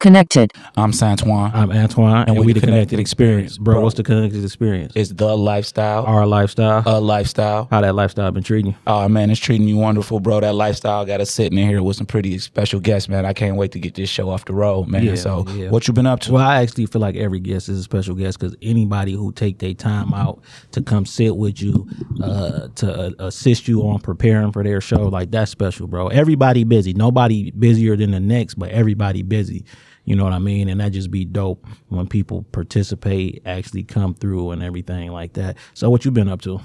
Connected. 0.00 0.52
I'm 0.76 0.92
Santoine. 0.92 1.52
I'm 1.52 1.72
Antoine, 1.72 2.28
and, 2.28 2.38
we 2.38 2.52
the 2.52 2.60
Connected 2.60 3.00
Experience. 3.00 3.58
Bro, 3.58 3.80
what's 3.80 3.96
the 3.96 4.04
Connected 4.04 4.44
Experience? 4.44 4.92
It's 4.94 5.10
the 5.10 5.36
lifestyle. 5.36 6.04
Our 6.04 6.24
lifestyle. 6.24 6.84
a 6.86 7.00
lifestyle. 7.00 7.66
How 7.68 7.80
that 7.80 7.96
lifestyle 7.96 8.30
been 8.30 8.44
treating 8.44 8.70
you? 8.70 8.78
Oh 8.86 9.08
man, 9.08 9.28
it's 9.28 9.40
treating 9.40 9.66
me 9.66 9.74
wonderful, 9.74 10.20
bro. 10.20 10.38
That 10.38 10.54
lifestyle 10.54 11.04
got 11.04 11.20
us 11.20 11.32
sitting 11.32 11.58
in 11.58 11.68
here 11.68 11.82
with 11.82 11.96
some 11.96 12.06
pretty 12.06 12.38
special 12.38 12.78
guests, 12.78 13.08
man. 13.08 13.26
I 13.26 13.32
can't 13.32 13.56
wait 13.56 13.72
to 13.72 13.80
get 13.80 13.96
this 13.96 14.08
show 14.08 14.30
off 14.30 14.44
the 14.44 14.54
road, 14.54 14.86
man. 14.86 15.02
Yeah, 15.02 15.16
so, 15.16 15.44
yeah. 15.48 15.70
what 15.70 15.88
you 15.88 15.94
been 15.94 16.06
up 16.06 16.20
to? 16.20 16.32
Well, 16.34 16.46
I 16.46 16.62
actually 16.62 16.86
feel 16.86 17.02
like 17.02 17.16
every 17.16 17.40
guest 17.40 17.68
is 17.68 17.80
a 17.80 17.82
special 17.82 18.14
guest 18.14 18.38
because 18.38 18.54
anybody 18.62 19.14
who 19.14 19.32
take 19.32 19.58
their 19.58 19.74
time 19.74 20.14
out 20.14 20.40
to 20.70 20.80
come 20.80 21.06
sit 21.06 21.36
with 21.36 21.60
you, 21.60 21.88
uh, 22.22 22.68
to 22.76 22.92
uh, 22.92 23.26
assist 23.26 23.66
you 23.66 23.82
on 23.82 23.98
preparing 23.98 24.52
for 24.52 24.62
their 24.62 24.80
show, 24.80 25.08
like 25.08 25.32
that's 25.32 25.50
special, 25.50 25.88
bro. 25.88 26.06
Everybody 26.06 26.62
busy. 26.62 26.94
Nobody 26.94 27.50
busier 27.50 27.96
than 27.96 28.12
the 28.12 28.20
next, 28.20 28.54
but 28.54 28.70
everybody 28.70 29.22
busy. 29.22 29.64
You 30.08 30.16
know 30.16 30.24
what 30.24 30.32
I 30.32 30.38
mean? 30.38 30.70
And 30.70 30.80
that 30.80 30.92
just 30.92 31.10
be 31.10 31.26
dope 31.26 31.66
when 31.88 32.06
people 32.06 32.44
participate, 32.50 33.42
actually 33.44 33.82
come 33.82 34.14
through 34.14 34.52
and 34.52 34.62
everything 34.62 35.12
like 35.12 35.34
that. 35.34 35.58
So 35.74 35.90
what 35.90 36.06
you 36.06 36.10
been 36.10 36.30
up 36.30 36.40
to? 36.42 36.62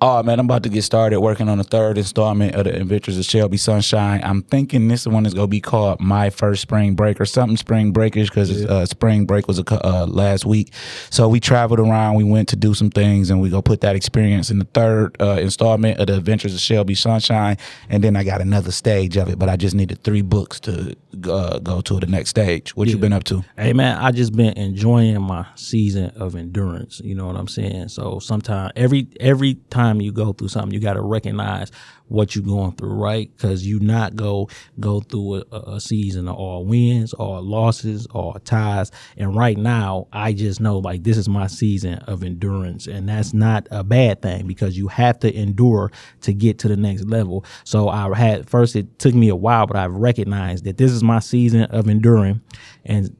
Oh 0.00 0.22
man, 0.22 0.38
I'm 0.38 0.46
about 0.46 0.62
to 0.64 0.68
get 0.68 0.82
started 0.82 1.20
working 1.20 1.48
on 1.48 1.58
the 1.58 1.64
third 1.64 1.98
installment 1.98 2.54
of 2.54 2.64
the 2.64 2.74
Adventures 2.74 3.18
of 3.18 3.24
Shelby 3.26 3.58
Sunshine. 3.58 4.20
I'm 4.24 4.42
thinking 4.42 4.88
this 4.88 5.06
one 5.06 5.24
is 5.24 5.34
gonna 5.34 5.46
be 5.46 5.60
called 5.60 6.00
My 6.00 6.30
First 6.30 6.62
Spring 6.62 6.94
Break 6.94 7.20
or 7.20 7.26
something 7.26 7.56
Spring 7.56 7.92
Breakers 7.92 8.28
because 8.28 8.64
uh, 8.64 8.86
spring 8.86 9.24
break 9.24 9.46
was 9.46 9.58
a, 9.58 9.86
uh, 9.86 10.06
last 10.06 10.44
week. 10.46 10.72
So 11.10 11.28
we 11.28 11.40
traveled 11.40 11.80
around, 11.80 12.16
we 12.16 12.24
went 12.24 12.48
to 12.48 12.56
do 12.56 12.74
some 12.74 12.90
things, 12.90 13.30
and 13.30 13.40
we 13.40 13.50
go 13.50 13.62
put 13.62 13.82
that 13.82 13.94
experience 13.94 14.50
in 14.50 14.58
the 14.58 14.66
third 14.74 15.16
uh, 15.20 15.38
installment 15.40 16.00
of 16.00 16.08
the 16.08 16.16
Adventures 16.16 16.54
of 16.54 16.60
Shelby 16.60 16.94
Sunshine. 16.94 17.56
And 17.88 18.02
then 18.02 18.16
I 18.16 18.24
got 18.24 18.40
another 18.40 18.72
stage 18.72 19.16
of 19.16 19.28
it, 19.28 19.38
but 19.38 19.48
I 19.48 19.56
just 19.56 19.74
needed 19.74 20.02
three 20.02 20.22
books 20.22 20.60
to 20.60 20.96
uh, 21.26 21.58
go 21.58 21.80
to 21.80 22.00
the 22.00 22.06
next 22.06 22.30
stage. 22.30 22.76
What 22.76 22.88
you 22.88 22.98
been 22.98 23.12
up 23.12 23.24
to? 23.24 23.44
Hey 23.56 23.72
man, 23.72 23.98
I 23.98 24.10
just 24.10 24.32
been 24.32 24.52
enjoying 24.54 25.20
my 25.22 25.46
season 25.54 26.12
of 26.16 26.34
endurance. 26.36 27.00
You 27.00 27.14
know 27.14 27.26
what 27.26 27.36
I'm 27.36 27.48
saying? 27.48 27.88
So 27.88 28.18
sometimes 28.18 28.72
every 28.76 29.08
every 29.20 29.54
time 29.70 30.00
you 30.00 30.12
go 30.12 30.32
through 30.32 30.48
something, 30.48 30.72
you 30.72 30.80
got 30.80 30.94
to 30.94 31.02
recognize 31.02 31.70
what 32.08 32.34
you're 32.34 32.44
going 32.44 32.72
through, 32.72 32.94
right? 32.94 33.30
Because 33.36 33.66
you 33.66 33.80
not 33.80 34.14
go 34.16 34.48
go 34.78 35.00
through 35.00 35.44
a, 35.50 35.74
a 35.74 35.80
season 35.80 36.28
of 36.28 36.36
all 36.36 36.64
wins, 36.64 37.12
all 37.14 37.42
losses, 37.42 38.06
all 38.06 38.34
ties. 38.44 38.90
And 39.16 39.34
right 39.34 39.56
now, 39.56 40.08
I 40.12 40.32
just 40.32 40.60
know 40.60 40.78
like 40.78 41.02
this 41.02 41.16
is 41.16 41.28
my 41.28 41.46
season 41.46 41.94
of 42.06 42.22
endurance, 42.22 42.86
and 42.86 43.08
that's 43.08 43.32
not 43.32 43.66
a 43.70 43.82
bad 43.82 44.22
thing 44.22 44.46
because 44.46 44.76
you 44.76 44.88
have 44.88 45.18
to 45.20 45.34
endure 45.34 45.90
to 46.22 46.32
get 46.32 46.58
to 46.60 46.68
the 46.68 46.76
next 46.76 47.04
level. 47.04 47.44
So 47.64 47.88
I 47.88 48.14
had 48.16 48.48
first 48.48 48.76
it 48.76 48.98
took 48.98 49.14
me 49.14 49.28
a 49.28 49.36
while, 49.36 49.66
but 49.66 49.76
I've 49.76 49.94
recognized 49.94 50.64
that 50.64 50.76
this 50.76 50.92
is 50.92 51.02
my 51.02 51.20
season 51.20 51.64
of 51.64 51.88
enduring, 51.88 52.40
and 52.84 53.16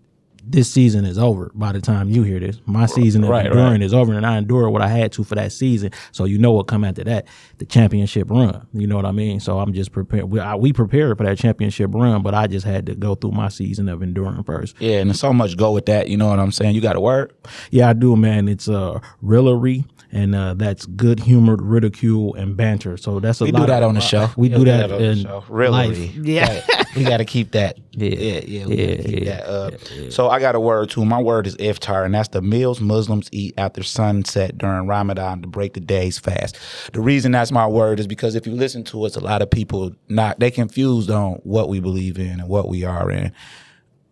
this 0.46 0.70
season 0.70 1.04
is 1.04 1.18
over 1.18 1.50
by 1.54 1.72
the 1.72 1.80
time 1.80 2.08
you 2.10 2.22
hear 2.22 2.38
this. 2.38 2.60
My 2.66 2.86
season 2.86 3.24
of 3.24 3.30
Right, 3.30 3.46
enduring 3.46 3.72
right. 3.72 3.82
is 3.82 3.94
over, 3.94 4.12
and 4.12 4.26
I 4.26 4.36
endured 4.38 4.70
what 4.72 4.82
I 4.82 4.88
had 4.88 5.10
to 5.12 5.24
for 5.24 5.34
that 5.36 5.52
season. 5.52 5.90
So 6.12 6.24
you 6.24 6.38
know 6.38 6.52
what 6.52 6.66
come 6.66 6.84
after 6.84 7.02
that, 7.04 7.26
the 7.58 7.64
championship 7.64 8.30
run. 8.30 8.66
You 8.72 8.86
know 8.86 8.96
what 8.96 9.06
I 9.06 9.12
mean? 9.12 9.40
So 9.40 9.58
I'm 9.58 9.72
just 9.72 9.92
prepared. 9.92 10.24
We, 10.30 10.40
I, 10.40 10.54
we 10.54 10.72
prepared 10.72 11.16
for 11.16 11.24
that 11.24 11.38
championship 11.38 11.90
run, 11.94 12.22
but 12.22 12.34
I 12.34 12.46
just 12.46 12.66
had 12.66 12.86
to 12.86 12.94
go 12.94 13.14
through 13.14 13.32
my 13.32 13.48
season 13.48 13.88
of 13.88 14.02
enduring 14.02 14.42
first. 14.44 14.76
Yeah, 14.78 14.98
and 15.00 15.10
there's 15.10 15.20
so 15.20 15.32
much 15.32 15.56
go 15.56 15.72
with 15.72 15.86
that. 15.86 16.08
You 16.08 16.16
know 16.16 16.28
what 16.28 16.38
I'm 16.38 16.52
saying? 16.52 16.74
You 16.74 16.80
got 16.80 16.92
to 16.94 17.00
work. 17.00 17.34
Yeah, 17.70 17.88
I 17.88 17.92
do, 17.94 18.14
man. 18.16 18.48
It's 18.48 18.68
uh, 18.68 19.00
raillery, 19.22 19.84
and 20.14 20.34
uh, 20.34 20.54
that's 20.54 20.86
good 20.86 21.20
humored 21.20 21.60
ridicule 21.60 22.34
and 22.36 22.56
banter. 22.56 22.96
So 22.96 23.20
that's 23.20 23.40
a 23.42 23.44
We 23.44 23.52
lot 23.52 23.60
do 23.60 23.66
that 23.66 23.82
of- 23.82 23.88
on 23.90 23.94
the 23.96 24.00
show. 24.00 24.30
We 24.36 24.48
Yeah, 24.48 24.56
do 24.58 24.64
that, 24.64 24.90
on 24.92 24.98
the 24.98 25.04
in 25.10 25.18
show. 25.18 25.44
Really? 25.48 25.88
life. 25.88 26.14
Yeah, 26.14 26.64
we 26.96 27.04
got 27.04 27.18
to 27.18 27.24
keep 27.26 27.50
that. 27.52 27.76
Yeah. 27.96 28.08
yeah, 28.08 28.40
yeah, 28.44 28.66
we 28.66 28.74
Yeah, 28.76 28.86
gotta 28.96 29.08
keep 29.08 29.22
yeah, 29.24 29.36
that 29.36 29.46
up. 29.48 29.74
So 30.10 30.28
I 30.28 30.40
got 30.40 30.56
a 30.56 30.60
word 30.60 30.90
too. 30.90 31.04
My 31.04 31.20
word 31.22 31.46
is 31.46 31.54
iftar, 31.58 32.04
and 32.04 32.12
that's 32.12 32.28
the 32.30 32.42
meals 32.42 32.80
Muslims 32.80 33.28
eat 33.30 33.54
after 33.56 33.84
sunset 33.84 34.58
during 34.58 34.88
Ramadan 34.88 35.42
to 35.42 35.46
break 35.48 35.74
the 35.74 35.80
day's 35.80 36.18
fast. 36.18 36.58
The 36.92 37.00
reason 37.00 37.30
that's 37.30 37.52
my 37.52 37.68
word 37.68 38.00
is 38.00 38.08
because 38.08 38.34
if 38.34 38.48
you 38.48 38.52
listen 38.54 38.82
to 38.84 39.04
us, 39.04 39.14
a 39.14 39.20
lot 39.20 39.42
of 39.42 39.50
people 39.50 39.92
not 40.08 40.40
they 40.40 40.50
confused 40.50 41.08
on 41.08 41.34
what 41.44 41.68
we 41.68 41.78
believe 41.78 42.18
in 42.18 42.40
and 42.40 42.48
what 42.48 42.68
we 42.68 42.82
are 42.82 43.08
in. 43.12 43.30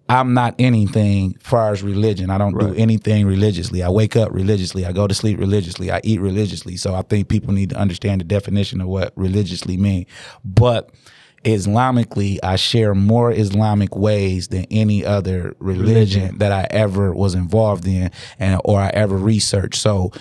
I'm 0.09 0.35
not 0.35 0.55
anything 0.59 1.35
far 1.41 1.73
as 1.73 1.83
religion. 1.83 2.29
I 2.31 2.37
don't 2.37 2.59
do 2.59 2.75
anything 2.75 3.27
religiously. 3.27 3.83
I 3.83 3.89
wake 3.89 4.17
up 4.17 4.33
religiously. 4.33 4.85
I 4.85 4.93
go 4.93 5.07
to 5.07 5.15
sleep 5.15 5.39
religiously. 5.39 5.91
I 5.91 6.01
eat 6.05 6.21
religiously. 6.21 6.77
So 6.77 6.95
I 6.95 7.03
think 7.03 7.29
people 7.29 7.55
need 7.55 7.71
to 7.71 7.77
understand 7.77 8.21
the 8.21 8.25
definition 8.25 8.81
of 8.81 8.89
what 8.89 9.13
religiously 9.17 9.77
mean. 9.77 10.07
But 10.45 10.91
Islamically, 11.45 12.39
I 12.43 12.57
share 12.57 12.95
more 12.95 13.33
Islamic 13.33 13.97
ways 13.97 14.49
than 14.49 14.67
any 14.71 15.05
other 15.05 15.57
religion, 15.59 16.39
that 16.39 16.53
I 16.53 16.67
ever 16.71 17.13
was 17.13 17.34
involved 17.34 17.87
in 17.87 18.11
and 18.39 18.61
or 18.65 18.81
I 18.81 18.89
ever 18.89 19.17
researched. 19.17 19.81
So 19.81 20.13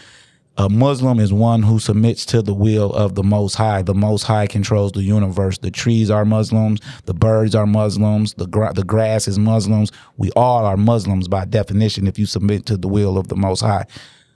a 0.61 0.69
Muslim 0.69 1.19
is 1.19 1.33
one 1.33 1.63
who 1.63 1.79
submits 1.79 2.23
to 2.27 2.43
the 2.43 2.53
will 2.53 2.93
of 2.93 3.15
the 3.15 3.23
Most 3.23 3.55
High. 3.55 3.81
The 3.81 3.95
Most 3.95 4.21
High 4.23 4.45
controls 4.45 4.91
the 4.91 5.01
universe. 5.01 5.57
The 5.57 5.71
trees 5.71 6.11
are 6.11 6.23
Muslims. 6.23 6.79
The 7.05 7.15
birds 7.15 7.55
are 7.55 7.65
Muslims. 7.65 8.35
The 8.35 8.45
the 8.75 8.83
grass 8.83 9.27
is 9.27 9.39
Muslims. 9.39 9.91
We 10.17 10.29
all 10.35 10.63
are 10.63 10.77
Muslims 10.77 11.27
by 11.27 11.45
definition 11.45 12.05
if 12.05 12.19
you 12.19 12.27
submit 12.27 12.67
to 12.67 12.77
the 12.77 12.87
will 12.87 13.17
of 13.17 13.27
the 13.27 13.35
Most 13.35 13.61
High. 13.61 13.87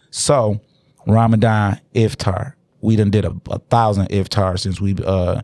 So 0.10 0.60
Ramadan 1.06 1.80
iftar. 1.94 2.54
We 2.82 2.96
done 2.96 3.12
did 3.12 3.26
a, 3.26 3.36
a 3.52 3.60
thousand 3.60 4.10
iftar 4.10 4.60
since 4.60 4.82
we 4.82 4.96
uh 5.06 5.44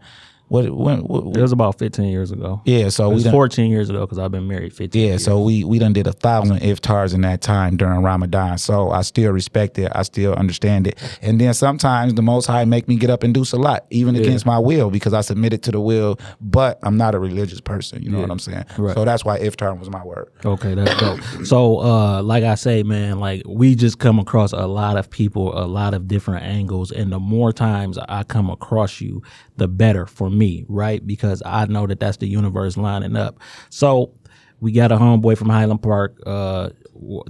what 0.51 0.69
when 0.69 0.99
what, 0.99 1.37
It 1.37 1.41
was 1.41 1.53
about 1.53 1.79
15 1.79 2.05
years 2.09 2.31
ago. 2.31 2.61
yeah 2.65 2.89
so 2.89 3.05
It 3.05 3.09
we 3.09 3.13
was 3.15 3.23
done, 3.23 3.31
14 3.33 3.71
years 3.71 3.89
ago 3.89 4.01
because 4.01 4.19
I've 4.19 4.31
been 4.31 4.47
married 4.47 4.73
15 4.73 5.01
yeah, 5.01 5.07
years. 5.11 5.23
so 5.23 5.41
we 5.41 5.63
we 5.63 5.79
done 5.79 5.93
did 5.93 6.07
a 6.07 6.11
thousand 6.11 6.57
iftars 6.59 7.13
in 7.13 7.21
that 7.21 7.41
time 7.41 7.77
during 7.77 8.01
Ramadan. 8.03 8.57
So 8.57 8.91
I 8.91 9.01
still 9.01 9.31
respect 9.31 9.79
it. 9.79 9.89
I 9.95 10.03
still 10.03 10.33
understand 10.33 10.87
it. 10.87 10.95
And 11.21 11.39
then 11.39 11.53
sometimes 11.53 12.13
the 12.15 12.21
Most 12.21 12.47
High 12.47 12.65
make 12.65 12.87
me 12.89 12.95
get 12.97 13.09
up 13.09 13.23
and 13.23 13.33
do 13.33 13.45
salat, 13.45 13.85
even 13.91 14.15
against 14.15 14.45
my 14.45 14.59
will, 14.59 14.89
because 14.91 15.13
I 15.13 15.21
submitted 15.21 15.63
to 15.63 15.71
the 15.71 15.79
will. 15.79 16.19
But 16.41 16.79
I'm 16.83 16.97
not 16.97 17.15
a 17.15 17.19
religious 17.19 17.61
person. 17.61 18.03
You 18.03 18.09
know 18.11 18.19
what 18.19 18.29
I'm 18.31 18.39
saying? 18.39 18.65
Right. 18.77 18.93
So 18.95 19.05
that's 19.05 19.23
why 19.23 19.39
iftar 19.39 19.77
was 19.79 19.89
my 19.89 20.03
word. 20.03 20.27
Okay, 20.43 20.73
that's 20.75 20.99
dope. 20.99 21.21
so, 21.45 21.79
uh, 21.79 22.21
like 22.23 22.43
I 22.43 22.55
say, 22.55 22.83
man, 22.83 23.19
like 23.19 23.41
we 23.47 23.75
just 23.75 23.99
come 23.99 24.19
across 24.19 24.51
a 24.51 24.67
lot 24.67 24.97
of 24.97 25.09
people, 25.09 25.57
a 25.57 25.65
lot 25.65 25.93
of 25.93 26.07
different 26.07 26.43
angles, 26.45 26.91
and 26.91 27.11
the 27.11 27.19
more 27.19 27.53
times 27.53 27.97
I 28.09 28.23
come 28.23 28.49
across 28.49 28.99
you, 28.99 29.21
the 29.57 29.67
better 29.67 30.05
for 30.05 30.29
me, 30.29 30.40
right? 30.67 31.05
Because 31.05 31.41
I 31.45 31.65
know 31.65 31.87
that 31.87 31.99
that's 31.99 32.17
the 32.17 32.27
universe 32.27 32.77
lining 32.77 33.15
up. 33.15 33.39
So, 33.69 34.13
we 34.59 34.71
got 34.71 34.91
a 34.91 34.95
homeboy 34.95 35.37
from 35.37 35.49
Highland 35.49 35.81
Park. 35.81 36.19
Uh, 36.23 36.69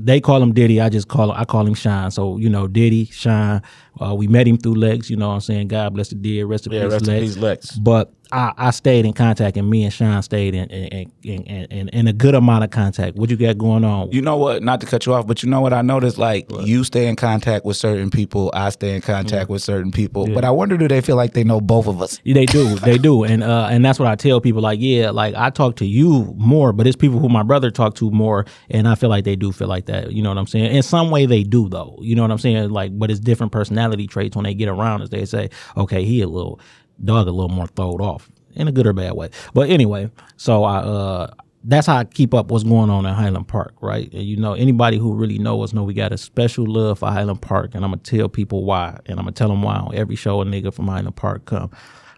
they 0.02 0.20
call 0.20 0.44
him 0.44 0.54
Diddy. 0.54 0.82
I 0.82 0.90
just 0.90 1.08
call 1.08 1.32
him. 1.32 1.38
I 1.40 1.46
call 1.46 1.66
him 1.66 1.74
Shine. 1.74 2.12
So 2.12 2.36
you 2.38 2.50
know, 2.50 2.68
Diddy, 2.68 3.06
Shine. 3.06 3.62
Uh, 4.02 4.14
we 4.16 4.28
met 4.28 4.46
him 4.48 4.58
through 4.58 4.76
Lex. 4.76 5.10
You 5.10 5.16
know, 5.16 5.30
what 5.30 5.36
I'm 5.36 5.40
saying 5.42 5.70
God 5.70 5.94
bless 5.94 6.10
the 6.10 6.16
dead. 6.16 6.44
Rest 6.46 6.68
in 6.68 6.74
Yeah, 6.74 6.84
peace, 6.84 6.92
rest 6.92 7.08
in 7.08 7.14
Lex. 7.14 7.22
peace, 7.26 7.38
Lex. 7.38 7.72
But 7.80 8.14
I, 8.32 8.54
I 8.58 8.72
stayed 8.72 9.06
in 9.06 9.14
contact, 9.14 9.58
and 9.58 9.70
me 9.70 9.84
and 9.84 9.94
Sean 9.94 10.22
stayed 10.22 10.56
in 10.56 10.70
in, 10.70 11.12
in, 11.24 11.44
in, 11.44 11.66
in 11.66 11.90
in 11.90 12.08
a 12.08 12.14
good 12.14 12.36
amount 12.36 12.64
of 12.64 12.72
contact. 12.72 13.18
What 13.18 13.30
you 13.30 13.38
got 13.38 13.58
going 13.58 13.84
on? 13.84 14.12
You 14.12 14.22
know 14.22 14.38
what? 14.38 14.64
Not 14.64 14.82
to 14.82 14.88
cut 14.88 15.06
you 15.06 15.14
off, 15.14 15.28
but 15.28 15.44
you 15.44 15.50
know 15.50 15.62
what 15.62 15.74
I 15.74 15.82
noticed? 15.82 16.18
Like 16.18 16.50
you 16.62 16.84
stay 16.84 17.08
in 17.08 17.16
contact 17.16 17.66
with 17.66 17.78
certain 17.78 18.10
people, 18.10 18.52
I 18.54 18.70
stay 18.70 18.96
in 18.96 19.02
contact 19.02 19.50
with 19.50 19.62
certain 19.62 19.92
people. 19.92 20.28
But 20.28 20.46
I 20.46 20.52
wonder, 20.52 20.78
do 20.78 20.88
they 20.88 21.02
feel 21.02 21.16
like 21.16 21.34
they 21.34 21.44
know 21.44 21.62
both 21.62 21.88
of 21.88 22.02
us? 22.02 22.20
Yeah, 22.24 22.34
they 22.34 22.46
do, 22.46 22.76
they 22.80 22.98
do, 22.98 23.24
and 23.24 23.44
uh, 23.44 23.68
and 23.70 23.84
that's 23.84 24.00
what 24.00 24.08
I 24.08 24.16
tell 24.16 24.42
people. 24.42 24.62
Like, 24.62 24.80
yeah, 24.82 25.12
like 25.12 25.36
I 25.36 25.50
talk 25.50 25.76
to 25.78 25.86
you 25.86 26.34
more, 26.38 26.74
but 26.74 26.88
it's 26.88 26.96
people 26.96 27.20
who 27.20 27.30
my 27.30 27.44
brother 27.44 27.72
talked 27.72 27.98
to 27.98 28.12
more, 28.12 28.46
and 28.70 28.88
I 28.88 28.96
feel 28.96 29.10
like 29.10 29.26
they 29.26 29.36
do 29.36 29.52
feel 29.52 29.68
like 29.68 29.86
that. 29.88 30.12
You 30.12 30.24
know 30.24 30.30
what 30.30 30.38
I'm 30.38 30.48
saying? 30.48 30.76
In 30.76 30.84
some 30.84 31.12
way, 31.12 31.26
they 31.26 31.44
do 31.44 31.70
though. 31.70 31.98
You 32.02 32.16
know 32.16 32.22
what 32.22 32.32
I'm 32.32 32.38
saying? 32.38 32.70
Like, 32.70 32.98
but 32.98 33.12
it's 33.12 33.20
different 33.20 33.52
personality 33.52 34.08
traits 34.08 34.36
when 34.36 34.44
they 34.44 34.54
get 34.54 34.70
around 34.70 35.02
us. 35.02 35.10
They 35.10 35.26
say, 35.26 35.50
okay, 35.78 36.06
he 36.06 36.22
a 36.22 36.28
little 36.28 36.60
dog, 37.04 37.28
a 37.28 37.32
little 37.32 37.50
more 37.50 37.68
throwed 37.68 38.02
off 38.02 38.30
in 38.56 38.68
a 38.68 38.72
good 38.72 38.88
or 38.88 38.94
bad 38.94 39.14
way. 39.14 39.30
But 39.54 39.70
anyway, 39.70 40.10
so 40.38 40.64
I 40.64 40.78
uh 40.78 41.32
that's 41.64 41.86
how 41.88 41.98
I 41.98 42.06
keep 42.06 42.34
up 42.34 42.50
what's 42.50 42.64
going 42.64 42.90
on 42.90 43.06
in 43.06 43.14
Highland 43.14 43.48
Park, 43.48 43.76
right? 43.82 44.12
And 44.14 44.24
you 44.24 44.38
know, 44.38 44.54
anybody 44.54 44.98
who 44.98 45.14
really 45.14 45.38
know 45.38 45.62
us 45.62 45.74
know 45.74 45.84
we 45.84 45.94
got 45.94 46.12
a 46.12 46.18
special 46.18 46.66
love 46.66 47.00
for 47.00 47.10
Highland 47.10 47.42
Park, 47.42 47.76
and 47.76 47.86
I'm 47.86 47.92
gonna 47.92 48.02
tell 48.02 48.30
people 48.30 48.64
why, 48.66 49.00
and 49.06 49.20
I'm 49.20 49.26
gonna 49.26 49.34
tell 49.34 49.50
them 49.50 49.62
why 49.62 49.76
on 49.76 49.94
every 49.96 50.16
show 50.16 50.42
a 50.42 50.46
nigga 50.46 50.74
from 50.74 50.88
Highland 50.88 51.16
Park 51.16 51.46
come. 51.46 51.70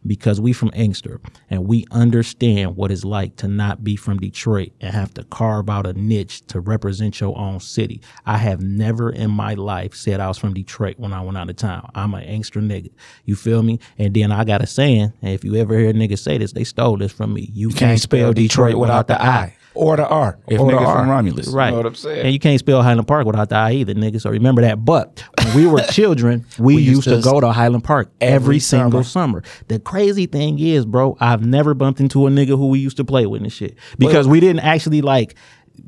Because 0.05 0.39
we 0.41 0.53
from 0.53 0.71
Inkster 0.73 1.21
and 1.49 1.65
we 1.67 1.85
understand 1.91 2.75
what 2.75 2.91
it's 2.91 3.05
like 3.05 3.35
to 3.37 3.47
not 3.47 3.83
be 3.83 3.95
from 3.95 4.19
Detroit 4.19 4.71
and 4.81 4.93
have 4.93 5.13
to 5.15 5.23
carve 5.25 5.69
out 5.69 5.87
a 5.87 5.93
niche 5.93 6.45
to 6.47 6.59
represent 6.59 7.19
your 7.19 7.37
own 7.37 7.59
city. 7.59 8.01
I 8.25 8.37
have 8.37 8.61
never 8.61 9.09
in 9.09 9.31
my 9.31 9.53
life 9.53 9.93
said 9.93 10.19
I 10.19 10.27
was 10.27 10.37
from 10.37 10.53
Detroit 10.53 10.95
when 10.97 11.13
I 11.13 11.21
went 11.21 11.37
out 11.37 11.49
of 11.49 11.55
town. 11.55 11.89
I'm 11.95 12.13
an 12.13 12.23
Inkster 12.23 12.61
nigga. 12.61 12.91
You 13.25 13.35
feel 13.35 13.63
me? 13.63 13.79
And 13.97 14.13
then 14.13 14.31
I 14.31 14.43
got 14.43 14.61
a 14.61 14.67
saying, 14.67 15.13
and 15.21 15.33
if 15.33 15.43
you 15.43 15.55
ever 15.55 15.77
hear 15.77 15.93
niggas 15.93 16.19
say 16.19 16.37
this, 16.37 16.53
they 16.53 16.63
stole 16.63 16.97
this 16.97 17.11
from 17.11 17.33
me. 17.33 17.49
You, 17.53 17.69
Can't 17.69 17.99
spell 17.99 18.33
Detroit 18.33 18.75
without 18.75 19.07
the 19.07 19.21
I 19.21 19.55
or 19.75 19.97
the 19.97 20.07
R. 20.07 20.37
If 20.47 20.59
or 20.59 20.71
the 20.71 20.77
niggas 20.77 20.93
from 20.99 21.09
Romulus. 21.09 21.47
Right. 21.47 21.65
You 21.67 21.71
know 21.71 21.77
what 21.77 21.85
I'm 21.87 21.95
saying? 21.95 22.25
And 22.25 22.33
you 22.33 22.39
can't 22.39 22.59
spell 22.59 22.81
Highland 22.83 23.07
Park 23.07 23.25
without 23.25 23.49
the 23.49 23.55
I 23.55 23.71
either, 23.73 23.93
nigga. 23.93 24.21
So 24.21 24.29
remember 24.29 24.61
that. 24.61 24.83
But 24.85 25.23
when 25.43 25.55
we 25.55 25.65
were 25.67 25.81
children, 25.91 26.45
we, 26.59 26.75
We 26.75 26.81
used, 26.83 26.95
used 26.95 27.09
to 27.09 27.15
to- 27.17 27.21
go 27.21 27.39
to 27.39 27.51
Highland 27.51 27.83
Park 27.83 28.11
every, 28.21 28.35
every 28.35 28.59
single 28.59 29.03
summer. 29.03 29.43
The 29.67 29.79
crazy 29.79 30.25
thing 30.25 30.59
is, 30.59 30.85
bro, 30.85 31.17
I've 31.19 31.45
never 31.45 31.73
bumped 31.73 31.99
into 31.99 32.27
a 32.27 32.29
nigga 32.29 32.49
who 32.49 32.67
we 32.67 32.79
used 32.79 32.97
to 32.97 33.03
play 33.03 33.25
with 33.25 33.41
and 33.41 33.51
shit. 33.51 33.75
Because 33.97 34.27
we 34.27 34.39
didn't 34.39 34.61
actually 34.61 35.01
like 35.01 35.35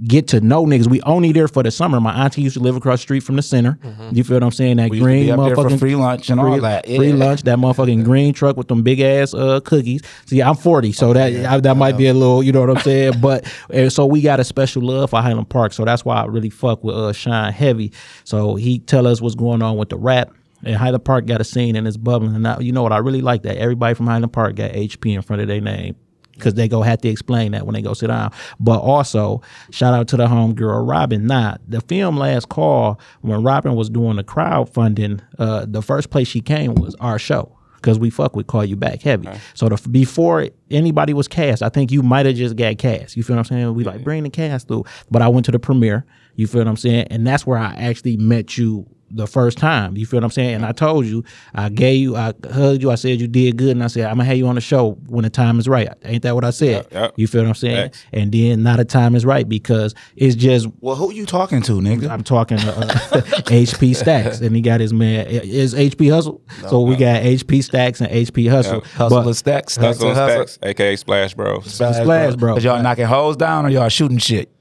get 0.03 0.27
to 0.29 0.41
know 0.41 0.65
niggas. 0.65 0.87
We 0.87 1.01
only 1.03 1.31
there 1.31 1.47
for 1.47 1.63
the 1.63 1.71
summer. 1.71 1.99
My 2.01 2.25
auntie 2.25 2.41
used 2.41 2.55
to 2.55 2.59
live 2.59 2.75
across 2.75 2.99
the 2.99 3.03
street 3.03 3.21
from 3.21 3.35
the 3.35 3.41
center. 3.41 3.77
You 4.11 4.23
feel 4.23 4.35
what 4.35 4.43
I'm 4.43 4.51
saying? 4.51 4.77
That 4.77 4.89
We 4.89 4.99
green 4.99 5.25
be 5.25 5.31
up 5.31 5.39
there 5.39 5.55
for 5.55 5.63
motherfucking 5.63 5.79
free 5.79 5.95
lunch 5.95 6.29
and 6.29 6.39
all 6.39 6.51
free, 6.51 6.59
that. 6.59 6.85
Free 6.85 7.13
lunch, 7.13 7.43
that 7.43 7.57
motherfucking 7.57 8.03
green 8.03 8.33
truck 8.33 8.57
with 8.57 8.67
them 8.67 8.83
big 8.83 8.99
ass 8.99 9.33
uh, 9.33 9.59
cookies. 9.61 10.01
See, 10.25 10.41
I'm 10.41 10.55
40, 10.55 10.91
so 10.91 11.13
that 11.13 11.45
I, 11.45 11.59
that 11.59 11.77
might 11.77 11.97
be 11.97 12.07
a 12.07 12.13
little, 12.13 12.43
you 12.43 12.51
know 12.51 12.61
what 12.61 12.69
I'm 12.69 12.83
saying. 12.83 13.13
But 13.25 13.51
and 13.71 13.91
so 13.91 14.05
we 14.05 14.21
got 14.21 14.39
a 14.39 14.43
special 14.43 14.83
love 14.83 15.09
for 15.09 15.21
Highland 15.21 15.49
Park, 15.49 15.73
so 15.73 15.85
that's 15.85 16.03
why 16.05 16.17
I 16.17 16.25
really 16.25 16.49
fuck 16.49 16.83
with 16.83 16.95
uh, 16.95 17.13
Shine 17.13 17.51
Heavy. 17.51 17.91
So 18.23 18.55
he 18.55 18.79
tell 18.79 19.07
us 19.07 19.21
what's 19.21 19.35
going 19.35 19.61
on 19.61 19.77
with 19.77 19.89
the 19.89 19.97
rap. 19.97 20.31
And 20.63 20.75
Highland 20.75 21.05
Park 21.05 21.25
got 21.25 21.41
a 21.41 21.43
scene 21.43 21.75
and 21.75 21.87
it's 21.87 21.97
bubbling. 21.97 22.35
And 22.35 22.47
I, 22.47 22.59
you 22.59 22.71
know 22.71 22.83
what? 22.83 22.91
I 22.91 22.97
really 22.97 23.21
like 23.21 23.43
that. 23.43 23.57
Everybody 23.57 23.93
from 23.93 24.07
Highland 24.07 24.33
Park 24.33 24.55
got 24.55 24.71
HP 24.71 25.13
in 25.13 25.21
front 25.21 25.41
of 25.41 25.47
their 25.47 25.61
name 25.61 25.95
because 26.35 26.53
they 26.53 26.67
go 26.67 26.81
have 26.81 27.01
to 27.01 27.09
explain 27.09 27.53
that 27.53 27.65
when 27.65 27.73
they 27.73 27.81
go 27.81 27.93
sit 27.93 28.07
down. 28.07 28.31
But 28.59 28.79
also, 28.81 29.41
shout 29.71 29.93
out 29.93 30.07
to 30.09 30.17
the 30.17 30.27
homegirl 30.27 30.87
Robin. 30.87 31.25
Nah, 31.25 31.57
the 31.67 31.81
film 31.81 32.17
Last 32.17 32.49
Call 32.49 32.99
when 33.21 33.41
Robin 33.43 33.75
was 33.75 33.89
doing 33.89 34.17
the 34.17 34.23
crowdfunding, 34.23 35.21
uh, 35.39 35.65
the 35.67 35.81
first 35.81 36.09
place 36.09 36.27
she 36.27 36.41
came 36.41 36.75
was 36.75 36.95
our 36.99 37.17
show. 37.19 37.51
Cause 37.81 37.99
we 37.99 38.09
fuck 38.09 38.35
with 38.35 38.47
call 38.47 38.65
you 38.65 38.75
back 38.75 39.03
heavy. 39.03 39.27
So 39.53 39.69
the, 39.69 39.89
before 39.89 40.47
anybody 40.71 41.13
was 41.13 41.27
cast, 41.27 41.61
I 41.61 41.69
think 41.69 41.91
you 41.91 42.01
might 42.01 42.25
have 42.25 42.33
just 42.33 42.55
got 42.55 42.79
cast. 42.79 43.15
You 43.15 43.21
feel 43.21 43.35
what 43.35 43.41
I'm 43.41 43.45
saying? 43.45 43.75
We 43.75 43.83
like 43.83 44.03
bring 44.03 44.23
the 44.23 44.31
cast 44.31 44.67
through. 44.67 44.85
But 45.11 45.21
I 45.21 45.27
went 45.27 45.45
to 45.45 45.51
the 45.51 45.59
premiere. 45.59 46.03
You 46.35 46.47
feel 46.47 46.61
what 46.61 46.67
I'm 46.67 46.77
saying? 46.77 47.05
And 47.11 47.27
that's 47.27 47.45
where 47.45 47.59
I 47.59 47.75
actually 47.75 48.17
met 48.17 48.57
you 48.57 48.87
the 49.11 49.27
first 49.27 49.57
time. 49.57 49.95
You 49.95 50.05
feel 50.05 50.17
what 50.17 50.23
I'm 50.23 50.31
saying? 50.31 50.55
And 50.55 50.65
I 50.65 50.71
told 50.71 51.05
you, 51.05 51.23
I 51.53 51.69
gave 51.69 51.99
you, 51.99 52.15
I 52.15 52.33
hugged 52.51 52.81
you, 52.81 52.91
I 52.91 52.95
said 52.95 53.21
you 53.21 53.27
did 53.27 53.55
good, 53.57 53.69
and 53.71 53.83
I 53.83 53.87
said 53.87 54.05
I'm 54.05 54.13
gonna 54.17 54.25
have 54.25 54.37
you 54.37 54.47
on 54.47 54.55
the 54.55 54.61
show 54.61 54.93
when 55.07 55.23
the 55.23 55.29
time 55.29 55.59
is 55.59 55.67
right. 55.67 55.87
Ain't 56.03 56.23
that 56.23 56.35
what 56.35 56.43
I 56.43 56.49
said? 56.49 56.85
Yep, 56.85 56.93
yep. 56.93 57.13
You 57.15 57.27
feel 57.27 57.41
what 57.43 57.49
I'm 57.49 57.53
saying? 57.55 57.75
Facts. 57.89 58.05
And 58.13 58.31
then 58.31 58.63
now 58.63 58.77
the 58.77 58.85
time 58.85 59.15
is 59.15 59.25
right 59.25 59.47
because 59.47 59.93
it's 60.15 60.35
just 60.35 60.67
Well, 60.81 60.95
who 60.95 61.11
you 61.13 61.25
talking 61.25 61.61
to, 61.63 61.73
nigga? 61.73 62.09
I'm 62.09 62.23
talking 62.23 62.57
to 62.57 62.77
uh, 62.77 62.87
HP 63.45 63.91
Stackz, 63.91 64.41
and 64.41 64.55
he 64.55 64.61
got 64.61 64.79
his 64.79 64.93
man 64.93 65.27
is 65.27 65.73
HP 65.73 66.11
Hustle. 66.11 66.41
so 66.67 66.81
we 66.81 66.95
got 66.95 67.21
HP 67.21 67.59
Stackz 67.59 68.01
and 68.01 68.09
HP 68.11 68.49
Hustle. 68.49 68.81
Hustle 68.81 69.09
But- 69.09 69.27
and 69.27 69.37
stacks. 69.37 69.75
Hustle 69.77 70.09
and 70.09 70.17
Stackz, 70.17 70.57
aka 70.63 70.95
Splash 70.95 71.33
Bros. 71.35 71.73
Splash, 71.73 72.35
bro. 72.35 72.57
Y'all 72.57 72.81
knocking 72.81 73.05
hoes 73.05 73.37
down 73.37 73.65
or 73.65 73.69
y'all 73.69 73.89
shooting 73.89 74.17
shit? 74.17 74.51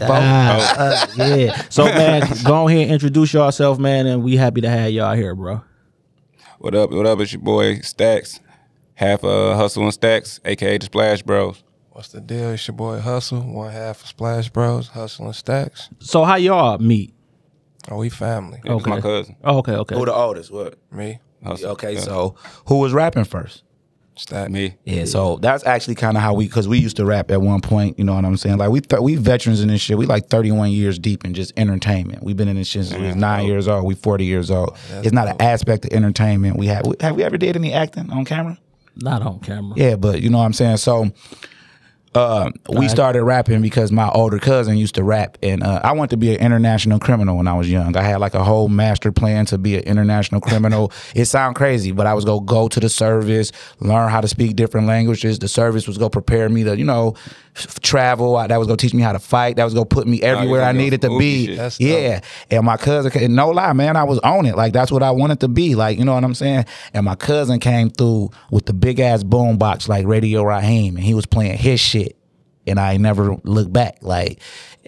Ah, 0.00 0.76
uh, 0.78 1.06
yeah. 1.16 1.62
So 1.68 1.84
man, 2.00 2.22
go 2.44 2.68
ahead 2.68 2.82
and 2.82 2.92
introduce 2.92 3.32
yourself, 3.32 3.78
man, 3.78 4.06
and 4.06 4.22
we 4.22 4.36
happy 4.36 4.60
to 4.60 4.68
have 4.68 4.90
y'all 4.90 5.14
here, 5.14 5.34
bro. 5.34 5.62
What 6.58 6.74
up? 6.74 6.90
What 6.90 7.06
up? 7.06 7.20
It's 7.20 7.32
your 7.32 7.42
boy 7.42 7.76
Stackz, 7.76 8.40
half 8.94 9.24
uh 9.24 9.54
Hustle 9.56 9.82
and 9.84 9.92
Stackz, 9.92 10.40
aka 10.44 10.78
the 10.78 10.86
Splash 10.86 11.22
Bros. 11.22 11.62
What's 11.90 12.08
the 12.08 12.20
deal? 12.20 12.50
It's 12.50 12.66
your 12.66 12.74
boy 12.76 12.98
Hustle, 13.00 13.40
one 13.40 13.70
half 13.70 14.02
of 14.02 14.08
Splash 14.08 14.48
Bros, 14.48 14.88
Hustle 14.88 15.26
and 15.26 15.36
Stacks. 15.36 15.90
So 16.00 16.24
how 16.24 16.36
y'all 16.36 16.78
meet? 16.78 17.14
Oh, 17.90 17.98
we 17.98 18.08
family. 18.08 18.60
Yeah, 18.64 18.76
It's 18.76 18.86
my 18.86 19.00
cousin. 19.00 19.36
Oh, 19.44 19.58
okay, 19.58 19.72
okay. 19.74 19.94
Who 19.94 20.04
the 20.06 20.14
oldest? 20.14 20.50
What? 20.50 20.78
Me, 20.90 21.20
Hustle. 21.44 21.70
Okay, 21.72 21.94
Yeah. 21.94 22.00
so 22.00 22.34
who 22.66 22.78
was 22.80 22.92
rapping 22.92 23.24
first? 23.24 23.62
Stack. 24.16 24.50
me. 24.50 24.76
Yeah, 24.84 25.06
so 25.06 25.36
that's 25.36 25.66
actually 25.66 25.96
kind 25.96 26.16
of 26.16 26.22
how 26.22 26.34
we, 26.34 26.46
because 26.46 26.68
we 26.68 26.78
used 26.78 26.96
to 26.98 27.04
rap 27.04 27.30
at 27.30 27.40
one 27.40 27.60
point. 27.60 27.98
You 27.98 28.04
know 28.04 28.14
what 28.14 28.24
I'm 28.24 28.36
saying? 28.36 28.58
Like 28.58 28.70
we, 28.70 28.80
th- 28.80 29.02
we 29.02 29.16
veterans 29.16 29.60
in 29.60 29.68
this 29.68 29.80
shit. 29.80 29.98
We 29.98 30.06
like 30.06 30.28
31 30.28 30.70
years 30.70 30.98
deep 30.98 31.24
in 31.24 31.34
just 31.34 31.52
entertainment. 31.56 32.22
We've 32.22 32.36
been 32.36 32.48
in 32.48 32.56
this 32.56 32.68
shit 32.68 32.86
since 32.86 33.00
we 33.00 33.06
was 33.08 33.16
nine 33.16 33.46
years 33.46 33.66
old. 33.66 33.84
We 33.84 33.94
40 33.94 34.24
years 34.24 34.50
old. 34.50 34.76
it's 34.90 35.12
not 35.12 35.28
an 35.28 35.40
aspect 35.40 35.84
of 35.86 35.92
entertainment. 35.92 36.56
We 36.56 36.66
have. 36.66 36.86
Have 37.00 37.16
we 37.16 37.24
ever 37.24 37.36
did 37.36 37.56
any 37.56 37.72
acting 37.72 38.10
on 38.10 38.24
camera? 38.24 38.58
Not 38.96 39.22
on 39.22 39.40
camera. 39.40 39.74
Yeah, 39.76 39.96
but 39.96 40.22
you 40.22 40.30
know 40.30 40.38
what 40.38 40.44
I'm 40.44 40.52
saying. 40.52 40.76
So, 40.76 41.10
uh, 42.14 42.50
we 42.68 42.88
started 42.88 43.24
rapping 43.24 43.60
because 43.60 43.90
my 43.90 44.08
older 44.10 44.38
cousin 44.38 44.76
used 44.76 44.94
to 44.94 45.02
rap, 45.02 45.36
and 45.42 45.62
uh, 45.62 45.80
I 45.82 45.92
wanted 45.92 46.10
to 46.10 46.16
be 46.16 46.34
an 46.34 46.40
international 46.40 46.98
criminal 46.98 47.36
when 47.36 47.48
I 47.48 47.54
was 47.54 47.70
young. 47.70 47.96
I 47.96 48.02
had 48.02 48.20
like 48.20 48.34
a 48.34 48.44
whole 48.44 48.68
master 48.68 49.10
plan 49.10 49.46
to 49.46 49.58
be 49.58 49.76
an 49.76 49.82
international 49.82 50.40
criminal. 50.40 50.92
it 51.14 51.24
sound 51.24 51.56
crazy, 51.56 51.92
but 51.92 52.06
I 52.06 52.14
was 52.14 52.24
gonna 52.24 52.44
go 52.44 52.68
to 52.68 52.80
the 52.80 52.88
service, 52.88 53.50
learn 53.80 54.10
how 54.10 54.20
to 54.20 54.28
speak 54.28 54.54
different 54.56 54.86
languages. 54.86 55.38
The 55.38 55.48
service 55.48 55.86
was 55.88 55.98
gonna 55.98 56.10
prepare 56.10 56.48
me 56.48 56.64
to, 56.64 56.76
you 56.76 56.84
know, 56.84 57.14
f- 57.56 57.80
travel. 57.80 58.36
I- 58.36 58.46
That 58.46 58.58
was 58.58 58.66
gonna 58.66 58.76
teach 58.76 58.94
me 58.94 59.02
how 59.02 59.12
to 59.12 59.18
fight. 59.18 59.56
That 59.56 59.64
was 59.64 59.74
gonna 59.74 59.86
put 59.86 60.06
me 60.06 60.20
everywhere 60.22 60.62
I 60.62 60.72
needed 60.78 61.00
to 61.02 61.08
be. 61.18 61.46
yeah, 61.80 62.20
and 62.50 62.64
my 62.64 62.76
cousin, 62.76 63.12
and 63.22 63.36
no 63.36 63.50
lie, 63.50 63.72
man, 63.72 63.96
I 63.96 64.04
was 64.04 64.18
on 64.20 64.46
it. 64.46 64.56
Like 64.56 64.72
that's 64.72 64.90
what 64.92 65.02
I 65.02 65.10
wanted 65.10 65.40
to 65.40 65.48
be. 65.48 65.74
Like 65.74 65.98
you 65.98 66.04
know 66.04 66.14
what 66.14 66.24
I'm 66.24 66.34
saying. 66.34 66.64
And 66.92 67.04
my 67.04 67.14
cousin 67.14 67.58
came 67.60 67.90
through 67.90 68.30
with 68.50 68.66
the 68.66 68.72
big 68.72 69.00
ass 69.00 69.22
boom 69.22 69.56
box 69.58 69.88
like 69.88 70.06
Radio 70.06 70.42
Raheem, 70.42 70.96
and 70.96 71.04
he 71.04 71.14
was 71.14 71.26
playing 71.26 71.56
his 71.58 71.80
shit. 71.80 72.16
And 72.66 72.80
I 72.80 72.96
never 72.96 73.36
looked 73.44 73.72
back. 73.72 73.98
Like, 74.00 74.40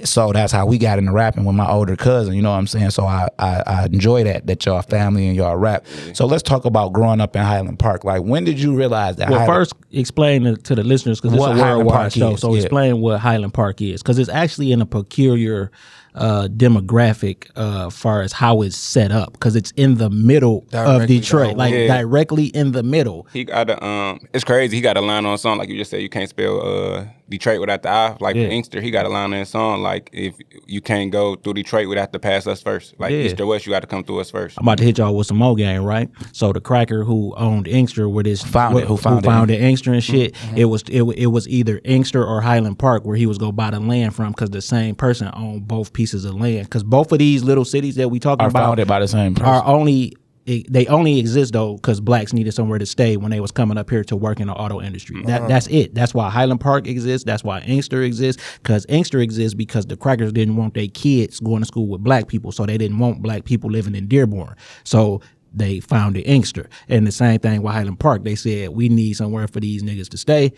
so 0.05 0.33
that's 0.33 0.53
how 0.53 0.67
we 0.67 0.79
got 0.79 0.99
into 0.99 1.13
rapping 1.13 1.45
with 1.45 1.57
my 1.57 1.69
older 1.69 1.97
cousin. 1.97 2.35
You 2.35 2.43
know 2.43 2.51
what 2.51 2.59
I'm 2.59 2.67
saying? 2.67 2.91
So 2.91 3.05
I 3.07 3.29
I, 3.39 3.63
I 3.67 3.85
enjoy 3.87 4.25
that 4.25 4.47
that 4.47 4.65
y'all 4.67 4.83
family 4.83 5.27
and 5.27 5.37
y'all 5.37 5.57
rap. 5.57 5.87
So 6.13 6.27
let's 6.27 6.43
talk 6.43 6.65
about 6.65 6.93
growing 6.93 7.21
up 7.21 7.35
in 7.37 7.43
Highland 7.43 7.79
Park. 7.79 8.05
Like, 8.05 8.23
when 8.23 8.45
did 8.45 8.61
you 8.61 8.75
realize 8.75 9.17
that? 9.17 9.29
Well, 9.31 9.41
Highland- 9.41 9.59
first 9.59 9.75
explain 9.93 10.45
to, 10.45 10.57
to 10.57 10.75
the 10.75 10.85
listeners 10.85 11.21
because 11.21 11.35
it's 11.35 11.43
a 11.45 11.63
worldwide 11.63 12.13
show. 12.13 12.33
is, 12.33 12.41
So 12.41 12.55
yeah. 12.55 12.63
explain 12.63 13.01
what 13.01 13.21
Highland 13.21 13.55
Park 13.55 13.81
is 13.81 14.03
because 14.03 14.19
it's 14.19 14.31
actually 14.31 14.73
in 14.73 14.81
a 14.81 14.87
peculiar 14.87 15.71
uh, 16.17 16.49
demographic 16.49 17.51
uh, 17.57 17.91
far 17.91 18.23
as 18.23 18.33
how 18.33 18.63
it's 18.63 18.77
set 18.77 19.13
up 19.13 19.33
because 19.33 19.55
it's 19.57 19.71
in 19.73 19.97
the 19.97 20.11
middle 20.11 20.65
of 20.73 21.07
Detroit, 21.07 21.49
down 21.51 21.57
like 21.59 21.75
Yeah. 21.75 21.87
directly 21.99 22.47
in 22.47 22.73
the 22.73 22.83
middle. 22.83 23.27
He 23.33 23.45
got 23.45 23.71
a 23.71 23.85
um. 23.85 24.21
It's 24.33 24.45
crazy. 24.45 24.77
He 24.77 24.83
got 24.83 24.97
a 24.97 25.01
line 25.01 25.27
on 25.27 25.35
a 25.35 25.39
song 25.39 25.59
like 25.59 25.69
you 25.69 25.77
just 25.77 25.91
said. 25.91 26.01
You 26.03 26.09
can't 26.09 26.29
spell 26.29 26.61
uh 26.67 27.05
Detroit 27.29 27.59
without 27.61 27.83
the 27.83 27.91
I. 27.91 28.17
Like 28.21 28.37
Yeah. 28.37 28.47
for 28.47 28.51
Inkster, 28.53 28.81
he 28.81 28.91
got 28.93 29.05
a 29.05 29.09
line 29.09 29.33
in 29.33 29.41
his 29.41 29.49
song 29.49 29.83
like 29.83 30.11
if 30.13 30.37
you 30.67 30.81
can't 30.81 31.11
go 31.11 31.35
through 31.35 31.55
Detroit 31.55 31.89
without 31.89 32.13
to 32.13 32.19
pass 32.19 32.47
us 32.47 32.63
first. 32.63 32.95
Like 32.99 33.11
Yeah. 33.11 33.19
East 33.19 33.41
or 33.41 33.47
West, 33.47 33.67
you 33.67 33.73
got 33.73 33.81
to 33.81 33.87
come 33.89 34.05
through 34.05 34.21
us 34.21 34.31
first. 34.31 34.57
I'm 34.59 34.65
about 34.65 34.79
to 34.79 34.85
hit 34.85 34.99
y'all 34.99 35.15
with 35.17 35.27
some 35.27 35.37
more 35.39 35.57
game, 35.57 35.83
right? 35.83 36.09
So 36.33 36.53
the 36.53 36.61
cracker 36.61 37.03
who 37.05 37.35
owned 37.37 37.67
Inkster 37.67 38.09
with 38.09 38.27
his 38.27 38.43
Founded- 38.43 38.85
who 38.85 38.97
founded 38.97 39.25
founded 39.25 39.61
Inkster 39.61 39.93
and 39.93 40.03
shit, 40.05 40.37
it 40.55 40.67
was 40.67 40.83
it, 40.89 41.03
it 41.03 41.27
was 41.27 41.49
either 41.49 41.81
Inkster 41.85 42.25
or 42.25 42.41
Highland 42.41 42.79
Park 42.79 43.05
where 43.05 43.17
he 43.17 43.27
was 43.27 43.39
go 43.39 43.51
buy 43.51 43.71
the 43.71 43.81
land 43.81 44.15
from 44.15 44.31
because 44.31 44.51
the 44.51 44.63
same 44.63 44.95
person 44.95 45.29
owned 45.35 45.67
both 45.67 45.93
pieces 45.93 46.06
of 46.15 46.35
land. 46.35 46.67
Because 46.67 46.83
both 46.83 47.13
of 47.13 47.19
these 47.19 47.43
little 47.43 47.65
cities 47.65 47.97
that 47.97 48.09
we 48.09 48.19
talking 48.19 48.45
are 48.45 48.49
about 48.49 48.65
founded 48.65 48.89
by 48.89 49.01
the 49.01 49.09
same 49.09 49.35
person. 49.35 49.47
are 49.47 49.65
only 49.65 50.15
they 50.47 50.87
only 50.87 51.19
exist 51.19 51.53
though 51.53 51.75
because 51.75 52.01
blacks 52.01 52.33
needed 52.33 52.53
somewhere 52.53 52.79
to 52.79 52.87
stay 52.87 53.17
when 53.17 53.33
they 53.33 53.41
was 53.41 53.51
coming 53.51 53.77
up 53.77 53.91
here 53.91 54.05
to 54.05 54.15
work 54.15 54.39
in 54.39 54.47
the 54.47 54.53
auto 54.53 54.81
industry. 54.81 55.17
Mm-hmm. 55.17 55.27
That 55.27 55.49
that's 55.49 55.67
it. 55.67 55.95
That's 55.95 56.15
why 56.15 56.31
Highland 56.31 56.61
Park 56.61 56.87
exists. 56.87 57.25
That's 57.25 57.43
why 57.43 57.61
Inkster 57.63 58.03
exists. 58.03 58.41
Because 58.59 58.87
Inkster 58.89 59.19
exists 59.19 59.55
because 59.55 59.87
the 59.87 59.97
crackers 59.97 60.33
didn't 60.33 60.55
want 60.55 60.75
their 60.75 60.87
kids 60.87 61.41
going 61.41 61.63
to 61.63 61.67
school 61.67 61.89
with 61.89 62.05
black 62.05 62.29
people, 62.29 62.53
so 62.53 62.65
they 62.65 62.79
didn't 62.79 62.99
want 63.01 63.23
black 63.23 63.45
people 63.45 63.71
living 63.71 63.97
in 63.97 64.07
Dearborn. 64.07 64.55
So 64.85 65.21
they 65.53 65.81
founded 65.81 66.25
Inkster. 66.27 66.69
And 66.89 67.07
the 67.07 67.13
same 67.13 67.41
thing 67.41 67.63
with 67.63 67.73
Highland 67.73 67.99
Park. 67.99 68.23
They 68.23 68.35
said 68.37 68.69
we 68.69 68.89
need 68.89 69.15
somewhere 69.15 69.49
for 69.49 69.59
these 69.59 69.83
niggas 69.83 70.11
to 70.11 70.19
stay. 70.19 70.53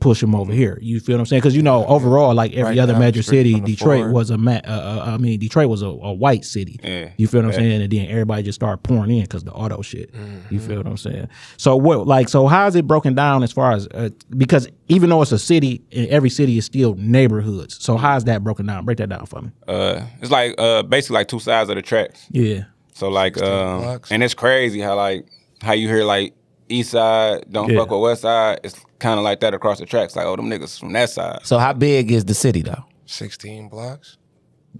Push 0.00 0.20
them 0.20 0.34
over 0.34 0.52
here. 0.52 0.78
You 0.80 1.00
feel 1.00 1.16
what 1.16 1.20
I'm 1.20 1.26
saying? 1.26 1.40
Because 1.40 1.56
you 1.56 1.62
know, 1.62 1.84
overall, 1.86 2.34
like 2.34 2.52
every 2.52 2.62
Right 2.62 2.78
other 2.78 2.92
down 2.92 3.00
the 3.00 3.06
major 3.06 3.22
city, 3.22 3.58
Detroit 3.58 4.02
Ford. 4.02 4.12
was 4.12 4.30
a 4.30 4.38
ma- 4.38 4.60
uh, 4.64 4.70
uh, 4.70 5.04
I 5.06 5.16
mean, 5.16 5.40
Detroit 5.40 5.68
was 5.68 5.82
a, 5.82 5.86
a 5.86 6.12
white 6.12 6.44
city. 6.44 6.78
Yeah. 6.82 7.10
You 7.16 7.26
feel 7.26 7.42
what 7.42 7.48
I'm 7.48 7.54
saying? 7.54 7.82
And 7.82 7.92
then 7.92 8.06
everybody 8.06 8.44
just 8.44 8.56
started 8.56 8.82
pouring 8.84 9.10
in 9.10 9.22
because 9.22 9.42
the 9.44 9.52
auto 9.52 9.82
shit. 9.82 10.12
Mm-hmm. 10.12 10.54
You 10.54 10.60
feel 10.60 10.76
what 10.76 10.86
I'm 10.86 10.96
saying? 10.96 11.28
So 11.56 11.74
what, 11.76 12.06
like, 12.06 12.28
so 12.28 12.46
how 12.46 12.66
is 12.68 12.76
it 12.76 12.86
broken 12.86 13.14
down 13.14 13.42
as 13.42 13.50
far 13.50 13.72
as 13.72 13.88
uh, 13.88 14.10
because 14.36 14.68
even 14.88 15.10
though 15.10 15.22
it's 15.22 15.32
a 15.32 15.38
city, 15.38 15.82
and 15.92 16.06
every 16.08 16.30
city 16.30 16.58
is 16.58 16.64
still 16.64 16.94
neighborhoods. 16.94 17.82
So 17.82 17.96
how 17.96 18.16
is 18.16 18.24
that 18.24 18.44
broken 18.44 18.66
down? 18.66 18.84
Break 18.84 18.98
that 18.98 19.08
down 19.08 19.26
for 19.26 19.42
me. 19.42 19.50
Uh, 19.66 20.02
it's 20.20 20.30
like 20.30 20.54
uh 20.58 20.82
basically 20.84 21.14
like 21.14 21.28
two 21.28 21.40
sides 21.40 21.70
of 21.70 21.76
the 21.76 21.82
tracks. 21.82 22.26
Yeah. 22.30 22.64
So 22.94 23.08
like 23.08 23.40
um, 23.42 24.00
and 24.10 24.22
it's 24.22 24.34
crazy 24.34 24.80
how 24.80 24.96
like 24.96 25.26
how 25.60 25.72
you 25.72 25.88
hear 25.88 26.04
like 26.04 26.34
East 26.68 26.90
Side 26.92 27.44
don't 27.50 27.70
Yeah. 27.70 27.78
fuck 27.80 27.90
with 27.90 28.00
West 28.00 28.22
Side. 28.22 28.60
It's 28.64 28.80
kind 28.98 29.18
of 29.18 29.24
like 29.24 29.40
that 29.40 29.54
across 29.54 29.78
the 29.78 29.86
tracks. 29.86 30.16
Like 30.16 30.26
oh 30.26 30.36
them 30.36 30.50
niggas 30.50 30.78
from 30.78 30.92
that 30.92 31.10
side. 31.10 31.40
so 31.44 31.58
how 31.58 31.72
big 31.72 32.10
is 32.10 32.24
the 32.24 32.34
city 32.34 32.62
though? 32.62 32.84
16 33.06 33.68
blocks. 33.68 34.16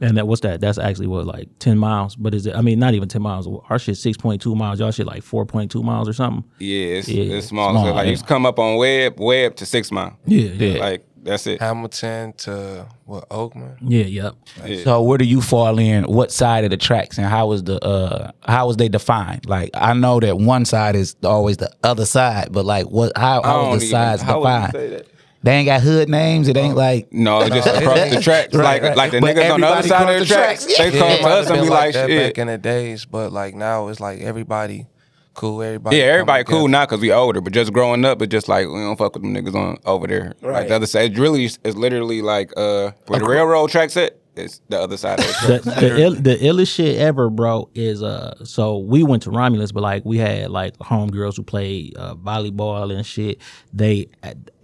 And 0.00 0.16
that 0.16 0.28
what's 0.28 0.42
that? 0.42 0.60
That's 0.60 0.78
actually 0.78 1.08
what 1.08 1.26
like 1.26 1.48
ten 1.58 1.76
miles. 1.76 2.14
But 2.14 2.32
is 2.34 2.46
it? 2.46 2.54
I 2.54 2.60
mean, 2.60 2.78
not 2.78 2.94
even 2.94 3.08
ten 3.08 3.22
miles. 3.22 3.48
Our 3.68 3.78
shit 3.80 3.96
six 3.96 4.16
point 4.16 4.40
two 4.40 4.54
miles. 4.54 4.78
Y'all 4.78 4.92
shit 4.92 5.06
like 5.06 5.24
four 5.24 5.44
point 5.44 5.72
two 5.72 5.82
miles 5.82 6.08
or 6.08 6.12
something. 6.12 6.44
Yeah, 6.58 6.98
it's, 6.98 7.08
Yeah, 7.08 7.34
it's 7.36 7.48
small. 7.48 7.72
small, 7.72 7.84
so 7.86 7.92
like 7.94 8.04
yeah. 8.04 8.10
you 8.10 8.14
just 8.16 8.26
come 8.28 8.46
up 8.46 8.60
on 8.60 8.76
Webb, 8.76 9.18
Webb 9.18 9.56
to 9.56 9.66
six 9.66 9.90
mile. 9.90 10.16
Yeah, 10.26 10.50
yeah, 10.52 10.78
Like 10.78 11.04
that's 11.28 11.46
it. 11.46 11.60
Hamilton 11.60 12.32
to 12.38 12.86
what 13.04 13.28
Oakman. 13.28 13.76
yeah. 13.80 14.04
Yep. 14.04 14.34
Yeah. 14.66 14.84
So 14.84 15.02
where 15.02 15.18
do 15.18 15.24
you 15.24 15.40
fall 15.40 15.78
in? 15.78 16.04
What 16.04 16.32
side 16.32 16.64
of 16.64 16.70
the 16.70 16.76
tracks 16.76 17.18
and 17.18 17.26
how 17.26 17.46
was 17.48 17.62
the 17.64 17.78
uh 17.84 18.32
how 18.46 18.66
was 18.66 18.76
they 18.76 18.88
defined? 18.88 19.46
Like 19.48 19.70
I 19.74 19.92
know 19.94 20.20
that 20.20 20.38
one 20.38 20.64
side 20.64 20.96
is 20.96 21.16
always 21.24 21.56
the 21.58 21.70
other 21.84 22.04
side, 22.06 22.48
but 22.52 22.64
like 22.64 22.86
what 22.86 23.16
how 23.16 23.40
I 23.42 23.46
how 23.46 23.70
was 23.70 23.80
the 23.80 23.86
even- 23.86 23.90
sides 23.96 24.22
how 24.22 24.40
would 24.40 24.48
you 24.48 24.54
defined? 24.56 24.72
say 24.72 24.88
that? 24.96 25.06
They 25.40 25.52
ain't 25.52 25.66
got 25.66 25.82
hood 25.82 26.08
names. 26.08 26.48
It 26.48 26.56
ain't 26.56 26.74
like 26.76 27.12
No, 27.12 27.40
it's 27.42 27.54
just 27.54 27.68
across 27.80 28.10
the 28.12 28.20
tracks. 28.20 28.52
Right, 28.54 28.64
like 28.64 28.82
right. 28.82 28.96
like 28.96 29.10
the 29.12 29.20
But 29.20 29.36
niggas 29.36 29.54
on 29.54 29.60
the 29.60 29.66
other 29.68 29.86
side 29.88 30.02
of 30.02 30.08
the 30.08 30.14
cross 30.16 30.28
the 30.28 30.34
tracks. 30.34 30.64
tracks. 30.66 30.78
They 30.78 30.90
Yeah. 30.92 30.98
come 30.98 31.10
it 31.12 31.18
to 31.18 31.28
us 31.28 31.46
and 31.50 31.62
be 31.62 31.68
like 31.68 31.70
like, 31.70 31.94
that 31.94 32.08
shit. 32.08 32.34
back 32.34 32.38
in 32.38 32.46
the 32.48 32.58
days, 32.58 33.04
but 33.04 33.32
like 33.32 33.54
now 33.54 33.86
it's 33.86 34.00
like 34.00 34.20
everybody 34.20 34.86
cool. 35.38 35.62
Everybody. 35.62 35.96
Yeah, 35.96 36.02
everybody 36.04 36.44
cool 36.44 36.66
together. 36.66 36.68
now 36.68 36.84
because 36.86 37.00
we 37.00 37.12
older, 37.12 37.40
but 37.40 37.52
just 37.52 37.72
growing 37.72 38.04
up, 38.04 38.20
it's 38.20 38.30
just 38.30 38.48
like 38.48 38.66
we 38.66 38.74
don't 38.74 38.96
fuck 38.96 39.14
with 39.14 39.22
them 39.22 39.34
niggas 39.34 39.54
on 39.54 39.78
over 39.86 40.06
there. 40.06 40.34
Right. 40.42 40.60
Like 40.60 40.68
the 40.68 40.74
other 40.74 40.86
side, 40.86 41.12
it's 41.12 41.18
really 41.20 41.44
it's 41.44 41.76
literally 41.76 42.20
like 42.22 42.52
uh 42.56 42.90
where 43.06 43.20
the 43.20 43.26
railroad 43.26 43.70
tracks 43.70 43.96
at. 43.96 44.16
It's 44.38 44.60
the 44.68 44.80
other 44.80 44.96
side 44.96 45.20
of 45.20 45.26
the 45.26 45.60
the, 45.64 45.70
the, 45.80 46.00
Ill, 46.02 46.14
the 46.14 46.36
illest 46.36 46.74
shit 46.74 46.98
ever, 46.98 47.28
bro, 47.30 47.68
is 47.74 48.02
uh. 48.02 48.44
So 48.44 48.78
we 48.78 49.02
went 49.02 49.22
to 49.24 49.30
Romulus, 49.30 49.72
but 49.72 49.82
like 49.82 50.04
we 50.04 50.18
had 50.18 50.50
like 50.50 50.76
homegirls 50.78 51.36
who 51.36 51.42
played 51.42 51.96
uh, 51.96 52.14
volleyball 52.14 52.94
and 52.94 53.04
shit. 53.04 53.40
They 53.72 54.08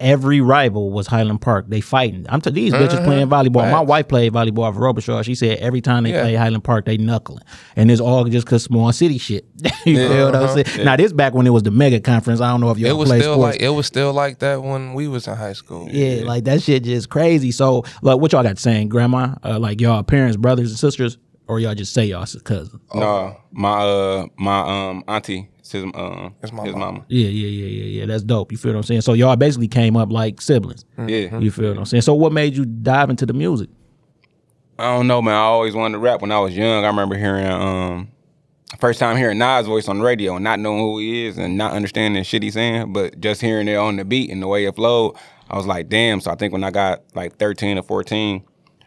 every 0.01 0.41
rival 0.41 0.91
was 0.91 1.07
Highland 1.07 1.41
Park. 1.41 1.67
They 1.69 1.81
fighting. 1.81 2.27
I'm 2.29 2.41
t- 2.41 2.51
these 2.51 2.73
bitches 2.73 3.05
playing 3.05 3.29
volleyball. 3.29 3.71
My 3.71 3.81
wife 3.81 4.09
played 4.09 4.33
volleyball 4.33 4.73
for 4.75 4.81
Robichaud. 4.81 5.25
She 5.25 5.35
said 5.35 5.59
every 5.59 5.81
time 5.81 6.05
they 6.05 6.11
Yeah. 6.11 6.23
play 6.23 6.35
Highland 6.35 6.65
Park, 6.65 6.85
they 6.85 6.97
knuckling, 6.97 7.43
and 7.77 7.91
it's 7.91 8.01
all 8.01 8.25
just 8.25 8.47
cause 8.47 8.63
small 8.65 8.93
city 8.93 9.19
shit. 9.19 9.45
you 9.85 9.97
feel 9.97 10.27
what 10.27 10.37
I'm 10.37 10.65
saying? 10.65 10.85
Now 10.85 10.97
this 10.97 11.13
back 11.13 11.35
when 11.35 11.47
it 11.47 11.51
was 11.51 11.63
the 11.63 11.71
mega 11.71 12.01
conference. 12.01 12.41
I 12.41 12.51
don't 12.51 12.61
know 12.61 12.71
if 12.71 12.79
you 12.79 12.87
It 12.87 12.91
all 12.91 12.99
was 12.99 13.09
still 13.11 13.35
sports. 13.35 13.55
like 13.57 13.61
it 13.63 13.69
was 13.71 13.87
still 13.87 14.13
like 14.13 14.39
that 14.41 14.63
when 14.63 14.95
we 14.95 15.09
was 15.09 15.27
in 15.27 15.37
high 15.37 15.53
school. 15.53 15.89
Yeah, 15.91 16.23
like 16.25 16.45
that 16.45 16.63
shit 16.63 16.85
just 16.85 17.09
crazy. 17.11 17.51
So, 17.53 17.85
like, 18.03 18.19
what 18.19 18.33
y'all 18.33 18.43
got 18.43 18.59
saying, 18.59 18.89
grandma? 18.89 19.35
Uh, 19.45 19.59
like 19.65 19.81
y'all 19.81 20.03
parents, 20.03 20.37
brothers 20.37 20.71
and 20.71 20.79
sisters, 20.79 21.19
or 21.49 21.59
y'all 21.61 21.75
just 21.75 21.93
say 21.93 22.05
y'all 22.07 22.25
cousin? 22.45 22.81
no, 22.95 23.37
my 23.51 23.71
uh 23.83 24.27
my 24.37 24.61
um 24.91 25.05
auntie, 25.09 25.49
it's 25.59 25.73
his 25.73 25.85
um 25.85 26.35
It's 26.43 26.53
my 26.53 26.65
his 26.65 26.73
mama. 26.75 26.87
mama. 26.93 27.05
Yeah, 27.09 27.29
yeah, 27.29 27.49
yeah, 27.49 27.67
yeah, 27.67 28.01
yeah. 28.01 28.07
That's 28.07 28.23
dope. 28.23 28.53
You 28.53 28.59
feel 28.59 28.73
what 28.73 28.79
I'm 28.79 28.83
saying? 28.85 29.01
So 29.01 29.13
y'all 29.15 29.37
basically 29.37 29.69
came 29.69 29.97
up 29.97 30.13
like 30.13 30.41
siblings. 30.41 30.85
Yeah, 30.99 31.39
You 31.39 31.51
feel 31.51 31.71
what 31.71 31.79
I'm 31.79 31.85
saying? 31.85 32.03
So 32.03 32.15
what 32.15 32.33
made 32.33 32.57
you 32.57 32.65
dive 32.65 33.11
into 33.11 33.27
the 33.27 33.33
music? 33.35 33.69
I 34.79 34.85
don't 34.97 35.07
know, 35.07 35.23
man. 35.23 35.35
I 35.35 35.39
always 35.39 35.75
wanted 35.75 35.93
to 35.93 35.99
rap 35.99 36.21
when 36.21 36.33
I 36.33 36.39
was 36.41 36.57
young. 36.57 36.85
I 36.85 36.89
remember 36.89 37.17
hearing 37.17 37.47
um 37.47 38.09
first 38.81 38.99
time 38.99 39.17
hearing 39.17 39.39
Nas 39.39 39.67
voice 39.67 39.87
on 39.89 39.99
the 39.99 40.05
radio 40.05 40.35
and 40.35 40.43
not 40.45 40.59
knowing 40.59 40.81
who 40.81 40.99
he 40.99 41.27
is 41.27 41.39
and 41.39 41.57
not 41.57 41.73
understanding 41.73 42.21
the 42.21 42.25
shit 42.25 42.43
he's 42.43 42.55
saying, 42.55 42.93
but 42.93 43.21
just 43.21 43.41
hearing 43.41 43.69
it 43.69 43.77
on 43.77 43.97
the 43.97 44.05
beat 44.05 44.31
and 44.31 44.43
the 44.43 44.49
way 44.49 44.65
it 44.65 44.75
flowed, 44.75 45.15
I 45.49 45.57
was 45.57 45.67
like, 45.67 45.89
damn. 45.89 46.21
So 46.21 46.31
I 46.33 46.35
think 46.35 46.53
when 46.53 46.65
I 46.65 46.71
got 46.73 47.03
like 47.15 47.37
13 47.37 47.79
or 47.79 47.83
14, 47.85 48.43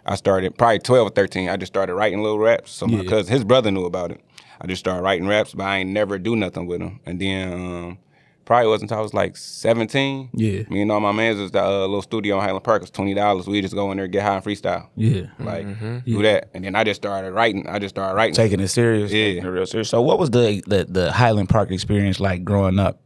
I 0.07 0.15
started 0.15 0.57
probably 0.57 0.79
12 0.79 1.07
or 1.07 1.09
13. 1.09 1.49
I 1.49 1.57
just 1.57 1.71
started 1.71 1.93
writing 1.95 2.21
little 2.23 2.39
raps. 2.39 2.71
So 2.71 2.87
my 2.87 3.03
cousin, 3.03 3.31
his 3.33 3.43
brother 3.43 3.71
knew 3.71 3.85
about 3.85 4.11
it. 4.11 4.21
I 4.61 4.67
just 4.67 4.79
started 4.79 5.03
writing 5.03 5.27
raps, 5.27 5.53
but 5.53 5.63
I 5.65 5.79
ain't 5.79 5.89
never 5.89 6.17
do 6.17 6.35
nothing 6.35 6.65
with 6.65 6.79
them. 6.79 6.99
And 7.05 7.19
then 7.21 7.53
um, 7.53 7.97
probably 8.45 8.69
wasn't 8.69 8.89
until 8.91 8.99
I 8.99 9.03
was 9.03 9.13
like 9.13 9.35
17. 9.37 10.29
Yeah. 10.33 10.63
Me 10.69 10.81
and 10.81 10.91
all 10.91 10.99
my 11.01 11.11
mans 11.11 11.37
was 11.39 11.51
the 11.51 11.61
uh, 11.63 11.81
little 11.81 12.01
studio 12.01 12.37
in 12.37 12.41
Highland 12.43 12.63
Park. 12.63 12.81
It's 12.81 12.89
twenty 12.89 13.13
dollars. 13.13 13.45
We 13.47 13.61
just 13.61 13.75
go 13.75 13.91
in 13.91 13.97
there, 13.97 14.07
get 14.07 14.23
high 14.23 14.35
and 14.37 14.43
freestyle. 14.43 14.87
Yeah. 14.95 15.27
Like 15.39 15.67
do 16.05 16.21
that, 16.23 16.49
and 16.53 16.63
then 16.63 16.73
I 16.75 16.83
just 16.83 17.01
started 17.01 17.33
writing. 17.33 17.67
I 17.67 17.77
just 17.77 17.93
started 17.93 18.15
writing. 18.15 18.33
taking 18.33 18.59
it 18.61 18.69
serious, 18.69 19.11
Yeah. 19.11 19.25
taking 19.25 19.43
it 19.45 19.49
real 19.49 19.65
serious. 19.65 19.89
So 19.89 20.01
what 20.01 20.17
was 20.17 20.29
the, 20.31 20.63
the 20.65 20.85
the 20.89 21.11
Highland 21.11 21.49
Park 21.49 21.69
experience 21.71 22.19
like 22.19 22.43
growing 22.43 22.79
up? 22.79 22.99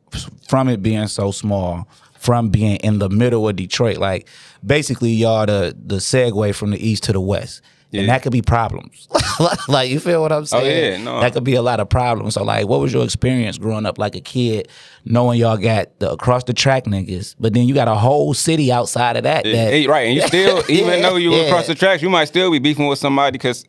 From 0.47 0.67
it 0.67 0.81
being 0.83 1.07
so 1.07 1.31
small, 1.31 1.87
from 2.21 2.49
being 2.49 2.75
in 2.77 2.99
the 2.99 3.09
middle 3.09 3.49
of 3.49 3.55
Detroit, 3.55 3.97
like 3.97 4.27
basically 4.65 5.09
y'all 5.11 5.45
the 5.47 5.75
the 5.85 5.95
segue 5.97 6.53
from 6.55 6.69
the 6.71 6.77
east 6.87 7.03
to 7.05 7.11
the 7.13 7.19
west. 7.21 7.61
And 7.93 8.07
that 8.07 8.21
could 8.23 8.31
be 8.31 8.41
problems. 8.41 9.09
like 9.67 9.89
you 9.89 9.99
feel 9.99 10.21
what 10.21 10.31
I'm 10.31 10.45
saying? 10.45 10.93
yeah, 10.93 11.03
no. 11.03 11.19
That 11.19 11.33
could 11.33 11.43
be 11.43 11.55
a 11.55 11.61
lot 11.61 11.81
of 11.81 11.89
problems. 11.89 12.35
So 12.35 12.43
like 12.45 12.65
what 12.65 12.79
was 12.79 12.93
your 12.93 13.03
experience 13.03 13.57
growing 13.57 13.85
up 13.85 13.97
like 13.97 14.15
a 14.15 14.21
kid, 14.21 14.69
knowing 15.03 15.39
y'all 15.39 15.57
got 15.57 15.99
the 15.99 16.09
across 16.11 16.45
the 16.45 16.53
track 16.53 16.85
niggas, 16.85 17.35
but 17.37 17.53
then 17.53 17.67
you 17.67 17.73
got 17.73 17.89
a 17.89 17.95
whole 17.95 18.33
city 18.33 18.71
outside 18.71 19.17
of 19.17 19.23
that 19.23 19.45
Yeah, 19.45 19.65
that 19.65 19.71
hey, 19.73 19.87
right, 19.87 20.05
and 20.07 20.15
you 20.15 20.21
still, 20.21 20.63
even 20.69 20.99
Yeah, 21.01 21.09
though 21.09 21.17
you 21.17 21.33
yeah. 21.33 21.41
across 21.47 21.67
the 21.67 21.75
tracks, 21.75 22.01
you 22.01 22.09
might 22.09 22.25
still 22.29 22.49
be 22.49 22.59
beefing 22.59 22.87
with 22.87 22.99
somebody 22.99 23.33
because 23.33 23.65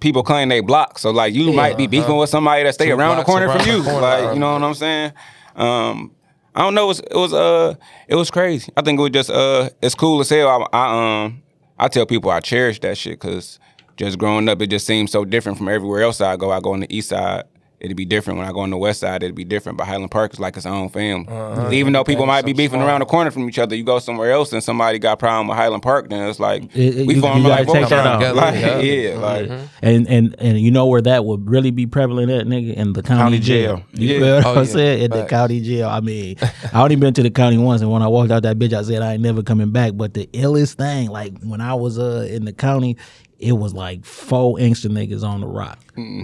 people 0.00 0.22
claim 0.22 0.48
they 0.48 0.60
block. 0.60 0.98
So 0.98 1.10
like, 1.10 1.34
you 1.34 1.52
might 1.52 1.76
be 1.76 1.86
beefing 1.86 2.16
with 2.16 2.30
somebody 2.30 2.62
that 2.62 2.72
stay 2.72 2.86
Two 2.86 2.94
around 2.96 3.18
the 3.18 3.24
corner 3.24 3.48
around 3.48 3.58
from 3.64 3.68
you. 3.68 3.82
corner. 3.82 4.00
Like, 4.00 4.32
you 4.34 4.40
know 4.40 4.52
what 4.54 4.62
I'm 4.62 4.72
saying? 4.74 5.12
Um, 5.56 6.12
I 6.58 6.62
don't 6.62 6.74
know. 6.74 6.86
It 6.86 6.88
was, 6.88 7.00
it 7.00 7.14
was 7.14 7.32
uh, 7.32 7.74
it 8.08 8.16
was 8.16 8.32
crazy. 8.32 8.72
I 8.76 8.82
think 8.82 8.98
it 8.98 9.02
was 9.02 9.12
just 9.12 9.30
uh, 9.30 9.70
it's 9.80 9.94
cool 9.94 10.18
as 10.18 10.28
hell. 10.28 10.68
I, 10.72 10.76
I 10.76 11.24
um, 11.24 11.42
I 11.78 11.86
tell 11.86 12.04
people 12.04 12.32
I 12.32 12.40
cherish 12.40 12.80
that 12.80 12.98
shit 12.98 13.20
because 13.20 13.60
just 13.96 14.18
growing 14.18 14.48
up, 14.48 14.60
it 14.60 14.66
just 14.66 14.84
seems 14.84 15.12
so 15.12 15.24
different 15.24 15.56
from 15.56 15.68
everywhere 15.68 16.02
else 16.02 16.20
I 16.20 16.34
go. 16.36 16.50
I 16.50 16.58
go 16.58 16.72
on 16.72 16.80
the 16.80 16.92
east 16.92 17.10
side. 17.10 17.44
It'd 17.80 17.96
be 17.96 18.04
different 18.04 18.40
when 18.40 18.48
I 18.48 18.50
go 18.50 18.58
on 18.60 18.70
the 18.70 18.76
west 18.76 18.98
side. 19.00 19.22
It'd 19.22 19.36
be 19.36 19.44
different, 19.44 19.78
but 19.78 19.86
Highland 19.86 20.10
Park 20.10 20.32
is 20.32 20.40
like 20.40 20.56
its 20.56 20.66
own 20.66 20.88
family. 20.88 21.28
Uh-huh. 21.28 21.70
Even 21.70 21.92
though 21.92 22.02
people 22.02 22.26
might 22.26 22.44
be 22.44 22.52
beefing 22.52 22.80
small. 22.80 22.88
around 22.88 23.00
the 23.00 23.06
corner 23.06 23.30
from 23.30 23.48
each 23.48 23.58
other, 23.58 23.76
you 23.76 23.84
go 23.84 24.00
somewhere 24.00 24.32
else 24.32 24.52
and 24.52 24.64
somebody 24.64 24.98
got 24.98 25.12
a 25.12 25.16
problem 25.16 25.46
with 25.46 25.56
Highland 25.56 25.84
Park, 25.84 26.10
then 26.10 26.28
it's 26.28 26.40
like 26.40 26.64
It- 26.74 26.98
it- 26.98 27.06
we 27.06 27.14
you- 27.14 27.20
form 27.20 27.38
you 27.42 27.48
like 27.48 27.66
gotta 27.68 27.78
take 27.80 27.88
that 27.90 28.04
Voltron. 28.20 28.24
out. 28.26 28.34
Like, 28.34 28.60
Yeah. 28.60 28.78
yeah, 28.80 29.18
like 29.18 29.48
Mm-hmm. 29.48 29.64
And 29.82 30.08
and 30.08 30.34
and 30.40 30.58
you 30.60 30.72
know 30.72 30.86
where 30.86 31.02
that 31.02 31.24
would 31.24 31.48
really 31.48 31.70
be 31.70 31.86
prevalent 31.86 32.32
at, 32.32 32.46
nigga, 32.48 32.74
in 32.74 32.94
the 32.94 33.02
county, 33.02 33.20
County 33.22 33.38
jail. 33.38 33.76
jail. 33.76 33.84
You 33.92 34.08
Yeah. 34.08 34.18
feel 34.18 34.34
what 34.34 34.46
Oh, 34.46 34.50
I'm 34.50 34.56
yeah. 34.56 34.64
saying? 34.72 35.02
In 35.04 35.10
the 35.12 35.24
county 35.26 35.60
jail. 35.60 35.88
I 35.88 36.00
mean, 36.00 36.36
I 36.72 36.82
only 36.82 36.96
been 36.96 37.14
to 37.14 37.22
the 37.22 37.30
county 37.30 37.58
once, 37.58 37.80
and 37.80 37.92
when 37.92 38.02
I 38.02 38.08
walked 38.08 38.32
out 38.32 38.42
that 38.42 38.58
bitch, 38.58 38.72
I 38.72 38.82
said 38.82 39.02
I 39.02 39.12
ain't 39.12 39.22
never 39.22 39.42
coming 39.44 39.70
back. 39.70 39.92
But 39.94 40.14
the 40.14 40.26
illest 40.32 40.74
thing, 40.74 41.10
like 41.10 41.34
when 41.44 41.60
I 41.60 41.74
was 41.74 41.96
uh 41.98 42.26
in 42.28 42.44
the 42.44 42.52
county, 42.52 42.96
it 43.38 43.52
was 43.52 43.72
like 43.72 44.04
four 44.04 44.56
gangster 44.58 44.88
niggas 44.88 45.22
on 45.22 45.40
the 45.42 45.46
rock. 45.46 45.78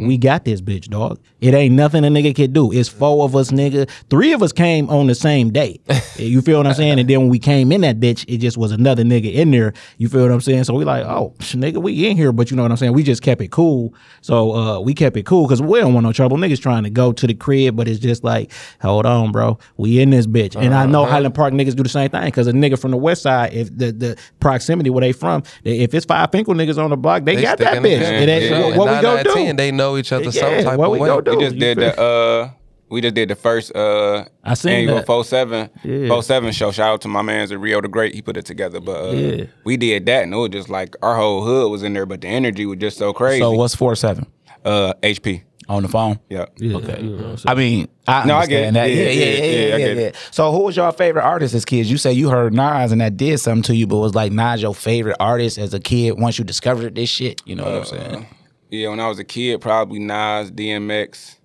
We 0.06 0.16
got 0.18 0.44
this 0.44 0.60
bitch, 0.60 0.88
dog. 0.88 1.18
It 1.40 1.52
ain't 1.52 1.74
nothing 1.74 2.04
a 2.04 2.08
nigga 2.08 2.34
can 2.34 2.52
do. 2.52 2.72
It's 2.72 2.88
four 2.88 3.24
of 3.24 3.34
us, 3.34 3.50
nigga. 3.50 3.88
Three 4.08 4.32
of 4.32 4.42
us 4.42 4.52
came 4.52 4.88
on 4.88 5.08
the 5.08 5.14
same 5.14 5.50
day. 5.50 5.80
you 6.16 6.40
feel 6.42 6.58
what 6.58 6.66
I'm 6.66 6.74
saying? 6.74 6.98
And 7.00 7.08
then 7.10 7.20
when 7.20 7.28
we 7.28 7.38
came 7.38 7.72
in 7.72 7.80
that 7.82 7.98
bitch, 8.00 8.24
it 8.28 8.38
just 8.38 8.56
was 8.56 8.70
another 8.72 9.02
nigga 9.02 9.32
in 9.32 9.50
there. 9.50 9.72
You 9.98 10.08
feel 10.08 10.22
what 10.22 10.30
I'm 10.30 10.40
saying? 10.40 10.64
So 10.64 10.74
we 10.74 10.84
like, 10.84 11.04
oh, 11.04 11.34
nigga, 11.40 11.82
we 11.82 12.06
in 12.06 12.16
here, 12.16 12.32
but 12.32 12.50
you 12.50 12.56
know 12.56 12.62
what 12.62 12.70
I'm 12.70 12.76
saying? 12.76 12.92
We 12.92 13.02
just 13.02 13.22
kept 13.22 13.40
it 13.42 13.50
cool. 13.50 13.94
So 14.22 14.54
uh, 14.54 14.80
we 14.80 14.94
kept 14.94 15.16
it 15.16 15.26
cool 15.26 15.46
because 15.46 15.60
we 15.60 15.80
don't 15.80 15.92
want 15.92 16.04
no 16.06 16.12
trouble. 16.12 16.36
Niggas 16.36 16.60
trying 16.62 16.84
to 16.84 16.90
go 16.90 17.12
to 17.12 17.26
the 17.26 17.34
crib, 17.34 17.76
but 17.76 17.88
it's 17.88 17.98
just 18.00 18.22
like, 18.24 18.52
hold 18.80 19.04
on, 19.06 19.32
bro. 19.32 19.58
We 19.76 20.00
in 20.00 20.10
this 20.10 20.26
bitch. 20.26 20.54
And 20.56 20.72
I 20.74 20.86
know 20.86 21.04
Highland 21.04 21.34
Park 21.34 21.52
niggas 21.52 21.74
do 21.76 21.82
the 21.82 21.88
same 21.88 22.10
thing 22.10 22.24
because 22.24 22.46
a 22.46 22.52
nigga 22.52 22.78
from 22.78 22.92
the 22.92 22.96
west 22.96 23.22
side, 23.22 23.52
if 23.52 23.76
the, 23.76 23.92
the 23.92 24.16
proximity 24.40 24.88
where 24.90 25.00
they 25.02 25.12
from, 25.12 25.42
if 25.64 25.92
it's 25.94 26.06
five 26.06 26.30
Fenkell 26.30 26.54
niggas 26.54 26.78
on 26.82 26.90
the 26.90 26.96
block, 26.96 27.24
they, 27.24 27.36
They 27.36 27.42
got 27.42 27.58
that 27.58 27.82
bitch. 27.82 28.00
It 28.22 28.28
ain't- 28.28 28.44
Yeah. 28.44 28.60
what, 28.60 28.76
what 28.78 28.88
we 28.96 29.02
gonna 29.02 29.24
do? 29.24 29.30
10, 29.64 29.76
They 29.76 29.76
know 29.76 29.96
each 29.96 30.12
other 30.12 30.30
some 30.32 30.52
Yeah, 30.52 30.62
type 30.62 30.78
what 30.78 30.86
of 30.86 30.92
we 30.92 30.98
way. 31.00 31.08
gonna 31.08 31.22
do? 31.22 31.36
we 31.36 31.44
just 31.44 31.54
You 31.54 31.60
did 31.60 31.78
feel- 31.78 31.90
the 31.90 32.00
uh, 32.00 32.50
we 32.90 33.00
just 33.00 33.14
did 33.14 33.28
the 33.30 33.34
first 33.34 33.74
uh, 33.74 34.24
I 34.44 34.54
seen 34.54 34.72
annual 34.72 34.96
that. 34.96 35.06
47 35.06 35.70
Yeah. 35.82 36.08
47 36.08 36.52
show. 36.52 36.70
Shout 36.70 36.92
out 36.94 37.00
to 37.00 37.08
my 37.08 37.22
man's 37.22 37.50
at 37.50 37.58
Rio 37.58 37.80
the 37.80 37.88
Great. 37.88 38.14
He 38.14 38.22
put 38.22 38.36
it 38.36 38.44
together, 38.44 38.78
but 38.80 39.04
uh, 39.08 39.10
Yeah. 39.12 39.44
we 39.64 39.76
did 39.76 40.06
that, 40.06 40.22
and 40.24 40.32
it 40.34 40.36
was 40.36 40.50
just 40.50 40.68
like 40.68 40.94
our 41.02 41.16
whole 41.16 41.42
hood 41.44 41.70
was 41.70 41.82
in 41.82 41.92
there, 41.94 42.06
but 42.06 42.20
the 42.20 42.28
energy 42.28 42.66
was 42.66 42.78
just 42.78 42.98
so 42.98 43.12
crazy. 43.12 43.40
So 43.40 43.52
what's 43.52 43.74
four 43.74 43.96
seven 43.96 44.26
uh, 44.64 44.92
HP. 45.02 45.42
on 45.68 45.82
the 45.82 45.88
phone? 45.88 46.18
Yeah. 46.28 46.44
Yeah, 46.58 46.76
okay. 46.76 47.00
You 47.02 47.10
know 47.10 47.16
what 47.16 47.26
I'm 47.30 47.36
saying? 47.38 47.44
I 47.46 47.54
mean, 47.54 47.88
I 48.06 48.26
No, 48.26 48.34
I 48.34 48.42
understand 48.42 48.74
get 48.74 48.80
that. 48.80 48.90
it. 48.90 48.96
Yeah, 48.96 49.02
Yeah, 49.02 49.10
yeah, 49.10 49.24
yeah, 49.24 49.24
yeah, 49.24 49.44
yeah, 49.44 49.68
yeah, 49.68 49.74
I 49.74 49.78
yeah, 49.78 49.86
get 49.86 49.96
yeah. 49.96 50.02
it. 50.08 50.16
So, 50.30 50.52
who 50.52 50.58
was 50.64 50.76
your 50.76 50.92
favorite 50.92 51.24
artist 51.24 51.54
as 51.54 51.64
kids? 51.64 51.90
You 51.90 51.96
say 51.96 52.12
you 52.12 52.28
heard 52.28 52.52
Nas 52.52 52.92
and 52.92 53.00
that 53.00 53.16
did 53.16 53.40
something 53.40 53.62
to 53.62 53.74
you, 53.74 53.86
but 53.86 53.96
was 53.96 54.14
like 54.14 54.30
Nas 54.30 54.60
your 54.60 54.74
favorite 54.74 55.16
artist 55.18 55.56
as 55.58 55.72
a 55.72 55.80
kid 55.80 56.12
once 56.20 56.38
you 56.38 56.44
discovered 56.44 56.94
this 56.94 57.08
shit? 57.08 57.40
You 57.46 57.56
know 57.56 57.64
what 57.64 57.74
I'm 57.74 57.84
saying? 57.86 58.26
Yeah, 58.74 58.88
when 58.88 58.98
I 58.98 59.08
was 59.08 59.18
a 59.20 59.24
kid, 59.24 59.60
probably 59.60 60.00
Nas, 60.00 60.50
DMX, 60.50 61.36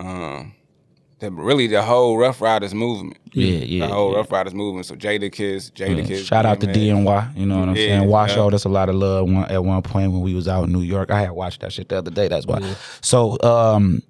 um, 0.00 0.54
the, 1.18 1.30
really 1.30 1.66
the 1.66 1.82
whole 1.82 2.16
Ruff 2.16 2.40
Ryders 2.40 2.72
movement. 2.74 3.18
Yeah, 3.32 3.58
yeah, 3.58 3.86
The 3.86 3.92
whole 3.92 4.12
yeah. 4.12 4.18
Ruff 4.18 4.32
Ryders 4.32 4.54
movement. 4.54 4.86
So 4.86 4.94
Jadakiss, 4.94 5.72
Jada 5.72 6.06
Kiss. 6.06 6.24
Shout 6.24 6.46
out 6.46 6.60
to 6.60 6.66
DMX. 6.66 7.04
DNY. 7.04 7.36
You 7.36 7.46
know 7.46 7.60
what 7.60 7.68
I'm 7.68 7.76
Yeah, 7.76 7.98
saying? 7.98 8.08
Wash 8.08 8.30
yeah. 8.30 8.34
showed 8.36 8.54
us 8.54 8.64
a 8.64 8.70
lot 8.70 8.88
of 8.88 8.94
love 8.94 9.30
one, 9.30 9.44
at 9.50 9.62
one 9.62 9.82
point 9.82 10.12
when 10.12 10.22
we 10.22 10.34
was 10.34 10.48
out 10.48 10.64
in 10.64 10.72
New 10.72 10.80
York. 10.80 11.10
I 11.10 11.20
had 11.20 11.32
watched 11.32 11.60
that 11.60 11.72
shit 11.72 11.90
the 11.90 11.98
other 11.98 12.10
day. 12.10 12.28
That's 12.28 12.46
why. 12.46 12.74
So, 13.02 13.38
um, 13.42 14.02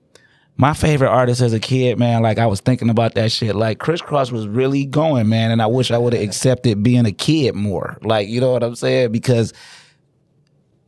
my 0.57 0.73
favorite 0.73 1.09
artist 1.09 1.41
as 1.41 1.53
a 1.53 1.59
kid, 1.59 1.99
man, 1.99 2.23
like 2.23 2.39
I 2.39 2.47
was 2.47 2.61
thinking 2.61 2.89
about 2.91 3.15
that 3.17 3.33
shit. 3.33 3.57
Like 3.57 3.81
Kris 3.81 4.01
Kross 4.01 4.31
was 4.31 4.47
really 4.47 4.85
going, 4.87 5.29
man, 5.29 5.51
and 5.51 5.61
I 5.61 5.67
wish 5.67 5.91
I 5.91 5.99
would 5.99 6.13
have 6.13 6.23
accepted 6.23 6.81
being 6.85 7.07
a 7.07 7.13
kid 7.13 7.57
more. 7.57 7.99
Like, 8.03 8.29
you 8.29 8.41
know 8.41 8.53
what 8.53 8.63
I'm 8.63 8.77
saying? 8.77 9.11
Because 9.11 9.53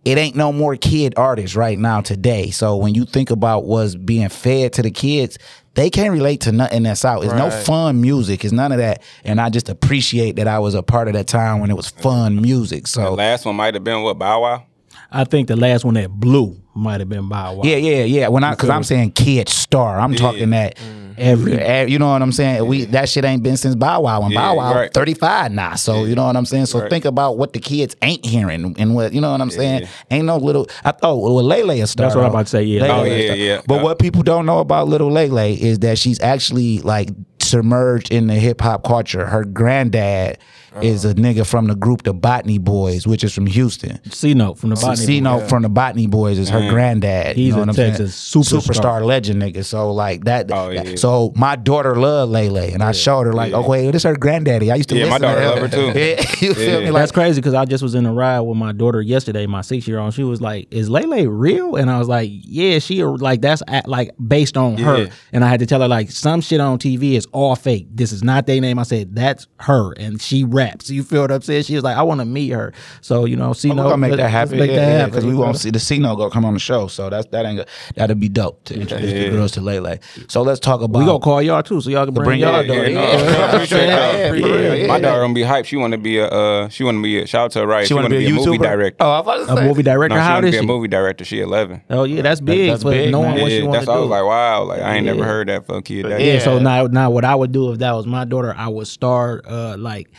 it 0.06 0.18
ain't 0.18 0.36
no 0.36 0.52
more 0.52 0.76
kid 0.76 1.14
artists 1.16 1.56
right 1.56 1.76
now 1.76 2.00
today. 2.00 2.50
So 2.50 2.76
when 2.76 2.94
you 2.94 3.04
think 3.04 3.32
about 3.32 3.64
what's 3.64 3.96
being 3.96 4.28
fed 4.28 4.72
to 4.74 4.82
the 4.82 4.92
kids, 4.92 5.36
they 5.74 5.90
can't 5.90 6.12
relate 6.12 6.42
to 6.42 6.52
nothing 6.52 6.84
that's 6.84 7.04
out. 7.04 7.24
It's 7.24 7.34
no 7.34 7.50
fun 7.50 8.00
music. 8.00 8.44
It's 8.44 8.52
none 8.52 8.70
of 8.70 8.78
that. 8.78 9.02
And 9.24 9.40
I 9.40 9.50
just 9.50 9.68
appreciate 9.68 10.36
that 10.36 10.46
I 10.46 10.60
was 10.60 10.76
a 10.76 10.82
part 10.82 11.08
of 11.08 11.14
that 11.14 11.26
time 11.26 11.58
when 11.58 11.70
it 11.72 11.76
was 11.76 11.88
fun 11.88 12.40
music. 12.40 12.86
So 12.86 13.02
The 13.02 13.10
last 13.10 13.44
one 13.44 13.56
might 13.56 13.74
have 13.74 13.82
been 13.82 14.02
what 14.02 14.16
Bow 14.16 14.42
Wow. 14.42 14.66
I 15.10 15.24
think 15.24 15.48
the 15.48 15.56
last 15.56 15.84
one 15.84 15.94
that 15.94 16.10
blew 16.10 16.60
might 16.74 17.00
have 17.00 17.08
been 17.08 17.28
Bow 17.28 17.54
Wow. 17.54 17.62
Yeah, 17.64 17.76
yeah, 17.76 18.04
yeah. 18.04 18.28
When 18.28 18.44
I, 18.44 18.50
because 18.50 18.68
I'm 18.70 18.82
saying 18.84 19.12
kid 19.12 19.48
star, 19.48 19.98
I'm 19.98 20.14
talking 20.14 20.50
that 20.50 20.78
every, 21.16 21.54
eh, 21.54 21.86
you 21.86 21.98
know 21.98 22.10
what 22.10 22.20
I'm 22.20 22.32
saying. 22.32 22.66
We 22.66 22.84
that 22.86 23.08
shit 23.08 23.24
ain't 23.24 23.42
been 23.42 23.56
since 23.56 23.74
Bow 23.74 24.02
Wow, 24.02 24.22
and 24.22 24.32
Yeah, 24.32 24.40
Bow 24.40 24.56
Wow 24.56 24.74
right. 24.74 24.92
35 24.92 25.52
now. 25.52 25.74
So 25.76 26.04
you 26.04 26.14
know 26.14 26.26
what 26.26 26.36
I'm 26.36 26.44
saying. 26.44 26.66
So 26.66 26.86
think 26.88 27.04
about 27.04 27.38
what 27.38 27.52
the 27.54 27.60
kids 27.60 27.96
ain't 28.02 28.26
hearing, 28.26 28.74
and 28.78 28.94
what 28.94 29.12
you 29.14 29.20
know 29.20 29.32
what 29.32 29.40
I'm 29.40 29.50
saying. 29.50 29.88
Ain't 30.10 30.26
no 30.26 30.36
little. 30.36 30.66
I 30.84 30.92
thought 30.92 31.16
well, 31.16 31.42
Lay 31.42 31.62
Lay 31.62 31.80
a 31.80 31.86
star. 31.86 32.06
That's 32.06 32.16
what 32.16 32.24
I'm 32.24 32.30
about 32.30 32.46
to 32.46 32.50
say, 32.50 32.64
yeah. 32.64 32.82
Lay 32.82 32.88
Lay 32.88 32.94
Oh, 32.94 33.04
a 33.04 33.08
yeah, 33.18 33.24
star. 33.26 33.36
yeah. 33.36 33.60
But 33.66 33.80
Uh, 33.80 33.84
what 33.84 33.98
people 33.98 34.22
don't 34.22 34.44
know 34.44 34.58
about 34.58 34.88
Little 34.88 35.10
Lay 35.10 35.28
Lay 35.28 35.54
is 35.54 35.78
that 35.78 35.98
she's 35.98 36.20
actually 36.20 36.80
like 36.80 37.08
submerged 37.40 38.10
in 38.12 38.26
the 38.26 38.34
hip 38.34 38.60
hop 38.60 38.84
culture. 38.84 39.24
Her 39.26 39.44
granddad 39.44 40.38
is 40.82 41.04
a 41.04 41.14
nigga 41.14 41.46
from 41.46 41.66
the 41.66 41.74
group 41.74 42.02
the 42.02 42.12
Botany 42.12 42.58
Boys, 42.58 43.06
which 43.06 43.24
is 43.24 43.34
from 43.34 43.46
Houston. 43.46 44.00
C 44.10 44.34
note 44.34 44.58
from 44.58 44.70
the 44.70 44.76
botany. 44.76 45.06
C 45.06 45.20
note 45.20 45.48
from 45.48 45.62
the 45.62 45.68
Botany 45.68 46.06
Boys 46.06 46.38
is 46.38 46.48
her 46.48 46.60
mm-hmm. 46.60 46.70
granddad. 46.70 47.36
He's 47.36 47.46
you 47.46 47.52
know 47.52 47.56
a 47.56 47.60
what 47.60 47.68
I'm 47.70 47.74
saying? 47.74 47.90
Texas 47.92 48.30
superstar. 48.34 48.60
superstar 48.60 49.04
legend 49.04 49.42
nigga. 49.42 49.64
So 49.64 49.92
like 49.92 50.24
that. 50.24 50.50
Oh, 50.52 50.70
yeah. 50.70 50.82
that- 50.82 50.98
So 50.98 51.32
my 51.36 51.56
daughter 51.56 51.96
loved 51.96 52.32
Lay 52.32 52.48
Lay, 52.48 52.72
and 52.72 52.82
I 52.82 52.92
showed 52.92 53.26
her 53.26 53.32
like, 53.32 53.52
okay, 53.52 53.90
this 53.90 54.00
is 54.00 54.04
her 54.04 54.16
granddaddy. 54.16 54.70
I 54.70 54.76
used 54.76 54.88
to 54.90 54.96
Yeah, 54.96 55.06
my 55.08 55.18
listen 55.18 55.22
to 55.22 55.26
daughter 55.28 55.40
him. 55.40 55.48
love 55.48 55.70
her, 55.70 55.92
too. 55.92 55.98
Yeah, 56.06 56.20
you 56.40 56.54
feel 56.54 56.80
me? 56.80 56.90
Like 56.90 57.02
That's 57.02 57.12
crazy 57.12 57.40
because 57.40 57.54
I 57.54 57.64
just 57.64 57.82
was 57.82 57.94
in 57.94 58.06
a 58.06 58.12
ride 58.12 58.40
with 58.40 58.56
my 58.56 58.72
daughter 58.72 59.00
yesterday, 59.00 59.46
my 59.46 59.60
six 59.62 59.88
year 59.88 59.98
old. 59.98 60.14
She 60.14 60.24
was 60.24 60.40
like, 60.40 60.68
"Is 60.70 60.88
Lay 60.90 61.02
Lay 61.02 61.26
real?" 61.26 61.76
And 61.76 61.90
I 61.90 61.98
was 61.98 62.08
like, 62.08 62.30
"Yeah, 62.32 62.78
she 62.78 63.02
like 63.04 63.40
that's 63.40 63.62
at, 63.68 63.88
like 63.88 64.10
based 64.24 64.56
on 64.56 64.76
her." 64.78 65.08
And 65.32 65.44
I 65.44 65.48
had 65.48 65.60
to 65.60 65.66
tell 65.66 65.80
her 65.80 65.88
like 65.88 66.10
some 66.10 66.40
shit 66.40 66.60
on 66.60 66.78
TV 66.78 67.12
is 67.12 67.26
all 67.32 67.56
fake. 67.56 67.86
This 67.90 68.12
is 68.12 68.22
not 68.22 68.46
their 68.46 68.60
name. 68.60 68.78
I 68.78 68.82
said 68.82 69.14
that's 69.14 69.46
her, 69.60 69.92
and 69.92 70.20
she 70.20 70.44
raps. 70.66 70.90
You 70.90 71.02
feel 71.02 71.22
what 71.22 71.32
I'm 71.32 71.42
saying? 71.42 71.64
She 71.64 71.74
was 71.74 71.84
like, 71.84 71.96
"I 71.96 72.02
want 72.02 72.20
to 72.20 72.24
meet 72.24 72.50
her." 72.50 72.72
So 73.00 73.24
you 73.24 73.36
know, 73.36 73.52
see, 73.52 73.70
We're 73.70 73.76
gonna 73.76 73.96
make 73.96 74.16
that 74.16 74.30
happen. 74.30 74.58
Make 74.58 74.70
yeah, 74.70 74.76
that 74.76 74.88
yeah, 74.88 74.98
happen 74.98 75.10
because 75.10 75.24
we 75.24 75.32
you 75.32 75.38
won't 75.38 75.56
see 75.58 75.70
the 75.70 75.78
Cino 75.80 76.16
go 76.16 76.30
come 76.30 76.44
on 76.44 76.54
the 76.54 76.60
show. 76.60 76.86
So 76.86 77.10
that's 77.10 77.26
that 77.28 77.44
ain't 77.46 77.66
that'd 77.94 78.20
be 78.20 78.28
dope 78.28 78.64
to 78.64 78.74
introduce 78.74 79.12
the 79.12 79.30
girls 79.30 79.52
to 79.52 79.60
Lay 79.60 79.80
Lay. 79.80 80.00
So 80.28 80.42
let's 80.42 80.60
talk 80.60 80.80
about 80.80 80.98
We 80.98 81.04
gonna 81.06 81.18
call 81.18 81.42
y'all 81.42 81.62
too, 81.62 81.80
so 81.80 81.90
y'all 81.90 82.04
can 82.04 82.14
bring, 82.14 82.24
bring 82.24 82.40
y'all. 82.40 82.64
y'all 82.64 82.66
daughter. 82.66 82.92
daughter. 82.92 83.76
Yeah, 83.76 83.76
Yeah, 83.76 83.86
yeah, 83.86 84.32
yeah, 84.32 84.34
yeah, 84.34 84.46
yeah, 84.46 84.74
yeah, 84.74 84.86
My 84.86 85.00
daughter 85.00 85.20
gonna 85.22 85.34
be 85.34 85.42
hyped. 85.42 85.66
She 85.66 85.76
want 85.76 85.92
to 85.92 85.98
be 85.98 86.18
a. 86.18 86.26
Uh, 86.26 86.68
she 86.68 86.84
want 86.84 86.96
to 86.96 87.02
be 87.02 87.22
a. 87.22 87.26
Shout 87.26 87.46
out 87.46 87.50
to 87.52 87.60
her, 87.60 87.66
right? 87.66 87.86
She 87.86 87.94
want 87.94 88.08
to 88.08 88.10
be 88.10 88.26
a 88.26 88.32
movie 88.32 88.58
director. 88.58 88.96
Oh, 89.04 89.10
I 89.10 89.20
was 89.20 89.48
about 89.48 89.56
to 89.56 89.62
A 89.62 89.66
movie 89.66 89.82
director. 89.82 90.16
No, 90.16 90.20
she 90.20 90.26
How 90.26 90.34
want 90.34 90.44
old 90.44 90.52
to 90.52 90.60
be 90.60 90.64
a 90.64 90.66
movie 90.66 90.88
director. 90.88 91.24
She 91.24 91.40
11. 91.40 91.82
Oh 91.90 92.04
yeah, 92.04 92.22
that's 92.22 92.40
big. 92.40 92.70
that's 92.70 92.84
big, 92.84 93.10
knowing 93.10 93.32
what 93.32 93.50
yeah, 93.50 93.58
she 93.58 93.62
want 93.62 93.72
that's 93.74 93.86
to 93.86 93.90
why 93.90 93.96
I 93.96 94.00
was 94.00 94.10
like, 94.10 94.24
wow, 94.24 94.64
like 94.64 94.80
I 94.80 94.96
ain't 94.96 95.06
never 95.06 95.24
heard 95.24 95.48
that 95.48 95.66
for 95.66 95.78
a 95.78 95.82
kid. 95.82 96.06
Yeah. 96.20 96.38
So 96.38 96.58
now, 96.58 96.86
now 96.86 97.10
what 97.10 97.24
I 97.24 97.34
would 97.34 97.52
do 97.52 97.72
if 97.72 97.78
that 97.78 97.92
was 97.92 98.06
my 98.06 98.24
daughter, 98.24 98.54
I 98.56 98.68
would 98.68 98.86
start 98.86 99.46
uh, 99.46 99.76
like 99.78 100.10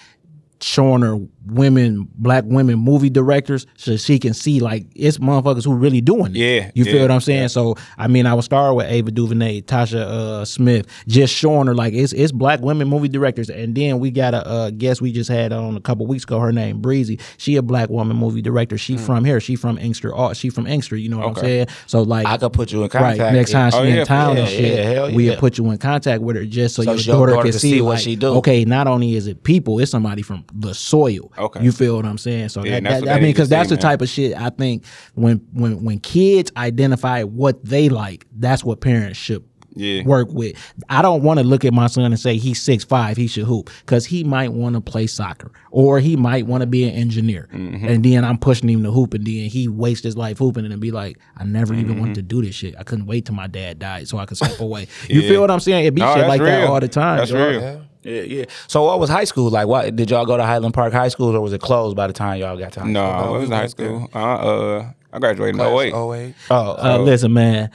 showing 0.61 1.01
her 1.01 1.17
women, 1.47 2.07
black 2.15 2.43
women 2.45 2.77
movie 2.79 3.09
directors, 3.09 3.65
so 3.77 3.97
she 3.97 4.19
can 4.19 4.33
see 4.33 4.59
like 4.59 4.85
it's 4.95 5.17
motherfuckers 5.17 5.65
who 5.65 5.73
really 5.73 6.01
doing 6.01 6.35
it. 6.35 6.37
Yeah, 6.37 6.71
you 6.75 6.83
feel 6.83 6.95
yeah, 6.95 7.01
what 7.03 7.11
I'm 7.11 7.21
saying? 7.21 7.49
So 7.49 7.75
I 7.97 8.07
mean, 8.07 8.25
I 8.25 8.33
would 8.33 8.43
start 8.43 8.75
with 8.75 8.87
Ava 8.87 9.11
DuVernay, 9.11 9.61
Tasha 9.61 10.01
uh, 10.01 10.45
Smith, 10.45 10.87
just 11.07 11.33
showing 11.33 11.67
her 11.67 11.75
like 11.75 11.93
it's 11.93 12.13
it's 12.13 12.31
black 12.31 12.59
women 12.61 12.87
movie 12.87 13.07
directors, 13.09 13.49
and 13.49 13.73
then 13.73 13.99
we 13.99 14.11
got 14.11 14.33
a 14.33 14.45
uh, 14.47 14.69
guest 14.71 15.01
we 15.01 15.11
just 15.11 15.29
had 15.29 15.53
on 15.53 15.75
a 15.75 15.81
couple 15.81 16.05
weeks 16.05 16.23
ago. 16.23 16.39
Her 16.39 16.51
name 16.51 16.81
Breezy. 16.81 17.19
She 17.37 17.55
a 17.55 17.61
black 17.61 17.89
woman 17.89 18.17
movie 18.17 18.41
director. 18.41 18.77
She 18.77 18.97
from 18.97 19.23
here. 19.25 19.39
She 19.39 19.55
from 19.55 19.77
Inkster. 19.77 20.13
Oh, 20.13 20.33
she 20.33 20.49
from 20.49 20.67
Inkster. 20.67 20.97
You 20.97 21.09
know 21.09 21.19
what 21.19 21.29
I'm 21.29 21.35
saying? 21.35 21.67
So 21.85 22.01
like 22.01 22.25
I 22.27 22.37
could 22.37 22.53
put 22.53 22.71
you 22.71 22.83
in 22.83 22.89
contact. 22.89 23.19
Right. 23.19 23.33
Next 23.33 23.51
time 23.51 23.71
she 23.71 23.77
Oh, 23.77 23.83
yeah, 23.83 24.01
in 24.01 24.05
town 24.05 24.37
and 24.37 24.49
shit, 24.49 24.79
Yeah, 24.79 25.01
we'll 25.03 25.21
yeah. 25.21 25.39
put 25.39 25.57
you 25.57 25.69
in 25.71 25.77
contact 25.77 26.21
with 26.21 26.35
her 26.35 26.45
just 26.45 26.75
so, 26.75 26.83
So 26.83 26.93
your 26.93 27.15
daughter, 27.15 27.31
daughter 27.33 27.51
can 27.51 27.59
see 27.59 27.81
what 27.81 27.91
like, 27.91 27.99
she 27.99 28.15
do. 28.15 28.27
Okay, 28.37 28.65
not 28.65 28.87
only 28.87 29.15
is 29.15 29.27
it 29.27 29.43
people, 29.43 29.79
it's 29.79 29.91
somebody 29.91 30.21
from 30.21 30.43
the 30.53 30.73
soil. 30.73 31.31
Okay. 31.37 31.63
you 31.63 31.71
feel 31.71 31.95
what 31.95 32.05
I'm 32.05 32.17
saying? 32.17 32.49
So 32.49 32.63
Yeah, 32.63 32.71
that, 32.71 32.77
and 32.77 32.85
that's 32.85 32.95
that- 33.01 33.07
what 33.07 33.17
I 33.17 33.19
mean, 33.21 33.31
because 33.31 33.49
that's 33.49 33.69
see, 33.69 33.75
the 33.75 33.81
man. 33.81 33.91
type 33.91 34.01
of 34.01 34.09
shit 34.09 34.35
I 34.35 34.49
think 34.49 34.85
when 35.15 35.37
when 35.53 35.83
when 35.83 35.99
kids 35.99 36.51
identify 36.57 37.23
what 37.23 37.63
they 37.63 37.89
like, 37.89 38.25
that's 38.37 38.63
what 38.63 38.81
parents 38.81 39.17
should. 39.19 39.43
Yeah. 39.79 40.01
Work 40.05 40.29
with. 40.31 40.55
I 40.89 41.03
don't 41.03 41.21
want 41.21 41.39
to 41.39 41.45
look 41.45 41.63
at 41.63 41.71
my 41.71 41.85
son 41.85 42.05
and 42.05 42.19
say 42.19 42.37
he's 42.37 42.59
six 42.59 42.83
five, 42.83 43.15
he 43.15 43.27
should 43.27 43.43
hoop 43.45 43.69
because 43.81 44.07
he 44.07 44.23
might 44.23 44.51
want 44.51 44.73
to 44.73 44.81
play 44.81 45.05
soccer 45.05 45.51
or 45.69 45.99
he 45.99 46.15
might 46.15 46.47
want 46.47 46.61
to 46.61 46.67
be 46.67 46.83
an 46.85 46.95
engineer, 46.95 47.47
Mm-hmm. 47.53 47.87
and 47.87 48.03
then 48.03 48.25
I'm 48.25 48.39
pushing 48.39 48.67
him 48.69 48.81
to 48.81 48.91
hoop, 48.91 49.13
and 49.13 49.23
then 49.23 49.33
he 49.49 49.67
wastes 49.67 50.03
his 50.03 50.17
life 50.17 50.39
hooping, 50.39 50.65
and 50.65 50.81
be 50.81 50.89
like, 50.89 51.19
I 51.37 51.43
never 51.43 51.75
even 51.75 51.99
wanted 51.99 52.15
to 52.15 52.21
do 52.23 52.41
this 52.41 52.55
shit. 52.55 52.73
I 52.79 52.81
couldn't 52.81 53.05
wait 53.05 53.27
till 53.27 53.35
my 53.35 53.45
dad 53.45 53.77
died 53.77 54.07
so 54.07 54.17
I 54.17 54.25
could 54.25 54.37
step 54.37 54.59
away. 54.59 54.87
You 55.09 55.21
feel 55.21 55.41
what 55.41 55.51
I'm 55.51 55.59
saying? 55.59 55.85
It 55.85 55.93
be 55.93 56.01
No, 56.01 56.07
shit 56.07 56.17
that's 56.21 56.29
like 56.29 56.41
that 56.41 56.67
all 56.67 56.79
the 56.79 56.87
time. 56.87 57.17
That's 57.19 57.29
dog. 57.29 57.49
real. 57.51 57.86
Yeah. 58.07 58.21
Yeah, 58.21 58.21
yeah. 58.39 58.45
So 58.67 58.85
what 58.85 58.99
was 58.99 59.09
high 59.09 59.25
school 59.25 59.49
like? 59.49 59.67
What 59.67 59.95
did 59.95 60.09
y'all 60.09 60.25
go 60.25 60.37
to 60.37 60.43
Highland 60.43 60.73
Park 60.73 60.93
High 60.93 61.09
School 61.09 61.35
or 61.35 61.41
was 61.41 61.51
it 61.53 61.61
closed 61.61 61.95
by 61.95 62.07
the 62.07 62.13
time 62.13 62.39
y'all 62.39 62.57
got 62.57 62.71
to 62.73 62.79
high 62.81 62.87
No, 62.87 63.01
school? 63.01 63.35
I 63.35 63.37
was 63.37 63.49
high 63.49 63.67
school. 63.67 64.09
Uh, 64.13 64.17
uh, 64.17 64.91
I 65.13 65.19
graduated 65.19 65.55
in 65.55 65.61
Class 65.61 65.71
08. 65.71 65.93
08. 65.93 66.35
Oh, 66.49 66.75
Uh, 66.81 66.97
listen, 66.99 67.33
man. 67.33 67.69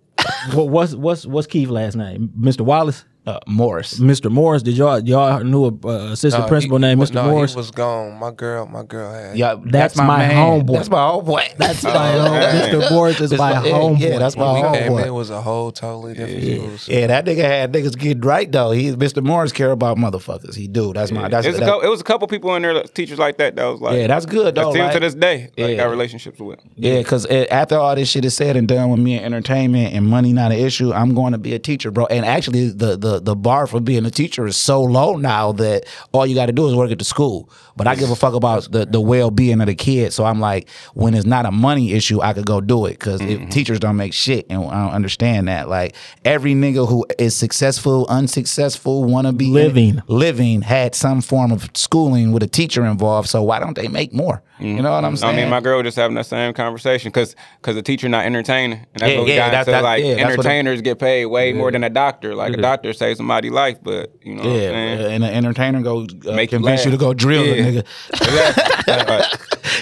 what, 0.52 0.68
what's 0.68 0.94
what's 0.94 1.24
what's 1.26 1.46
Keith 1.46 1.68
last 1.68 1.96
name? 1.96 2.30
Mr. 2.38 2.62
Wallace, 2.62 3.04
uh, 3.28 3.40
Morris. 3.46 3.98
Mr. 4.00 4.30
Morris. 4.30 4.62
Did 4.62 4.76
y'all 4.76 4.98
y'all 5.00 5.42
knew 5.44 5.66
a 5.66 5.86
uh, 5.86 6.12
assistant 6.12 6.44
No, 6.44 6.48
principal 6.48 6.78
he- 6.78 6.82
named 6.82 7.00
Mr. 7.02 7.14
no, 7.14 7.30
Morris? 7.30 7.52
he 7.52 7.56
was 7.58 7.70
gone. 7.70 8.18
My 8.18 8.30
girl, 8.30 8.66
my 8.66 8.82
girl 8.84 9.12
had. 9.12 9.36
Yeah, 9.36 9.56
That's 9.64 9.96
my 9.96 10.18
man. 10.18 10.30
homeboy. 10.64 10.72
That's 10.74 10.88
my 10.90 10.98
homeboy. 10.98 11.56
That's 11.58 11.82
my 11.84 12.12
home. 12.12 12.32
man. 12.32 12.70
Mr. 12.72 12.90
Morris 12.90 13.20
is 13.20 13.32
my 13.32 13.38
my- 13.54 13.66
yeah, 13.66 13.72
homeboy. 13.72 14.00
yeah, 14.00 14.18
that's 14.18 14.36
my 14.36 14.52
When 14.52 14.72
we 14.72 14.78
homeboy. 14.78 15.06
it 15.06 15.10
was 15.10 15.30
a 15.30 15.42
whole 15.42 15.70
totally 15.72 16.14
different 16.14 16.80
school. 16.80 16.94
Yeah, 16.94 17.06
that 17.08 17.24
nigga 17.26 17.42
had 17.44 17.72
niggas 17.72 17.98
get 17.98 18.24
right 18.24 18.50
though. 18.50 18.70
He 18.70 18.92
Mr. 18.92 19.22
Morris 19.22 19.52
care 19.52 19.70
about 19.72 19.96
motherfuckers. 19.98 20.54
He 20.54 20.66
do. 20.68 20.92
That's 20.92 21.12
my. 21.12 21.28
That's 21.28 21.46
It's 21.46 21.58
a 21.58 21.60
couple, 21.60 21.80
it 21.82 21.88
was 21.88 22.00
a 22.00 22.04
couple 22.04 22.26
people 22.28 22.54
in 22.56 22.62
there, 22.62 22.74
that- 22.74 22.94
teachers 22.94 23.18
like 23.18 23.36
that, 23.38 23.56
that 23.56 23.64
was 23.66 23.80
like, 23.80 23.96
Yeah, 23.96 24.06
that's 24.06 24.24
good, 24.26 24.54
though, 24.54 24.72
see 24.72 24.78
'em 24.80 24.86
right? 24.86 24.92
to 24.94 25.00
this 25.00 25.14
day. 25.14 25.50
Like, 25.56 25.70
Yeah. 25.70 25.74
got 25.76 25.90
relationships 25.90 26.38
with. 26.40 26.58
Yeah, 26.76 26.98
because 26.98 27.26
after 27.26 27.76
all 27.76 27.94
this 27.94 28.08
shit 28.08 28.24
is 28.24 28.34
said 28.34 28.56
and 28.56 28.66
done 28.66 28.90
with 28.90 29.00
me 29.00 29.16
and 29.16 29.24
entertainment 29.26 29.94
and 29.94 30.06
money 30.06 30.32
not 30.32 30.52
an 30.52 30.58
issue, 30.58 30.92
I'm 30.92 31.14
going 31.14 31.32
to 31.32 31.38
be 31.38 31.54
a 31.54 31.58
teacher, 31.58 31.90
bro. 31.90 32.06
And 32.06 32.24
actually, 32.24 32.70
the 32.70 32.96
the 32.96 33.17
the 33.20 33.36
bar 33.36 33.66
for 33.66 33.80
being 33.80 34.04
a 34.06 34.10
teacher 34.10 34.46
is 34.46 34.56
so 34.56 34.82
low 34.82 35.16
now 35.16 35.52
that 35.52 35.84
all 36.12 36.26
you 36.26 36.34
got 36.34 36.46
to 36.46 36.52
do 36.52 36.68
is 36.68 36.74
work 36.74 36.90
at 36.90 36.98
the 36.98 37.04
school. 37.04 37.50
But 37.78 37.86
I 37.86 37.94
give 37.94 38.10
a 38.10 38.16
fuck 38.16 38.34
about 38.34 38.70
the, 38.70 38.84
the 38.84 39.00
well 39.00 39.30
being 39.30 39.60
of 39.60 39.66
the 39.68 39.74
kids. 39.74 40.14
So 40.14 40.24
I'm 40.24 40.40
like, 40.40 40.68
when 40.94 41.14
it's 41.14 41.24
not 41.26 41.46
a 41.46 41.50
money 41.50 41.92
issue, 41.92 42.20
I 42.20 42.32
could 42.34 42.44
go 42.46 42.60
do 42.60 42.84
it. 42.86 42.92
Because 42.98 43.20
if 43.22 43.48
teachers 43.50 43.78
don't 43.80 43.96
make 43.96 44.12
shit, 44.12 44.46
and 44.50 44.64
I 44.64 44.84
don't 44.84 44.94
understand 44.94 45.48
that. 45.48 45.68
Like 45.68 45.94
every 46.24 46.54
nigga 46.54 46.86
who 46.88 47.06
is 47.18 47.34
successful, 47.36 48.06
unsuccessful, 48.08 49.04
want 49.04 49.26
to 49.26 49.32
be 49.32 49.46
in- 49.46 49.52
Living. 49.54 50.02
living 50.08 50.62
had 50.62 50.94
some 50.94 51.20
form 51.20 51.52
of 51.52 51.68
schooling 51.74 52.32
with 52.32 52.42
a 52.42 52.46
teacher 52.48 52.84
involved. 52.84 53.28
So 53.28 53.42
why 53.42 53.58
don't 53.58 53.74
they 53.74 53.88
make 53.88 54.12
more? 54.12 54.42
You 54.60 54.82
know 54.82 54.90
what 54.90 55.04
I'm 55.04 55.16
saying? 55.16 55.34
I 55.36 55.40
mean, 55.42 55.50
my 55.50 55.60
girl 55.60 55.84
just 55.84 55.96
having 55.96 56.16
that 56.16 56.26
same 56.26 56.52
conversation 56.52 57.10
because 57.10 57.36
because 57.60 57.76
the 57.76 57.82
teacher 57.82 58.08
not 58.08 58.26
entertaining, 58.26 58.80
and 58.80 58.88
that's 58.96 59.12
Yeah, 59.12 59.18
what 59.18 59.26
we 59.26 59.32
yeah, 59.34 59.38
got 59.38 59.50
that's- 59.52 59.68
into. 59.68 59.70
that- 59.70 59.82
like 59.84 60.02
yeah, 60.02 60.14
that's 60.16 60.20
it- 60.20 60.32
entertainers 60.32 60.80
get 60.82 60.98
paid 60.98 61.26
way 61.26 61.52
more 61.52 61.70
than 61.70 61.84
a 61.84 61.90
doctor. 61.90 62.34
Like 62.34 62.54
a 62.54 62.56
doctor 62.56 62.92
saves 62.92 63.18
somebody's 63.18 63.52
life, 63.52 63.78
but 63.80 64.12
you 64.24 64.34
know, 64.34 64.42
what 64.42 64.48
I'm 64.50 64.56
Yeah, 64.56 64.68
saying? 64.70 65.12
and 65.12 65.24
an 65.24 65.30
entertainer 65.32 65.80
go 65.82 66.06
uh, 66.26 66.32
Make 66.32 66.50
convince 66.50 66.84
you, 66.84 66.90
laugh. 66.90 66.98
to 66.98 67.04
go 67.06 67.14
drill 67.14 67.46
Yeah. 67.46 67.67
The 67.74 67.82
nigga. 68.12 69.08
Right. 69.08 69.24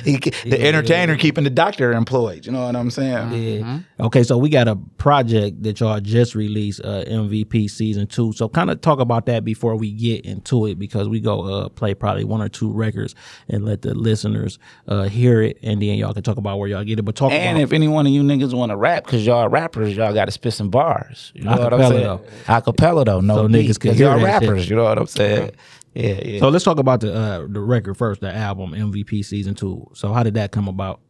He, 0.04 0.16
the 0.48 0.60
entertainer 0.60 1.16
keeping 1.16 1.44
the 1.44 1.50
doctor 1.50 1.92
employed. 1.92 2.44
You 2.44 2.52
know 2.52 2.66
what 2.66 2.76
I'm 2.76 2.90
saying? 2.90 3.32
Yeah. 3.32 3.80
Okay, 4.00 4.22
so 4.22 4.36
we 4.36 4.48
got 4.48 4.68
a 4.68 4.76
project 4.98 5.62
that 5.62 5.80
y'all 5.80 6.00
just 6.00 6.34
released, 6.34 6.80
uh, 6.84 7.04
MVP 7.06 7.70
season 7.70 8.06
two. 8.06 8.32
So 8.32 8.48
kind 8.48 8.70
of 8.70 8.80
talk 8.80 9.00
about 9.00 9.26
that 9.26 9.44
before 9.44 9.76
we 9.76 9.92
get 9.92 10.24
into 10.24 10.66
it, 10.66 10.78
because 10.78 11.08
we 11.08 11.20
go 11.20 11.42
uh, 11.42 11.68
play 11.70 11.94
probably 11.94 12.24
one 12.24 12.42
or 12.42 12.48
two 12.48 12.70
records 12.72 13.14
and 13.48 13.64
let 13.64 13.82
the 13.82 13.94
listeners 13.94 14.58
uh, 14.88 15.04
hear 15.04 15.40
it, 15.42 15.58
and 15.62 15.80
then 15.80 15.96
y'all 15.96 16.12
can 16.12 16.22
talk 16.22 16.36
about 16.36 16.58
where 16.58 16.68
y'all 16.68 16.84
get 16.84 16.98
it. 16.98 17.02
But 17.02 17.14
talk 17.16 17.32
And 17.32 17.56
about 17.58 17.62
if 17.62 17.72
any 17.72 17.88
one 17.88 18.06
of 18.06 18.12
you 18.12 18.22
niggas 18.22 18.54
want 18.54 18.70
to 18.70 18.76
rap, 18.76 19.06
cause 19.06 19.24
y'all 19.24 19.48
rappers, 19.48 19.96
y'all 19.96 20.12
got 20.12 20.26
to 20.26 20.30
spit 20.32 20.52
some 20.52 20.68
bars. 20.70 21.32
You 21.34 21.44
know 21.44 21.52
what 21.52 21.72
I'm 21.72 21.80
Acapella, 21.80 21.88
saying? 21.88 22.02
though. 22.02 22.20
Acapella 22.46 23.04
though, 23.04 23.20
no 23.20 23.36
So 23.36 23.48
niggas 23.48 23.78
can 23.80 23.90
'cause 23.92 23.98
hear 23.98 24.08
y'all 24.10 24.20
that 24.20 24.40
shit. 24.42 24.48
rappers. 24.48 24.68
You 24.70 24.76
know 24.76 24.84
what 24.84 24.98
I'm 24.98 25.06
saying? 25.06 25.52
Yeah, 25.96 26.20
yeah. 26.24 26.40
so 26.40 26.48
let's 26.48 26.64
talk 26.64 26.78
about 26.78 27.00
the 27.00 27.14
uh, 27.14 27.46
the 27.48 27.60
record 27.60 27.96
first, 27.96 28.20
the 28.20 28.34
album 28.34 28.72
MVP 28.72 29.24
season 29.24 29.54
two. 29.54 29.88
So 29.94 30.12
how 30.12 30.22
did 30.22 30.34
that 30.34 30.52
come 30.52 30.68
about? 30.68 31.00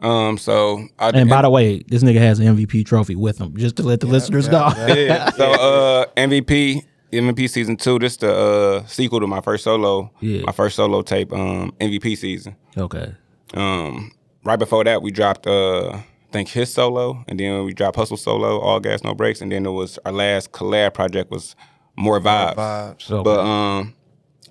Um. 0.00 0.36
So 0.36 0.88
I 0.98 1.10
And 1.10 1.30
by 1.30 1.42
the 1.42 1.50
way, 1.50 1.82
this 1.86 2.02
nigga 2.02 2.18
has 2.18 2.40
an 2.40 2.56
MVP 2.56 2.84
trophy 2.84 3.14
with 3.14 3.38
him, 3.38 3.56
just 3.56 3.76
to 3.76 3.82
let 3.82 4.00
the 4.00 4.06
listeners 4.06 4.48
know. 4.48 4.72
yeah. 4.88 5.30
So 5.30 5.50
uh, 5.52 6.06
MVP 6.16 6.82
MVP 7.12 7.48
season 7.50 7.76
two. 7.76 7.98
This 7.98 8.16
the 8.16 8.34
uh 8.34 8.86
sequel 8.86 9.20
to 9.20 9.26
my 9.26 9.40
first 9.40 9.64
solo. 9.64 10.10
Yeah. 10.20 10.42
My 10.44 10.52
first 10.52 10.76
solo 10.76 11.02
tape. 11.02 11.32
Um, 11.32 11.72
MVP 11.80 12.16
season. 12.16 12.56
okay. 12.76 13.14
Um, 13.54 14.12
right 14.44 14.58
before 14.58 14.82
that, 14.84 15.02
we 15.02 15.10
dropped 15.10 15.46
uh, 15.46 15.90
I 15.90 16.04
think 16.32 16.48
his 16.48 16.72
solo, 16.72 17.22
and 17.28 17.38
then 17.38 17.64
we 17.64 17.74
dropped 17.74 17.96
Hustle 17.96 18.16
solo, 18.16 18.58
All 18.58 18.80
Gas 18.80 19.04
No 19.04 19.14
Breaks, 19.14 19.42
and 19.42 19.52
then 19.52 19.66
it 19.66 19.70
was 19.70 19.98
our 20.06 20.12
last 20.12 20.52
collab 20.52 20.94
project 20.94 21.30
was 21.30 21.54
More 21.96 22.18
Vibes. 22.18 22.56
Vibes. 22.56 23.02
So 23.02 23.22
But 23.22 23.40
um, 23.40 23.94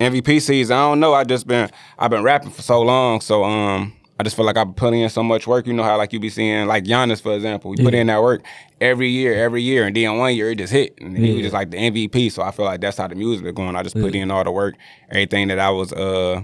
MVP 0.00 0.40
season, 0.40 0.76
I 0.76 0.80
don't 0.80 1.00
know. 1.00 1.14
I 1.14 1.24
just 1.24 1.46
been 1.46 1.70
I've 1.98 2.10
been 2.10 2.22
rapping 2.22 2.50
for 2.50 2.62
so 2.62 2.80
long, 2.80 3.20
so 3.20 3.44
um, 3.44 3.92
I 4.18 4.22
just 4.22 4.36
feel 4.36 4.44
like 4.44 4.56
I've 4.56 4.68
been 4.68 4.74
putting 4.74 5.00
in 5.00 5.10
so 5.10 5.22
much 5.22 5.46
work. 5.46 5.66
You 5.66 5.72
know 5.72 5.82
how 5.82 5.96
like 5.96 6.12
you 6.12 6.20
be 6.20 6.30
seeing 6.30 6.66
like 6.66 6.84
Giannis 6.84 7.20
for 7.20 7.34
example, 7.34 7.70
we 7.70 7.76
put 7.76 7.94
in 7.94 8.06
that 8.08 8.22
work 8.22 8.42
every 8.80 9.08
year, 9.08 9.34
every 9.34 9.62
year, 9.62 9.86
and 9.86 9.94
then 9.94 10.16
one 10.18 10.34
year 10.34 10.50
it 10.50 10.56
just 10.58 10.72
hit, 10.72 10.94
and 11.00 11.16
he 11.16 11.32
was 11.34 11.42
just 11.42 11.54
like 11.54 11.70
the 11.70 11.76
MVP. 11.76 12.32
So 12.32 12.42
I 12.42 12.50
feel 12.50 12.64
like 12.64 12.80
that's 12.80 12.96
how 12.98 13.06
the 13.08 13.14
music 13.14 13.46
is 13.46 13.52
going. 13.52 13.76
I 13.76 13.82
just 13.82 13.96
put 13.96 14.14
in 14.14 14.30
all 14.30 14.44
the 14.44 14.50
work, 14.50 14.74
everything 15.10 15.48
that 15.48 15.58
I 15.58 15.70
was 15.70 15.92
uh. 15.92 16.42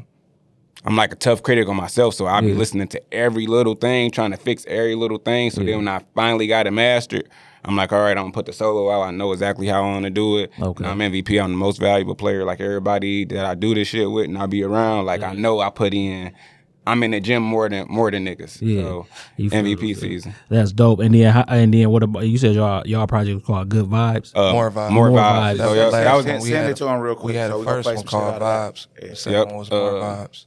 I'm 0.84 0.94
like 0.94 1.12
a 1.12 1.16
tough 1.16 1.42
critic 1.42 1.66
on 1.68 1.74
myself, 1.74 2.14
so 2.14 2.26
I'll 2.26 2.40
be 2.40 2.54
listening 2.54 2.86
to 2.88 3.02
every 3.12 3.48
little 3.48 3.74
thing, 3.74 4.12
trying 4.12 4.30
to 4.30 4.36
fix 4.36 4.64
every 4.68 4.94
little 4.94 5.18
thing. 5.18 5.50
So 5.50 5.64
then 5.64 5.78
when 5.78 5.88
I 5.88 6.04
finally 6.14 6.46
got 6.46 6.68
it 6.68 6.70
mastered, 6.70 7.28
I'm 7.64 7.76
like, 7.76 7.92
all 7.92 8.00
right, 8.00 8.16
I'm 8.16 8.24
gonna 8.24 8.32
put 8.32 8.46
the 8.46 8.52
solo 8.52 8.90
out. 8.90 9.02
I 9.02 9.10
know 9.10 9.32
exactly 9.32 9.66
how 9.66 9.82
I 9.82 9.86
want 9.86 10.04
to 10.04 10.10
do 10.10 10.38
it. 10.38 10.52
Okay. 10.60 10.84
I'm 10.84 10.98
MVP. 10.98 11.42
I'm 11.42 11.50
the 11.52 11.56
most 11.58 11.78
valuable 11.78 12.14
player. 12.14 12.44
Like 12.44 12.60
everybody 12.60 13.24
that 13.26 13.44
I 13.44 13.54
do 13.54 13.74
this 13.74 13.88
shit 13.88 14.10
with, 14.10 14.26
and 14.26 14.38
I 14.38 14.46
be 14.46 14.62
around. 14.62 15.06
Like 15.06 15.22
I 15.22 15.32
know 15.34 15.60
I 15.60 15.70
put 15.70 15.92
in. 15.94 16.32
I'm 16.86 17.02
in 17.02 17.10
the 17.10 17.20
gym 17.20 17.42
more 17.42 17.68
than 17.68 17.86
more 17.90 18.10
than 18.10 18.24
niggas. 18.24 18.62
Yeah. 18.62 18.80
So 18.82 19.06
You 19.36 19.50
MVP 19.50 19.94
season. 19.94 20.34
That's 20.48 20.72
dope. 20.72 21.00
And 21.00 21.14
then, 21.14 21.30
how- 21.32 21.44
and 21.46 21.74
then 21.74 21.90
what 21.90 22.02
about 22.02 22.26
you 22.26 22.38
said 22.38 22.54
y'all 22.54 22.86
y'all 22.86 23.06
project 23.06 23.34
was 23.34 23.44
called 23.44 23.68
Good 23.68 23.84
Vibes? 23.84 24.32
Uh, 24.34 24.52
More 24.52 24.70
vibes. 24.70 24.90
More, 24.90 25.10
More 25.10 25.18
vibes. 25.18 25.22
vibes. 25.22 25.56
So, 25.58 25.74
That's 25.74 25.76
yeah, 25.76 25.84
the 25.84 25.90
that 26.04 26.14
was 26.16 26.24
one 26.24 26.32
Send- 26.34 26.42
we 26.44 26.48
send 26.48 26.70
it 26.70 26.76
to 26.78 26.88
him 26.88 27.00
real 27.00 27.14
quick, 27.14 27.26
We 27.26 27.34
had 27.34 27.50
so 27.50 27.58
the 27.58 27.64
first 27.66 27.86
one 27.94 28.04
called 28.04 28.40
that. 28.40 28.74
Vibes. 28.74 28.86
Yeah. 29.02 29.08
The 29.10 29.16
second 29.16 29.38
Yep. 29.38 29.46
one 29.48 29.56
was 29.58 29.70
more 29.70 29.98
Uh, 29.98 30.02
vibes. 30.02 30.44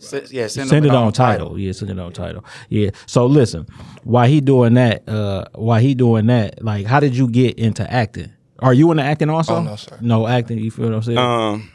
Send- 0.00 0.30
yeah, 0.30 0.46
send, 0.46 0.68
Send 0.68 0.84
them 0.84 0.92
it 0.92 0.96
on 0.96 1.04
on 1.06 1.12
Tidal. 1.12 1.58
Yeah, 1.58 1.72
send 1.72 1.90
it 1.90 1.98
on 1.98 2.12
Tidal. 2.12 2.44
Yeah. 2.68 2.90
So 3.06 3.26
listen, 3.26 3.66
why 4.04 4.28
he 4.28 4.40
doing 4.40 4.74
that, 4.74 5.08
uh, 5.08 5.44
while 5.54 5.80
he 5.80 5.94
doing 5.94 6.26
that, 6.26 6.62
like, 6.62 6.86
how 6.86 7.00
did 7.00 7.16
you 7.16 7.28
get 7.28 7.58
into 7.58 7.90
acting? 7.90 8.32
Are 8.60 8.74
you 8.74 8.90
into 8.90 9.02
acting 9.02 9.30
also? 9.30 9.56
Oh, 9.56 9.62
no, 9.62 9.76
sir. 9.76 9.98
No 10.00 10.26
acting. 10.26 10.58
You 10.58 10.70
feel 10.70 10.86
what 10.86 10.94
I'm 10.94 11.02
saying? 11.02 11.18
Um, 11.18 11.70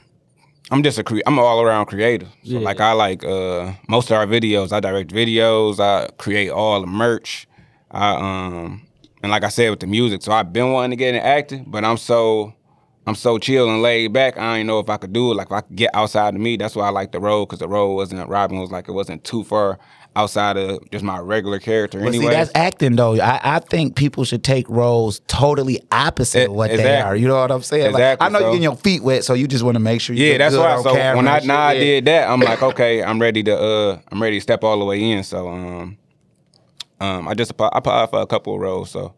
I'm 0.71 0.83
just 0.83 0.97
a 0.99 1.03
cre- 1.03 1.19
I'm 1.25 1.33
an 1.37 1.43
all 1.43 1.61
around 1.61 1.87
creator. 1.87 2.27
So 2.43 2.53
Yeah. 2.53 2.59
like 2.59 2.79
I 2.79 2.93
like 2.93 3.23
uh 3.23 3.73
most 3.89 4.09
of 4.09 4.17
our 4.17 4.25
videos. 4.25 4.71
I 4.71 4.79
direct 4.79 5.11
videos. 5.11 5.79
I 5.79 6.07
create 6.17 6.49
all 6.49 6.79
the 6.81 6.87
merch. 6.87 7.47
I 7.91 8.11
um 8.15 8.81
and 9.21 9.31
like 9.31 9.43
I 9.43 9.49
said 9.49 9.69
with 9.69 9.81
the 9.81 9.87
music. 9.87 10.21
So 10.21 10.31
I've 10.31 10.53
been 10.53 10.71
wanting 10.71 10.91
to 10.91 10.95
get 10.95 11.13
into 11.13 11.25
acting, 11.25 11.65
but 11.67 11.83
I'm 11.83 11.97
so 11.97 12.53
I'm 13.07 13.15
so 13.15 13.39
chill 13.39 13.69
and 13.69 13.81
laid 13.81 14.13
back. 14.13 14.37
I 14.37 14.59
ain't 14.59 14.67
know 14.67 14.79
if 14.79 14.89
I 14.89 14.97
could 14.97 15.11
do 15.11 15.31
it. 15.31 15.35
Like 15.35 15.47
if 15.47 15.53
I 15.53 15.61
could 15.61 15.75
get 15.75 15.89
outside 15.93 16.35
of 16.35 16.41
me. 16.41 16.55
That's 16.57 16.75
why 16.75 16.85
I 16.85 16.89
like 16.89 17.11
the 17.11 17.19
role 17.19 17.45
because 17.45 17.59
the 17.59 17.67
role 17.67 17.95
wasn't 17.95 18.27
Robin 18.29 18.59
was 18.59 18.71
like 18.71 18.87
it 18.87 18.91
wasn't 18.91 19.23
too 19.23 19.43
far 19.43 19.79
outside 20.15 20.57
of 20.57 20.79
just 20.91 21.03
my 21.03 21.17
regular 21.19 21.59
character. 21.59 21.99
But 21.99 22.09
anyway, 22.09 22.25
see, 22.25 22.29
that's 22.29 22.51
acting 22.53 22.95
though. 22.95 23.19
I, 23.19 23.39
I 23.43 23.59
think 23.59 23.95
people 23.95 24.23
should 24.23 24.43
take 24.43 24.69
roles 24.69 25.21
totally 25.27 25.81
opposite 25.91 26.45
of 26.45 26.51
E- 26.51 26.55
what 26.55 26.69
they 26.77 26.99
are. 27.01 27.15
You 27.15 27.27
know 27.27 27.39
what 27.41 27.51
I'm 27.51 27.61
saying? 27.63 27.85
Like, 27.93 28.01
Exactly, 28.01 28.25
I 28.25 28.29
know 28.29 28.39
you're 28.39 28.49
getting 28.49 28.63
your 28.63 28.75
feet 28.75 29.01
wet, 29.01 29.23
so 29.23 29.33
you 29.33 29.47
just 29.47 29.63
want 29.63 29.75
to 29.75 29.79
make 29.79 29.99
sure. 30.01 30.15
You 30.15 30.25
Yeah, 30.25 30.37
that's 30.37 30.55
why. 30.55 30.81
So 30.81 30.93
when 31.15 31.27
I 31.27 31.39
now 31.39 31.59
I 31.59 31.79
did 31.79 32.05
that, 32.05 32.29
I'm 32.29 32.39
like, 32.39 32.61
okay, 32.71 33.03
I'm 33.03 33.19
ready 33.19 33.41
to 33.43 33.57
uh 33.57 33.99
I'm 34.11 34.21
ready 34.21 34.37
to 34.37 34.41
step 34.41 34.63
all 34.63 34.77
the 34.77 34.85
way 34.85 35.01
in. 35.01 35.23
So 35.23 35.47
um 35.47 35.97
um 36.99 37.27
I 37.27 37.33
just 37.33 37.51
applied, 37.51 37.71
I 37.73 37.79
applied 37.79 38.09
for 38.11 38.21
a 38.21 38.27
couple 38.27 38.53
of 38.53 38.61
roles. 38.61 38.91
So 38.91 39.15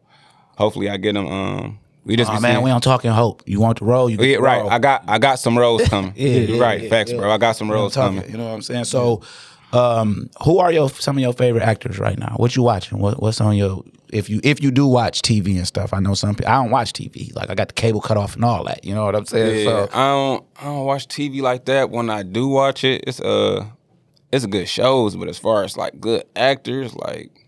hopefully 0.57 0.89
I 0.89 0.97
get 0.97 1.13
them. 1.13 1.27
Um, 1.27 1.79
we 2.05 2.15
just 2.15 2.29
Oh 2.29 2.39
man, 2.39 2.53
seeing- 2.55 2.63
we 2.63 2.69
don't 2.69 2.83
talking 2.83 3.11
hope. 3.11 3.43
You 3.45 3.59
want 3.59 3.79
the 3.79 3.85
role? 3.85 4.09
You 4.09 4.17
get 4.17 4.27
yeah, 4.27 4.35
the 4.37 4.41
right. 4.43 4.61
role. 4.61 4.69
I 4.69 4.79
got 4.79 5.03
I 5.07 5.19
got 5.19 5.39
some 5.39 5.57
roles 5.57 5.83
coming. 5.89 6.13
Yeah, 6.15 6.27
yeah, 6.39 6.59
right. 6.61 6.81
yeah, 6.81 6.89
Facts, 6.89 7.11
yeah. 7.11 7.17
bro. 7.17 7.31
I 7.31 7.37
got 7.37 7.55
some 7.55 7.71
roles 7.71 7.93
coming. 7.95 8.29
You 8.29 8.37
know 8.37 8.45
what 8.45 8.53
I'm 8.53 8.61
saying? 8.61 8.85
So, 8.85 9.21
um, 9.71 10.29
who 10.43 10.59
are 10.59 10.71
your 10.71 10.89
some 10.89 11.17
of 11.17 11.21
your 11.21 11.33
favorite 11.33 11.63
actors 11.63 11.97
right 11.99 12.17
now? 12.17 12.33
What 12.37 12.55
you 12.55 12.63
watching? 12.63 12.99
What, 12.99 13.21
what's 13.21 13.41
on 13.41 13.55
your 13.57 13.83
if 14.11 14.29
you 14.29 14.39
if 14.43 14.61
you 14.61 14.69
do 14.69 14.85
watch 14.85 15.21
TV 15.21 15.57
and 15.57 15.65
stuff? 15.65 15.93
I 15.93 15.99
know 15.99 16.13
some 16.13 16.35
people. 16.35 16.51
I 16.51 16.61
don't 16.61 16.69
watch 16.71 16.93
TV. 16.93 17.33
Like 17.35 17.49
I 17.49 17.55
got 17.55 17.69
the 17.69 17.73
cable 17.73 18.01
cut 18.01 18.17
off 18.17 18.35
and 18.35 18.45
all 18.45 18.63
that. 18.65 18.83
You 18.85 18.93
know 18.93 19.05
what 19.05 19.15
I'm 19.15 19.25
saying? 19.25 19.65
Yeah, 19.65 19.85
So, 19.87 19.89
I 19.93 20.07
don't 20.09 20.45
I 20.61 20.63
don't 20.65 20.85
watch 20.85 21.07
TV 21.07 21.41
like 21.41 21.65
that. 21.65 21.89
When 21.89 22.09
I 22.09 22.21
do 22.23 22.47
watch 22.49 22.83
it, 22.83 23.03
it's 23.07 23.19
uh 23.19 23.65
it's 24.31 24.43
a 24.45 24.47
good 24.47 24.67
shows, 24.67 25.15
but 25.15 25.27
as 25.29 25.37
far 25.39 25.63
as 25.63 25.77
like 25.77 25.99
good 25.99 26.23
actors, 26.35 26.93
like 26.95 27.42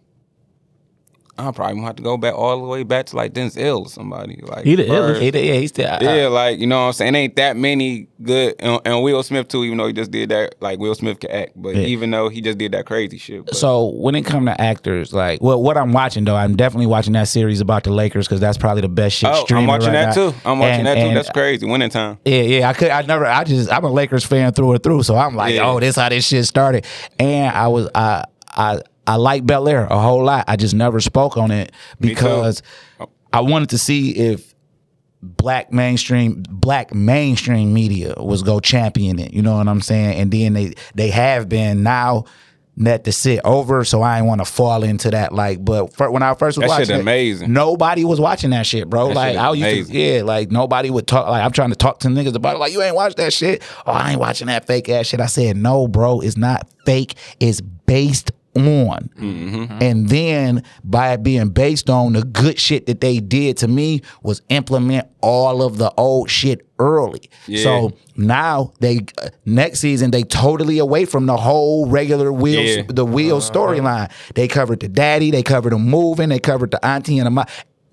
I 1.37 1.51
probably 1.51 1.75
gonna 1.75 1.87
have 1.87 1.95
to 1.97 2.03
go 2.03 2.15
back 2.15 2.33
all 2.33 2.57
the 2.61 2.65
way 2.65 2.83
back 2.83 3.07
to 3.07 3.15
like 3.17 3.33
Denzel 3.33 3.81
or 3.81 3.89
somebody. 3.89 4.39
Like 4.41 4.63
He 4.63 4.75
the 4.75 4.83
illest. 4.83 5.19
he, 5.19 5.27
yeah, 5.47 5.53
he's 5.55 5.69
still. 5.69 5.97
Yeah, 6.01 6.27
like 6.27 6.59
you 6.59 6.65
know 6.67 6.79
what 6.79 6.87
I'm 6.87 6.93
saying. 6.93 7.13
Ain't 7.15 7.35
that 7.35 7.57
many 7.57 8.07
good 8.23 8.55
and, 8.59 8.79
and 8.85 9.03
Will 9.03 9.21
Smith 9.21 9.49
too. 9.49 9.65
Even 9.65 9.77
though 9.77 9.87
he 9.87 9.93
just 9.93 10.11
did 10.11 10.29
that, 10.29 10.55
like 10.61 10.79
Will 10.79 10.95
Smith 10.95 11.19
can 11.19 11.31
act, 11.31 11.51
but 11.55 11.75
Yeah. 11.75 11.87
even 11.87 12.09
though 12.11 12.29
he 12.29 12.39
just 12.39 12.57
did 12.57 12.71
that 12.71 12.85
crazy 12.85 13.17
shit. 13.17 13.45
But, 13.47 13.55
So 13.57 13.87
when 13.87 14.15
it 14.15 14.21
come 14.21 14.45
to 14.45 14.59
actors, 14.61 15.13
like 15.13 15.41
well, 15.41 15.61
what 15.61 15.77
I'm 15.77 15.91
watching 15.91 16.23
though, 16.23 16.37
I'm 16.37 16.55
definitely 16.55 16.87
watching 16.87 17.11
that 17.13 17.27
series 17.27 17.59
about 17.59 17.83
the 17.83 17.91
Lakers 17.91 18.27
because 18.27 18.39
that's 18.39 18.57
probably 18.57 18.81
the 18.81 18.87
best 18.89 19.17
shit. 19.17 19.29
oh, 19.29 19.45
I'm 19.49 19.67
watching 19.67 19.87
right 19.87 20.05
that 20.05 20.15
now. 20.15 20.29
too. 20.31 20.35
I'm 20.45 20.59
watching 20.59 20.79
And- 20.79 20.87
that 20.87 20.95
too. 21.09 21.13
That's 21.13 21.29
crazy. 21.31 21.65
Winning 21.65 21.89
time. 21.89 22.17
Yeah, 22.23 22.41
yeah. 22.43 22.69
I 22.69 22.73
could. 22.73 22.89
I 22.91 23.01
never. 23.01 23.25
I 23.25 23.43
just. 23.43 23.69
I'm 23.73 23.83
a 23.83 23.91
Lakers 23.91 24.23
fan 24.23 24.53
through 24.53 24.71
and 24.71 24.81
through. 24.83 25.03
So 25.03 25.17
I'm 25.17 25.35
like, 25.35 25.53
Yeah. 25.55 25.69
oh, 25.69 25.81
this 25.81 25.97
how 25.97 26.07
this 26.07 26.25
shit 26.25 26.45
started. 26.45 26.85
And 27.19 27.53
I 27.53 27.67
was. 27.67 27.89
I. 27.93 28.23
I. 28.57 28.79
I 29.07 29.15
like 29.15 29.45
Bel 29.45 29.67
Air 29.67 29.85
a 29.85 29.99
whole 29.99 30.23
lot. 30.23 30.45
I 30.47 30.55
just 30.55 30.73
never 30.73 30.99
spoke 30.99 31.37
on 31.37 31.51
it 31.51 31.71
because 31.99 32.61
I 33.31 33.41
wanted 33.41 33.69
to 33.69 33.77
see 33.77 34.11
if 34.11 34.53
black 35.21 35.71
mainstream 35.71 36.43
black 36.49 36.93
mainstream 36.93 37.73
media 37.73 38.13
was 38.17 38.43
go 38.43 38.59
champion 38.59 39.17
it. 39.19 39.33
You 39.33 39.41
know 39.41 39.57
what 39.57 39.67
I'm 39.67 39.81
saying? 39.81 40.19
And 40.19 40.31
then 40.31 40.53
they 40.53 40.73
they 40.93 41.09
have 41.09 41.49
been 41.49 41.83
now. 41.83 42.25
Let 42.77 43.05
to 43.05 43.13
sit 43.13 43.39
over, 43.45 43.85
so 43.85 44.01
I 44.01 44.17
ain't 44.17 44.27
want 44.27 44.41
to 44.41 44.45
fall 44.45 44.83
into 44.83 45.09
that. 45.11 45.31
Like, 45.31 45.63
but 45.63 45.93
fir- 45.93 46.11
when 46.11 46.21
I 46.21 46.33
first 46.33 46.57
was 46.57 46.67
That 46.67 46.75
shit 46.75 46.89
watching, 46.89 46.95
it, 46.97 46.99
amazing. 46.99 47.53
nobody 47.53 48.03
was 48.03 48.19
watching 48.19 48.49
that 48.49 48.65
shit, 48.65 48.89
bro. 48.89 49.07
That 49.07 49.15
like, 49.15 49.31
shit 49.31 49.41
I 49.41 49.53
used 49.53 49.91
to, 49.91 49.97
yeah, 49.97 50.23
like 50.23 50.51
nobody 50.51 50.89
would 50.89 51.07
talk. 51.07 51.25
Like, 51.29 51.41
I'm 51.41 51.53
trying 51.53 51.69
to 51.69 51.77
talk 51.77 51.99
to 51.99 52.09
niggas 52.09 52.35
about 52.35 52.57
it. 52.57 52.59
Like, 52.59 52.73
you 52.73 52.81
ain't 52.81 52.93
watch 52.97 53.15
that 53.15 53.31
shit. 53.31 53.63
Oh, 53.85 53.93
I 53.93 54.11
ain't 54.11 54.19
watching 54.19 54.47
that 54.47 54.67
fake 54.67 54.89
ass 54.89 55.05
shit. 55.07 55.21
I 55.21 55.27
said, 55.27 55.55
no, 55.55 55.87
bro, 55.87 56.19
it's 56.19 56.35
not 56.35 56.67
fake. 56.85 57.15
It's 57.39 57.61
based 57.61 58.33
on. 58.55 59.09
Mm-hmm. 59.17 59.77
And 59.81 60.09
then 60.09 60.63
by 60.83 61.13
it 61.13 61.23
being 61.23 61.49
based 61.49 61.89
on 61.89 62.13
the 62.13 62.23
good 62.23 62.59
shit 62.59 62.85
that 62.87 63.01
they 63.01 63.19
did 63.19 63.57
to 63.57 63.67
me 63.67 64.01
was 64.23 64.41
implement 64.49 65.07
all 65.21 65.61
of 65.61 65.77
the 65.77 65.91
old 65.97 66.29
shit 66.29 66.67
early. 66.79 67.29
Yeah. 67.47 67.63
So 67.63 67.91
now 68.15 68.73
they 68.79 68.99
uh, 69.21 69.29
next 69.45 69.79
season 69.79 70.11
they 70.11 70.23
totally 70.23 70.77
away 70.79 71.05
from 71.05 71.25
the 71.25 71.37
whole 71.37 71.87
regular 71.87 72.31
wheels 72.31 72.77
Yeah. 72.77 72.83
the 72.87 73.05
wheel 73.05 73.39
storyline. 73.41 74.11
They 74.35 74.47
covered 74.47 74.79
the 74.81 74.87
daddy, 74.89 75.31
they 75.31 75.43
covered 75.43 75.73
the 75.73 75.77
moving, 75.79 76.29
they 76.29 76.39
covered 76.39 76.71
the 76.71 76.85
auntie 76.85 77.17
and 77.19 77.27
the 77.27 77.31
mom. 77.31 77.45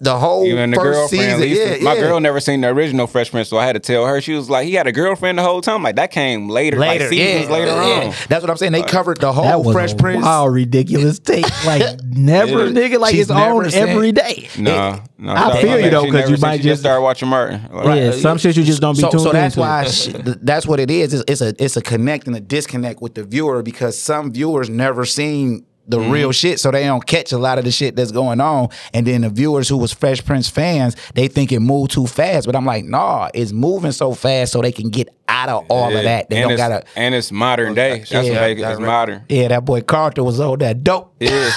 The 0.03 0.19
whole 0.19 0.45
Even 0.45 0.71
the 0.73 0.77
first 0.77 1.13
girlfriend. 1.13 1.25
season, 1.25 1.41
Lisa, 1.41 1.79
yeah, 1.79 1.85
my 1.85 1.95
yeah. 1.95 2.01
girl 2.01 2.19
never 2.19 2.41
seen 2.41 2.61
the 2.61 2.69
original 2.69 3.07
Fresh 3.07 3.31
Prince, 3.31 3.49
so 3.49 3.57
I 3.57 3.67
had 3.67 3.75
to 3.75 3.79
tell 3.79 4.05
her. 4.05 4.21
She 4.21 4.33
was 4.35 4.51
like, 4.51 4.67
he 4.67 4.75
had 4.75 4.89
a 4.89 4.93
girlfriend 4.93 5.39
the 5.39 5.43
whole 5.45 5.61
time. 5.61 5.85
Like 5.85 5.95
that 5.95 6.11
came 6.11 6.49
later, 6.49 6.77
later, 6.77 7.05
like 7.05 7.13
yeah, 7.17 7.47
later 7.49 7.67
yeah. 7.67 8.07
on. 8.09 8.15
That's 8.29 8.43
what 8.43 8.51
I'm 8.51 8.57
saying. 8.57 8.73
They 8.73 8.83
covered 8.83 9.19
the 9.21 9.31
that 9.31 9.33
whole 9.33 9.63
was 9.63 9.75
Fresh 9.75 9.93
a 9.93 9.97
Prince. 9.97 10.25
wild, 10.25 10.53
ridiculous 10.53 11.19
take. 11.21 11.45
Like 11.65 12.01
never, 12.05 12.67
Yeah. 12.67 12.73
nigga. 12.73 12.99
Like 12.99 13.13
She's 13.13 13.23
it's 13.23 13.31
on 13.31 13.37
never 13.59 13.71
seen- 13.71 13.89
every 13.89 14.11
day. 14.13 14.49
No, 14.59 15.01
no. 15.19 15.33
I 15.33 15.61
feel 15.63 15.79
you, 15.79 15.91
though, 15.91 16.05
She 16.05 16.11
'cause 16.11 16.21
never 16.21 16.31
you 16.33 16.37
might 16.39 16.57
she 16.57 16.63
just- 16.65 16.83
start 16.83 17.01
watching 17.01 17.29
Martin. 17.29 17.61
Like, 17.73 18.01
Yeah, 18.01 18.11
some 18.11 18.39
shit 18.39 18.57
you 18.57 18.65
just 18.65 18.81
don't 18.81 18.97
be 18.97 19.03
so, 19.03 19.11
tuned 19.11 19.23
so 19.23 19.31
that's 19.31 19.55
into. 19.55 19.61
why 19.61 19.85
sh- 19.87 20.09
that's 20.43 20.67
what 20.67 20.81
it 20.81 20.91
is. 20.91 21.15
It's, 21.15 21.25
it's 21.31 21.41
a 21.41 21.55
it's 21.65 21.77
a 21.77 21.83
connect 21.83 22.27
and 22.27 22.35
a 22.35 22.41
disconnect 22.41 23.01
with 23.01 23.15
the 23.15 23.23
viewer 23.23 23.63
because 23.63 23.97
some 23.97 24.33
viewers 24.33 24.69
never 24.69 25.05
seen 25.05 25.65
the 25.87 25.99
Mm-hmm. 25.99 26.11
real 26.11 26.33
shit, 26.33 26.61
so 26.61 26.71
they 26.71 26.85
don't 26.85 27.05
catch 27.07 27.33
a 27.33 27.39
lot 27.39 27.59
of 27.59 27.65
the 27.65 27.71
shit 27.71 27.97
that's 27.97 28.13
going 28.13 28.41
on. 28.41 28.69
And 28.95 29.07
then 29.07 29.23
the 29.23 29.31
viewers 29.31 29.69
who 29.69 29.77
was 29.77 29.93
Fresh 29.93 30.25
Prince 30.25 30.49
fans, 30.49 30.97
they 31.15 31.29
think 31.29 31.53
it 31.53 31.61
moved 31.61 31.91
too 31.93 32.07
fast. 32.07 32.47
But 32.47 32.55
I'm 32.57 32.65
like, 32.65 32.85
nah, 32.85 33.31
it's 33.35 33.53
moving 33.53 33.93
so 33.93 34.15
fast 34.15 34.53
so 34.53 34.63
they 34.63 34.73
can 34.73 34.91
get 34.91 35.09
out 35.29 35.49
of 35.49 35.65
all 35.69 35.95
of 35.97 36.03
that. 36.05 36.29
They 36.31 36.43
and 36.43 36.51
don't 36.51 36.57
gotta. 36.57 36.85
and 36.97 37.15
it's 37.15 37.33
modern 37.33 37.75
day. 37.75 37.99
That's 38.01 38.11
Yeah, 38.13 38.23
what 38.23 38.41
make 38.43 38.59
It's 38.59 38.67
right. 38.67 38.81
modern. 38.81 39.25
Yeah, 39.29 39.49
that 39.49 39.65
boy 39.65 39.81
Carter 39.83 40.23
was 40.23 40.39
on 40.41 40.59
that 40.61 40.83
dope. 40.85 41.15
Yeah, 41.21 41.51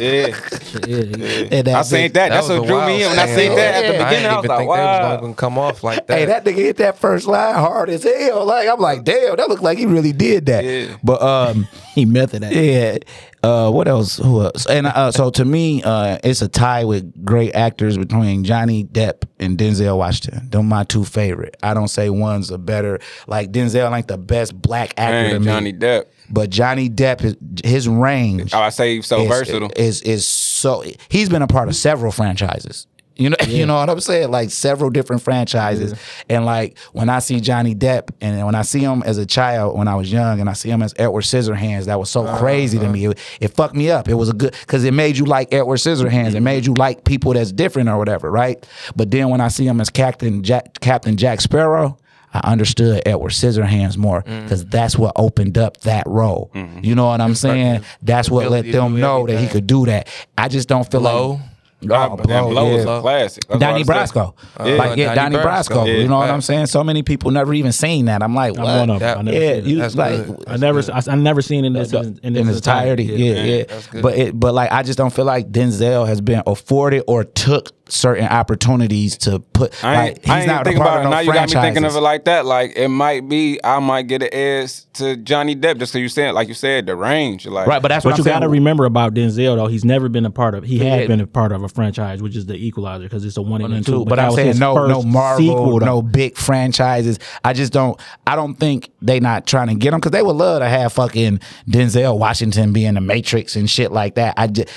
yeah. 0.00 0.36
Yeah, 0.86 1.02
yeah. 1.02 1.48
And 1.52 1.68
I 1.68 1.82
seen 1.82 2.12
that. 2.12 2.30
That's 2.30 2.48
was 2.48 2.60
what 2.60 2.66
drew 2.66 2.86
me 2.86 3.02
in. 3.02 3.10
When 3.10 3.18
I 3.18 3.26
seen 3.26 3.54
that 3.54 3.74
at 3.84 3.86
the 3.86 3.92
Yeah. 3.98 4.04
I 4.04 4.08
beginning, 4.08 4.26
I 4.26 4.30
didn't 4.30 4.36
was 4.38 4.46
like, 4.48 4.58
think 4.58 4.70
they 4.70 4.76
was 4.80 5.00
wow. 5.00 5.16
gonna 5.20 5.34
come 5.34 5.58
off 5.58 5.84
like 5.84 6.06
that. 6.06 6.18
Hey, 6.18 6.24
that 6.24 6.44
nigga 6.44 6.54
hit 6.56 6.76
that 6.78 6.98
first 6.98 7.26
line 7.26 7.54
hard 7.54 7.90
as 7.90 8.02
hell. 8.02 8.44
Like 8.46 8.68
I'm 8.68 8.80
like, 8.80 9.04
damn, 9.04 9.36
that 9.36 9.48
looked 9.50 9.62
like 9.62 9.76
he 9.78 9.84
really 9.86 10.12
did 10.12 10.46
that. 10.46 10.64
Yeah. 10.64 10.96
But 11.04 11.20
um, 11.22 11.68
He 11.94 12.06
method 12.06 12.42
acted. 12.42 12.64
yeah. 12.64 12.98
Uh, 13.42 13.70
what 13.70 13.88
else? 13.88 14.18
Who 14.18 14.42
else? 14.42 14.66
And 14.66 14.86
uh, 14.86 15.10
so 15.10 15.30
to 15.30 15.44
me, 15.44 15.82
uh, 15.82 16.18
it's 16.22 16.42
a 16.42 16.48
tie 16.48 16.84
with 16.84 17.24
great 17.24 17.54
actors 17.54 17.98
between 17.98 18.44
Johnny 18.44 18.84
Depp 18.84 19.24
and 19.40 19.58
Denzel 19.58 19.98
Washington. 19.98 20.48
They're 20.48 20.62
my 20.62 20.84
two 20.84 21.04
favorite. 21.04 21.56
I 21.62 21.74
don't 21.74 21.88
say 21.88 22.08
one's 22.08 22.50
a 22.50 22.58
better. 22.58 23.00
Like 23.26 23.50
Denzel 23.50 23.96
ain't 23.96 24.06
the 24.06 24.18
best 24.18 24.60
black 24.60 24.94
actor 24.96 25.30
to 25.30 25.40
Man, 25.40 25.40
me. 25.40 25.46
Johnny 25.46 25.72
Depp. 25.72 26.04
But 26.30 26.50
Johnny 26.50 26.88
Depp, 26.88 27.20
his, 27.20 27.36
his 27.64 27.88
range 27.88 28.54
Oh, 28.54 28.60
I 28.60 28.68
say 28.70 28.96
he's 28.96 29.06
so 29.06 29.20
is, 29.22 29.28
versatile. 29.28 29.70
Is 29.76 30.00
is 30.02 30.26
so 30.26 30.84
he's 31.08 31.28
been 31.28 31.42
a 31.42 31.46
part 31.48 31.68
of 31.68 31.74
several 31.76 32.12
franchises. 32.12 32.86
You 33.22 33.30
know, 33.30 33.36
you 33.46 33.66
know 33.66 33.76
what 33.76 33.88
I'm 33.88 34.00
saying? 34.00 34.30
Like 34.30 34.50
several 34.50 34.90
different 34.90 35.22
franchises. 35.22 35.94
And 36.28 36.44
like 36.44 36.78
when 36.92 37.08
I 37.08 37.20
see 37.20 37.40
Johnny 37.40 37.74
Depp 37.74 38.10
and 38.20 38.44
when 38.44 38.54
I 38.54 38.62
see 38.62 38.80
him 38.80 39.02
as 39.04 39.18
a 39.18 39.26
child 39.26 39.78
when 39.78 39.88
I 39.88 39.94
was 39.94 40.12
young 40.12 40.40
and 40.40 40.50
I 40.50 40.52
see 40.54 40.70
him 40.70 40.82
as 40.82 40.92
Edward 40.96 41.22
Scissorhands, 41.22 41.86
that 41.86 41.98
was 41.98 42.10
so 42.10 42.24
crazy 42.36 42.78
to 42.78 42.88
me. 42.88 43.06
It, 43.06 43.18
it 43.40 43.48
fucked 43.48 43.74
me 43.74 43.90
up. 43.90 44.08
It 44.08 44.14
was 44.14 44.28
a 44.28 44.32
good 44.32 44.52
because 44.60 44.84
it 44.84 44.92
made 44.92 45.16
you 45.16 45.24
like 45.24 45.52
Edward 45.52 45.76
Scissorhands. 45.76 46.34
It 46.34 46.40
made 46.40 46.66
you 46.66 46.74
like 46.74 47.04
people 47.04 47.32
that's 47.32 47.52
different 47.52 47.88
or 47.88 47.98
whatever, 47.98 48.30
right? 48.30 48.66
But 48.96 49.10
then 49.10 49.28
when 49.30 49.40
I 49.40 49.48
see 49.48 49.66
him 49.66 49.80
as 49.80 49.90
Captain 49.90 50.42
Jack 50.42 50.80
Captain 50.80 51.16
Jack 51.16 51.40
Sparrow, 51.40 51.98
I 52.34 52.50
understood 52.50 53.02
Edward 53.04 53.32
Scissorhands 53.32 53.96
more 53.96 54.22
because 54.22 54.64
that's 54.64 54.96
what 54.96 55.12
opened 55.16 55.58
up 55.58 55.78
that 55.82 56.04
role. 56.06 56.50
You 56.80 56.94
know 56.94 57.06
what 57.06 57.20
I'm 57.20 57.34
saying? 57.34 57.84
That's 58.02 58.30
what 58.30 58.50
let 58.50 58.70
them 58.70 58.98
know 58.98 59.26
that 59.26 59.38
he 59.38 59.48
could 59.48 59.66
do 59.66 59.86
that. 59.86 60.08
I 60.36 60.48
just 60.48 60.68
don't 60.68 60.90
feel 60.90 61.02
Low. 61.02 61.32
like 61.32 61.40
Oh, 61.84 62.16
that 62.16 62.26
bro, 62.26 62.50
blow 62.50 62.76
is 62.76 62.84
a 62.84 63.00
classic. 63.00 63.46
That's 63.48 63.60
Donnie 63.60 63.84
what 63.84 63.96
I. 63.96 64.04
Brasco. 64.04 64.34
Yeah. 64.58 64.74
Like, 64.74 64.96
yeah, 64.98 65.14
Donnie 65.14 65.36
Donnie 65.36 65.48
Brasco. 65.48 65.84
Brasco. 65.84 66.00
You 66.00 66.08
know 66.08 66.18
what 66.18 66.30
I'm 66.30 66.40
saying? 66.40 66.66
So 66.66 66.84
many 66.84 67.02
people 67.02 67.30
never 67.30 67.52
even 67.54 67.72
seen 67.72 68.06
that. 68.06 68.22
I'm 68.22 68.34
like, 68.34 68.58
I'm 68.58 68.64
one 68.64 68.90
of 68.90 69.00
them. 69.00 69.24
That- 69.26 69.34
I 69.34 69.38
yeah, 69.38 69.54
you 69.54 69.78
That's 69.78 69.96
like 69.96 70.26
good. 70.26 70.44
I 70.46 70.56
never, 70.56 70.80
I, 70.92 71.02
I 71.08 71.14
never 71.16 71.42
seen 71.42 71.64
in 71.64 71.72
this 71.72 71.92
in, 71.92 72.18
in, 72.22 72.36
its 72.36 72.56
entirety. 72.56 73.04
Yeah, 73.04 73.42
yeah. 73.42 73.64
that's 73.64 73.86
good. 73.88 74.02
But 74.02 74.18
it, 74.18 74.38
but 74.38 74.54
like 74.54 74.70
I 74.72 74.82
just 74.82 74.98
don't 74.98 75.12
feel 75.12 75.24
like 75.24 75.50
Denzel 75.50 76.06
has 76.06 76.20
been 76.20 76.42
afforded 76.46 77.04
or 77.06 77.24
took 77.24 77.70
certain 77.92 78.26
opportunities 78.26 79.18
to 79.18 79.38
put. 79.40 79.84
I 79.84 79.94
like, 79.94 80.08
ain't, 80.08 80.18
he's 80.24 80.30
I 80.30 80.38
ain't 80.38 80.46
not 80.46 80.60
a 80.62 80.64
think 80.64 80.80
about 80.80 81.00
it. 81.00 81.04
no 81.04 81.10
Now 81.10 81.20
you 81.20 81.32
got 81.32 81.48
me 81.48 81.54
thinking 81.60 81.84
of 81.84 81.94
it 81.94 82.00
like 82.00 82.24
that. 82.24 82.46
Like 82.46 82.72
it 82.76 82.88
might 82.88 83.28
be, 83.28 83.60
I 83.62 83.78
might 83.80 84.02
get 84.08 84.22
an 84.22 84.30
edge 84.32 84.90
to 84.94 85.16
Johnny 85.16 85.54
Depp 85.54 85.78
just 85.78 85.92
because 85.92 86.02
you 86.02 86.08
said, 86.08 86.32
like 86.32 86.48
you 86.48 86.54
said, 86.54 86.86
the 86.86 86.96
range. 86.96 87.46
Like 87.46 87.66
Right, 87.66 87.82
but 87.82 87.88
that's 87.88 88.04
what 88.04 88.12
But 88.12 88.20
I'm 88.20 88.26
you 88.26 88.32
got 88.32 88.40
to 88.40 88.48
remember 88.48 88.84
about 88.86 89.14
Denzel 89.14 89.56
though. 89.56 89.66
He's 89.66 89.84
never 89.84 90.08
been 90.08 90.24
a 90.24 90.30
part 90.30 90.54
of. 90.54 90.64
He 90.64 90.78
Yeah. 90.78 90.96
had 90.96 91.08
been 91.08 91.20
a 91.20 91.26
part 91.26 91.52
of 91.52 91.62
a 91.62 91.68
franchise, 91.68 92.22
which 92.22 92.34
is 92.36 92.46
the 92.46 92.54
Equalizer, 92.56 93.04
because 93.04 93.24
it's 93.24 93.36
a 93.36 93.42
one 93.42 93.60
and, 93.62 93.74
and 93.74 93.84
two. 93.86 93.92
two. 93.92 94.04
But, 94.06 94.16
that 94.16 94.22
I'm 94.22 94.26
was 94.28 94.36
saying 94.36 94.58
no, 94.58 94.86
no 94.86 95.02
Marvel, 95.02 95.44
sequel, 95.46 95.80
no 95.80 96.02
big 96.02 96.36
franchises. 96.36 97.18
I 97.44 97.52
just 97.52 97.72
don't. 97.72 98.00
I 98.26 98.36
don't 98.36 98.54
think 98.54 98.90
they 99.02 99.20
not 99.20 99.46
trying 99.46 99.68
to 99.68 99.74
get 99.74 99.90
them 99.90 100.00
because 100.00 100.12
they 100.12 100.22
would 100.22 100.36
love 100.36 100.60
to 100.60 100.68
have 100.68 100.92
fucking 100.94 101.40
Denzel 101.68 102.18
Washington 102.18 102.72
be 102.72 102.84
in 102.86 102.94
the 102.94 103.00
Matrix 103.00 103.56
and 103.56 103.68
shit 103.68 103.92
like 103.92 104.14
that. 104.14 104.34
I 104.36 104.46
just. 104.46 104.68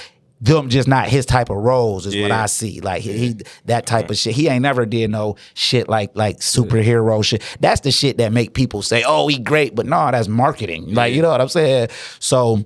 Them 0.45 0.69
just 0.69 0.88
not 0.88 1.08
his 1.08 1.25
type 1.25 1.49
of 1.49 1.58
roles 1.58 2.05
is 2.05 2.15
what 2.15 2.31
I 2.31 2.45
see. 2.45 2.79
Like 2.79 3.01
he, 3.01 3.17
he 3.17 3.36
that 3.65 3.86
type 3.86 4.10
of 4.10 4.17
shit. 4.17 4.36
He 4.36 4.47
ain't 4.47 4.62
never 4.62 4.86
did 4.86 5.10
no 5.10 5.38
shit 5.55 5.89
like 5.89 6.12
like 6.13 6.39
superhero 6.39 7.23
shit. 7.23 7.41
That's 7.60 7.81
the 7.81 7.91
shit 7.91 8.17
that 8.17 8.31
make 8.31 8.53
people 8.53 8.81
say, 8.81 9.03
"Oh, 9.08 9.27
he 9.27 9.39
great," 9.39 9.73
but 9.73 9.86
no, 9.86 10.12
that's 10.12 10.27
marketing. 10.27 10.93
Like 10.93 11.13
you 11.13 11.21
know 11.21 11.29
what 11.29 11.41
I'm 11.41 11.49
saying. 11.49 11.89
So 12.19 12.63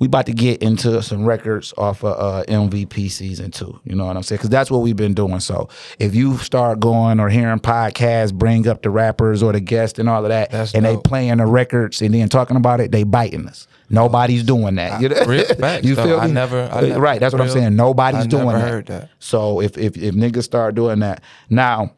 we 0.00 0.06
about 0.08 0.26
to 0.26 0.32
get 0.32 0.60
into 0.62 1.00
some 1.02 1.24
records 1.24 1.72
off 1.78 2.02
of 2.02 2.18
uh, 2.18 2.44
MVP 2.48 3.10
season 3.10 3.50
two. 3.52 3.78
You 3.84 3.94
know 3.94 4.06
what 4.06 4.16
I'm 4.16 4.24
saying? 4.24 4.38
Because 4.38 4.50
that's 4.50 4.68
what 4.70 4.78
we've 4.82 4.96
been 4.96 5.14
doing. 5.14 5.38
So 5.40 5.68
if 6.00 6.14
you 6.16 6.36
start 6.38 6.80
going 6.80 7.20
or 7.20 7.28
hearing 7.28 7.60
podcasts, 7.60 8.34
bring 8.34 8.66
up 8.66 8.82
the 8.82 8.90
rappers 8.90 9.42
or 9.42 9.52
the 9.52 9.60
guests 9.60 9.98
and 10.00 10.08
all 10.08 10.24
of 10.24 10.30
that, 10.30 10.50
That's 10.50 10.74
and 10.74 10.84
they 10.84 10.94
dope. 10.94 11.04
playing 11.04 11.36
the 11.36 11.46
records 11.46 12.02
and 12.02 12.12
then 12.12 12.28
talking 12.28 12.56
about 12.56 12.80
it, 12.80 12.90
they 12.90 13.04
biting 13.04 13.46
us. 13.46 13.68
Nobody's 13.88 14.42
doing 14.42 14.74
that. 14.76 15.00
You, 15.00 15.10
know? 15.10 15.24
Real 15.26 15.44
you 15.82 15.94
though. 15.94 16.04
feel 16.06 16.20
I 16.20 16.26
me? 16.26 16.32
never- 16.32 16.68
I 16.72 16.80
never- 16.80 17.00
right. 17.00 17.20
That's 17.20 17.32
what 17.32 17.40
I'm 17.42 17.50
saying. 17.50 17.76
Nobody's 17.76 18.24
I 18.24 18.26
doing 18.26 18.48
that. 18.48 18.86
that. 18.86 19.10
So 19.20 19.60
if 19.60 19.78
if 19.78 19.96
if 19.96 20.14
niggas 20.14 20.42
start 20.42 20.74
doing 20.74 20.98
that 21.00 21.22
now, 21.50 21.92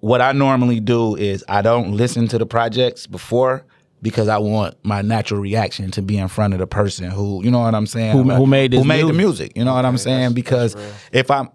what 0.00 0.20
I 0.20 0.32
normally 0.32 0.80
do 0.80 1.16
is 1.16 1.44
I 1.48 1.62
don't 1.62 1.92
listen 1.96 2.28
to 2.28 2.38
the 2.38 2.46
projects 2.46 3.06
before 3.06 3.64
because 4.04 4.28
I 4.28 4.36
want 4.38 4.76
my 4.84 5.00
natural 5.02 5.40
reaction 5.40 5.90
to 5.92 6.02
be 6.02 6.18
in 6.18 6.28
front 6.28 6.52
of 6.52 6.60
the 6.60 6.66
person 6.66 7.10
who, 7.10 7.42
you 7.42 7.50
know 7.50 7.60
what 7.60 7.74
I'm 7.74 7.86
saying? 7.86 8.12
Who- 8.12 8.30
who 8.30 8.46
made 8.46 8.72
who 8.72 8.78
this 8.80 8.86
made 8.86 9.00
the 9.00 9.12
music. 9.14 9.16
music. 9.16 9.52
You 9.56 9.64
know 9.64 9.74
what 9.74 9.86
I'm 9.86 9.96
saying? 9.98 10.34
Because 10.34 10.76
if 11.10 11.30
I'm 11.30 11.48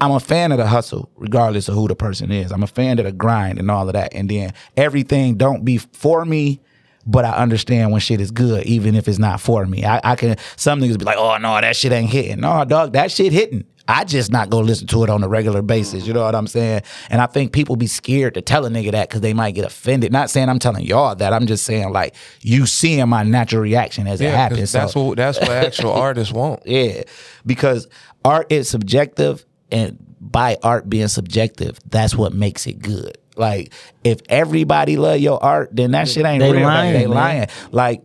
I'm 0.00 0.10
a 0.10 0.18
fan 0.18 0.50
of 0.50 0.58
the 0.58 0.66
hustle, 0.66 1.08
regardless 1.14 1.68
of 1.68 1.76
who 1.76 1.86
the 1.86 1.94
person 1.94 2.32
is. 2.32 2.50
I'm 2.50 2.64
a 2.64 2.66
fan 2.66 2.98
of 2.98 3.04
the 3.04 3.12
grind 3.12 3.60
and 3.60 3.70
all 3.70 3.86
of 3.88 3.92
that. 3.92 4.12
And 4.14 4.28
then 4.28 4.52
everything 4.76 5.36
don't 5.36 5.64
be 5.64 5.78
for 5.78 6.24
me, 6.24 6.60
but 7.06 7.24
I 7.24 7.30
understand 7.36 7.92
when 7.92 8.00
shit 8.00 8.20
is 8.20 8.32
good, 8.32 8.66
even 8.66 8.96
if 8.96 9.06
it's 9.06 9.20
not 9.20 9.40
for 9.40 9.64
me. 9.64 9.84
I, 9.84 10.00
I 10.02 10.16
can 10.16 10.36
some 10.56 10.80
niggas 10.80 10.98
be 10.98 11.04
like, 11.04 11.18
oh 11.18 11.36
no, 11.38 11.60
that 11.60 11.76
shit 11.76 11.92
ain't 11.92 12.10
hitting. 12.10 12.40
No, 12.40 12.64
dog, 12.64 12.94
that 12.94 13.12
shit 13.12 13.32
hitting. 13.32 13.62
I 13.88 14.04
just 14.04 14.30
not 14.30 14.48
gonna 14.50 14.66
listen 14.66 14.86
to 14.88 15.02
it 15.04 15.10
on 15.10 15.22
a 15.24 15.28
regular 15.28 15.60
basis. 15.62 16.06
You 16.06 16.12
know 16.12 16.22
what 16.22 16.34
I'm 16.34 16.46
saying? 16.46 16.82
And 17.10 17.20
I 17.20 17.26
think 17.26 17.52
people 17.52 17.76
be 17.76 17.86
scared 17.86 18.34
to 18.34 18.40
tell 18.40 18.64
a 18.64 18.70
nigga 18.70 18.92
that 18.92 19.08
because 19.08 19.20
they 19.22 19.34
might 19.34 19.52
get 19.56 19.64
offended. 19.64 20.12
Not 20.12 20.30
saying 20.30 20.48
I'm 20.48 20.58
telling 20.58 20.84
y'all 20.84 21.14
that. 21.16 21.32
I'm 21.32 21.46
just 21.46 21.64
saying 21.64 21.90
like 21.92 22.14
you 22.40 22.66
seeing 22.66 23.08
my 23.08 23.22
natural 23.24 23.62
reaction 23.62 24.06
as 24.06 24.20
it 24.20 24.24
Yeah, 24.24 24.30
'cause 24.30 24.38
happens. 24.38 24.72
that's 24.72 24.92
So- 24.92 25.02
what 25.04 25.16
that's 25.16 25.40
what 25.40 25.50
actual 25.50 25.92
artists 26.08 26.32
want. 26.32 26.60
yeah, 26.64 27.02
because 27.44 27.88
art 28.24 28.50
is 28.52 28.68
subjective, 28.68 29.44
and 29.70 29.98
by 30.20 30.56
art 30.62 30.88
being 30.88 31.08
subjective, 31.08 31.78
that's 31.90 32.14
what 32.14 32.32
makes 32.32 32.66
it 32.66 32.80
good. 32.80 33.18
Like 33.36 33.72
if 34.04 34.20
everybody 34.28 34.96
love 34.96 35.18
your 35.18 35.42
art, 35.42 35.70
then 35.72 35.90
that 35.92 36.08
shit 36.08 36.24
ain't 36.24 36.40
They 36.42 36.52
real. 36.52 36.62
lying, 36.66 36.92
they 36.92 37.06
man. 37.06 37.10
lying. 37.16 37.46
Like 37.72 38.02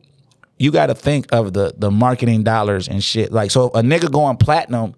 you 0.58 0.72
got 0.72 0.88
to 0.88 0.96
think 0.96 1.28
of 1.32 1.54
the 1.54 1.74
the 1.78 1.92
marketing 1.92 2.42
dollars 2.44 2.88
and 2.88 3.04
shit. 3.04 3.32
Like 3.32 3.52
so, 3.52 3.68
a 3.68 3.82
nigga 3.84 4.12
going 4.12 4.38
platinum. 4.38 4.96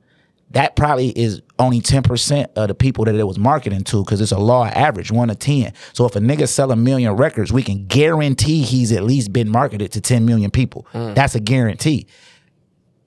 That 0.51 0.75
probably 0.75 1.09
is 1.09 1.41
only 1.59 1.79
10% 1.79 2.47
of 2.55 2.67
the 2.69 2.73
people 2.73 3.05
that 3.05 3.13
it 3.13 3.23
was 3.23 3.37
marketing 3.37 3.83
to 3.85 4.03
because 4.03 4.19
it's 4.19 4.31
a 4.31 4.39
law 4.39 4.65
average, 4.65 5.11
one 5.11 5.27
to 5.27 5.35
10. 5.35 5.73
So 5.93 6.05
if 6.05 6.15
a 6.15 6.19
nigga 6.19 6.47
sell 6.47 6.71
a 6.71 6.75
million 6.75 7.15
records, 7.15 7.53
we 7.53 7.61
can 7.61 7.85
guarantee 7.85 8.61
he's 8.61 8.91
at 8.91 9.03
least 9.03 9.31
been 9.31 9.49
marketed 9.49 9.91
to 9.91 10.01
10 10.01 10.25
million 10.25 10.49
people. 10.49 10.87
Mm. 10.93 11.13
That's 11.13 11.35
a 11.35 11.39
guarantee. 11.39 12.07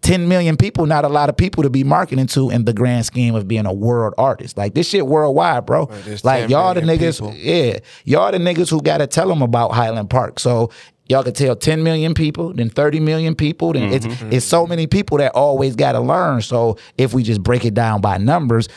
10 0.03 0.27
million 0.27 0.57
people, 0.57 0.85
not 0.87 1.05
a 1.05 1.09
lot 1.09 1.29
of 1.29 1.37
people 1.37 1.63
to 1.63 1.71
be 1.71 1.85
marketing 1.85 2.27
to 2.27 2.51
in 2.51 2.65
the 2.65 2.73
grand 2.73 3.07
scheme 3.07 3.37
of 3.37 3.47
being 3.47 3.67
a 3.67 3.73
world 3.73 4.15
artist. 4.19 4.57
Like 4.57 4.75
this 4.75 4.89
shit 4.89 5.07
worldwide, 5.07 5.65
bro. 5.65 5.87
there's 6.05 6.25
like 6.25 6.51
y'all 6.51 6.75
the 6.75 6.81
niggas, 6.81 7.21
people. 7.21 7.35
yeah, 7.35 7.79
y'all 8.05 8.33
the 8.33 8.39
niggas 8.39 8.69
who 8.69 8.83
gotta 8.83 9.07
tell 9.07 9.29
them 9.29 9.43
about 9.43 9.71
Highland 9.71 10.11
Park. 10.11 10.41
So 10.41 10.71
y'all 11.13 11.23
could 11.23 11.37
tell 11.37 11.55
10 11.55 11.83
million 11.83 12.15
people, 12.15 12.53
then 12.55 12.71
30 12.71 13.01
million 13.01 13.35
people, 13.35 13.75
then 13.75 13.93
it's 13.93 14.07
it's 14.31 14.47
so 14.47 14.67
many 14.67 14.87
people 14.87 15.19
that 15.19 15.33
always 15.35 15.77
gotta 15.77 16.01
learn. 16.01 16.41
So 16.41 16.79
if 16.97 17.13
we 17.13 17.23
just 17.23 17.43
break 17.43 17.65
it 17.65 17.75
down 17.75 18.01
by 18.01 18.17
numbers, 18.17 18.69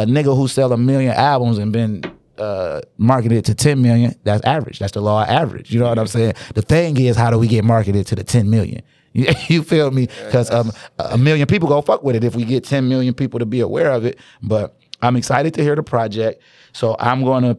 a 0.00 0.04
nigga 0.04 0.36
who 0.36 0.48
sell 0.48 0.72
a 0.72 0.76
million 0.76 1.12
albums 1.12 1.58
and 1.58 1.72
been 1.72 2.02
uh, 2.38 2.80
marketed 2.98 3.44
to 3.44 3.54
10 3.54 3.80
million, 3.80 4.14
that's 4.24 4.44
average. 4.44 4.80
That's 4.80 4.92
the 4.92 5.00
law 5.00 5.22
of 5.22 5.28
average. 5.28 5.72
You 5.72 5.78
know 5.78 5.88
what 5.88 5.98
I'm 5.98 6.08
saying? 6.08 6.34
The 6.54 6.62
thing 6.62 6.96
is, 6.96 7.16
how 7.16 7.30
do 7.30 7.38
we 7.38 7.46
get 7.46 7.64
marketed 7.64 8.06
to 8.08 8.16
the 8.16 8.24
10 8.24 8.50
million? 8.50 8.82
You, 9.16 9.26
you 9.46 9.62
feel 9.62 9.92
me? 9.92 10.08
Because 10.24 10.50
um, 10.50 10.72
a 10.98 11.16
million 11.16 11.46
people 11.46 11.68
go 11.68 11.80
fuck 11.80 12.02
with 12.02 12.16
it 12.16 12.24
if 12.24 12.34
we 12.34 12.44
get 12.44 12.64
10 12.64 12.88
million 12.88 13.14
people 13.14 13.38
to 13.38 13.46
be 13.46 13.60
aware 13.60 13.92
of 13.92 14.04
it. 14.04 14.18
But 14.42 14.76
I'm 15.02 15.14
excited 15.14 15.54
to 15.54 15.62
hear 15.62 15.76
the 15.76 15.84
project. 15.84 16.42
So 16.72 16.96
I'm 16.98 17.22
going 17.22 17.44
to 17.44 17.56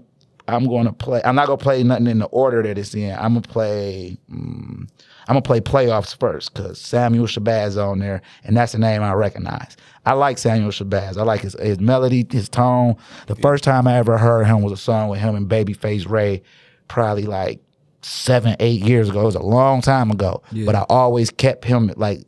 I'm 0.47 0.65
going 0.67 0.85
to 0.85 0.93
play. 0.93 1.21
I'm 1.23 1.35
not 1.35 1.47
going 1.47 1.59
to 1.59 1.63
play 1.63 1.83
nothing 1.83 2.07
in 2.07 2.19
the 2.19 2.25
order 2.27 2.61
that 2.63 2.77
it's 2.77 2.93
in. 2.93 3.15
I'm 3.17 3.33
going 3.33 3.41
to 3.43 3.49
play. 3.49 4.17
mm, 4.31 4.87
I'm 5.27 5.33
gonna 5.33 5.41
play 5.41 5.59
playoffs 5.59 6.15
first 6.15 6.53
because 6.53 6.79
Samuel 6.79 7.25
Shabazz 7.25 7.83
on 7.83 7.97
there, 7.97 8.21
and 8.43 8.55
that's 8.55 8.73
the 8.73 8.77
name 8.77 9.01
I 9.01 9.13
recognize. 9.13 9.75
I 10.05 10.13
like 10.13 10.37
Samuel 10.37 10.69
Shabazz. 10.69 11.17
I 11.17 11.23
like 11.23 11.41
his 11.41 11.55
his 11.59 11.79
melody, 11.79 12.27
his 12.29 12.47
tone. 12.47 12.95
The 13.25 13.35
first 13.37 13.63
time 13.63 13.87
I 13.87 13.97
ever 13.97 14.19
heard 14.19 14.45
him 14.45 14.61
was 14.61 14.71
a 14.71 14.77
song 14.77 15.09
with 15.09 15.19
him 15.19 15.35
and 15.35 15.49
Babyface 15.49 16.07
Ray, 16.07 16.43
probably 16.89 17.23
like 17.23 17.59
seven, 18.03 18.55
eight 18.59 18.81
years 18.83 19.09
ago. 19.09 19.21
It 19.21 19.25
was 19.25 19.35
a 19.35 19.41
long 19.41 19.81
time 19.81 20.11
ago, 20.11 20.43
but 20.67 20.75
I 20.75 20.85
always 20.89 21.31
kept 21.31 21.65
him 21.65 21.91
like 21.97 22.21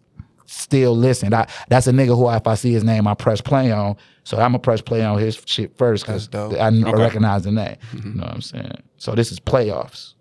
still 0.47 0.95
listened. 0.97 1.35
I 1.35 1.47
that's 1.69 1.85
a 1.85 1.91
nigga 1.91 2.15
who 2.17 2.27
if 2.31 2.47
I 2.47 2.55
see 2.55 2.73
his 2.73 2.83
name, 2.83 3.05
I 3.07 3.13
press 3.13 3.41
play 3.41 3.71
on. 3.71 3.95
So 4.27 4.35
I'm 4.35 4.51
gonna 4.51 4.59
press 4.59 4.81
play 4.81 5.05
on 5.05 5.17
his 5.19 5.41
shit 5.45 5.77
first 5.77 6.05
because 6.05 6.27
That's 6.27 6.49
dope. 6.51 6.93
recognizing 6.97 7.55
that. 7.55 7.79
the 7.79 7.95
name. 7.95 8.01
Mm-hmm. 8.01 8.09
You 8.09 8.15
know 8.15 8.23
what 8.25 8.33
I'm 8.33 8.41
saying? 8.41 8.83
So 8.97 9.15
this 9.15 9.31
is 9.31 9.39
playoffs. 9.39 10.15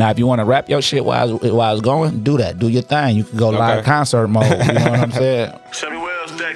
Now, 0.00 0.10
if 0.10 0.18
you 0.18 0.26
want 0.26 0.40
to 0.40 0.44
rap 0.44 0.68
your 0.68 0.82
shit 0.82 1.04
while 1.04 1.20
I 1.28 1.32
was, 1.32 1.52
while 1.52 1.60
I 1.60 1.72
was 1.72 1.82
going, 1.82 2.24
do 2.24 2.36
that. 2.38 2.58
Do 2.58 2.66
your 2.66 2.82
thing. 2.82 3.14
You 3.14 3.22
can 3.22 3.38
go 3.38 3.50
live 3.50 3.84
concert 3.84 4.26
mode. 4.26 4.44
You 4.44 4.72
know 4.72 4.90
what 4.90 4.98
I'm 4.98 5.12
saying? 5.12 5.52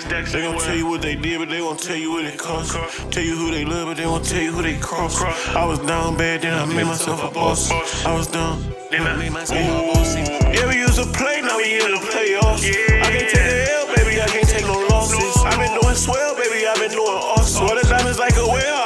Stacks. 0.01 0.33
They 0.33 0.43
gon' 0.43 0.59
tell 0.59 0.77
you 0.77 0.87
what 0.87 1.03
they 1.03 1.17
did, 1.17 1.39
but 1.39 1.49
they 1.49 1.61
won't 1.61 1.81
tell 1.81 1.97
you 1.97 2.13
what 2.13 2.25
it 2.25 2.39
cost. 2.39 2.73
Tell 3.11 3.23
you 3.23 3.37
who 3.37 3.51
they 3.51 3.65
love, 3.65 3.89
but 3.89 3.97
they 3.97 4.07
won't 4.07 4.25
tell 4.25 4.41
you 4.41 4.53
who 4.53 4.63
they 4.63 4.79
cross. 4.79 5.21
I 5.23 5.65
was 5.65 5.79
down 5.81 6.17
bad, 6.17 6.43
then 6.43 6.55
I 6.55 6.65
made 6.67 6.87
myself 6.87 7.23
a 7.25 7.31
boss. 7.31 7.71
I 8.07 8.15
was 8.15 8.27
down, 8.29 8.63
then 8.91 9.03
I 9.07 9.17
made 9.17 9.33
myself 9.33 9.59
a 9.61 9.93
boss. 9.93 10.17
Yeah, 10.17 10.69
we 10.69 10.79
used 10.79 10.97
to 10.97 11.07
play, 11.13 11.41
now 11.41 11.57
we 11.57 11.81
in 11.83 11.91
the 11.93 11.99
playoffs. 11.99 12.63
I 12.65 13.11
can't 13.11 13.31
take 13.31 13.47
a 13.47 13.73
L, 13.75 13.87
baby, 13.97 14.21
I 14.21 14.27
can't 14.29 14.49
take 14.49 14.67
no 14.67 14.79
losses. 14.91 15.37
I've 15.45 15.59
been 15.59 15.75
doing 15.81 15.97
swell, 15.97 16.37
baby, 16.37 16.67
I've 16.67 16.79
been 16.79 16.93
doing 16.93 17.19
awesome. 17.35 17.67
All 17.67 17.75
the 17.75 17.83
diamonds 17.89 18.19
like 18.19 18.37
a 18.37 18.47
whale, 18.47 18.79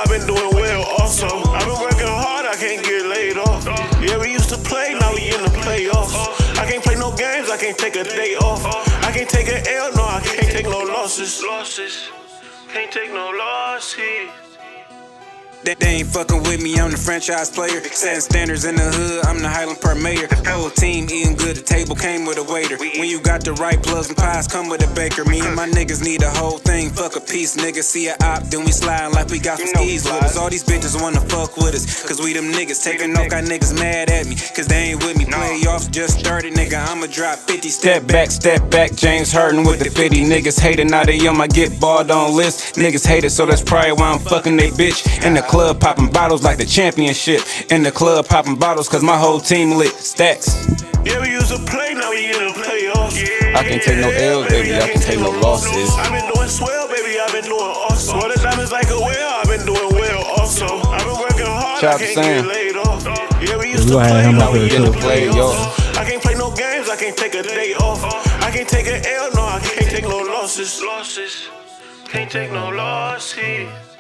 games, 7.23 7.51
I 7.51 7.57
can't 7.57 7.79
take 7.79 7.95
a 7.95 8.05
day 8.05 8.35
off. 8.35 8.65
I 9.07 9.13
can't 9.13 9.29
take 9.29 9.49
an 9.49 9.63
L, 9.69 9.95
no, 9.95 10.03
I 10.03 10.21
can't 10.25 10.51
take 10.51 10.67
no 10.67 10.81
losses. 10.81 11.43
Losses, 11.43 12.11
can't 12.73 12.91
take 12.91 13.13
no 13.13 13.31
losses. 13.31 14.52
They, 15.65 15.75
they 15.75 16.03
ain't 16.03 16.09
fucking 16.09 16.43
with 16.43 16.61
me, 16.61 16.79
I'm 16.79 16.91
the 16.91 16.97
franchise 16.97 17.49
player. 17.49 17.81
Setting 17.85 18.21
standards 18.21 18.65
in 18.65 18.75
the 18.75 18.83
hood, 18.83 19.25
I'm 19.27 19.39
the 19.39 19.49
Highland 19.49 19.81
Park 19.81 19.99
mayor. 19.99 20.27
Whole 20.45 20.71
team 20.71 21.07
eating 21.09 21.37
good, 21.37 21.55
the 21.57 21.63
table 21.63 21.95
came 21.95 22.25
with 22.27 22.39
a 22.39 22.43
waiter. 22.43 22.77
When 22.79 23.07
you 23.07 23.21
got 23.21 23.45
the 23.45 23.53
right 23.55 23.81
plugs 23.81 24.09
and 24.09 24.17
pies, 24.19 24.49
come 24.49 24.69
with 24.69 24.83
a 24.83 24.93
baker. 24.95 25.25
Me 25.25 25.39
and 25.41 25.55
my 25.55 25.69
niggas 25.69 26.03
need 26.03 26.23
a 26.23 26.31
whole 26.31 26.59
thing, 26.59 26.91
fuck 26.91 27.15
a 27.15 27.21
piece. 27.21 27.57
Niggas 27.57 27.85
see 27.85 28.09
a 28.09 28.17
op, 28.23 28.43
then 28.51 28.65
we 28.65 28.73
slide 28.73 29.09
like 29.15 29.29
we 29.29 29.39
got 29.39 29.59
some 29.59 29.69
skis 29.69 30.05
with 30.05 30.25
us. 30.25 30.37
All 30.37 30.51
these 30.51 30.65
bitches 30.65 31.01
wanna 31.01 31.21
fuck 31.21 31.57
with 31.57 31.75
us, 31.77 32.03
cause 32.09 32.21
we 32.21 32.33
them 32.33 32.51
niggas. 32.51 32.83
Taking 32.83 33.17
off, 33.17 33.29
got 33.31 33.45
niggas 33.45 33.79
mad 33.79 34.11
at 34.11 34.27
me, 34.27 34.35
cause 34.35 34.67
they 34.67 34.91
ain't 34.91 35.05
with 35.05 35.17
me. 35.17 35.27
Playoffs 35.27 35.89
just 35.91 36.19
started, 36.19 36.55
nigga, 36.55 36.75
I'ma 36.91 37.07
drop 37.07 37.39
50. 37.39 37.69
Step 37.69 38.07
back, 38.09 38.33
step 38.33 38.69
back, 38.69 38.97
James 38.97 39.33
Harden 39.33 39.63
with 39.63 39.79
the 39.79 39.91
50. 39.91 40.25
Niggas 40.25 40.59
hating, 40.59 40.89
now 40.89 41.05
they 41.05 41.25
on 41.29 41.37
my 41.39 41.47
get 41.47 41.79
balled 41.81 42.11
on 42.11 42.35
list. 42.35 42.75
Niggas 42.75 43.07
hate 43.07 43.23
it, 43.23 43.31
so 43.31 43.47
that's 43.47 43.63
probably 43.63 43.93
why 43.93 44.11
I'm 44.11 44.19
fucking 44.19 44.57
they 44.57 44.71
bitch. 44.71 45.07
In 45.25 45.35
the 45.35 45.52
club 45.53 45.79
popping 45.79 46.09
bottles 46.09 46.43
like 46.43 46.57
the 46.57 46.65
championship. 46.65 47.43
In 47.71 47.83
the 47.83 47.93
club 47.93 48.27
popping 48.27 48.57
bottles 48.57 48.89
cause 48.89 49.03
my 49.05 49.19
whole 49.19 49.39
team 49.39 49.77
lit. 49.77 49.93
Stacks. 49.93 50.49
Yeah, 51.05 51.21
we 51.21 51.31
used 51.31 51.53
to 51.53 51.61
play, 51.69 51.93
now 51.93 52.09
we 52.11 52.33
in 52.33 52.41
the 52.49 52.55
playoffs. 52.57 53.21
Yeah, 53.21 53.59
I 53.59 53.63
can't 53.63 53.83
take 53.83 53.99
no 53.99 54.09
L's, 54.09 54.49
baby. 54.49 54.75
I 54.75 54.89
can 54.89 55.01
take 55.01 55.21
no 55.21 55.31
losses. 55.31 55.93
I've 55.99 56.11
been 56.11 56.33
doing 56.33 56.49
swell, 56.49 56.89
baby. 56.89 57.21
I've 57.21 57.33
been 57.33 57.45
doing 57.45 57.61
awesome. 57.61 58.19
Swell 58.19 58.33
the 58.33 58.41
diamonds 58.41 58.73
like 58.73 58.89
a 58.89 58.97
whale. 58.97 59.29
I've 59.29 59.47
been 59.47 59.67
doing 59.67 59.93
well 59.93 60.25
also. 60.41 60.67
I've 60.89 61.05
been 61.05 61.21
working 61.21 61.53
hard. 61.53 61.81
Shout 61.81 61.97
I 61.97 61.99
can't 61.99 62.15
Sam. 62.15 62.45
get 62.45 62.49
laid 62.49 62.77
off. 62.77 63.05
Yeah, 63.43 63.59
we 63.59 63.73
used 63.73 63.89
to 63.89 63.95
play, 64.01 64.33
now 64.33 64.53
we 64.53 64.75
in 64.75 64.83
the 64.83 64.93
too. 64.93 65.01
Play, 65.05 65.27
yo. 65.27 65.53
playoffs. 65.53 65.99
I 65.99 66.05
can't 66.09 66.23
play 66.23 66.35
no 66.35 66.49
games. 66.57 66.89
I 66.89 66.97
can't 66.97 67.17
take 67.17 67.35
a 67.35 67.43
day 67.43 67.75
off. 67.75 68.01
I 68.41 68.51
can't 68.51 68.69
take 68.69 68.87
an 68.87 69.05
L. 69.05 69.29
No, 69.35 69.43
I 69.43 69.61
can't 69.61 69.91
take 69.91 70.05
no 70.05 70.17
losses. 70.17 70.81
Losses. 70.81 71.49
Can't 72.09 72.31
take 72.31 72.53
no 72.53 72.71
losses. 72.71 73.92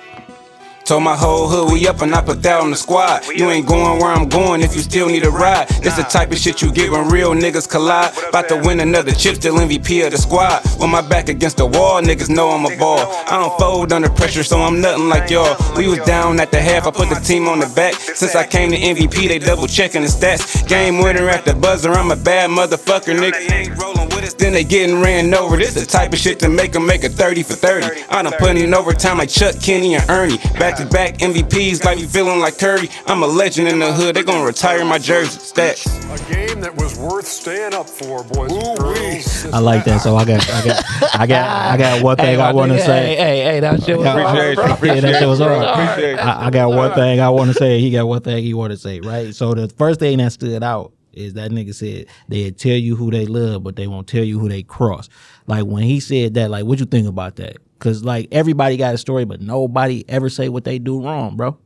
Told 0.84 1.04
my 1.04 1.14
whole 1.14 1.46
hood 1.48 1.72
we 1.72 1.86
up 1.86 2.02
and 2.02 2.12
I 2.12 2.20
put 2.20 2.42
that 2.42 2.60
on 2.60 2.70
the 2.70 2.76
squad. 2.76 3.24
You 3.26 3.50
ain't 3.50 3.66
going 3.66 4.00
where 4.00 4.10
I'm 4.10 4.28
going 4.28 4.62
if 4.62 4.74
you 4.74 4.82
still 4.82 5.06
need 5.06 5.24
a 5.24 5.30
ride. 5.30 5.68
This 5.82 5.96
the 5.96 6.02
type 6.02 6.32
of 6.32 6.38
shit 6.38 6.60
you 6.60 6.72
get 6.72 6.90
when 6.90 7.08
real 7.08 7.32
niggas 7.34 7.68
collide. 7.70 8.12
About 8.28 8.48
to 8.48 8.56
win 8.56 8.80
another 8.80 9.12
chip, 9.12 9.36
still 9.36 9.54
MVP 9.54 10.04
of 10.04 10.10
the 10.10 10.18
squad. 10.18 10.62
With 10.80 10.90
my 10.90 11.00
back 11.00 11.28
against 11.28 11.58
the 11.58 11.66
wall, 11.66 12.02
niggas 12.02 12.28
know 12.28 12.50
I'm 12.50 12.66
a 12.66 12.76
ball. 12.78 12.98
I 13.28 13.38
don't 13.38 13.56
fold 13.58 13.92
under 13.92 14.10
pressure, 14.10 14.42
so 14.42 14.60
I'm 14.60 14.80
nothing 14.80 15.08
like 15.08 15.30
y'all. 15.30 15.56
We 15.76 15.86
was 15.86 16.00
down 16.00 16.40
at 16.40 16.50
the 16.50 16.60
half, 16.60 16.86
I 16.86 16.90
put 16.90 17.08
the 17.08 17.20
team 17.20 17.46
on 17.46 17.60
the 17.60 17.72
back. 17.76 17.94
Since 17.94 18.34
I 18.34 18.44
came 18.44 18.70
to 18.70 18.76
MVP, 18.76 19.28
they 19.28 19.38
double 19.38 19.68
checking 19.68 20.02
the 20.02 20.08
stats. 20.08 20.66
Game 20.68 20.98
winner 20.98 21.28
at 21.28 21.44
the 21.44 21.54
buzzer, 21.54 21.92
I'm 21.92 22.10
a 22.10 22.16
bad 22.16 22.50
motherfucker, 22.50 23.16
nigga. 23.16 24.02
Then 24.38 24.52
they 24.52 24.64
getting 24.64 25.00
ran 25.00 25.32
over. 25.34 25.56
This 25.56 25.74
the 25.74 25.86
type 25.86 26.12
of 26.12 26.18
shit 26.18 26.40
to 26.40 26.48
make 26.48 26.72
them 26.72 26.86
make 26.86 27.04
a 27.04 27.08
30 27.08 27.42
for 27.42 27.54
30. 27.54 28.04
I 28.10 28.22
done 28.22 28.32
put 28.38 28.56
in 28.56 28.74
overtime 28.74 29.18
like 29.18 29.28
Chuck, 29.28 29.54
Kenny, 29.60 29.94
and 29.94 30.08
Ernie. 30.10 30.38
Back 30.58 30.71
to 30.76 30.86
back 30.86 31.18
MVPs, 31.18 31.84
like 31.84 31.98
me 31.98 32.06
feeling 32.06 32.40
like 32.40 32.58
Curry. 32.58 32.88
I'm 33.06 33.22
a 33.22 33.26
legend 33.26 33.68
in 33.68 33.78
the 33.78 33.92
hood, 33.92 34.16
they 34.16 34.22
gonna 34.22 34.44
retire 34.44 34.84
my 34.84 34.98
jersey. 34.98 35.38
Stats. 35.38 35.86
A 36.12 36.32
game 36.32 36.60
that 36.60 36.74
was 36.76 36.98
worth 36.98 37.26
staying 37.26 37.74
up 37.74 37.88
for, 37.88 38.22
boys 38.24 38.52
and 38.52 38.78
girls. 38.78 39.46
I 39.52 39.58
like 39.58 39.84
that. 39.84 40.00
So 40.00 40.16
I 40.16 40.24
got, 40.24 40.48
I 40.50 40.64
got, 40.64 40.84
I 41.20 41.26
got, 41.26 41.72
I 41.72 41.76
got 41.76 42.02
one 42.02 42.16
thing 42.16 42.26
Hey, 42.26 42.36
I 42.40 42.52
want 42.52 42.70
to 42.72 42.78
hey, 42.78 42.84
say. 42.86 43.06
Hey, 43.06 43.16
hey, 43.16 43.42
hey, 43.44 43.60
that 43.60 43.82
shit 43.82 43.98
was 43.98 44.04
Yeah, 44.06 44.72
Appreciate 44.74 44.88
you. 44.88 44.94
yeah, 44.94 45.00
that 45.12 45.18
shit 45.20 45.28
was 45.28 45.40
you, 45.40 45.46
hard. 45.46 46.16
bro. 46.16 46.24
I, 46.24 46.46
I 46.46 46.50
got 46.50 46.68
one 46.70 46.92
thing 46.94 47.20
I 47.20 47.28
want 47.30 47.50
to 47.50 47.54
say. 47.54 47.80
He 47.80 47.90
got 47.90 48.06
one 48.06 48.20
thing 48.22 48.42
he 48.42 48.54
want 48.54 48.70
to 48.72 48.76
say. 48.76 49.00
Right. 49.00 49.34
So 49.34 49.54
the 49.54 49.68
first 49.68 50.00
thing 50.00 50.18
that 50.18 50.32
stood 50.32 50.62
out 50.62 50.92
is 51.12 51.34
that 51.34 51.50
nigga 51.50 51.74
said 51.74 52.06
they 52.28 52.50
tell 52.50 52.72
you 52.72 52.96
who 52.96 53.10
they 53.10 53.26
love, 53.26 53.62
but 53.62 53.76
they 53.76 53.86
won't 53.86 54.06
tell 54.06 54.24
you 54.24 54.38
who 54.38 54.48
they 54.48 54.62
cross. 54.62 55.08
Like 55.46 55.64
when 55.64 55.82
he 55.82 56.00
said 56.00 56.34
that, 56.34 56.50
like 56.50 56.64
what 56.64 56.78
you 56.80 56.86
think 56.86 57.06
about 57.06 57.36
that? 57.36 57.56
Cause 57.82 58.04
like 58.04 58.28
everybody 58.30 58.76
got 58.76 58.94
a 58.94 58.98
story, 58.98 59.24
but 59.24 59.40
nobody 59.40 60.04
ever 60.08 60.28
say 60.28 60.48
what 60.48 60.62
they 60.62 60.78
do 60.78 61.02
wrong, 61.02 61.36
bro. 61.36 61.58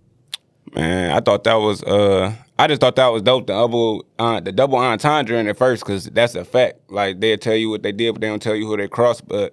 Man, 0.75 1.15
I 1.15 1.21
thought 1.21 1.45
that 1.45 1.57
was 1.57 1.83
uh 1.83 2.35
I 2.59 2.69
just 2.69 2.81
thought 2.81 2.97
that 2.97 3.09
was 3.09 3.21
dope. 3.21 3.47
The 3.47 3.53
double 3.53 4.07
uh, 4.19 4.41
the 4.41 4.51
double 4.51 4.79
entendre 4.79 5.37
in 5.39 5.47
it 5.47 5.59
first, 5.59 5.85
cause 5.85 6.07
that's 6.07 6.35
a 6.35 6.43
fact. 6.47 6.91
Like 6.91 7.21
they'll 7.21 7.37
tell 7.37 7.55
you 7.55 7.69
what 7.69 7.83
they 7.83 7.93
did, 7.93 8.13
but 8.15 8.23
they 8.23 8.29
don't 8.29 8.41
tell 8.41 8.57
you 8.57 8.67
who 8.67 8.79
they 8.79 8.89
crossed. 8.89 9.29
But 9.29 9.53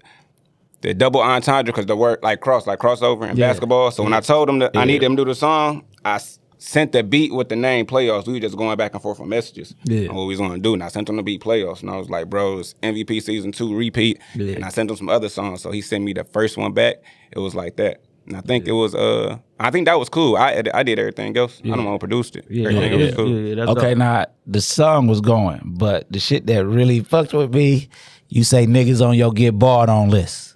the 0.80 0.94
double 0.94 1.20
entendre, 1.20 1.74
cause 1.74 1.86
the 1.86 1.98
word 1.98 2.20
like 2.24 2.40
cross, 2.40 2.66
like 2.66 2.80
crossover 2.80 3.30
in 3.30 3.36
Yeah. 3.36 3.50
basketball. 3.50 3.92
So 3.92 4.02
when 4.04 4.14
I 4.14 4.22
told 4.22 4.48
them 4.48 4.60
that 4.60 4.72
I 4.74 4.86
need 4.86 5.02
them 5.02 5.18
to 5.18 5.26
do 5.26 5.30
the 5.32 5.36
song, 5.36 5.84
I 6.06 6.22
sent 6.64 6.94
the 6.94 7.04
beat 7.04 7.34
with 7.34 7.50
the 7.50 7.58
name 7.58 7.86
playoffs. 7.86 8.26
We 8.26 8.34
were 8.34 8.40
just 8.40 8.56
going 8.56 8.78
back 8.78 8.94
and 8.94 9.02
forth 9.02 9.20
on 9.20 9.28
messages. 9.28 9.76
Yeah. 9.84 10.08
on 10.08 10.16
what 10.16 10.24
we 10.24 10.30
was 10.30 10.40
gonna 10.40 10.60
do. 10.60 10.74
And 10.74 10.82
I 10.82 10.88
sent 10.88 11.10
him 11.10 11.18
the 11.18 11.24
beat 11.24 11.42
playoffs. 11.42 11.82
And 11.82 11.90
I 11.90 11.98
was 11.98 12.10
like, 12.10 12.30
bro, 12.30 12.60
it's 12.60 12.74
MVP 12.82 13.22
season 13.22 13.52
two 13.52 13.76
repeat. 13.76 14.22
Yeah. 14.34 14.56
And 14.56 14.64
I 14.64 14.70
sent 14.70 14.90
him 14.90 14.96
some 14.96 15.10
other 15.10 15.28
songs. 15.28 15.62
So 15.62 15.72
he 15.72 15.82
sent 15.82 16.06
me 16.06 16.14
the 16.14 16.24
first 16.24 16.58
one 16.58 16.72
back. 16.72 17.04
It 17.32 17.40
was 17.40 17.54
like 17.54 17.76
that. 17.76 18.02
And 18.28 18.38
I 18.38 18.42
think 18.42 18.66
it 18.66 18.72
was 18.72 18.96
uh 18.96 19.40
I 19.60 19.72
think 19.72 19.88
that 19.88 20.00
was 20.00 20.08
cool. 20.08 20.38
I 20.38 20.64
I 20.74 20.84
did 20.84 21.00
everything 21.00 21.36
else. 21.36 21.62
I 21.66 21.68
don't 21.68 21.84
know 21.84 21.92
who 21.92 22.00
produced 22.00 22.38
it. 22.38 22.46
Yeah, 22.50 22.70
everything 22.70 22.94
yeah, 22.94 23.06
was 23.08 23.16
cool. 23.16 23.30
yeah, 23.30 23.56
yeah, 23.56 23.64
Okay, 23.72 23.90
dope. 23.90 23.98
now 23.98 24.26
the 24.48 24.62
song 24.62 25.08
was 25.08 25.20
going, 25.20 25.62
but 25.66 26.10
the 26.10 26.20
shit 26.20 26.48
that 26.48 26.66
really 26.66 27.02
fucked 27.02 27.34
with 27.34 27.54
me, 27.54 27.90
you 28.30 28.46
say 28.46 28.66
niggas 28.66 29.06
on 29.06 29.18
your 29.18 29.34
get 29.34 29.60
barred 29.60 29.90
on 29.90 30.10
list. 30.10 30.53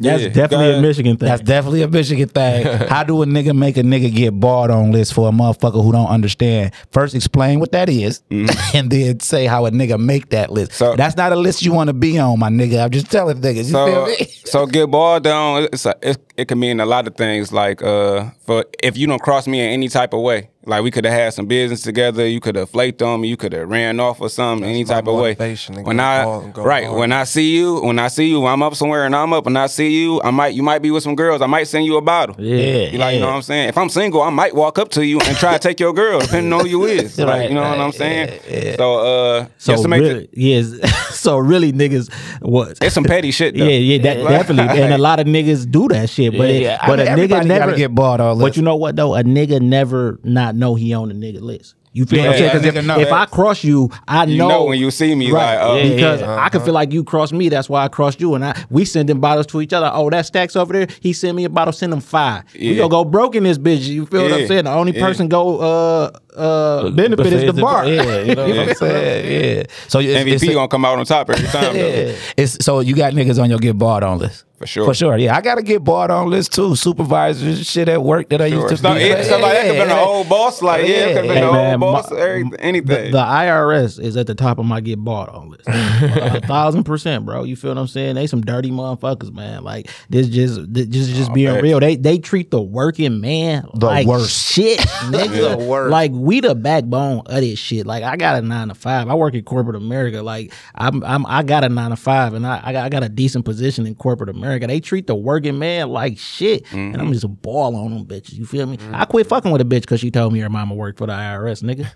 That's 0.00 0.22
Yeah. 0.22 0.28
definitely 0.28 0.72
a 0.74 0.80
Michigan 0.82 1.16
thing. 1.16 1.28
That's 1.28 1.42
definitely 1.42 1.82
a 1.82 1.88
Michigan 1.88 2.28
thing. 2.28 2.66
How 2.88 3.04
do 3.04 3.22
a 3.22 3.26
nigga 3.26 3.56
make 3.56 3.76
a 3.76 3.82
nigga 3.82 4.14
get 4.14 4.38
barred 4.38 4.70
on 4.70 4.92
list 4.92 5.14
for 5.14 5.28
a 5.28 5.32
motherfucker 5.32 5.82
who 5.82 5.92
don't 5.92 6.08
understand? 6.08 6.72
First, 6.90 7.14
explain 7.14 7.60
what 7.60 7.72
that 7.72 7.88
is, 7.88 8.22
and 8.30 8.90
then 8.90 9.20
say 9.20 9.46
how 9.46 9.66
a 9.66 9.70
nigga 9.70 9.98
make 9.98 10.30
that 10.30 10.50
list. 10.52 10.72
So- 10.72 10.96
That's 10.96 11.16
not 11.16 11.32
a 11.32 11.36
list 11.36 11.62
you 11.62 11.72
want 11.72 11.88
to 11.88 11.94
be 11.94 12.18
on, 12.18 12.38
my 12.38 12.48
nigga. 12.48 12.82
I'm 12.84 12.90
just 12.90 13.10
telling 13.10 13.38
niggas. 13.40 13.66
You 13.68 13.72
feel 13.72 13.86
So, 13.86 14.06
me? 14.06 14.26
so 14.44 14.66
get 14.66 14.90
barred 14.90 15.26
on. 15.26 15.68
It's 15.72 15.86
a, 15.86 15.94
it, 16.02 16.18
it 16.36 16.48
can 16.48 16.58
mean 16.58 16.80
a 16.80 16.86
lot 16.86 17.06
of 17.06 17.16
things. 17.16 17.52
Like 17.52 17.82
uh, 17.82 18.30
for 18.46 18.64
if 18.82 18.96
you 18.96 19.06
don't 19.06 19.20
cross 19.22 19.46
me 19.46 19.60
in 19.60 19.66
any 19.70 19.88
type 19.88 20.12
of 20.14 20.20
way, 20.20 20.50
like 20.64 20.82
we 20.82 20.90
could 20.90 21.04
have 21.04 21.14
had 21.14 21.34
some 21.34 21.46
business 21.46 21.82
together. 21.82 22.26
You 22.26 22.40
could 22.40 22.54
have 22.56 22.70
flaked 22.70 23.02
on 23.02 23.20
me. 23.20 23.28
You 23.28 23.36
could 23.36 23.52
have 23.52 23.68
ran 23.68 23.98
off 23.98 24.20
or 24.20 24.28
something. 24.28 24.68
any 24.68 24.84
type 24.84 25.06
of 25.06 25.18
way. 25.18 25.34
When 25.82 25.98
I 25.98 26.24
ball 26.24 26.40
and 26.42 26.54
go 26.54 26.62
right 26.62 26.86
hard. 26.86 26.98
when 26.98 27.12
I 27.12 27.24
see 27.24 27.56
you, 27.56 27.80
when 27.80 27.98
I 27.98 28.08
see 28.08 28.28
you, 28.28 28.46
I'm 28.46 28.62
up 28.62 28.74
somewhere 28.74 29.04
and 29.04 29.14
I'm 29.14 29.32
up 29.32 29.46
and 29.46 29.58
I 29.58 29.66
see 29.66 29.90
you. 29.90 30.22
I 30.22 30.30
might 30.30 30.54
you 30.54 30.62
might 30.62 30.80
be 30.80 30.90
with 30.90 31.02
some 31.02 31.16
girls. 31.16 31.42
I 31.42 31.46
might 31.46 31.64
send 31.64 31.84
you 31.84 31.96
a 31.96 32.02
bottle. 32.02 32.36
Yeah, 32.38 32.90
You 32.90 32.98
like 32.98 33.14
you 33.14 33.20
know 33.20 33.26
what 33.26 33.34
I'm 33.36 33.42
saying? 33.42 33.68
If 33.68 33.78
I'm 33.78 33.88
single, 33.88 34.22
I 34.22 34.30
might 34.30 34.54
walk 34.54 34.78
up 34.78 34.90
to 34.90 35.04
you 35.04 35.20
and 35.20 35.36
try 35.36 35.52
to 35.54 35.58
take 35.58 35.80
your 35.80 35.92
girl, 35.92 36.20
depending 36.20 36.52
on 36.52 36.60
who 36.60 36.68
you 36.68 36.84
is. 36.84 37.18
Like 37.22 37.28
Right, 37.28 37.48
you 37.50 37.54
know 37.54 37.62
what 37.62 37.78
I'm 37.78 37.92
saying? 37.92 38.40
yeah, 38.48 38.64
yeah. 38.64 38.76
So 38.76 38.98
uh, 38.98 39.46
So 39.56 39.72
just 39.72 39.84
to 39.84 39.88
make 39.88 40.00
really, 40.00 40.24
it, 40.24 40.30
yes. 40.32 41.14
so 41.18 41.38
really, 41.38 41.72
niggas 41.72 42.12
what 42.40 42.78
it's 42.82 42.94
some 42.94 43.04
petty 43.04 43.30
shit. 43.30 43.56
Though. 43.56 43.64
Yeah, 43.64 43.76
yeah, 43.76 44.02
that, 44.02 44.28
definitely. 44.28 44.78
And 44.82 44.92
a 44.92 44.98
lot 44.98 45.20
of 45.20 45.26
niggas 45.26 45.70
do 45.70 45.88
that 45.88 46.10
shit. 46.10 46.32
But 46.32 46.48
Yeah, 46.48 46.54
it, 46.54 46.62
yeah. 46.62 46.78
I 46.82 46.86
but 46.88 46.98
mean, 46.98 47.08
a 47.08 47.10
nigga 47.12 47.46
never 47.46 47.76
get 47.76 47.94
bought 47.94 48.20
on 48.20 48.38
But 48.38 48.56
you 48.56 48.62
know 48.62 48.76
what 48.76 48.96
though? 48.96 49.14
A 49.14 49.22
nigga 49.22 49.60
never 49.60 50.18
not 50.24 50.51
know 50.52 50.74
he 50.74 50.94
on 50.94 51.08
the 51.08 51.14
nigga 51.14 51.40
list. 51.40 51.74
You 51.94 52.06
feel 52.06 52.20
what 52.20 52.30
I'm 52.30 52.38
saying? 52.38 52.48
a 52.48 52.52
'Cause 52.54 52.62
nigga 52.62 52.76
if, 52.78 52.84
know 52.86 53.00
if. 53.00 53.12
I 53.12 53.26
cross 53.26 53.62
you, 53.62 53.90
I 54.08 54.24
You 54.24 54.38
know, 54.38 54.48
know 54.48 54.64
when 54.64 54.78
you 54.78 54.90
see 54.90 55.14
me, 55.14 55.30
right? 55.30 55.56
like, 55.56 55.58
oh, 55.62 55.76
yeah, 55.76 55.82
because 55.94 56.20
yeah. 56.22 56.36
I 56.42 56.48
can 56.48 56.62
feel 56.62 56.72
like 56.72 56.90
you 56.90 57.04
crossed 57.04 57.34
me. 57.34 57.50
That's 57.50 57.68
why 57.68 57.84
I 57.84 57.88
crossed 57.88 58.18
you, 58.18 58.34
and 58.34 58.42
I 58.42 58.56
we 58.70 58.86
sending 58.86 59.20
bottles 59.20 59.46
to 59.48 59.60
each 59.60 59.74
other. 59.74 59.90
Oh, 59.92 60.08
that 60.08 60.24
Stackz 60.24 60.56
over 60.56 60.72
there. 60.72 60.86
He 61.00 61.12
sent 61.12 61.36
me 61.36 61.44
a 61.44 61.50
bottle. 61.50 61.70
Send 61.72 61.92
him 61.92 62.00
five. 62.00 62.44
We 62.58 62.76
gonna 62.76 62.88
go 62.88 63.04
broke 63.04 63.34
in 63.36 63.42
this 63.42 63.58
bitch. 63.58 63.82
You 63.88 64.06
feel 64.06 64.22
what 64.22 64.32
I'm 64.32 64.46
saying? 64.46 64.64
The 64.64 64.70
only 64.72 64.94
Yeah. 64.96 65.06
person 65.06 65.28
go 65.28 65.58
uh 65.58 66.10
uh 66.36 66.90
benefit 66.90 67.26
is 67.32 67.52
the 67.54 67.60
bar. 67.60 67.86
Yeah, 67.86 68.20
you 68.22 68.34
know 68.34 68.46
what 68.48 68.68
I'm 68.70 68.74
saying? 68.74 69.56
Yeah. 69.58 69.62
So 69.88 69.98
it's, 70.00 70.10
MVP 70.12 70.32
it's 70.34 70.42
a- 70.44 70.52
gonna 70.54 70.68
come 70.68 70.84
out 70.84 70.98
on 70.98 71.04
top 71.04 71.30
every 71.30 71.46
time. 71.48 71.76
yeah. 71.76 72.14
It's 72.36 72.64
so 72.64 72.80
you 72.80 72.94
got 72.94 73.12
niggas 73.12 73.42
on 73.42 73.50
your 73.50 73.58
get 73.58 73.76
barred 73.78 74.02
on 74.04 74.18
list. 74.18 74.44
For 74.58 74.66
sure. 74.68 74.84
For 74.84 74.94
sure. 74.94 75.18
Yeah, 75.18 75.36
I 75.36 75.40
gotta 75.40 75.62
get 75.62 75.82
barred 75.82 76.12
on 76.12 76.30
list 76.30 76.52
too. 76.54 76.76
Supervisors, 76.76 77.66
shit 77.66 77.88
at 77.88 78.00
work 78.00 78.28
that 78.28 78.40
I 78.40 78.46
used 78.46 78.68
to 78.68 78.76
So, 78.76 78.94
be. 78.94 79.00
it, 79.00 79.26
so 79.26 79.38
like, 79.40 79.54
that 79.54 79.66
could 79.66 79.74
have 79.74 79.88
been 79.88 79.88
Yeah. 79.96 80.02
an 80.02 80.06
old 80.08 80.28
boss. 80.28 80.62
Like, 80.62 80.82
yeah, 80.86 80.94
it 80.94 81.06
could 81.14 81.16
have 81.16 81.34
been 81.34 81.36
Hey, 81.36 81.42
an 81.48 81.52
man, 81.52 81.72
old 81.72 81.80
boss. 81.80 82.10
my- 82.12 82.18
every- 82.20 82.48
The, 82.48 82.60
anything. 82.60 83.10
the 83.10 83.18
IRS 83.18 83.98
is 83.98 84.16
at 84.16 84.28
the 84.28 84.36
top 84.36 84.60
of 84.60 84.64
my 84.64 84.80
get 84.80 85.00
bought 85.00 85.28
on 85.30 85.50
list. 85.50 85.64
a 85.66 86.40
thousand 86.46 86.84
percent, 86.84 87.26
bro. 87.26 87.42
You 87.42 87.56
feel 87.56 87.72
what 87.74 87.80
I'm 87.80 87.88
saying? 87.88 88.14
They 88.14 88.28
some 88.28 88.40
dirty 88.42 88.70
motherfuckers, 88.70 89.34
man. 89.34 89.64
Like 89.64 89.90
this 90.10 90.28
just 90.28 90.72
this 90.72 90.86
just 90.86 91.10
just 91.10 91.34
being 91.34 91.48
facts. 91.48 91.62
real. 91.64 91.80
They 91.80 91.96
they 91.96 92.18
treat 92.18 92.52
the 92.52 92.62
working 92.62 93.20
man 93.20 93.66
The 93.74 93.86
like 93.86 94.06
worst. 94.06 94.30
shit, 94.52 94.78
nigga. 95.10 95.58
The 95.58 95.64
worst. 95.64 95.90
Like 95.90 96.12
we 96.22 96.38
the 96.38 96.54
backbone 96.54 97.22
of 97.26 97.40
this 97.40 97.58
shit. 97.58 97.84
Like 97.84 98.04
I 98.04 98.16
got 98.16 98.36
a 98.36 98.46
nine 98.46 98.68
to 98.68 98.74
five. 98.74 99.08
I 99.08 99.14
work 99.14 99.34
in 99.34 99.42
corporate 99.42 99.74
America. 99.74 100.22
Like 100.22 100.52
I'm 100.74 101.02
I'm 101.02 101.26
I 101.26 101.42
got 101.42 101.64
a 101.64 101.68
nine 101.68 101.90
to 101.90 101.96
five, 101.96 102.32
and 102.32 102.46
I 102.46 102.60
I 102.62 102.72
got, 102.72 102.84
I 102.84 102.88
got 102.88 103.02
a 103.02 103.08
decent 103.08 103.44
position 103.44 103.86
in 103.86 103.96
corporate 103.96 104.30
America. 104.30 104.68
They 104.68 104.78
treat 104.78 105.08
the 105.08 105.16
working 105.16 105.58
man 105.58 105.88
like 105.88 106.18
shit, 106.18 106.70
and 106.72 106.94
I'm 106.94 107.00
mm-hmm. 107.02 107.12
just 107.12 107.24
a 107.24 107.28
ball 107.28 107.74
on 107.74 107.90
them 107.92 108.06
bitches. 108.06 108.34
You 108.34 108.46
feel 108.46 108.66
me? 108.66 108.76
Mm-hmm. 108.76 108.94
I 108.94 109.04
quit 109.04 109.26
fucking 109.26 109.50
with 109.50 109.60
a 109.60 109.64
bitch 109.64 109.80
because 109.82 110.00
she 110.00 110.12
told 110.12 110.32
me 110.32 110.38
her 110.38 110.48
mama 110.48 110.74
worked 110.74 110.98
for 110.98 111.06
the 111.06 111.12
IRS, 111.12 111.62
nigga. 111.62 111.90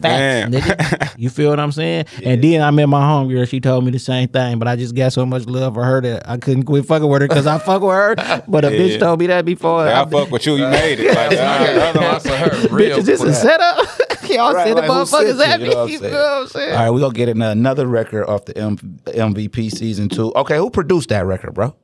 Facts, 0.00 0.50
nigga. 0.54 1.14
You 1.18 1.30
feel 1.30 1.50
what 1.50 1.60
I'm 1.60 1.70
saying? 1.72 2.06
And 2.24 2.42
then 2.42 2.60
I 2.60 2.70
met 2.72 2.88
my 2.88 3.00
homegirl. 3.00 3.48
She 3.48 3.60
told 3.60 3.84
me 3.84 3.90
the 3.92 3.98
same 3.98 4.28
thing, 4.28 4.58
but 4.58 4.66
I 4.68 4.76
just 4.76 4.94
got 4.94 5.12
so 5.12 5.24
much 5.24 5.46
love 5.46 5.74
for 5.74 5.84
her 5.84 6.00
that 6.00 6.28
I 6.28 6.36
couldn't 6.38 6.64
quit 6.64 6.84
fucking 6.86 7.08
with 7.08 7.22
her 7.22 7.28
because 7.28 7.46
I 7.46 7.58
fuck 7.58 7.82
with 7.82 7.92
her. 7.92 8.14
But 8.48 8.64
a 8.64 8.72
Yeah. 8.72 8.78
bitch 8.78 8.98
told 9.00 9.20
me 9.20 9.26
that 9.28 9.44
before. 9.44 9.86
I 9.86 10.02
I- 10.02 10.06
fuck 10.06 10.30
with 10.30 10.44
you. 10.46 10.54
You 10.56 10.68
made 10.68 10.98
it. 11.00 11.14
Like, 11.14 11.30
That's 11.30 12.24
a 12.26 12.36
her 12.36 12.50
Bitch, 12.50 12.70
real. 12.72 12.98
is 12.98 13.06
this 13.06 13.22
a 13.22 13.32
setup? 13.32 13.86
Y'all 14.28 14.52
Right, 14.54 14.66
send 14.66 14.78
the 14.78 14.82
like, 14.82 14.90
motherfuckers 14.90 15.46
at 15.46 15.60
You 15.60 15.66
me. 15.66 15.70
know 15.72 15.76
what 15.76 15.84
I'm 15.84 15.88
You 15.90 15.98
saying? 15.98 16.12
feel 16.12 16.20
what 16.22 16.40
I'm 16.42 16.46
saying? 16.48 16.72
All 16.72 16.78
right, 16.78 16.90
we're 16.90 17.00
gonna 17.00 17.14
get 17.14 17.28
in 17.28 17.42
another 17.42 17.86
record 17.86 18.26
off 18.26 18.44
the 18.46 18.56
M- 18.58 18.76
MVP 19.06 19.70
season 19.70 20.08
two. 20.08 20.32
Okay, 20.34 20.56
who 20.56 20.70
produced 20.70 21.10
that 21.10 21.24
record, 21.26 21.54
bro? 21.54 21.74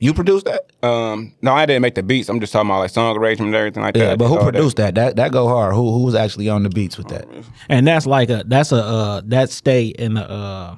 You 0.00 0.14
produced 0.14 0.46
that? 0.46 0.66
um, 0.82 1.34
no, 1.42 1.52
I 1.52 1.66
didn't 1.66 1.82
make 1.82 1.94
the 1.94 2.02
beats. 2.02 2.28
I'm 2.30 2.40
just 2.40 2.52
talking 2.54 2.68
about 2.70 2.78
like 2.80 2.90
song 2.90 3.16
arrangement 3.16 3.48
and 3.48 3.54
everything 3.54 3.82
like 3.82 3.96
Yeah, 3.96 4.06
that. 4.08 4.18
but 4.18 4.28
who 4.28 4.38
All 4.38 4.44
that. 4.46 4.52
produced 4.54 4.76
that? 4.78 4.94
That 4.94 5.16
that 5.16 5.30
go 5.30 5.46
hard. 5.46 5.74
Who 5.74 5.92
who 5.92 6.04
was 6.04 6.14
actually 6.14 6.48
on 6.48 6.62
the 6.62 6.70
beats 6.70 6.96
with 6.96 7.08
that? 7.08 7.28
And 7.68 7.86
that's 7.86 8.06
like 8.06 8.30
a 8.30 8.42
that's 8.46 8.72
a 8.72 8.82
uh 8.82 9.20
that 9.26 9.50
stay 9.50 9.88
in 9.88 10.14
the 10.14 10.28
uh 10.28 10.76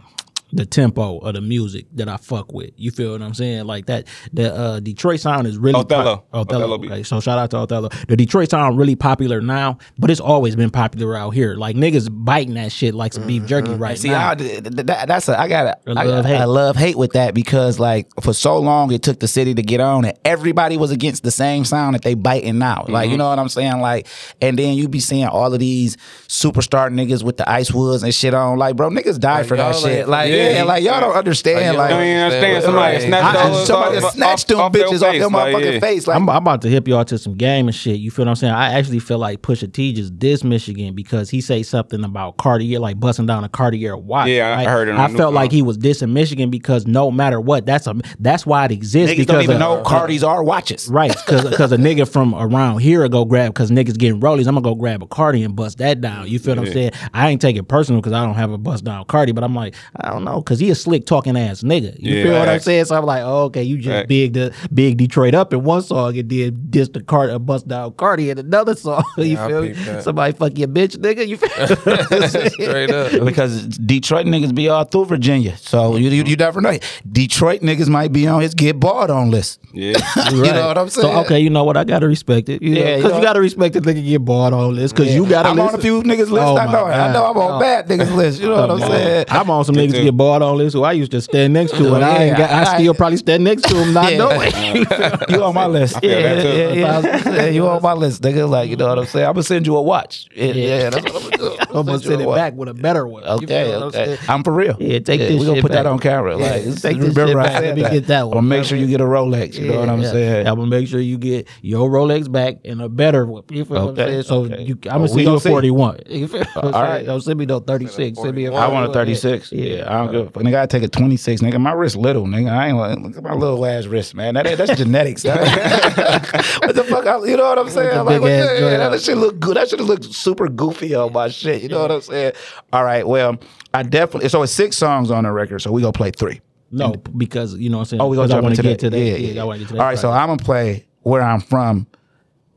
the 0.53 0.67
tempo 0.67 1.19
of 1.19 1.35
the 1.35 1.41
music 1.41 1.87
that 1.95 2.09
I 2.09 2.17
fuck 2.19 2.53
with. 2.53 2.71
You 2.77 2.91
feel 2.91 3.13
what 3.13 3.23
I'm 3.23 3.35
saying? 3.35 3.65
Like 3.67 3.87
that 3.87 4.07
the 4.33 4.55
uh 4.55 4.81
Detroit 4.81 5.21
sound 5.21 5.47
is 5.47 5.57
really 5.59 5.79
Othello. 5.81 6.25
Othello. 6.33 6.43
Othello 6.65 6.79
beat. 6.79 6.91
okay, 6.93 7.03
so 7.03 7.21
shout 7.21 7.39
out 7.39 7.51
to 7.53 7.59
Othello. 7.59 7.89
The 8.09 8.17
Detroit 8.17 8.51
sound 8.51 8.77
really 8.79 8.95
popular 8.97 9.41
now, 9.41 9.79
but 9.99 10.11
it's 10.11 10.21
always 10.21 10.55
been 10.57 10.71
popular 10.71 11.17
out 11.17 11.31
here. 11.31 11.55
Like 11.55 11.77
niggas 11.77 12.09
biting 12.13 12.55
that 12.55 12.71
shit 12.73 12.95
like 12.95 13.13
some 13.15 13.27
beef 13.27 13.47
jerky 13.47 13.73
right 13.75 13.99
See, 13.99 14.09
now. 14.09 14.31
I, 14.31 14.35
th- 14.35 14.63
th- 14.63 14.87
that, 14.87 15.09
that's 15.09 15.29
a 15.29 15.41
I 15.41 15.49
got 15.49 15.79
A 15.87 15.91
a 15.93 15.95
I, 15.99 16.05
love-hate. 16.05 16.37
I 16.37 16.45
love 16.45 16.77
hate 16.77 16.97
with 16.97 17.13
that 17.13 17.35
because 17.35 17.79
like 17.81 18.09
for 18.23 18.33
so 18.35 18.59
long 18.59 18.93
it 18.93 19.03
took 19.03 19.21
the 19.21 19.29
city 19.29 19.55
to 19.55 19.63
get 19.63 19.81
on 19.81 20.05
and 20.05 20.19
everybody 20.25 20.77
was 20.77 20.91
against 20.91 21.23
the 21.23 21.31
same 21.31 21.65
sound 21.65 21.95
that 21.95 22.03
they 22.03 22.15
biting 22.15 22.59
now. 22.59 22.85
Like 22.89 23.03
Mm-hmm. 23.07 23.13
you 23.13 23.17
know 23.19 23.29
what 23.31 23.39
I'm 23.39 23.49
saying? 23.49 23.81
Like 23.81 24.07
and 24.43 24.59
then 24.59 24.75
you 24.77 24.89
be 24.89 25.01
seeing 25.01 25.27
all 25.27 25.53
of 25.53 25.59
these 25.61 25.97
superstar 26.29 26.91
niggas 26.93 27.23
with 27.23 27.37
the 27.37 27.49
ice 27.51 27.73
woods 27.73 28.03
and 28.03 28.15
shit 28.15 28.35
on. 28.35 28.59
Like 28.59 28.77
bro, 28.77 28.91
niggas 28.91 29.19
died 29.19 29.47
for 29.47 29.57
that 29.57 29.73
y'all 29.75 29.81
shit. 29.83 30.09
Like 30.09 30.31
yeah, 30.31 30.42
Oh, 30.47 30.51
yeah. 30.51 30.63
like 30.65 30.83
y'all 30.85 31.01
don't 31.01 31.15
understand. 31.15 31.77
Like, 31.77 31.77
Like 31.79 31.91
Don't 31.91 32.03
even 32.05 32.17
understand. 32.23 32.53
Right. 32.55 32.63
Somebody 32.65 33.01
snatched 33.01 33.37
I- 33.39 33.49
those 33.51 33.67
somebody 33.67 33.99
off- 33.99 34.13
snatched 34.13 34.49
them 34.49 34.61
off 34.61 34.73
bitches 34.73 35.03
off 35.03 35.11
face, 35.13 35.21
their 35.21 35.29
like, 35.29 35.55
motherfucking 35.55 35.73
yeah. 35.75 35.81
face. 35.81 36.07
Like 36.07 36.17
I'm, 36.17 36.29
I'm 36.29 36.37
about 36.39 36.63
to 36.63 36.69
hip 36.69 36.89
y'all 36.89 37.05
to 37.05 37.19
some 37.19 37.35
game 37.35 37.69
and 37.69 37.75
shit. 37.75 37.97
You 37.99 38.11
feel 38.11 38.25
what 38.25 38.31
I'm 38.31 38.37
saying? 38.37 38.53
I 38.55 38.73
actually 38.79 38.99
feel 38.99 39.19
like 39.19 39.43
Pusha 39.43 39.73
T 39.73 39.93
just 39.93 40.19
dissed 40.19 40.45
Michigan 40.45 40.95
because 40.95 41.31
he 41.31 41.41
say 41.41 41.63
something 41.63 42.03
about 42.05 42.37
Cartier, 42.37 42.79
like 42.79 42.99
busting 43.01 43.27
down 43.27 43.45
a 43.45 43.49
Cartier 43.49 43.97
watch. 43.97 44.29
Yeah, 44.29 44.49
I 44.49 44.57
right? 44.57 44.67
heard 44.69 44.89
it 44.89 44.95
I 44.97 45.09
felt 45.09 45.33
news. 45.33 45.35
like 45.35 45.53
he 45.53 45.63
was 45.63 45.79
dissing 45.79 46.13
Michigan 46.13 46.51
because 46.51 46.87
no 46.87 47.11
matter 47.11 47.41
what, 47.41 47.67
that's 47.67 47.87
a 47.87 47.95
that's 48.19 48.45
why 48.47 48.65
it 48.67 48.73
exists. 48.73 49.13
niggas 49.13 49.17
because 49.19 49.27
don't 49.27 49.43
even 49.43 49.57
of- 49.57 49.61
know 49.61 49.83
Cardis 49.83 50.27
are 50.27 50.43
watches. 50.43 50.89
Right, 50.89 51.15
because 51.27 51.73
a 51.73 51.77
nigga 51.77 52.09
from 52.09 52.35
around 52.35 52.79
here 52.81 53.09
go 53.09 53.25
grab 53.25 53.53
because 53.55 53.71
niggas 53.71 53.99
getting 53.99 54.21
rollies. 54.21 54.47
I'm 54.47 54.55
gonna 54.55 54.63
go 54.63 54.75
grab 54.75 55.03
a 55.03 55.07
Cardi 55.07 55.43
and 55.43 55.55
bust 55.57 55.79
that 55.79 56.01
down. 56.01 56.29
You 56.29 56.39
feel 56.39 56.57
what 56.57 56.67
I'm 56.67 56.73
saying? 56.73 56.93
I 57.13 57.29
ain't 57.31 57.41
take 57.41 57.57
it 57.57 57.65
personal 57.65 58.01
because 58.01 58.13
I 58.13 58.25
don't 58.25 58.35
have 58.35 58.51
a 58.53 58.59
bust 58.59 58.85
down 58.85 59.05
Cardi, 59.07 59.33
but 59.33 59.45
I'm 59.45 59.55
like, 59.55 59.75
I 59.97 60.11
don't 60.11 60.25
know, 60.25 60.32
Oh, 60.33 60.41
because 60.41 60.59
he 60.59 60.71
a 60.71 60.75
slick 60.75 61.07
talking 61.07 61.37
ass 61.37 61.63
nigga. 61.63 61.97
You 61.99 62.17
Yeah, 62.17 62.23
feel 62.25 62.33
what 62.39 62.49
I'm 62.49 62.61
saying? 62.61 62.87
So 62.87 62.97
I'm 62.97 63.05
like, 63.05 63.23
oh, 63.23 63.45
okay, 63.45 63.63
you 63.63 63.77
just 63.79 63.89
Facts. 63.89 64.09
big 64.09 64.33
the 64.33 64.55
big 64.73 64.97
Detroit 64.97 65.35
up 65.35 65.53
in 65.53 65.63
one 65.65 65.83
song 65.83 66.17
and 66.19 66.29
then 66.29 66.67
diss 66.71 66.89
the 66.89 67.03
card 67.03 67.31
a 67.31 67.37
uh, 67.37 67.39
bust 67.39 67.69
down 67.69 67.93
Cardi 67.93 68.31
in 68.31 68.39
another 68.39 68.75
song. 68.75 69.05
you 69.17 69.25
Yeah, 69.25 69.47
feel 69.49 69.63
me? 69.63 69.73
that. 69.73 70.03
Somebody 70.05 70.33
fuck 70.33 70.57
your 70.59 70.69
bitch, 70.69 70.97
nigga. 70.97 71.27
You 71.27 71.37
feel? 71.37 71.49
Straight 72.51 72.91
up. 72.91 73.25
because 73.25 73.67
Detroit 73.79 74.27
niggas 74.27 74.55
be 74.55 74.69
all 74.69 74.85
through 74.85 75.07
Virginia, 75.07 75.57
so 75.57 75.97
you, 75.97 76.09
you 76.11 76.25
you 76.25 76.37
never 76.37 76.61
know. 76.61 76.79
Detroit 77.11 77.61
niggas 77.61 77.89
might 77.89 78.13
be 78.13 78.27
on 78.27 78.41
his 78.43 78.55
get 78.55 78.79
barred 78.81 79.11
on 79.11 79.31
list. 79.31 79.61
Yeah. 79.73 79.97
You 80.31 80.43
know 80.43 80.67
what 80.69 80.79
I'm 80.79 80.89
saying? 80.89 81.13
So 81.15 81.21
okay, 81.21 81.41
you 81.41 81.49
know 81.51 81.65
what? 81.65 81.77
I 81.77 81.85
gotta 81.85 82.07
respect 82.07 82.49
it. 82.49 82.63
You 82.63 82.75
Yeah, 82.75 82.81
yeah, 82.81 82.89
you 82.91 82.97
because 82.97 83.13
you, 83.13 83.19
know- 83.19 83.25
gotta 83.25 83.41
respect 83.41 83.75
the 83.75 83.81
nigga 83.81 84.05
get 84.05 84.25
bought 84.25 84.53
on 84.53 84.75
list 84.75 84.95
Because 84.95 85.15
you 85.15 85.27
gotta. 85.29 85.49
I'm 85.49 85.61
on 85.61 85.75
a 85.75 85.79
few 85.79 86.03
niggas 86.03 86.31
list. 86.31 86.47
Oh 86.47 86.57
I 86.57 86.71
know. 86.71 86.87
it. 86.87 86.91
I 86.93 87.13
know 87.13 87.25
I'm 87.27 87.37
on 87.37 87.49
God. 87.53 87.61
bad 87.61 87.89
niggas 87.89 88.15
list. 88.15 88.41
You 88.41 88.49
know 88.49 88.55
oh 88.57 88.61
what 88.63 88.71
I'm 88.73 88.79
Come 88.81 88.91
saying? 88.91 89.25
I'm 89.29 89.51
on 89.51 89.65
some 89.65 89.75
niggas 89.75 89.93
too. 89.93 90.03
get 90.05 90.17
bought 90.23 90.41
on 90.43 90.59
this 90.59 90.73
who 90.73 90.83
I 90.85 90.93
used 90.93 91.11
to 91.13 91.21
stand 91.21 91.53
next 91.53 91.73
to, 91.73 91.95
and 91.95 92.05
I 92.05 92.25
ain't 92.25 92.37
got. 92.37 92.51
I 92.51 92.63
Yeah, 92.63 92.75
still 92.77 92.93
I- 92.93 92.97
probably 92.97 93.17
stand 93.17 93.43
next 93.45 93.63
to 93.69 93.75
him, 93.77 93.93
not 93.93 94.13
Yeah. 94.13 94.19
knowing. 94.19 94.53
you 95.31 95.43
on 95.43 95.55
my 95.55 95.67
list. 95.67 95.99
feel 96.01 96.11
yeah, 96.11 96.35
that 96.35 96.45
yeah, 96.45 96.73
yeah, 96.73 97.33
yeah. 97.35 97.47
You 97.47 97.67
on 97.69 97.83
my 97.83 97.93
list, 97.95 98.23
nigga. 98.23 98.49
Like, 98.49 98.71
you 98.71 98.77
know 98.77 98.89
what 98.89 98.99
I'm 99.01 99.07
saying? 99.07 99.27
I'm 99.27 99.33
gonna 99.33 99.43
send 99.43 99.67
you 99.67 99.77
a 99.77 99.83
watch. 99.83 100.27
Yeah, 100.35 100.53
yeah 100.53 100.91
that's 100.91 101.05
what 101.13 101.17
I'm 101.25 101.31
gonna 101.31 101.37
do. 101.39 101.52
I'm 101.75 101.87
gonna 101.87 101.99
you 101.99 102.05
send 102.09 102.23
it 102.23 102.27
watch. 102.27 102.37
back 102.37 102.55
with 102.55 102.69
a 102.69 102.75
better 102.75 103.07
one. 103.07 103.23
You 103.23 103.29
Okay, 103.31 103.75
I'm 103.75 103.83
okay. 103.85 104.19
I'm 104.29 104.43
for 104.45 104.53
real. 104.53 104.77
Yeah, 104.81 104.99
take 105.01 105.21
this 105.21 105.39
We're 105.39 105.47
gonna 105.47 105.57
shit 105.57 105.63
put 105.63 105.73
that 105.73 105.87
on 105.87 105.99
camera. 105.99 106.39
Yeah, 106.39 106.51
Like, 106.51 106.63
take 106.81 106.99
this 106.99 107.15
shit 107.15 107.35
back. 107.37 107.63
Let 107.63 107.75
me 107.77 107.83
get 107.83 108.07
that 108.09 108.29
one. 108.29 108.37
I'm 108.39 108.45
gonna 108.49 108.57
make 108.59 108.65
sure 108.67 108.79
you 108.79 108.87
get 108.87 109.01
a 109.01 109.05
Rolex. 109.05 109.55
You 109.59 109.69
know 109.69 109.81
what 109.81 109.89
I'm 109.89 110.03
Yeah, 110.03 110.11
saying? 110.13 110.47
I'm 110.47 110.57
gonna 110.57 110.67
make 110.67 110.89
sure 110.89 111.01
you 111.01 111.19
get 111.19 111.49
your 111.63 111.89
Rolex 111.91 112.31
back 112.31 112.57
and 112.65 112.81
a 112.83 112.89
better 112.89 113.27
one. 113.27 113.45
You 113.51 113.65
feel 113.65 113.75
what 113.77 113.83
I'm 113.83 113.89
Okay, 113.91 114.07
saying? 114.11 114.23
So 114.25 114.37
okay. 114.45 114.63
you, 114.63 114.75
I'm 114.85 114.89
Oh, 114.89 114.91
gonna 114.91 115.03
we 115.03 115.09
send 115.09 115.21
you 115.27 115.35
a 115.35 115.41
41. 115.41 115.99
You 116.09 116.29
feel 116.29 116.41
what 116.41 116.49
I'm 116.57 116.65
All 116.67 116.73
saying? 116.73 116.85
right. 116.85 117.07
Don't 117.07 117.21
send 117.21 117.39
me 117.39 117.47
no 117.47 117.61
36. 117.61 118.19
Send 118.21 118.35
me 118.37 118.45
a 118.47 118.53
I 118.53 118.69
want 118.69 118.91
a 118.91 118.93
36. 118.93 119.53
Yeah, 119.53 119.85
I 119.89 120.05
don't 120.05 120.13
give 120.13 120.27
a 120.27 120.31
fuck. 120.31 120.43
Nigga, 120.43 120.61
I 120.61 120.67
take 120.67 120.83
a 120.83 120.89
26. 120.89 121.41
Nigga, 121.43 121.61
my 121.61 121.73
wrist 121.73 121.97
little, 121.97 122.27
nigga. 122.27 122.51
I 122.51 122.69
ain't 122.69 122.77
like, 122.77 122.99
look 122.99 123.17
at 123.17 123.23
my 123.23 123.35
little 123.35 123.65
ass 123.67 123.87
wrist, 123.87 124.15
man. 124.15 124.35
That, 124.35 124.57
that's 124.59 124.77
genetics. 124.77 125.25
what 125.25 126.75
the 126.75 126.85
fuck? 126.89 127.05
You 127.27 127.37
know 127.37 127.45
what 127.49 127.59
I'm 127.59 127.69
saying? 127.71 128.05
Like, 128.05 128.21
big 128.21 128.31
ass 128.31 128.61
the- 128.61 128.67
that, 128.67 128.81
out. 128.93 129.01
shit 129.01 129.17
look 129.17 129.39
good. 129.41 129.57
That 129.57 129.69
should 129.69 129.79
have 129.81 129.89
looked 129.89 130.05
super 130.13 130.49
goofy 130.49 130.95
on 130.95 131.13
my 131.13 131.29
shit. 131.29 131.62
You 131.63 131.69
know 131.69 131.81
what 131.83 131.91
I'm 131.93 132.01
saying? 132.01 132.33
All 132.73 132.85
right, 132.85 133.07
well, 133.07 133.37
I 133.73 133.83
definitely, 133.83 134.29
so 134.29 134.43
it's 134.43 134.53
six 134.53 134.77
songs 134.77 135.11
on 135.11 135.25
the 135.25 135.33
record, 135.33 135.61
so 135.61 135.73
we 135.73 135.81
gonna 135.83 135.93
play 135.93 136.11
three. 136.11 136.41
No, 136.71 136.93
because 137.17 137.55
you 137.57 137.69
know 137.71 137.79
what 137.79 137.83
I'm 137.83 137.87
saying. 137.87 138.01
Oh, 138.03 138.09
we 138.09 138.17
gonna 138.17 138.29
Because 138.29 138.39
I 138.39 138.41
jump 138.41 138.51
into 138.51 138.63
get 138.63 138.69
that. 138.71 138.79
to 138.87 138.91
that. 138.91 138.99
Yeah, 138.99 139.17
Yeah, 139.17 139.33
yeah. 139.35 139.43
I 139.43 139.45
want 139.45 139.57
to 139.59 139.65
get 139.65 139.69
to 139.69 139.75
that. 139.75 139.81
All 139.81 139.87
right, 139.87 139.99
so. 139.99 140.11
I'm 140.11 140.27
gonna 140.29 140.43
play 140.43 140.87
where 141.03 141.21
I'm 141.23 141.41
from, 141.41 141.87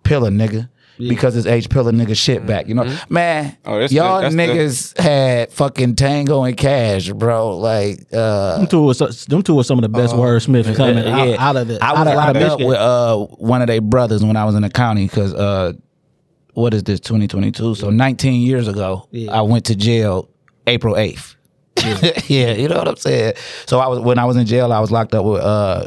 Pillar 0.03 0.29
nigga. 0.31 0.69
Because 0.97 1.35
it's 1.35 1.45
H 1.45 1.69
Pillar 1.69 1.91
nigga 1.91 2.15
shit 2.15 2.45
back, 2.45 2.69
you 2.69 2.73
know, 2.73 2.85
man. 3.09 3.57
Oh, 3.65 3.77
that's 3.81 3.91
y'all 3.91 4.15
the- 4.15 4.29
that's 4.29 4.35
the- 4.35 4.41
niggas 4.41 4.97
had 4.97 5.51
fucking 5.51 5.95
Tango 5.95 6.43
and 6.45 6.55
Cash, 6.55 7.09
bro. 7.11 7.57
Like, 7.57 8.05
uh, 8.13 8.59
them 8.59 8.67
two 8.67 8.81
was 8.81 8.99
them 9.25 9.41
two 9.43 9.55
were 9.55 9.65
some 9.65 9.77
of 9.77 9.81
the 9.81 9.89
best 9.89 10.15
wordsmiths 10.15 10.73
coming 10.73 11.05
out, 11.05 11.37
out 11.37 11.55
of 11.57 11.67
the 11.67 11.83
I 11.83 11.91
was 11.91 11.99
out 11.99 12.07
of, 12.07 12.13
out 12.13 12.29
of 12.29 12.35
up 12.37 12.41
Michigan. 12.43 12.67
with 12.67 12.77
uh 12.77 13.17
one 13.17 13.61
of 13.61 13.67
their 13.67 13.81
brothers 13.81 14.23
when 14.23 14.37
I 14.37 14.45
was 14.45 14.55
in 14.55 14.61
the 14.61 14.69
county 14.69 15.05
because 15.05 15.33
uh 15.33 15.73
what 16.55 16.73
is 16.73 16.83
this 16.83 16.99
2022? 17.01 17.75
So 17.75 17.89
19 17.89 18.41
years 18.41 18.67
ago, 18.67 19.07
Yeah. 19.11 19.31
I 19.31 19.41
went 19.41 19.65
to 19.65 19.75
jail 19.75 20.29
April 20.67 20.95
8th. 20.95 21.35
Yeah. 22.29 22.53
you 22.53 22.67
know 22.67 22.77
what 22.77 22.87
I'm 22.87 22.95
saying. 22.95 23.33
So 23.67 23.79
I 23.79 23.87
was 23.87 23.99
when 23.99 24.17
I 24.17 24.25
was 24.25 24.35
in 24.37 24.45
jail, 24.45 24.73
I 24.73 24.79
was 24.79 24.91
locked 24.91 25.13
up 25.13 25.23
with 25.25 25.41
uh 25.41 25.85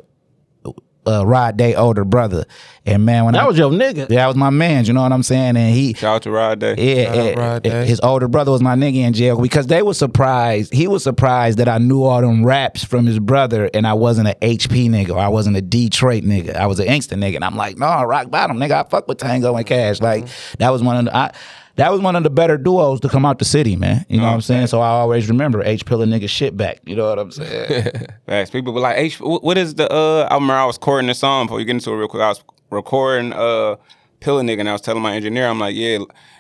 uh 1.09 1.25
Rod 1.27 1.57
Day 1.57 1.75
older 1.75 2.05
brother, 2.05 2.45
and 2.87 3.05
man, 3.07 3.25
when 3.25 3.35
that 3.35 3.45
I 3.45 3.47
was 3.47 3.57
your 3.59 3.71
nigga. 3.71 4.09
Yeah, 4.11 4.17
that 4.17 4.27
was 4.27 4.37
my 4.37 4.51
man, 4.51 4.85
you 4.85 4.93
know 4.93 5.03
what 5.03 5.13
I'm 5.13 5.23
saying, 5.23 5.57
and 5.57 5.75
he 5.75 5.95
Shout 5.95 6.17
out 6.17 6.23
to 6.23 6.31
Rod 6.31 6.59
Day. 6.59 6.75
yeah, 6.77 7.05
Shout 7.05 7.17
out 7.17 7.27
eh, 7.27 7.35
Rod 7.41 7.63
Day. 7.63 7.87
his 7.87 8.01
older 8.01 8.29
brother 8.29 8.53
was 8.53 8.61
my 8.63 8.75
nigga 8.75 8.97
in 8.97 9.13
jail 9.13 9.41
because 9.41 9.67
they 9.67 9.83
were 9.83 9.95
surprised. 9.95 10.73
He 10.73 10.87
was 10.87 11.03
surprised 11.03 11.59
that 11.59 11.69
I 11.69 11.79
knew 11.79 12.03
all 12.05 12.21
them 12.21 12.45
raps 12.45 12.85
from 12.85 13.07
his 13.07 13.19
brother, 13.19 13.71
and 13.75 13.87
I 13.87 13.95
wasn't 13.95 14.29
an 14.29 14.35
HP 14.43 14.89
nigga. 14.91 15.11
Or 15.11 15.19
I 15.19 15.29
wasn't 15.29 15.57
a 15.57 15.63
Detroit 15.63 16.25
nigga. 16.25 16.55
I 16.57 16.67
was 16.67 16.79
an 16.81 16.87
Inkster 16.87 17.17
nigga, 17.17 17.37
and 17.37 17.45
I'm 17.45 17.57
like, 17.57 17.79
no, 17.79 18.03
rock 18.05 18.31
bottom 18.31 18.59
nigga. 18.59 18.85
I 18.85 18.89
fuck 18.89 19.09
with 19.09 19.19
Tango 19.19 19.57
and 19.57 19.67
Cash. 19.67 20.01
Like 20.01 20.27
that 20.59 20.71
was 20.71 20.83
one 20.83 20.97
of 20.99 21.05
the. 21.07 21.17
I, 21.17 21.33
that 21.79 21.93
was 21.93 22.01
one 22.01 22.17
of 22.17 22.25
the 22.25 22.31
better 22.31 22.59
duos 22.59 23.01
to 23.01 23.09
come 23.09 23.25
out 23.25 23.39
the 23.39 23.45
city, 23.45 23.77
man. 23.77 24.05
You 24.09 24.19
know 24.19 24.25
what 24.25 24.33
I'm 24.35 24.41
saying? 24.41 24.67
So 24.67 24.81
I 24.81 24.89
always 24.89 25.29
remember 25.29 25.63
H 25.63 25.87
Pillar 25.87 26.07
nigga 26.07 26.29
shit 26.29 26.57
back. 26.57 26.81
You 26.85 26.97
know 26.97 27.09
what 27.09 27.19
I'm 27.19 27.31
saying? 27.31 27.93
Facts. 28.27 28.51
People 28.51 28.73
were 28.73 28.81
like, 28.81 28.99
H, 28.99 29.19
what 29.21 29.57
is 29.57 29.77
the?" 29.77 29.91
uh 29.91 30.29
I 30.31 30.35
remember 30.35 30.55
I 30.55 30.65
was 30.65 30.77
recording 30.77 31.07
the 31.07 31.15
song 31.15 31.47
before 31.47 31.61
you 31.61 31.65
get 31.67 31.73
into 31.73 31.91
it 31.93 31.97
real 31.97 32.09
quick. 32.09 32.23
I 32.23 32.29
was 32.29 32.43
recording 32.71 33.33
uh 33.33 33.77
Pillar 34.21 34.43
Nigga, 34.43 34.61
and 34.61 34.69
I 34.69 34.73
was 34.73 34.81
telling 34.81 35.03
my 35.03 35.15
engineer, 35.15 35.47
I'm 35.47 35.61
like, 35.61 35.77
"Yeah, 35.77 35.99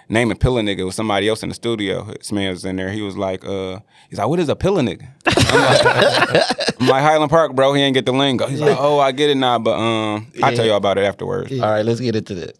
name 0.08 0.32
a 0.32 0.34
Pillar 0.34 0.62
Nigga." 0.62 0.84
with 0.84 0.96
somebody 0.96 1.28
else 1.28 1.44
in 1.44 1.48
the 1.50 1.54
studio. 1.54 2.02
His 2.18 2.32
man 2.32 2.50
was 2.50 2.64
in 2.64 2.74
there. 2.74 2.90
He 2.90 3.02
was 3.02 3.16
like, 3.16 3.44
"Uh, 3.44 3.78
he's 4.10 4.18
like, 4.18 4.26
what 4.26 4.40
is 4.40 4.48
a 4.48 4.56
Pillar 4.56 4.82
Nigga?" 4.82 5.06
I'm 5.26 6.34
like, 6.34 6.80
I'm 6.80 6.86
like, 6.88 7.02
Highland 7.02 7.30
Park, 7.30 7.54
bro. 7.54 7.72
He 7.74 7.82
ain't 7.82 7.94
get 7.94 8.04
the 8.04 8.12
lingo. 8.12 8.48
He's 8.48 8.60
like, 8.60 8.76
"Oh, 8.78 8.98
I 8.98 9.12
get 9.12 9.30
it 9.30 9.36
now, 9.36 9.60
but 9.60 9.78
um, 9.78 10.26
I'll 10.42 10.52
tell 10.56 10.64
you 10.64 10.72
all 10.72 10.78
about 10.78 10.98
it 10.98 11.04
afterwards." 11.04 11.52
All 11.52 11.58
right, 11.70 11.84
let's 11.84 12.00
get 12.00 12.16
into 12.16 12.34
this. 12.34 12.58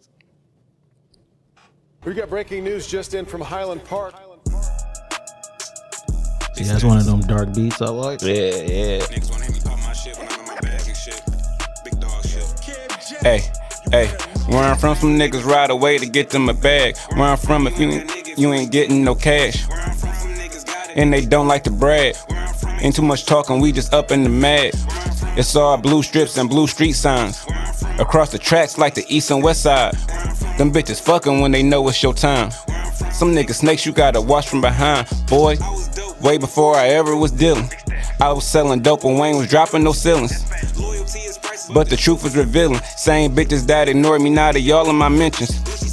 We 2.05 2.13
got 2.13 2.29
breaking 2.29 2.63
news 2.63 2.87
just 2.87 3.13
in 3.13 3.25
from 3.25 3.41
Highland 3.41 3.83
Park. 3.83 4.13
See, 6.53 6.63
that's 6.63 6.83
one 6.83 6.97
of 6.97 7.05
them 7.05 7.19
dark 7.21 7.53
beats 7.53 7.81
I 7.81 7.89
like. 7.89 8.21
Yeah, 8.21 8.35
yeah. 8.35 8.99
Niggas 9.01 9.29
wanna 9.29 9.43
hear 9.43 9.53
me 9.53 9.59
pop 9.61 9.79
my 9.79 9.91
shit 9.91 10.17
when 10.17 10.29
I'm 10.29 10.39
in 10.39 10.45
my 10.45 10.55
bag 10.61 10.81
and 10.87 10.95
shit. 10.95 11.21
Big 11.83 11.99
dog 11.99 12.25
shit. 12.25 13.19
Hey, 13.21 13.51
hey, 13.91 14.07
where 14.47 14.63
I'm 14.63 14.77
from, 14.77 14.95
some 14.95 15.19
niggas 15.19 15.43
ride 15.43 15.71
away 15.71 15.97
to 15.97 16.05
get 16.05 16.29
them 16.29 16.47
a 16.47 16.53
bag. 16.53 16.97
Where 17.15 17.27
I'm 17.27 17.37
from, 17.37 17.67
if 17.67 17.77
you 17.77 17.89
ain't, 17.89 18.37
you 18.37 18.53
ain't 18.53 18.71
getting 18.71 19.03
no 19.03 19.13
cash. 19.13 19.65
And 20.95 21.11
they 21.11 21.25
don't 21.25 21.49
like 21.49 21.65
to 21.65 21.71
brag. 21.71 22.15
Ain't 22.79 22.95
too 22.95 23.01
much 23.01 23.25
talking, 23.25 23.59
we 23.59 23.73
just 23.73 23.93
up 23.93 24.11
in 24.11 24.23
the 24.23 24.29
mad. 24.29 24.71
It's 25.37 25.53
all 25.57 25.75
blue 25.75 26.01
strips 26.01 26.37
and 26.37 26.49
blue 26.49 26.67
street 26.67 26.93
signs. 26.93 27.45
Across 27.99 28.31
the 28.31 28.39
tracks 28.39 28.77
like 28.77 28.93
the 28.95 29.05
east 29.09 29.31
and 29.31 29.43
west 29.43 29.63
side. 29.63 29.95
Them 30.59 30.73
bitches 30.73 30.99
fucking 30.99 31.39
when 31.39 31.53
they 31.53 31.63
know 31.63 31.87
it's 31.87 32.03
your 32.03 32.13
time. 32.13 32.51
Some 33.13 33.33
niggas 33.33 33.55
snakes 33.55 33.85
you 33.85 33.93
gotta 33.93 34.19
watch 34.19 34.49
from 34.49 34.59
behind. 34.59 35.07
Boy, 35.27 35.55
way 36.19 36.37
before 36.37 36.75
I 36.75 36.89
ever 36.89 37.15
was 37.15 37.31
dealing. 37.31 37.71
I 38.19 38.33
was 38.33 38.43
selling 38.43 38.81
dope 38.81 39.05
when 39.05 39.17
Wayne 39.17 39.37
was 39.37 39.47
dropping 39.47 39.85
no 39.85 39.93
ceilings. 39.93 40.43
But 41.73 41.89
the 41.89 41.95
truth 41.95 42.25
was 42.25 42.35
revealing. 42.35 42.81
Same 42.97 43.33
bitches 43.33 43.65
that 43.67 43.87
ignored 43.87 44.21
me, 44.21 44.31
now 44.31 44.51
they 44.51 44.69
all 44.71 44.89
in 44.89 44.97
my 44.97 45.07
mentions. 45.07 45.88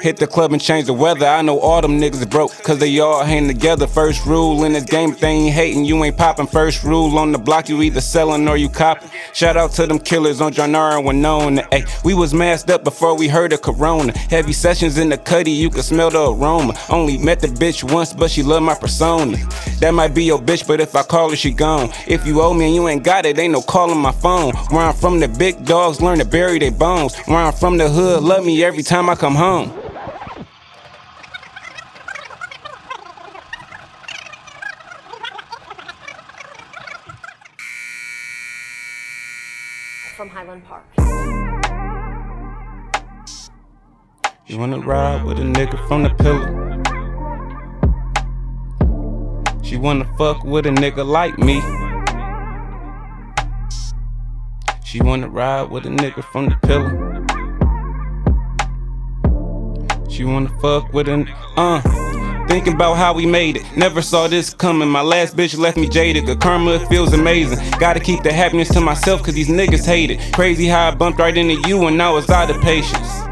Hit 0.00 0.18
the 0.18 0.28
club 0.28 0.52
and 0.52 0.62
change 0.62 0.86
the 0.86 0.92
weather. 0.92 1.26
I 1.26 1.42
know 1.42 1.58
all 1.58 1.80
them 1.80 2.00
niggas 2.00 2.30
broke, 2.30 2.52
cause 2.62 2.78
they 2.78 3.00
all 3.00 3.24
hang 3.24 3.48
together. 3.48 3.88
First 3.88 4.26
rule 4.26 4.62
in 4.64 4.74
this 4.74 4.84
game, 4.84 5.10
if 5.10 5.20
they 5.20 5.28
ain't 5.28 5.52
hating, 5.52 5.84
you 5.84 6.02
ain't 6.04 6.16
popping. 6.16 6.46
First 6.46 6.84
rule 6.84 7.18
on 7.18 7.32
the 7.32 7.38
block, 7.38 7.68
you 7.68 7.82
either 7.82 8.00
selling 8.00 8.46
or 8.46 8.56
you 8.56 8.68
copping. 8.68 9.10
Shout 9.32 9.56
out 9.56 9.72
to 9.72 9.86
them 9.88 9.98
killers 9.98 10.40
on 10.40 10.52
Janara 10.52 10.98
and 10.98 11.06
Winona. 11.06 11.66
Ay, 11.72 11.84
we 12.04 12.14
was 12.14 12.32
masked 12.32 12.70
up 12.70 12.84
before 12.84 13.16
we 13.16 13.26
heard 13.26 13.52
of 13.52 13.62
Corona. 13.62 14.16
Heavy 14.16 14.52
sessions 14.52 14.98
in 14.98 15.08
the 15.08 15.18
cutty, 15.18 15.50
you 15.50 15.68
can 15.68 15.82
smell 15.82 16.10
the 16.10 16.30
aroma. 16.30 16.74
Only 16.90 17.18
met 17.18 17.40
the 17.40 17.48
bitch 17.48 17.82
once, 17.92 18.12
but 18.12 18.30
she 18.30 18.44
love 18.44 18.62
my 18.62 18.74
persona. 18.74 19.36
That 19.80 19.94
might 19.94 20.14
be 20.14 20.22
your 20.24 20.38
bitch, 20.38 20.66
but 20.66 20.80
if 20.80 20.94
I 20.94 21.02
call 21.02 21.30
her, 21.30 21.36
she 21.36 21.50
gone. 21.50 21.90
If 22.06 22.24
you 22.24 22.40
owe 22.40 22.54
me 22.54 22.66
and 22.66 22.74
you 22.74 22.86
ain't 22.86 23.02
got 23.02 23.26
it, 23.26 23.38
ain't 23.38 23.52
no 23.52 23.62
calling 23.62 23.98
my 23.98 24.12
phone. 24.12 24.54
Where 24.70 24.82
I'm 24.82 24.94
from, 24.94 25.18
the 25.18 25.28
big 25.28 25.64
dogs 25.64 26.00
learn 26.00 26.18
to 26.18 26.24
bury 26.24 26.60
their 26.60 26.70
bones. 26.70 27.16
Where 27.26 27.38
I'm 27.38 27.52
from, 27.52 27.78
the 27.78 27.88
hood 27.88 28.22
love 28.22 28.46
me 28.46 28.62
every 28.62 28.84
time 28.84 29.10
I 29.10 29.16
come 29.16 29.34
home. 29.34 29.72
From 40.18 40.28
Highland 40.28 40.64
Park. 40.64 40.84
You 44.48 44.58
wanna 44.58 44.80
ride 44.80 45.22
with 45.22 45.38
a 45.38 45.42
nigga 45.42 45.78
from 45.86 46.02
the 46.02 46.10
pillar. 46.10 46.50
She 49.62 49.76
wanna 49.76 50.06
fuck 50.18 50.42
with 50.42 50.66
a 50.66 50.70
nigga 50.70 51.06
like 51.06 51.38
me. 51.38 51.60
She 54.84 55.00
wanna 55.00 55.28
ride 55.28 55.70
with 55.70 55.86
a 55.86 55.90
nigga 55.90 56.24
from 56.32 56.48
the 56.48 56.56
pillar. 56.66 56.90
She 60.10 60.24
wanna 60.24 60.50
fuck 60.60 60.92
with 60.92 61.08
an 61.08 61.28
uh. 61.56 62.07
Thinking 62.48 62.72
about 62.72 62.94
how 62.94 63.12
we 63.12 63.26
made 63.26 63.58
it. 63.58 63.76
Never 63.76 64.00
saw 64.00 64.26
this 64.26 64.54
coming. 64.54 64.88
My 64.88 65.02
last 65.02 65.36
bitch 65.36 65.56
left 65.58 65.76
me 65.76 65.86
jaded. 65.86 66.24
The 66.24 66.34
karma 66.34 66.76
it 66.76 66.88
feels 66.88 67.12
amazing. 67.12 67.58
Gotta 67.78 68.00
keep 68.00 68.22
the 68.22 68.32
happiness 68.32 68.68
to 68.70 68.80
myself 68.80 69.22
cause 69.22 69.34
these 69.34 69.50
niggas 69.50 69.84
hate 69.84 70.10
it. 70.10 70.32
Crazy 70.32 70.66
how 70.66 70.88
I 70.88 70.94
bumped 70.94 71.18
right 71.18 71.36
into 71.36 71.60
you 71.68 71.86
and 71.86 71.98
now 71.98 72.16
it's 72.16 72.30
out 72.30 72.50
of 72.50 72.60
patience. 72.62 73.27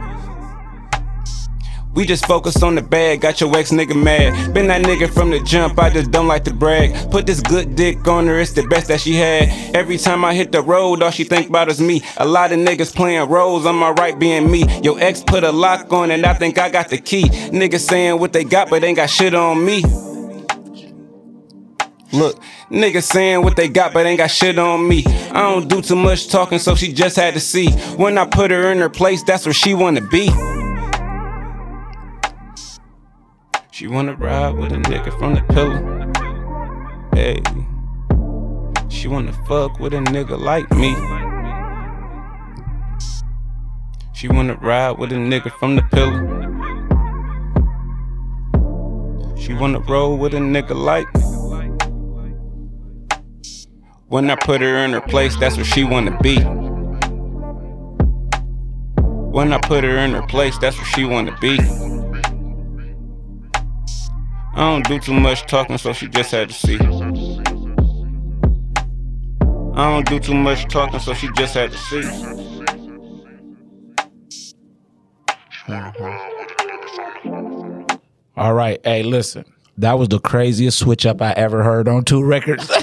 We 1.96 2.04
just 2.04 2.26
focus 2.26 2.62
on 2.62 2.74
the 2.74 2.82
bag, 2.82 3.22
got 3.22 3.40
your 3.40 3.56
ex 3.56 3.72
nigga 3.72 4.00
mad. 4.00 4.52
Been 4.52 4.66
that 4.66 4.82
nigga 4.82 5.10
from 5.10 5.30
the 5.30 5.40
jump, 5.40 5.78
I 5.78 5.88
just 5.88 6.10
don't 6.10 6.26
like 6.26 6.44
to 6.44 6.52
brag. 6.52 7.10
Put 7.10 7.26
this 7.26 7.40
good 7.40 7.74
dick 7.74 8.06
on 8.06 8.26
her, 8.26 8.38
it's 8.38 8.52
the 8.52 8.64
best 8.64 8.88
that 8.88 9.00
she 9.00 9.14
had. 9.14 9.48
Every 9.74 9.96
time 9.96 10.22
I 10.22 10.34
hit 10.34 10.52
the 10.52 10.60
road, 10.60 11.02
all 11.02 11.10
she 11.10 11.24
think 11.24 11.48
about 11.48 11.70
is 11.70 11.80
me. 11.80 12.02
A 12.18 12.26
lot 12.26 12.52
of 12.52 12.58
niggas 12.58 12.94
playing 12.94 13.26
roles, 13.30 13.64
I'm 13.64 13.82
alright 13.82 14.18
being 14.18 14.50
me. 14.50 14.66
Your 14.82 15.00
ex 15.00 15.22
put 15.22 15.42
a 15.42 15.50
lock 15.50 15.90
on 15.90 16.10
and 16.10 16.26
I 16.26 16.34
think 16.34 16.58
I 16.58 16.68
got 16.68 16.90
the 16.90 16.98
key. 16.98 17.24
Niggas 17.24 17.88
saying 17.88 18.20
what 18.20 18.34
they 18.34 18.44
got, 18.44 18.68
but 18.68 18.84
ain't 18.84 18.96
got 18.96 19.08
shit 19.08 19.34
on 19.34 19.64
me. 19.64 19.80
Look, 22.12 22.42
niggas 22.70 23.04
saying 23.04 23.42
what 23.42 23.56
they 23.56 23.68
got, 23.68 23.94
but 23.94 24.04
ain't 24.04 24.18
got 24.18 24.30
shit 24.30 24.58
on 24.58 24.86
me. 24.86 25.02
I 25.06 25.40
don't 25.50 25.66
do 25.66 25.80
too 25.80 25.96
much 25.96 26.28
talking, 26.28 26.58
so 26.58 26.74
she 26.74 26.92
just 26.92 27.16
had 27.16 27.32
to 27.32 27.40
see. 27.40 27.70
When 27.96 28.18
I 28.18 28.26
put 28.26 28.50
her 28.50 28.70
in 28.70 28.80
her 28.80 28.90
place, 28.90 29.22
that's 29.22 29.46
where 29.46 29.54
she 29.54 29.72
wanna 29.72 30.02
be. 30.02 30.30
She 33.76 33.86
wanna 33.86 34.14
ride 34.14 34.54
with 34.56 34.72
a 34.72 34.76
nigga 34.76 35.12
from 35.18 35.34
the 35.34 35.42
pillar. 35.52 36.10
Hey. 37.12 37.42
She 38.88 39.06
wanna 39.06 39.34
fuck 39.46 39.78
with 39.78 39.92
a 39.92 39.98
nigga 39.98 40.40
like 40.40 40.70
me. 40.70 40.94
She 44.14 44.28
wanna 44.28 44.54
ride 44.62 44.92
with 44.92 45.12
a 45.12 45.16
nigga 45.16 45.52
from 45.58 45.76
the 45.76 45.82
pillar. 45.92 46.24
She 49.36 49.52
wanna 49.52 49.80
roll 49.80 50.16
with 50.16 50.32
a 50.32 50.38
nigga 50.38 50.74
like 50.74 51.14
me. 51.14 51.22
When 54.06 54.30
I 54.30 54.36
put 54.36 54.62
her 54.62 54.78
in 54.86 54.94
her 54.94 55.02
place, 55.02 55.36
that's 55.36 55.56
where 55.56 55.66
she 55.66 55.84
wanna 55.84 56.16
be. 56.22 56.38
When 59.36 59.52
I 59.52 59.58
put 59.58 59.84
her 59.84 59.98
in 59.98 60.12
her 60.12 60.26
place, 60.26 60.56
that's 60.56 60.78
where 60.78 60.86
she 60.86 61.04
wanna 61.04 61.36
be. 61.42 61.58
I 64.56 64.60
don't 64.60 64.86
do 64.86 64.98
too 64.98 65.12
much 65.12 65.46
talking, 65.46 65.76
so 65.76 65.92
she 65.92 66.08
just 66.08 66.30
had 66.30 66.48
to 66.48 66.54
see. 66.54 66.78
I 69.74 69.90
don't 69.90 70.06
do 70.08 70.18
too 70.18 70.32
much 70.32 70.66
talking, 70.68 70.98
so 70.98 71.12
she 71.12 71.28
just 71.36 71.52
had 71.52 71.72
to 71.72 71.76
see. 71.76 72.02
All 78.34 78.54
right. 78.54 78.80
Hey, 78.82 79.02
listen. 79.02 79.44
That 79.76 79.98
was 79.98 80.08
the 80.08 80.20
craziest 80.20 80.78
switch 80.78 81.04
up 81.04 81.20
I 81.20 81.32
ever 81.32 81.62
heard 81.62 81.86
on 81.86 82.04
two 82.04 82.24
records. 82.24 82.70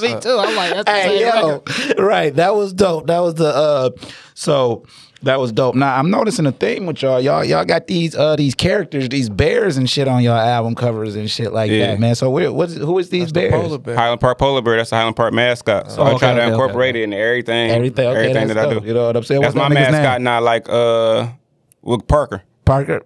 Me 0.00 0.18
too. 0.20 0.36
I'm 0.38 0.54
like, 0.54 0.72
that's 0.72 0.84
the 0.84 1.02
same 1.02 1.20
yo. 1.20 1.64
Right. 1.98 2.32
That 2.32 2.54
was 2.54 2.72
dope. 2.72 3.08
That 3.08 3.18
was 3.18 3.34
the 3.34 3.48
uh 3.48 3.90
so 4.34 4.84
that 5.22 5.38
was 5.38 5.52
dope. 5.52 5.74
Now 5.74 5.96
I'm 5.96 6.10
noticing 6.10 6.46
a 6.46 6.52
theme 6.52 6.86
with 6.86 7.02
y'all. 7.02 7.20
Y'all 7.20 7.44
y'all 7.44 7.64
got 7.64 7.86
these 7.86 8.14
uh 8.14 8.36
these 8.36 8.54
characters, 8.54 9.08
these 9.08 9.28
bears 9.28 9.76
and 9.76 9.88
shit 9.88 10.08
on 10.08 10.22
y'all 10.22 10.34
album 10.36 10.74
covers 10.74 11.14
and 11.16 11.30
shit 11.30 11.52
like 11.52 11.70
Yeah. 11.70 11.88
that, 11.88 12.00
man. 12.00 12.14
So 12.14 12.30
where 12.30 12.52
what's 12.52 12.74
who 12.76 12.98
is 12.98 13.10
these 13.10 13.30
bears? 13.32 13.52
Highland 13.86 14.20
Park 14.20 14.38
Polar 14.38 14.62
Bear, 14.62 14.76
that's 14.76 14.90
the 14.90 14.96
Highland 14.96 15.16
Park 15.16 15.32
mascot. 15.34 15.90
So 15.90 16.02
Oh, 16.02 16.04
I 16.04 16.08
okay, 16.10 16.18
try 16.18 16.34
to 16.34 16.40
okay, 16.42 16.50
incorporate 16.52 16.96
it 16.96 17.02
into 17.04 17.16
everything. 17.16 17.70
Everything, 17.70 18.06
okay, 18.08 18.18
everything 18.18 18.48
that's 18.48 18.54
that 18.60 18.68
I 18.68 18.72
dope. 18.74 18.82
do. 18.82 18.88
You 18.88 18.94
know 18.94 19.06
what 19.06 19.16
I'm 19.16 19.22
saying? 19.24 19.42
That's 19.42 19.54
What's 19.54 19.68
my 19.68 19.74
that 19.74 19.90
mascot 19.92 20.18
name? 20.20 20.24
now, 20.24 20.40
like 20.40 20.68
uh 20.68 21.28
with 21.82 22.06
Parker. 22.08 22.42
Parker. 22.64 23.02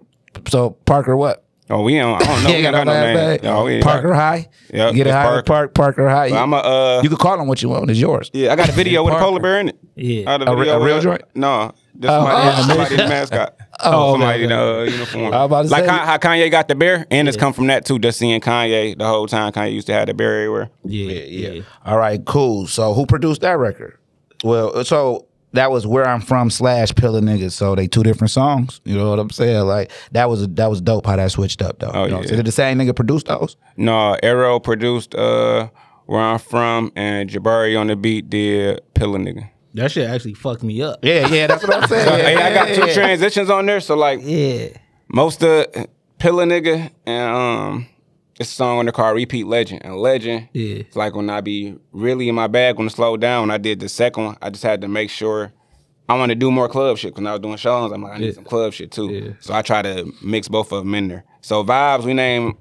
So 0.49 0.71
Parker 0.85 1.15
what? 1.17 1.41
Oh, 1.67 1.81
we 1.81 1.95
don't. 1.95 2.21
I 2.21 2.25
don't 2.25 2.43
know. 2.43 2.49
He 2.51 2.55
we 2.57 2.61
got 2.61 2.71
got 2.73 2.85
no 2.85 2.93
no 2.93 3.01
name. 3.05 3.15
last 3.15 3.41
name. 3.43 3.51
No, 3.51 3.63
we 3.63 3.81
Parker 3.81 4.09
got- 4.09 4.15
High. 4.15 4.49
Yep, 4.71 4.93
Get 4.93 5.07
it 5.07 5.09
it's 5.09 5.15
high. 5.15 5.23
Parker. 5.23 5.43
Park 5.43 5.73
Parker 5.73 6.09
High. 6.09 6.29
But 6.29 6.37
I'm 6.37 6.53
a, 6.53 6.57
uh, 6.57 6.99
you 7.03 7.09
can 7.09 7.17
call 7.17 7.39
him 7.41 7.47
what 7.47 7.61
you 7.61 7.69
want. 7.69 7.89
It's 7.89 7.99
yours. 7.99 8.29
Yeah, 8.33 8.53
I 8.53 8.55
got 8.55 8.69
a 8.69 8.71
video 8.83 9.03
with 9.03 9.15
a 9.15 9.17
polar 9.17 9.39
bear 9.39 9.59
in 9.59 9.69
it. 9.69 9.79
Yeah. 9.95 10.29
I 10.29 10.31
had 10.33 10.47
A 10.47 10.55
re- 10.55 10.69
a 10.69 10.79
real 10.79 10.95
with- 10.95 11.03
joint? 11.03 11.21
No, 11.33 11.71
just 11.99 12.11
Oh, 12.13 12.25
somebody, 12.25 12.47
oh. 12.47 12.67
somebody's 12.67 12.97
mascot. 12.97 13.55
Oh, 13.83 14.13
somebody 14.13 14.43
in 14.43 14.51
okay, 14.51 14.55
the 14.55 14.79
uh, 14.79 14.83
uniform. 14.97 15.33
I 15.33 15.45
was 15.45 15.45
about 15.45 15.61
to 15.65 15.67
like 15.69 15.85
say- 15.85 15.89
how, 16.05 16.17
Kanye 16.17 16.51
got 16.51 16.67
the 16.67 16.75
bear, 16.75 17.05
and 17.11 17.27
it's 17.27 17.37
come 17.37 17.53
from 17.53 17.67
that 17.67 17.85
too. 17.85 17.99
Just 17.99 18.19
seeing 18.19 18.39
Kanye 18.41 18.97
the 18.97 19.05
whole 19.07 19.27
time. 19.27 19.51
Kanye 19.53 19.73
used 19.73 19.87
to 19.87 19.93
have 19.93 20.07
the 20.07 20.13
bear 20.13 20.35
everywhere. 20.41 20.69
Yeah, 20.83 21.11
yeah. 21.51 21.61
All 21.85 21.97
right, 21.97 22.23
cool. 22.25 22.67
So 22.67 22.93
who 22.93 23.05
produced 23.05 23.41
that 23.41 23.57
record? 23.57 23.97
Well, 24.43 24.83
so 24.85 25.27
that 25.53 25.71
was 25.71 25.87
where 25.87 26.07
I'm 26.07 26.21
from 26.21 26.49
slash 26.49 26.93
Pillar 26.95 27.21
Niggas. 27.21 27.53
So 27.53 27.75
they 27.75 27.87
two 27.87 28.03
different 28.03 28.31
songs. 28.31 28.81
You 28.83 28.97
know 28.97 29.09
what 29.09 29.19
I'm 29.19 29.29
saying? 29.29 29.65
Like 29.65 29.91
that 30.11 30.29
was 30.29 30.47
that 30.49 30.69
was 30.69 30.81
dope 30.81 31.05
how 31.05 31.15
that 31.15 31.31
switched 31.31 31.61
up 31.61 31.79
though. 31.79 31.91
Oh, 31.93 32.05
you 32.05 32.11
know 32.11 32.19
yeah. 32.21 32.27
saying? 32.27 32.37
Did 32.37 32.45
the 32.45 32.51
same 32.51 32.77
nigga 32.77 32.95
produce 32.95 33.23
those? 33.23 33.55
No, 33.77 34.17
Arrow 34.21 34.59
produced 34.59 35.15
uh, 35.15 35.69
where 36.05 36.21
I'm 36.21 36.39
from, 36.39 36.91
and 36.95 37.29
Jabari 37.29 37.79
on 37.79 37.87
the 37.87 37.95
beat 37.95 38.29
did 38.29 38.81
Pillar 38.93 39.19
Nigga. 39.19 39.49
That 39.75 39.91
shit 39.91 40.09
actually 40.09 40.33
fucked 40.33 40.63
me 40.63 40.81
up. 40.81 40.99
Yeah, 41.03 41.27
yeah, 41.27 41.47
that's 41.47 41.63
what 41.67 41.75
I'm 41.83 41.87
saying. 41.89 42.07
So, 42.07 42.15
hey, 42.15 42.35
I 42.35 42.53
got 42.53 42.67
two 42.75 42.87
Yeah. 42.87 42.93
transitions 42.93 43.49
on 43.49 43.65
there. 43.65 43.79
So 43.79 43.95
like, 43.95 44.19
yeah, 44.23 44.69
most 45.07 45.43
of 45.43 45.67
Pillar 46.17 46.45
Nigga 46.45 46.89
and 47.05 47.35
um, 47.35 47.87
it's 48.39 48.51
a 48.51 48.53
song 48.55 48.79
on 48.79 48.85
the 48.85 48.91
called 48.91 49.15
Repeat 49.15 49.45
Legend. 49.47 49.81
And 49.85 49.95
Legend, 49.97 50.49
Yeah. 50.53 50.75
it's 50.77 50.95
like 50.95 51.15
when 51.15 51.29
I 51.29 51.41
be 51.41 51.75
really 51.91 52.29
in 52.29 52.35
my 52.35 52.47
bag 52.47 52.77
when 52.77 52.87
it 52.87 52.91
slowed 52.91 53.21
down. 53.21 53.43
When 53.43 53.51
I 53.51 53.57
did 53.57 53.79
the 53.79 53.89
second 53.89 54.25
one, 54.25 54.37
I 54.41 54.49
just 54.49 54.63
had 54.63 54.81
to 54.81 54.87
make 54.87 55.09
sure 55.09 55.51
I 56.07 56.17
want 56.17 56.29
to 56.29 56.35
do 56.35 56.51
more 56.51 56.69
club 56.69 56.97
shit. 56.97 57.13
Cause 57.13 57.21
when 57.21 57.27
I 57.27 57.31
was 57.31 57.41
doing 57.41 57.57
shows, 57.57 57.91
I'm 57.91 58.01
like, 58.03 58.13
I 58.13 58.17
need 58.19 58.27
Yeah. 58.27 58.31
some 58.33 58.43
club 58.45 58.73
shit 58.73 58.91
too. 58.91 59.35
So 59.39 59.53
I 59.53 59.61
try 59.61 59.81
to 59.81 60.11
mix 60.23 60.47
both 60.47 60.71
of 60.71 60.83
them 60.83 60.95
in 60.95 61.07
there. 61.09 61.25
So 61.41 61.63
vibes, 61.63 62.03
we 62.05 62.13
name 62.13 62.57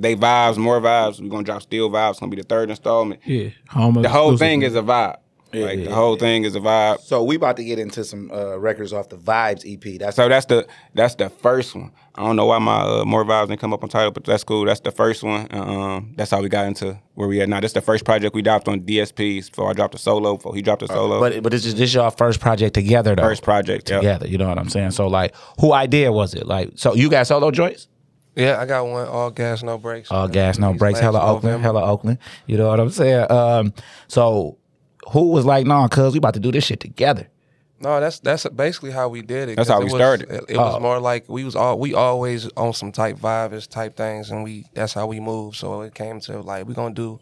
they 0.00 0.14
vibes, 0.14 0.56
more 0.58 0.80
vibes. 0.80 1.20
We 1.20 1.28
gonna 1.28 1.42
drop 1.44 1.62
Steel 1.62 1.90
Vibes. 1.90 2.10
It's 2.10 2.20
gonna 2.20 2.30
be 2.30 2.36
the 2.36 2.46
third 2.46 2.70
installment. 2.70 3.20
Yeah. 3.24 3.48
Home 3.70 3.94
The 3.94 4.08
whole 4.08 4.36
thing 4.36 4.62
is 4.62 4.74
a 4.76 4.82
vibe. 4.82 5.16
Like 5.52 5.84
the 5.84 5.94
whole 5.94 6.16
thing 6.16 6.44
is 6.44 6.54
a 6.54 6.60
vibe. 6.60 7.00
So 7.00 7.24
we 7.24 7.36
about 7.36 7.56
to 7.56 7.64
get 7.64 7.78
into 7.78 8.04
some 8.04 8.30
uh, 8.30 8.58
records 8.58 8.92
off 8.92 9.08
the 9.08 9.16
Vibes 9.16 9.64
EP. 9.64 9.98
That's 9.98 10.16
So 10.16 10.28
that's 10.28 10.46
the 10.46 10.66
that's 10.94 11.14
the 11.14 11.30
first 11.30 11.74
one. 11.74 11.90
I 12.14 12.22
don't 12.22 12.36
know 12.36 12.46
why 12.46 12.58
my 12.58 12.80
uh, 12.80 13.04
more 13.04 13.24
vibes 13.24 13.48
didn't 13.48 13.60
come 13.60 13.72
up 13.72 13.82
on 13.82 13.88
Tidal, 13.88 14.10
but 14.10 14.24
that's 14.24 14.44
cool. 14.44 14.64
That's 14.64 14.80
the 14.80 14.90
first 14.90 15.22
one. 15.22 15.46
Um, 15.50 16.14
that's 16.16 16.30
how 16.32 16.42
we 16.42 16.48
got 16.48 16.66
into 16.66 16.98
where 17.14 17.28
we 17.28 17.40
at 17.40 17.48
now. 17.48 17.60
This 17.60 17.72
the 17.72 17.80
first 17.80 18.04
project 18.04 18.34
we 18.34 18.42
dropped 18.42 18.68
on 18.68 18.80
DSPs. 18.80 19.50
Before 19.50 19.70
I 19.70 19.72
dropped 19.72 19.94
a 19.94 19.98
solo, 19.98 20.36
before 20.36 20.54
he 20.54 20.60
dropped 20.60 20.82
a 20.82 20.88
solo. 20.88 21.20
But 21.20 21.42
but 21.42 21.52
this 21.52 21.64
is 21.64 21.76
this 21.76 21.94
your 21.94 22.10
first 22.10 22.40
project 22.40 22.74
together 22.74 23.14
though. 23.14 23.22
First 23.22 23.42
project, 23.42 23.88
yep. 23.88 24.00
together. 24.00 24.26
You 24.26 24.36
know 24.36 24.48
what 24.48 24.58
I'm 24.58 24.68
saying? 24.68 24.90
So 24.90 25.06
like, 25.06 25.34
who 25.60 25.72
idea 25.72 26.12
was 26.12 26.34
it? 26.34 26.46
Like, 26.46 26.72
so 26.74 26.94
you 26.94 27.08
got 27.08 27.26
solo 27.26 27.50
joints? 27.50 27.88
Yeah, 28.38 28.60
I 28.60 28.66
got 28.66 28.86
one. 28.86 29.08
All 29.08 29.30
gas, 29.30 29.62
no 29.64 29.78
brakes. 29.78 30.10
All 30.12 30.28
gas, 30.28 30.58
no 30.58 30.72
These 30.72 30.78
brakes. 30.78 30.94
last 30.96 31.02
Hella 31.02 31.20
Oakland, 31.20 31.44
November. 31.44 31.62
hella 31.62 31.84
Oakland. 31.84 32.18
You 32.46 32.56
know 32.56 32.68
what 32.68 32.78
I'm 32.78 32.90
saying? 32.90 33.30
Um, 33.30 33.74
so 34.06 34.58
who 35.12 35.28
was 35.28 35.44
like, 35.44 35.66
nah, 35.66 35.88
cuz 35.88 36.12
we 36.12 36.18
about 36.18 36.34
to 36.34 36.40
do 36.40 36.52
this 36.52 36.64
shit 36.64 36.80
together. 36.80 37.28
No, 37.80 38.00
that's 38.00 38.18
that's 38.18 38.44
basically 38.48 38.90
how 38.90 39.08
we 39.08 39.22
did 39.22 39.50
it. 39.50 39.56
That's 39.56 39.68
how 39.68 39.76
it 39.76 39.84
we 39.84 39.92
was- 39.92 39.94
started. 40.00 40.30
It, 40.30 40.44
it 40.48 40.56
was 40.56 40.74
Oh. 40.76 40.80
more 40.80 40.98
like 40.98 41.28
we 41.28 41.44
was 41.44 41.54
all 41.54 41.78
we 41.78 41.94
always 41.94 42.48
on 42.56 42.72
some 42.72 42.90
type 42.90 43.18
vibes 43.18 43.68
type 43.68 43.96
things, 43.96 44.30
and 44.30 44.42
we 44.42 44.64
that's 44.74 44.92
how 44.94 45.06
we 45.06 45.20
move. 45.20 45.54
So 45.54 45.82
it 45.82 45.94
came 45.94 46.18
to 46.22 46.40
like 46.40 46.66
we 46.66 46.74
gonna 46.74 46.94
do 46.94 47.20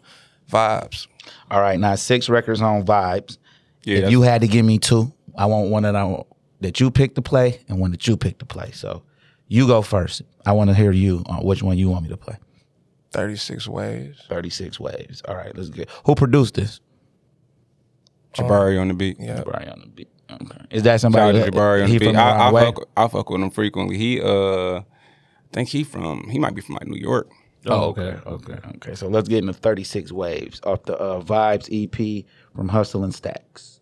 vibes. 0.51 1.07
All 1.51 1.61
right, 1.61 1.79
now 1.79 1.93
six 1.95 2.27
records 2.29 2.61
on 2.61 2.83
Vibes. 2.83 3.37
Yeah, 3.83 3.99
if 3.99 4.11
you 4.11 4.21
had 4.23 4.41
to 4.41 4.47
give 4.47 4.65
me 4.65 4.79
two, 4.79 5.13
I 5.37 5.45
want 5.45 5.69
one 5.69 5.83
that 5.83 5.95
I 5.95 6.23
that 6.61 6.79
you 6.79 6.89
pick 6.89 7.13
to 7.15 7.21
play 7.21 7.59
and 7.69 7.79
one 7.79 7.91
that 7.91 8.07
you 8.07 8.17
pick 8.17 8.39
to 8.39 8.45
play. 8.45 8.71
So 8.71 9.03
you 9.47 9.67
go 9.67 9.81
first. 9.83 10.23
I 10.45 10.53
want 10.53 10.69
to 10.71 10.73
hear 10.73 10.91
you 10.91 11.23
on 11.27 11.45
which 11.45 11.61
one 11.61 11.77
you 11.77 11.89
want 11.89 12.03
me 12.03 12.09
to 12.09 12.17
play. 12.17 12.35
Thirty 13.11 13.35
six 13.35 13.67
waves. 13.67 14.23
Thirty 14.27 14.49
six 14.49 14.79
waves. 14.79 15.21
All 15.27 15.35
right, 15.35 15.55
let's 15.55 15.69
get. 15.69 15.87
Who 16.05 16.15
produced 16.15 16.55
this? 16.55 16.79
Jabari 18.37 18.79
on 18.79 18.87
the 18.87 18.93
beat. 18.93 19.17
Yeah. 19.19 19.41
Jabari 19.41 19.71
on 19.71 19.81
the 19.81 19.87
beat. 19.87 20.09
Okay. 20.29 20.65
Is 20.71 20.83
that 20.83 20.99
somebody 21.01 21.39
that 21.39 21.51
Jabari 21.51 21.83
on 21.83 21.89
the 21.89 21.97
beat. 21.97 22.15
I, 22.15 22.49
I, 22.49 22.51
fuck, 22.51 22.89
I 22.95 23.07
fuck 23.07 23.29
with 23.29 23.41
him 23.41 23.49
frequently. 23.49 23.97
He 23.97 24.21
uh, 24.21 24.79
I 24.79 24.83
think 25.53 25.69
he 25.69 25.83
from 25.83 26.29
he 26.29 26.39
might 26.39 26.55
be 26.55 26.61
from 26.61 26.75
like 26.75 26.87
New 26.87 26.99
York. 26.99 27.29
Oh, 27.65 27.89
okay, 27.89 28.17
okay, 28.25 28.59
okay. 28.75 28.95
So 28.95 29.07
let's 29.07 29.27
get 29.27 29.39
into 29.39 29.51
36 29.51 30.11
Waves 30.11 30.61
off 30.63 30.83
the 30.83 30.97
uh, 30.97 31.21
Vibes 31.21 31.67
EP 31.71 32.25
from 32.55 32.69
Hustle 32.69 33.03
and 33.03 33.11
Stackz. 33.11 33.79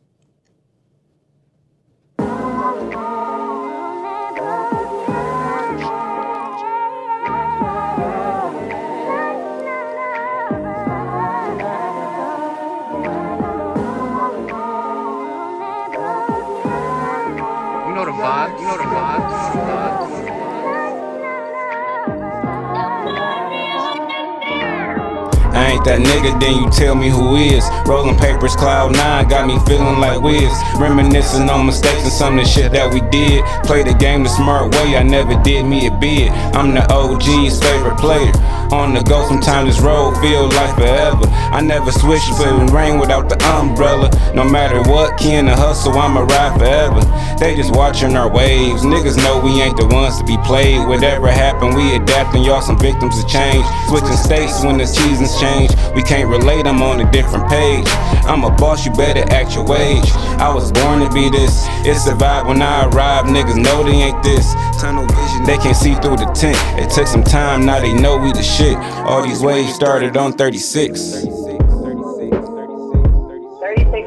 That 25.85 26.01
nigga, 26.01 26.39
then 26.39 26.61
you 26.61 26.69
tell 26.69 26.95
me 26.95 27.09
who 27.09 27.35
is. 27.35 27.63
Rolling 27.85 28.17
papers, 28.17 28.55
cloud 28.55 28.93
nine, 28.93 29.27
got 29.27 29.47
me 29.47 29.57
feeling 29.65 29.99
like 29.99 30.21
Wiz. 30.21 30.51
Reminiscing 30.77 31.49
on 31.49 31.65
mistakes 31.65 32.03
and 32.03 32.11
some 32.11 32.37
of 32.37 32.45
the 32.45 32.49
shit 32.49 32.71
that 32.73 32.91
we 32.93 33.01
did. 33.09 33.45
Play 33.63 33.83
the 33.83 33.93
game 33.93 34.23
the 34.23 34.29
smart 34.29 34.73
way, 34.73 34.97
I 34.97 35.03
never 35.03 35.41
did 35.43 35.65
me 35.65 35.87
a 35.87 35.91
bid. 35.91 36.29
I'm 36.53 36.73
the 36.73 36.83
OG's 36.91 37.61
favorite 37.61 37.97
player. 37.97 38.31
On 38.71 38.93
the 38.93 39.01
go, 39.01 39.27
sometimes 39.27 39.69
this 39.69 39.79
road 39.79 40.17
feel 40.19 40.49
like 40.49 40.75
forever. 40.75 41.25
I 41.53 41.61
never 41.61 41.91
switch, 41.91 42.25
but 42.37 42.49
it 42.49 42.71
rain 42.73 42.99
without 42.99 43.29
the 43.29 43.37
umbrella. 43.45 44.09
No 44.33 44.43
matter 44.43 44.81
what, 44.89 45.17
key 45.17 45.35
in 45.35 45.45
the 45.45 45.55
hustle, 45.55 45.93
I'ma 45.93 46.21
ride 46.21 46.57
forever. 46.57 47.01
They 47.39 47.55
just 47.55 47.71
watching 47.75 48.17
our 48.17 48.27
waves. 48.27 48.81
Niggas 48.81 49.17
know 49.17 49.39
we 49.39 49.61
ain't 49.61 49.77
the 49.77 49.85
ones 49.85 50.17
to 50.17 50.25
be 50.25 50.37
played. 50.39 50.87
Whatever 50.87 51.29
happened, 51.31 51.75
we 51.75 51.95
adapting. 51.95 52.43
Y'all 52.43 52.61
some 52.61 52.79
victims 52.79 53.19
of 53.19 53.29
change. 53.29 53.63
Switching 53.87 54.17
states 54.17 54.63
when 54.63 54.77
the 54.77 54.87
seasons 54.87 55.39
change. 55.39 55.69
We 55.93 56.01
can't 56.01 56.27
relate, 56.27 56.65
I'm 56.65 56.81
on 56.81 56.99
a 56.99 57.11
different 57.11 57.47
page. 57.47 57.85
I'm 58.25 58.43
a 58.43 58.51
boss, 58.51 58.85
you 58.85 58.91
better 58.93 59.23
act 59.31 59.53
your 59.53 59.63
wage. 59.63 60.09
I 60.41 60.51
was 60.53 60.71
born 60.71 61.05
to 61.05 61.09
be 61.13 61.29
this. 61.29 61.65
It's 61.85 62.07
a 62.07 62.13
vibe 62.13 62.47
when 62.47 62.61
I 62.61 62.89
arrive. 62.89 63.25
Niggas 63.25 63.61
know 63.61 63.83
they 63.83 64.09
ain't 64.09 64.23
this. 64.23 64.53
Tunnel 64.81 65.05
vision, 65.05 65.43
they 65.45 65.57
can't 65.57 65.77
see 65.77 65.93
through 65.95 66.17
the 66.17 66.25
tent. 66.33 66.57
It 66.81 66.89
took 66.89 67.07
some 67.07 67.23
time, 67.23 67.65
now 67.65 67.79
they 67.79 67.93
know 67.93 68.17
we 68.17 68.33
the 68.33 68.43
shit. 68.43 68.54
All 68.57 69.21
these 69.21 69.41
waves 69.41 69.73
started 69.73 70.15
on 70.15 70.31
36. 70.31 71.01
36 71.01 71.27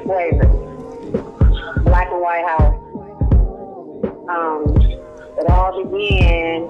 flavors. 0.05 0.47
Black 1.85 2.09
and 2.11 2.21
white 2.23 2.47
house. 2.47 2.75
Um, 4.27 4.75
it 5.37 5.51
all 5.51 5.85
began 5.85 6.63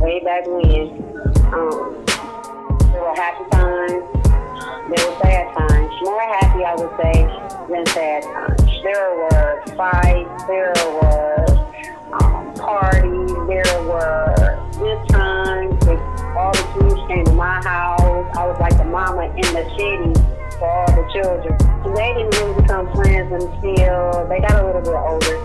way 0.00 0.18
back 0.24 0.48
when. 0.48 0.90
Um, 1.54 2.04
there 2.90 3.02
were 3.02 3.14
happy 3.14 3.44
times, 3.52 4.02
there 4.90 5.06
were 5.08 5.16
sad 5.22 5.54
times. 5.56 5.92
More 6.02 6.22
happy, 6.22 6.64
I 6.64 6.74
would 6.74 6.90
say, 7.00 7.24
than 7.72 7.86
sad 7.86 8.24
times. 8.24 8.68
There 8.82 9.14
were 9.14 9.62
fights, 9.76 10.42
there 10.48 10.72
were 10.92 11.46
um, 12.14 12.52
parties, 12.54 13.32
there 13.46 13.82
were 13.84 14.58
good 14.76 15.08
times. 15.10 15.73
With 16.34 16.42
all 16.42 16.52
the 16.52 16.90
kids 16.90 17.00
came 17.06 17.24
to 17.26 17.32
my 17.32 17.62
house. 17.62 18.26
I 18.34 18.44
was 18.44 18.58
like 18.58 18.76
the 18.76 18.84
mama 18.84 19.30
in 19.38 19.46
the 19.54 19.62
city 19.78 20.10
for 20.58 20.66
all 20.66 20.90
the 20.90 21.06
children. 21.14 21.54
They 21.94 22.10
didn't 22.10 22.34
really 22.42 22.60
become 22.60 22.90
friends 22.90 23.30
until 23.30 24.26
they 24.26 24.40
got 24.42 24.58
a 24.58 24.66
little 24.66 24.82
bit 24.82 24.98
older. 24.98 25.38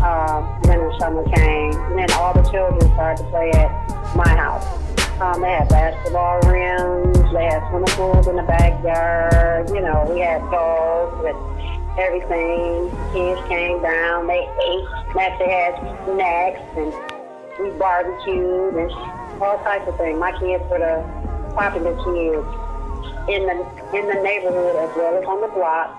Um, 0.00 0.56
then 0.64 0.80
the 0.88 0.96
summer 0.98 1.22
came, 1.36 1.76
and 1.76 1.98
then 1.98 2.10
all 2.16 2.32
the 2.32 2.48
children 2.48 2.80
started 2.96 3.24
to 3.24 3.28
play 3.28 3.50
at 3.52 3.68
my 4.16 4.28
house. 4.28 4.64
Um, 5.20 5.42
they 5.42 5.52
had 5.52 5.68
basketball 5.68 6.40
rims, 6.48 7.12
they 7.34 7.44
had 7.44 7.68
swimming 7.68 7.92
pools 7.92 8.26
in 8.26 8.36
the 8.36 8.42
backyard. 8.48 9.68
You 9.68 9.82
know, 9.82 10.08
we 10.08 10.20
had 10.20 10.40
dogs 10.48 11.28
and 11.28 11.36
everything. 12.00 12.88
Kids 13.12 13.40
came 13.48 13.82
down, 13.82 14.26
they 14.28 14.48
ate. 14.48 14.88
They 15.12 15.52
had 15.52 15.76
snacks, 16.08 16.64
and 16.80 16.88
we 17.60 17.76
barbecued 17.76 18.80
and 18.80 19.21
all 19.42 19.58
types 19.64 19.88
of 19.88 19.96
things. 19.98 20.18
My 20.18 20.32
kids 20.38 20.62
were 20.70 20.78
the 20.78 21.02
popular 21.54 21.94
kids 21.98 22.46
in 23.28 23.46
the 23.46 23.56
in 23.94 24.06
the 24.06 24.18
neighborhood 24.22 24.76
as 24.76 24.90
well 24.96 25.18
as 25.18 25.24
on 25.26 25.40
the 25.40 25.48
block. 25.48 25.98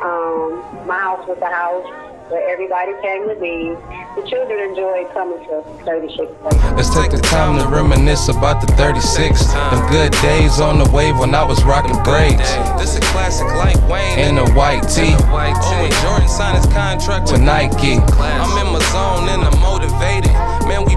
Um, 0.00 0.86
my 0.86 1.00
house 1.00 1.26
was 1.26 1.38
the 1.40 1.48
house 1.48 1.88
where 2.28 2.42
everybody 2.50 2.92
came 3.00 3.28
to 3.28 3.36
be. 3.40 3.72
The 4.20 4.26
children 4.28 4.58
enjoyed 4.70 5.08
coming 5.12 5.38
to 5.46 5.62
36 5.84 6.32
places. 6.40 6.62
Let's 6.76 6.92
take 6.92 7.10
the 7.12 7.20
time 7.20 7.58
to 7.58 7.68
reminisce 7.68 8.28
about 8.28 8.60
the 8.60 8.72
36. 8.74 9.44
Them 9.52 9.90
good 9.90 10.12
days 10.20 10.60
on 10.60 10.78
the 10.78 10.88
wave 10.90 11.18
when 11.18 11.34
I 11.34 11.44
was 11.44 11.62
rocking 11.64 11.96
braids. 12.02 12.50
This 12.80 12.96
a 12.96 13.00
classic 13.12 13.46
like 13.56 13.76
Wayne 13.88 14.18
in 14.18 14.38
a 14.38 14.48
white 14.52 14.82
tee. 14.88 15.14
Oh, 15.16 15.32
when 15.32 15.92
Jordan 16.02 16.28
signed 16.28 16.58
his 16.58 16.66
contract 16.72 17.30
with 17.30 17.40
Nike. 17.40 18.00
I'm 18.00 18.66
in 18.66 18.72
my 18.72 18.80
zone 18.90 19.28
and 19.28 19.42
I'm 19.44 19.58
motivated. 19.60 20.32
Man, 20.66 20.84
we 20.84 20.96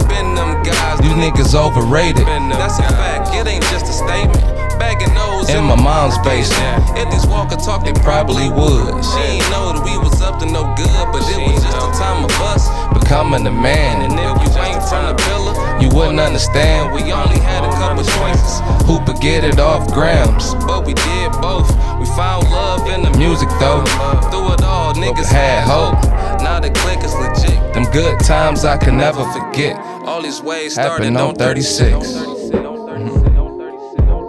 niggas 1.19 1.53
overrated. 1.53 2.25
That's 2.25 2.79
a 2.79 2.83
fact. 2.83 3.35
It 3.35 3.45
ain't 3.45 3.63
just 3.67 3.91
a 3.91 3.93
statement. 3.93 4.39
Bagging 4.79 5.13
nose 5.13 5.49
in 5.51 5.63
my 5.67 5.75
mom's 5.75 6.17
basement. 6.23 6.79
If 6.95 7.11
these 7.11 7.27
walker 7.27 7.57
talk, 7.57 7.83
they 7.83 7.91
probably 7.99 8.47
would. 8.47 8.95
She 9.03 9.19
ain't 9.35 9.49
know 9.51 9.75
that 9.75 9.83
we 9.83 9.99
was 9.99 10.21
up 10.23 10.39
to 10.39 10.47
no 10.47 10.63
good, 10.79 11.03
but 11.11 11.19
it 11.27 11.35
was 11.43 11.59
just 11.59 11.75
the 11.75 11.91
time 11.99 12.23
of 12.23 12.31
us 12.47 12.71
becoming 12.95 13.45
a 13.45 13.51
man. 13.51 14.07
And 14.07 14.15
if 14.15 14.39
you 14.39 14.49
ain't 14.63 14.79
from 14.87 15.11
the 15.11 15.15
pillar, 15.19 15.51
you 15.83 15.91
wouldn't 15.91 16.23
understand. 16.23 16.95
We 16.95 17.11
only 17.11 17.43
had 17.43 17.67
a 17.67 17.71
couple 17.75 18.07
choices. 18.07 18.63
Who 18.87 19.03
could 19.03 19.19
get 19.19 19.43
it 19.43 19.59
off 19.59 19.91
grams? 19.91 20.55
But 20.63 20.87
we 20.87 20.95
did 20.95 21.35
both. 21.43 21.67
We 21.99 22.07
found 22.15 22.47
love 22.47 22.87
in 22.87 23.03
the 23.03 23.11
music 23.19 23.49
though. 23.59 23.83
Through 24.31 24.55
it 24.55 24.63
all, 24.63 24.95
niggas 24.95 25.27
had 25.27 25.67
hope. 25.67 25.99
Now 26.39 26.63
the 26.63 26.71
click 26.71 27.03
is 27.03 27.11
legit. 27.19 27.59
Them 27.75 27.83
good 27.91 28.17
times 28.23 28.63
I 28.63 28.77
can 28.77 28.95
never 28.95 29.27
forget. 29.35 29.75
All 30.09 30.23
these 30.23 30.41
ways 30.41 30.73
started 30.73 31.15
on 31.15 31.35
36. 31.35 32.07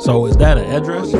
So 0.04 0.26
is 0.26 0.36
that 0.36 0.58
an 0.58 0.70
address? 0.70 1.14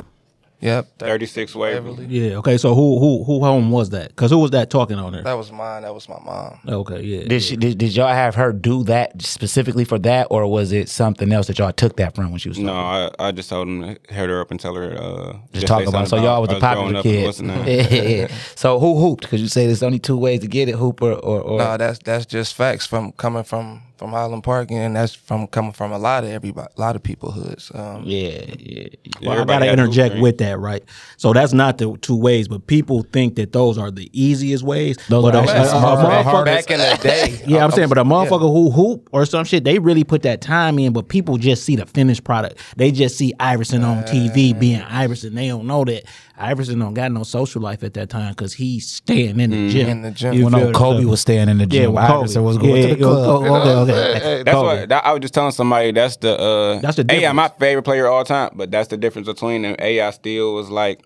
Yep. 0.60 0.98
36 0.98 1.54
Waverly. 1.54 2.04
Yeah. 2.04 2.36
Okay. 2.36 2.58
So 2.58 2.74
who 2.74 2.98
who 2.98 3.24
who 3.24 3.42
home 3.42 3.70
was 3.70 3.88
that? 3.90 4.08
Because 4.08 4.30
who 4.30 4.36
was 4.38 4.50
that 4.50 4.68
talking 4.68 4.98
on 4.98 5.14
there? 5.14 5.22
That 5.22 5.32
was 5.32 5.50
mine. 5.50 5.80
That 5.84 5.94
was 5.94 6.06
my 6.10 6.18
mom. 6.22 6.58
Okay. 6.68 7.00
Yeah. 7.00 7.26
Did 7.26 7.42
she 7.42 7.56
did, 7.56 7.78
did 7.78 7.96
y'all 7.96 8.12
have 8.12 8.34
her 8.34 8.52
do 8.52 8.84
that 8.84 9.22
specifically 9.22 9.86
for 9.86 9.98
that, 10.00 10.26
or 10.30 10.46
was 10.46 10.72
it 10.72 10.90
something 10.90 11.32
else 11.32 11.46
that 11.46 11.58
y'all 11.58 11.72
took 11.72 11.96
that 11.96 12.14
from 12.14 12.30
when 12.30 12.38
she 12.38 12.50
was? 12.50 12.58
No, 12.58 12.74
I, 12.74 13.10
I 13.18 13.32
just 13.32 13.48
told 13.48 13.68
him 13.68 13.94
to 13.94 14.14
head 14.14 14.28
her 14.28 14.42
up 14.42 14.50
and 14.50 14.60
tell 14.60 14.74
her. 14.74 14.92
Uh, 14.94 15.38
Just 15.54 15.66
talk 15.66 15.86
about 15.86 16.02
it. 16.02 16.06
So 16.08 16.16
something 16.16 16.24
y'all 16.24 16.42
was 16.42 16.50
I 16.50 16.54
the 16.54 16.60
popular 16.60 16.90
growing 16.90 16.96
up 16.96 17.02
kid. 17.04 17.40
and 17.40 18.28
What's 18.28 18.54
so 18.60 18.78
who 18.78 19.00
hooped? 19.00 19.22
Because 19.22 19.40
you 19.40 19.48
say 19.48 19.64
there's 19.64 19.82
only 19.82 19.98
two 19.98 20.18
ways 20.18 20.40
to 20.40 20.46
get 20.46 20.68
it: 20.68 20.74
hoop 20.74 21.00
or 21.00 21.12
or. 21.12 21.40
or 21.40 21.58
No, 21.58 21.78
that's 21.78 22.00
that's 22.00 22.26
just 22.26 22.54
facts 22.54 22.84
from 22.84 23.12
coming 23.12 23.44
from 23.44 23.80
from 24.00 24.12
Highland 24.12 24.42
Park, 24.42 24.70
and 24.70 24.96
that's 24.96 25.14
from 25.14 25.46
coming 25.46 25.72
from 25.72 25.92
a 25.92 25.98
lot 25.98 26.24
of 26.24 26.30
everybody, 26.30 26.72
a 26.74 26.80
lot 26.80 26.96
of 26.96 27.02
people 27.02 27.32
hoods. 27.32 27.70
Um, 27.74 28.02
yeah, 28.06 28.46
yeah. 28.58 28.88
Well, 29.20 29.42
I 29.42 29.44
gotta 29.44 29.70
interject 29.70 30.16
with 30.18 30.38
that, 30.38 30.58
right? 30.58 30.82
So 31.18 31.34
that's 31.34 31.52
not 31.52 31.76
the 31.76 31.94
two 32.00 32.16
ways, 32.16 32.48
but 32.48 32.66
people 32.66 33.02
think 33.12 33.36
that 33.36 33.52
those 33.52 33.76
are 33.76 33.90
the 33.90 34.08
easiest 34.18 34.64
ways. 34.64 34.96
Those 35.10 35.22
but 35.24 35.36
are 35.36 35.44
a, 35.44 35.50
actually 35.50 35.78
a- 35.78 35.82
a 35.82 36.24
motherfucker- 36.24 36.44
Back 36.46 36.70
in 36.70 36.78
the 36.78 36.98
day, 37.02 37.42
yeah, 37.46 37.62
I'm 37.62 37.70
saying, 37.72 37.90
but 37.90 37.98
a 37.98 38.00
yeah. 38.00 38.06
motherfucker 38.06 38.50
who 38.50 38.70
hoop 38.70 39.10
or 39.12 39.26
some 39.26 39.44
shit, 39.44 39.64
they 39.64 39.78
really 39.78 40.02
put 40.02 40.22
that 40.22 40.40
time 40.40 40.78
in, 40.78 40.94
but 40.94 41.08
people 41.08 41.36
just 41.36 41.64
see 41.64 41.76
the 41.76 41.84
finished 41.84 42.24
product. 42.24 42.58
They 42.78 42.92
just 42.92 43.18
see 43.18 43.34
Iverson 43.38 43.84
on 43.84 44.04
TV 44.04 44.58
being 44.58 44.80
Iverson. 44.80 45.34
They 45.34 45.48
don't 45.48 45.66
know 45.66 45.84
that 45.84 46.04
Iverson 46.40 46.78
don't 46.78 46.94
got 46.94 47.12
no 47.12 47.22
social 47.22 47.60
life 47.60 47.82
at 47.84 47.94
that 47.94 48.08
time 48.10 48.32
because 48.32 48.54
he's 48.54 48.88
staying 48.90 49.38
in 49.40 49.50
the 49.50 49.68
gym. 49.70 49.88
In 49.88 50.02
the 50.02 50.10
gym. 50.10 50.32
You 50.34 50.46
Well, 50.46 50.50
feel 50.58 50.70
no, 50.70 50.78
Kobe 50.78 50.96
saying? 50.98 51.08
was 51.08 51.20
staying 51.20 51.48
in 51.48 51.58
the 51.58 51.66
gym. 51.66 51.92
well, 51.92 52.04
Iverson 52.20 52.42
Kobe. 52.42 52.46
was 52.46 52.58
going 52.58 52.76
Yeah, 52.76 52.82
to 52.82 52.94
the 52.94 53.00
yeah, 53.00 53.06
club. 53.06 53.44
okay, 53.44 53.92
okay. 53.92 54.42
That's 54.42 54.54
Kobe. 54.54 54.66
what 54.80 54.88
that, 54.88 55.04
I 55.06 55.12
was 55.12 55.20
just 55.20 55.34
telling 55.34 55.52
somebody. 55.52 55.92
That's 55.92 56.16
the 56.16 56.38
uh, 56.38 56.80
That's 56.80 56.96
the 56.96 57.06
AI. 57.08 57.32
My 57.32 57.48
favorite 57.48 57.82
player 57.82 58.06
of 58.06 58.12
all 58.14 58.24
time, 58.24 58.50
but 58.54 58.70
that's 58.70 58.88
the 58.88 58.96
difference 58.96 59.26
between 59.28 59.62
them. 59.62 59.76
AI 59.78 60.10
still 60.10 60.54
was 60.54 60.70
like 60.70 61.02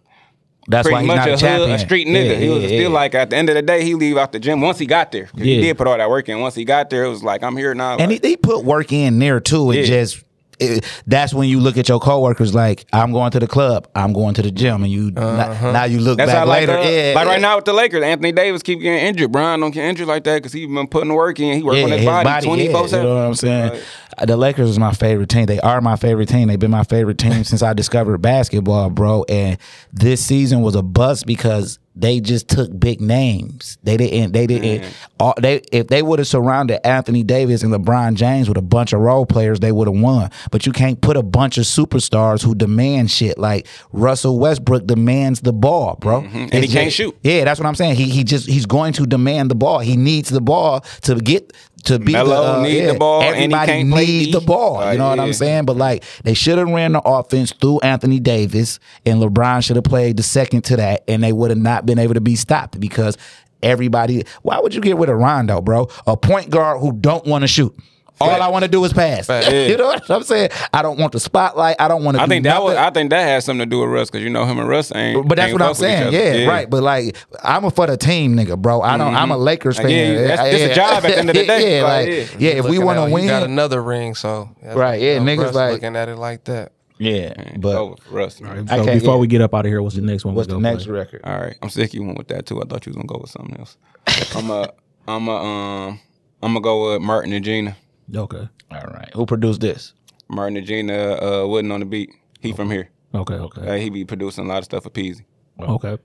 That's 0.68 0.86
why 0.86 0.92
pretty 1.02 1.04
he's 1.06 1.16
much 1.16 1.16
not 1.16 1.42
a, 1.42 1.46
a 1.46 1.58
hood, 1.58 1.70
a 1.70 1.78
street 1.78 2.06
nigga. 2.06 2.30
Yeah, 2.30 2.34
he 2.36 2.48
was 2.48 2.62
yeah, 2.62 2.68
still 2.68 2.80
yeah. 2.82 2.88
like 2.88 3.14
at 3.14 3.30
the 3.30 3.36
end 3.36 3.48
of 3.48 3.54
the 3.54 3.62
day, 3.62 3.84
he 3.84 3.94
leave 3.94 4.16
out 4.16 4.32
the 4.32 4.38
gym 4.38 4.60
once 4.60 4.78
he 4.78 4.86
got 4.86 5.12
there. 5.12 5.26
'Cause 5.26 5.42
He 5.42 5.60
did 5.60 5.76
put 5.76 5.86
all 5.86 5.98
that 5.98 6.08
work 6.08 6.28
in. 6.28 6.40
Once 6.40 6.54
he 6.54 6.64
got 6.64 6.90
there, 6.90 7.04
it 7.04 7.08
was 7.10 7.22
like 7.22 7.42
I'm 7.42 7.56
here 7.56 7.74
now. 7.74 7.96
and 7.98 8.10
he, 8.12 8.18
he 8.22 8.36
put 8.36 8.64
work 8.64 8.92
in 8.92 9.18
there 9.18 9.40
too. 9.40 9.72
It 9.72 9.80
Yeah. 9.80 9.84
just 10.04 10.24
it, 10.70 11.02
that's 11.06 11.32
when 11.32 11.48
you 11.48 11.60
look 11.60 11.76
at 11.76 11.88
your 11.88 12.00
coworkers 12.00 12.54
like 12.54 12.86
I'm 12.92 13.12
going 13.12 13.30
to 13.32 13.40
the 13.40 13.46
club, 13.46 13.88
I'm 13.94 14.12
going 14.12 14.34
to 14.34 14.42
the 14.42 14.50
gym, 14.50 14.82
and 14.82 14.92
you 14.92 15.10
now, 15.10 15.72
now 15.72 15.84
you 15.84 16.00
look 16.00 16.18
that's 16.18 16.32
back 16.32 16.46
like, 16.46 16.68
later. 16.68 16.78
uh, 16.78 16.82
yeah, 16.82 17.12
like 17.14 17.24
yeah. 17.26 17.32
right 17.32 17.40
now 17.40 17.56
with 17.56 17.64
the 17.64 17.72
Lakers, 17.72 18.02
Anthony 18.02 18.32
Davis 18.32 18.62
keep 18.62 18.80
getting 18.80 19.06
injured. 19.06 19.32
Bron 19.32 19.60
don't 19.60 19.70
get 19.70 19.84
injured 19.84 20.06
like 20.06 20.24
that 20.24 20.36
because 20.36 20.52
he 20.52 20.66
been 20.66 20.86
putting 20.86 21.12
work 21.12 21.40
in. 21.40 21.56
He 21.56 21.62
work 21.62 21.76
yeah, 21.76 21.84
on 21.84 21.90
his, 21.90 22.00
his 22.00 22.06
body, 22.06 22.46
twenty 22.46 22.72
four 22.72 22.86
You 22.86 22.96
know 22.96 23.14
what 23.14 23.26
I'm 23.26 23.34
saying? 23.34 23.80
Uh, 24.18 24.26
The 24.26 24.36
Lakers 24.36 24.70
is 24.70 24.78
my 24.78 24.92
favorite 24.92 25.28
team. 25.28 25.46
They 25.46 25.60
are 25.60 25.80
my 25.80 25.96
favorite 25.96 26.28
team. 26.28 26.48
They've 26.48 26.58
been 26.58 26.70
my 26.70 26.84
favorite 26.84 27.18
team 27.18 27.44
since 27.44 27.62
I 27.62 27.72
discovered 27.72 28.18
basketball, 28.18 28.90
bro. 28.90 29.24
And 29.28 29.58
this 29.92 30.24
season 30.24 30.62
was 30.62 30.74
a 30.74 30.82
bust 30.82 31.26
because 31.26 31.78
they 31.96 32.18
just 32.20 32.48
took 32.48 32.76
big 32.78 33.00
names. 33.00 33.78
They 33.84 33.96
didn't. 33.96 34.32
They 34.32 34.46
didn't. 34.46 34.92
All, 35.20 35.34
they 35.40 35.62
if 35.70 35.86
they 35.86 36.02
would 36.02 36.18
have 36.18 36.26
surrounded 36.26 36.84
Anthony 36.84 37.22
Davis 37.22 37.62
and 37.62 37.72
LeBron 37.72 38.14
James 38.14 38.48
with 38.48 38.58
a 38.58 38.62
bunch 38.62 38.92
of 38.92 39.00
role 39.00 39.26
players, 39.26 39.60
they 39.60 39.70
would 39.70 39.86
have 39.86 39.96
won. 39.96 40.30
But 40.50 40.66
you 40.66 40.72
can't 40.72 41.00
put 41.00 41.16
a 41.16 41.22
bunch 41.22 41.56
of 41.56 41.64
superstars 41.64 42.42
who 42.42 42.54
demand 42.54 43.10
shit 43.12 43.38
like 43.38 43.68
Russell 43.92 44.40
Westbrook 44.40 44.86
demands 44.86 45.40
the 45.40 45.52
ball, 45.52 45.96
bro. 46.00 46.22
Mm-hmm. 46.22 46.46
And 46.52 46.64
he 46.64 46.68
can't 46.68 46.92
shoot. 46.92 47.16
Yeah, 47.22 47.44
that's 47.44 47.60
what 47.60 47.66
I'm 47.66 47.76
saying. 47.76 47.94
He 47.94 48.08
he 48.08 48.24
just 48.24 48.48
he's 48.48 48.66
going 48.66 48.92
to 48.94 49.06
demand 49.06 49.50
the 49.50 49.54
ball. 49.54 49.78
He 49.78 49.96
needs 49.96 50.30
the 50.30 50.40
ball 50.40 50.80
to 51.02 51.14
get 51.14 51.52
to 51.84 51.98
be 51.98 52.12
Melo 52.12 52.42
the, 52.42 52.52
uh, 52.52 52.62
need 52.62 52.78
yeah, 52.78 52.92
the 52.92 52.98
ball, 52.98 53.22
and 53.22 53.36
Everybody 53.52 53.90
play 53.90 54.06
needs 54.06 54.32
the 54.32 54.40
ball. 54.40 54.92
You 54.92 54.98
know 54.98 55.08
what 55.08 55.18
yeah. 55.18 55.24
I'm 55.24 55.32
saying? 55.32 55.64
But 55.64 55.76
like 55.76 56.04
they 56.22 56.34
should 56.34 56.58
have 56.58 56.68
ran 56.68 56.92
the 56.92 57.02
offense 57.04 57.52
through 57.52 57.80
Anthony 57.80 58.20
Davis, 58.20 58.78
and 59.06 59.20
LeBron 59.20 59.64
should 59.64 59.76
have 59.76 59.84
played 59.84 60.16
the 60.16 60.22
second 60.22 60.62
to 60.62 60.76
that, 60.76 61.04
and 61.08 61.22
they 61.22 61.32
would 61.32 61.50
have 61.50 61.58
not 61.58 61.86
been 61.86 61.98
able 61.98 62.14
to 62.14 62.20
be 62.20 62.36
stopped 62.36 62.80
because 62.80 63.16
everybody. 63.62 64.24
Why 64.42 64.60
would 64.60 64.74
you 64.74 64.80
get 64.80 64.96
rid 64.96 65.08
of 65.08 65.16
Rondo, 65.16 65.60
bro? 65.60 65.88
A 66.06 66.16
point 66.16 66.50
guard 66.50 66.80
who 66.80 66.92
don't 66.92 67.26
want 67.26 67.42
to 67.42 67.48
shoot. 67.48 67.74
All 68.20 68.30
I 68.42 68.48
want 68.48 68.64
to 68.64 68.70
do 68.70 68.84
is 68.84 68.92
pass. 68.92 69.28
you 69.52 69.76
know 69.76 69.86
what 69.88 70.08
I'm 70.10 70.22
saying? 70.22 70.50
I 70.72 70.82
don't 70.82 70.98
want 70.98 71.12
the 71.12 71.20
spotlight. 71.20 71.76
I 71.80 71.88
don't 71.88 72.04
want 72.04 72.16
to. 72.16 72.22
I 72.22 72.26
do 72.26 72.30
think 72.30 72.44
that 72.44 72.62
was. 72.62 72.76
I 72.76 72.90
think 72.90 73.10
that 73.10 73.20
has 73.22 73.44
something 73.44 73.66
to 73.68 73.70
do 73.70 73.80
with 73.80 73.90
Russ 73.90 74.08
because 74.10 74.22
you 74.22 74.30
know 74.30 74.44
him 74.46 74.58
and 74.58 74.68
Russ 74.68 74.94
ain't. 74.94 75.26
But 75.28 75.34
that's 75.36 75.50
ain't 75.50 75.60
what 75.60 75.62
I'm 75.68 75.74
fuck 75.74 75.80
with 75.82 75.90
each 75.90 75.96
saying. 75.96 76.06
other. 76.32 76.38
Yeah, 76.40 76.48
right. 76.48 76.70
But 76.70 76.82
like, 76.82 77.16
I'm 77.42 77.64
a 77.64 77.70
for 77.70 77.86
the 77.86 77.96
team, 77.96 78.36
nigga, 78.36 78.56
bro. 78.60 78.80
I 78.82 78.96
don't. 78.96 79.14
I'm 79.14 79.30
a 79.30 79.36
Lakers 79.36 79.78
Uh, 79.78 79.82
fan. 79.82 79.90
yeah, 80.14 80.26
that's- 80.28 80.54
it's 80.54 80.72
a 80.72 80.74
job 80.74 81.04
at 81.04 81.08
the 81.10 81.18
end 81.18 81.30
of 81.30 81.34
the 81.36 81.44
day. 81.46 81.78
yeah, 81.78 81.82
Like, 81.82 82.06
like, 82.08 82.40
yeah. 82.40 82.50
yeah. 82.50 82.58
If 82.60 82.64
we 82.68 82.78
want 82.78 82.98
to 82.98 83.12
win, 83.12 83.24
he 83.24 83.28
got 83.28 83.42
another 83.42 83.82
ring, 83.82 84.14
so 84.14 84.48
Right, 84.62 85.00
yeah, 85.00 85.18
niggas 85.18 85.38
Russ 85.46 85.54
like- 85.54 85.72
looking 85.72 85.96
at 85.96 86.08
it 86.08 86.16
like 86.16 86.44
that. 86.44 86.72
yeah. 86.98 87.32
But 87.58 87.74
over 87.76 87.96
for 87.96 88.14
Russ. 88.14 88.36
So 88.36 88.46
I 88.46 88.60
before 88.62 88.84
get- 89.14 89.18
we 89.18 89.26
get 89.26 89.40
up 89.40 89.54
out 89.54 89.66
of 89.66 89.70
here, 89.70 89.82
what's 89.82 89.96
the 89.96 90.02
next 90.02 90.24
one? 90.24 90.34
what's 90.34 90.48
the 90.48 90.58
next 90.58 90.84
play? 90.84 90.92
record? 90.94 91.20
All 91.24 91.36
right, 91.38 91.56
I'm 91.62 91.68
sick. 91.68 91.92
You 91.92 92.04
went 92.04 92.16
with 92.18 92.28
that 92.28 92.46
too. 92.46 92.62
I 92.62 92.64
thought 92.66 92.86
you 92.86 92.90
was 92.90 92.96
gonna 92.96 93.08
go 93.08 93.18
with 93.20 93.30
something 93.30 93.56
else. 93.58 93.76
I'm 94.36 94.50
a. 94.50 94.70
I'm 95.08 95.26
a. 95.28 95.36
Um. 95.36 96.00
I'm 96.42 96.52
gonna 96.52 96.60
go 96.60 96.92
with 96.92 97.00
Martin 97.02 97.32
and 97.32 97.44
Gina. 97.44 97.74
Okay. 98.14 98.48
All 98.70 98.80
right. 98.80 99.10
Who 99.14 99.26
produced 99.26 99.60
this? 99.60 99.94
Martin 100.28 100.56
and 100.56 100.66
Gina 100.66 101.14
uh, 101.14 101.46
wasn't 101.46 101.72
on 101.72 101.80
the 101.80 101.86
beat. 101.86 102.10
He 102.40 102.52
from 102.52 102.70
here. 102.70 102.90
Okay. 103.14 103.34
Okay. 103.34 103.68
Uh, 103.68 103.74
he 103.74 103.90
be 103.90 104.04
producing 104.04 104.44
a 104.44 104.48
lot 104.48 104.58
of 104.58 104.64
stuff 104.64 104.82
for 104.82 104.90
Peasy. 104.90 105.22
Okay. 105.60 105.98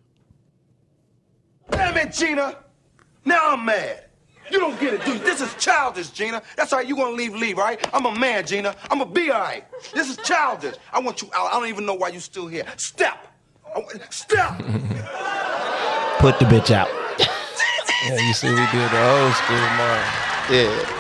Damn 1.71 1.97
it, 1.97 2.13
Gina. 2.13 2.57
Now 3.25 3.51
I'm 3.51 3.65
mad. 3.65 4.05
You 4.51 4.59
don't 4.59 4.79
get 4.79 4.95
it, 4.95 5.05
dude. 5.05 5.21
This 5.21 5.41
is 5.41 5.53
childish, 5.55 6.09
Gina. 6.09 6.41
That's 6.55 6.73
all 6.73 6.79
right. 6.79 6.87
You 6.87 6.95
gonna 6.95 7.15
leave, 7.15 7.35
leave, 7.35 7.57
right? 7.57 7.79
I'm 7.93 8.05
a 8.05 8.15
man, 8.17 8.45
Gina. 8.45 8.75
I'm 8.89 8.99
gonna 8.99 9.11
be 9.11 9.29
all 9.29 9.41
right. 9.41 9.65
This 9.93 10.09
is 10.09 10.17
childish. 10.17 10.75
I 10.91 10.99
want 10.99 11.21
you 11.21 11.29
out. 11.35 11.51
I 11.51 11.59
don't 11.59 11.67
even 11.67 11.85
know 11.85 11.93
why 11.93 12.09
you 12.09 12.19
still 12.19 12.47
here. 12.47 12.65
Step. 12.77 13.27
I 13.75 13.81
Step. 14.09 14.57
Put 16.19 16.39
the 16.39 16.45
bitch 16.45 16.71
out. 16.71 16.89
Yeah, 18.07 18.15
you 18.15 18.33
see, 18.33 18.49
we 18.49 18.55
did 18.55 18.91
the 18.91 19.09
old 19.11 19.33
school 19.33 19.57
man. 19.57 20.05
Yeah. 20.49 20.98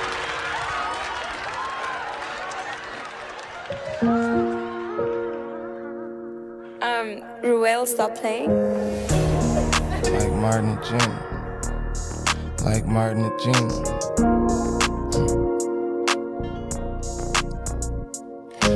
Um, 7.69 7.85
stop 7.85 8.15
playing. 8.15 8.49
Like 9.09 10.33
Martin 10.33 10.69
and 10.69 10.83
Gina. 10.83 11.19
Like 12.63 12.85
Martin 12.85 13.25
and 13.25 13.39
Gina. 13.39 14.68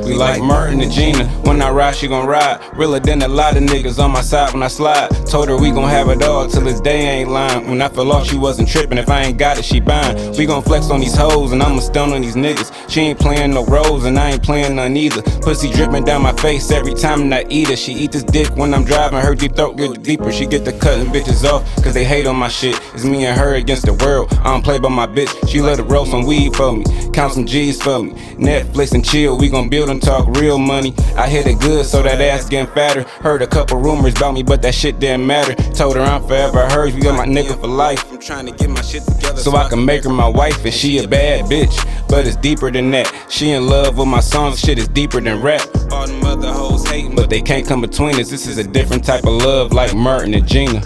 We 0.02 0.14
like 0.14 0.42
Martin 0.42 0.80
and 0.80 0.90
Gina. 0.90 1.26
When 1.44 1.62
I 1.62 1.70
ride, 1.70 1.94
she 1.94 2.08
gon' 2.08 2.26
ride. 2.26 2.60
Realer 2.76 3.00
than 3.00 3.22
a 3.22 3.28
lot 3.28 3.56
of 3.56 3.62
niggas 3.62 4.02
on 4.02 4.10
my 4.10 4.20
side 4.20 4.52
when 4.52 4.62
I 4.62 4.68
slide. 4.68 5.10
Told 5.26 5.48
her 5.48 5.56
we 5.56 5.70
gon' 5.70 5.88
have 5.88 6.08
it 6.08 6.22
all 6.22 6.48
till 6.48 6.62
this 6.62 6.80
day 6.80 7.20
ain't 7.20 7.30
lying. 7.30 7.68
When 7.68 7.80
I 7.80 7.88
fell 7.88 8.10
off, 8.12 8.26
she 8.26 8.36
wasn't 8.36 8.68
tripping. 8.68 8.98
If 8.98 9.08
I 9.08 9.22
ain't 9.22 9.38
got 9.38 9.58
it, 9.58 9.64
she 9.64 9.80
buying. 9.80 10.36
We 10.36 10.46
gon' 10.46 10.62
flex 10.62 10.90
on 10.90 11.00
these 11.00 11.16
hoes 11.16 11.52
and 11.52 11.62
I'ma 11.62 11.80
stun 11.80 12.12
on 12.12 12.22
these 12.22 12.36
niggas. 12.36 12.90
She 12.90 13.00
ain't 13.00 13.18
playing 13.18 13.52
no 13.52 13.64
roles 13.66 14.04
and 14.04 14.18
I 14.18 14.32
ain't 14.32 14.42
playing 14.42 14.76
none 14.76 14.96
either. 14.96 15.22
Pussy 15.42 15.70
dripping 15.70 16.04
down 16.04 16.22
my 16.22 16.32
face 16.34 16.70
every 16.70 16.94
time 16.94 17.32
I 17.32 17.44
eat 17.48 17.68
her. 17.68 17.76
She 17.76 17.92
eat 17.92 18.12
this 18.12 18.24
dick 18.24 18.54
when 18.56 18.74
I'm 18.74 18.84
driving. 18.84 19.20
Her 19.20 19.34
deep 19.34 19.54
throat 19.56 19.76
get 19.76 20.02
deeper. 20.02 20.32
She 20.32 20.46
get 20.46 20.64
the 20.64 20.72
cutting 20.72 21.06
bitches 21.06 21.44
off 21.44 21.64
cause 21.82 21.94
they 21.94 22.04
hate 22.04 22.26
on 22.26 22.36
my 22.36 22.48
shit. 22.48 22.80
It's 22.94 23.04
me 23.04 23.26
and 23.26 23.38
her 23.38 23.54
against 23.54 23.86
the 23.86 23.94
world. 23.94 24.32
I 24.40 24.44
don't 24.44 24.64
play 24.64 24.78
by 24.78 24.88
my 24.88 25.06
bitch. 25.06 25.48
She 25.48 25.60
let 25.60 25.78
her 25.78 25.84
roll 25.84 26.06
some 26.06 26.26
weed 26.26 26.56
for 26.56 26.72
me. 26.72 26.84
Count 27.12 27.34
some 27.34 27.46
G's 27.46 27.80
for 27.80 28.02
me. 28.02 28.12
Netflix 28.34 28.92
and 28.92 29.04
chill. 29.04 29.38
We 29.38 29.48
gon' 29.48 29.68
build 29.68 29.83
and 29.90 30.02
talk 30.02 30.26
real 30.36 30.58
money. 30.58 30.94
I 31.16 31.28
hit 31.28 31.46
it 31.46 31.60
good 31.60 31.86
so 31.86 32.02
that 32.02 32.20
ass 32.20 32.48
getting 32.48 32.72
fatter. 32.74 33.02
Heard 33.20 33.42
a 33.42 33.46
couple 33.46 33.78
rumors 33.78 34.14
about 34.16 34.34
me, 34.34 34.42
but 34.42 34.62
that 34.62 34.74
shit 34.74 34.98
didn't 34.98 35.26
matter. 35.26 35.54
Told 35.72 35.96
her 35.96 36.02
I'm 36.02 36.26
forever 36.26 36.68
hers. 36.68 36.94
You 36.94 37.02
got 37.02 37.16
my 37.16 37.26
nigga 37.26 37.60
for 37.60 37.66
life. 37.66 38.10
I'm 38.10 38.18
trying 38.18 38.46
to 38.46 38.52
get 38.52 38.70
my 38.70 38.82
shit 38.82 39.02
together 39.04 39.40
so 39.40 39.54
I 39.56 39.68
can 39.68 39.84
make 39.84 40.04
her 40.04 40.10
my 40.10 40.28
wife. 40.28 40.64
And 40.64 40.74
she 40.74 40.98
a 40.98 41.08
bad 41.08 41.44
bitch, 41.46 41.76
but 42.08 42.26
it's 42.26 42.36
deeper 42.36 42.70
than 42.70 42.90
that. 42.92 43.12
She 43.28 43.50
in 43.50 43.66
love 43.66 43.98
with 43.98 44.08
my 44.08 44.20
songs. 44.20 44.60
Shit 44.60 44.78
is 44.78 44.88
deeper 44.88 45.20
than 45.20 45.42
rap. 45.42 45.66
All 45.90 46.06
them 46.06 46.24
other 46.24 46.52
hoes 46.52 46.86
hating, 46.88 47.14
but 47.14 47.30
they 47.30 47.42
can't 47.42 47.66
come 47.66 47.80
between 47.80 48.18
us. 48.20 48.30
This 48.30 48.46
is 48.46 48.58
a 48.58 48.64
different 48.64 49.04
type 49.04 49.24
of 49.24 49.32
love, 49.32 49.72
like 49.72 49.94
Martin 49.94 50.34
and 50.34 50.46
Gina. 50.46 50.82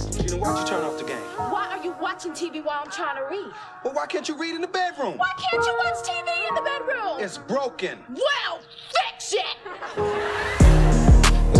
Why 2.18 2.24
are 2.24 2.26
you 2.26 2.32
watching 2.32 2.50
TV 2.50 2.64
while 2.64 2.80
I'm 2.84 2.90
trying 2.90 3.14
to 3.14 3.22
read? 3.30 3.52
Well, 3.84 3.94
why 3.94 4.06
can't 4.06 4.28
you 4.28 4.36
read 4.36 4.56
in 4.56 4.60
the 4.60 4.66
bedroom? 4.66 5.18
Why 5.18 5.30
can't 5.38 5.64
you 5.64 5.72
watch 5.84 5.94
TV 6.04 6.48
in 6.48 6.54
the 6.56 6.62
bedroom? 6.62 7.20
It's 7.20 7.38
broken. 7.38 8.00
Well, 8.08 8.60
fix 8.90 9.34
it! 9.34 9.56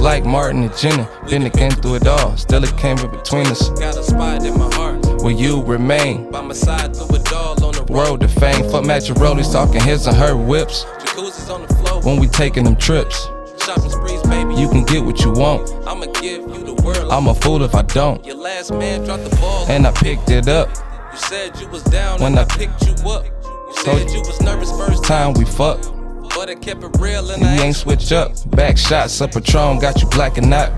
Like 0.01 0.25
Martin 0.25 0.65
and 0.65 0.77
Gina. 0.77 1.09
Been 1.31 1.45
again 1.45 1.71
through 1.71 1.95
it 1.97 2.09
all. 2.09 2.37
Still 2.37 2.65
it 2.65 2.77
came 2.77 2.99
in 2.99 3.09
between 3.09 3.47
us. 3.47 3.69
Got 3.71 3.99
a 3.99 4.03
spot 4.03 4.45
in 4.45 4.59
my 4.59 4.69
heart. 4.75 5.07
Will 5.23 5.31
you 5.31 5.63
remain? 5.63 6.29
By 6.33 6.41
my 6.41 6.55
side 6.55 6.97
through 6.97 7.15
it 7.15 7.33
all 7.33 7.65
on 7.65 7.75
the 7.75 7.81
road. 7.83 7.91
World 7.91 8.21
to 8.23 8.29
fame. 8.29 8.69
Fuck 8.69 8.85
Match 8.85 9.11
Rollies 9.11 9.53
talking 9.53 9.81
his 9.81 10.09
and 10.09 10.17
her 10.17 10.37
whips. 10.37 10.83
Jacuzzi's 10.99 11.49
on 11.51 11.63
the 11.69 11.73
floor. 11.75 12.03
When 12.03 12.19
we 12.19 12.27
taking 12.27 12.65
them 12.65 12.75
trips. 12.75 13.29
Shopping 13.69 13.91
sprees, 13.91 14.23
baby. 14.23 14.55
You 14.55 14.66
can 14.71 14.83
get 14.85 15.05
what 15.05 15.21
you 15.21 15.31
want. 15.31 15.71
I'ma 15.87 16.07
give 16.23 16.41
you 16.41 16.64
the 16.64 16.81
world. 16.83 17.12
I'm 17.12 17.27
a 17.27 17.35
fool 17.35 17.62
if 17.62 17.75
I 17.75 17.83
don't. 17.83 18.25
Your 18.25 18.37
last 18.37 18.73
man 18.73 19.05
dropped 19.05 19.25
the 19.29 19.37
ball. 19.37 19.66
And 19.69 19.87
I 19.87 19.93
picked 19.93 20.31
it 20.31 20.49
up. 20.49 20.71
You 21.12 21.19
said 21.19 21.61
you 21.61 21.69
was 21.69 21.83
down 21.83 22.19
When 22.19 22.39
I, 22.39 22.43
I- 22.43 22.45
picked 22.47 22.87
you 22.87 22.95
up. 23.11 23.27
You 23.45 23.75
said 23.85 24.09
you 24.09 24.21
was 24.21 24.41
nervous 24.41 24.71
first 24.71 25.05
Time 25.05 25.35
we 25.35 25.45
fucked. 25.45 25.93
but 26.35 26.49
I 26.49 26.55
kept 26.55 26.83
it 26.83 26.97
real 26.99 27.31
and 27.31 27.43
We 27.43 27.49
I 27.49 27.57
ain't 27.59 27.77
switch 27.77 28.11
up. 28.11 28.33
Back 28.53 28.79
shots 28.79 29.21
of 29.21 29.33
Patron 29.33 29.81
got 29.81 30.01
you 30.01 30.09
black 30.09 30.39
and 30.39 30.55
out. 30.55 30.73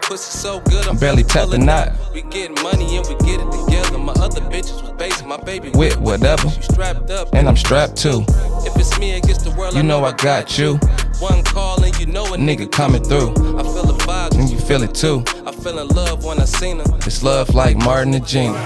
Pussy 0.00 0.38
so 0.38 0.60
good, 0.60 0.84
I'm 0.86 0.92
I'm 0.92 0.98
barely 0.98 1.24
tapped 1.24 1.50
the 1.50 1.58
knot. 1.58 1.92
We 2.14 2.22
getting 2.22 2.60
money 2.62 2.96
and 2.96 3.06
we 3.08 3.14
get 3.26 3.40
it 3.40 3.52
together. 3.52 3.98
My 3.98 4.14
other 4.14 4.40
bitches 4.40 4.80
was 4.80 4.92
basing 4.92 5.28
my 5.28 5.36
baby 5.36 5.68
With 5.74 5.98
whatever. 5.98 6.48
You 6.48 6.62
strapped 6.62 7.10
up. 7.10 7.34
And 7.34 7.46
I'm 7.46 7.56
strapped 7.56 7.96
too. 7.96 8.24
If 8.64 8.74
it's 8.76 8.98
me 8.98 9.12
against 9.18 9.44
the 9.44 9.50
world, 9.50 9.74
You 9.74 9.82
know 9.82 10.02
I 10.04 10.12
got 10.12 10.56
you. 10.56 10.78
One 11.18 11.44
call 11.44 11.76
and 11.76 11.81
you 12.02 12.12
know 12.12 12.24
a 12.34 12.36
Nigga 12.36 12.68
coming 12.68 13.00
through. 13.00 13.30
I 13.30 13.62
feel 13.62 13.84
the 13.84 13.92
vibes. 13.92 14.36
And 14.36 14.50
you 14.50 14.58
feel 14.58 14.82
it 14.82 14.92
too. 14.92 15.22
I 15.46 15.52
fell 15.52 15.78
in 15.78 15.86
love 15.86 16.24
when 16.24 16.40
I 16.40 16.46
seen 16.46 16.78
her. 16.78 16.96
It's 17.06 17.22
love 17.22 17.54
like 17.54 17.76
Martin 17.76 18.12
and 18.12 18.26
Gina. 18.26 18.58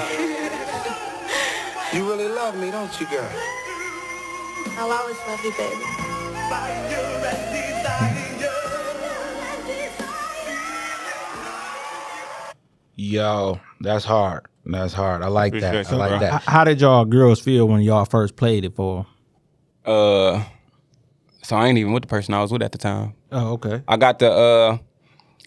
You 1.92 2.08
really 2.08 2.28
love 2.28 2.56
me, 2.56 2.70
don't 2.70 2.98
you, 2.98 3.06
girl? 3.08 3.28
I'll 4.78 4.90
always 4.90 5.18
love 5.28 5.44
you, 5.44 5.52
baby. 5.52 5.84
Yo, 12.94 13.60
that's 13.80 14.06
hard. 14.06 14.46
That's 14.64 14.94
hard. 14.94 15.20
I 15.20 15.26
like 15.26 15.52
that. 15.60 15.92
I 15.92 15.96
like 15.96 16.10
bro. 16.12 16.18
that. 16.20 16.42
How 16.44 16.64
did 16.64 16.80
y'all 16.80 17.04
girls 17.04 17.40
feel 17.40 17.68
when 17.68 17.82
y'all 17.82 18.06
first 18.06 18.36
played 18.36 18.64
it 18.64 18.74
for? 18.74 19.06
Uh, 19.84 20.42
so 21.46 21.54
I 21.56 21.68
ain't 21.68 21.78
even 21.78 21.92
with 21.92 22.02
the 22.02 22.08
person 22.08 22.34
I 22.34 22.42
was 22.42 22.50
with 22.50 22.62
at 22.62 22.72
the 22.72 22.78
time. 22.78 23.14
Oh, 23.30 23.52
okay. 23.52 23.82
I 23.86 23.96
got 23.96 24.18
the 24.18 24.30
uh, 24.30 24.78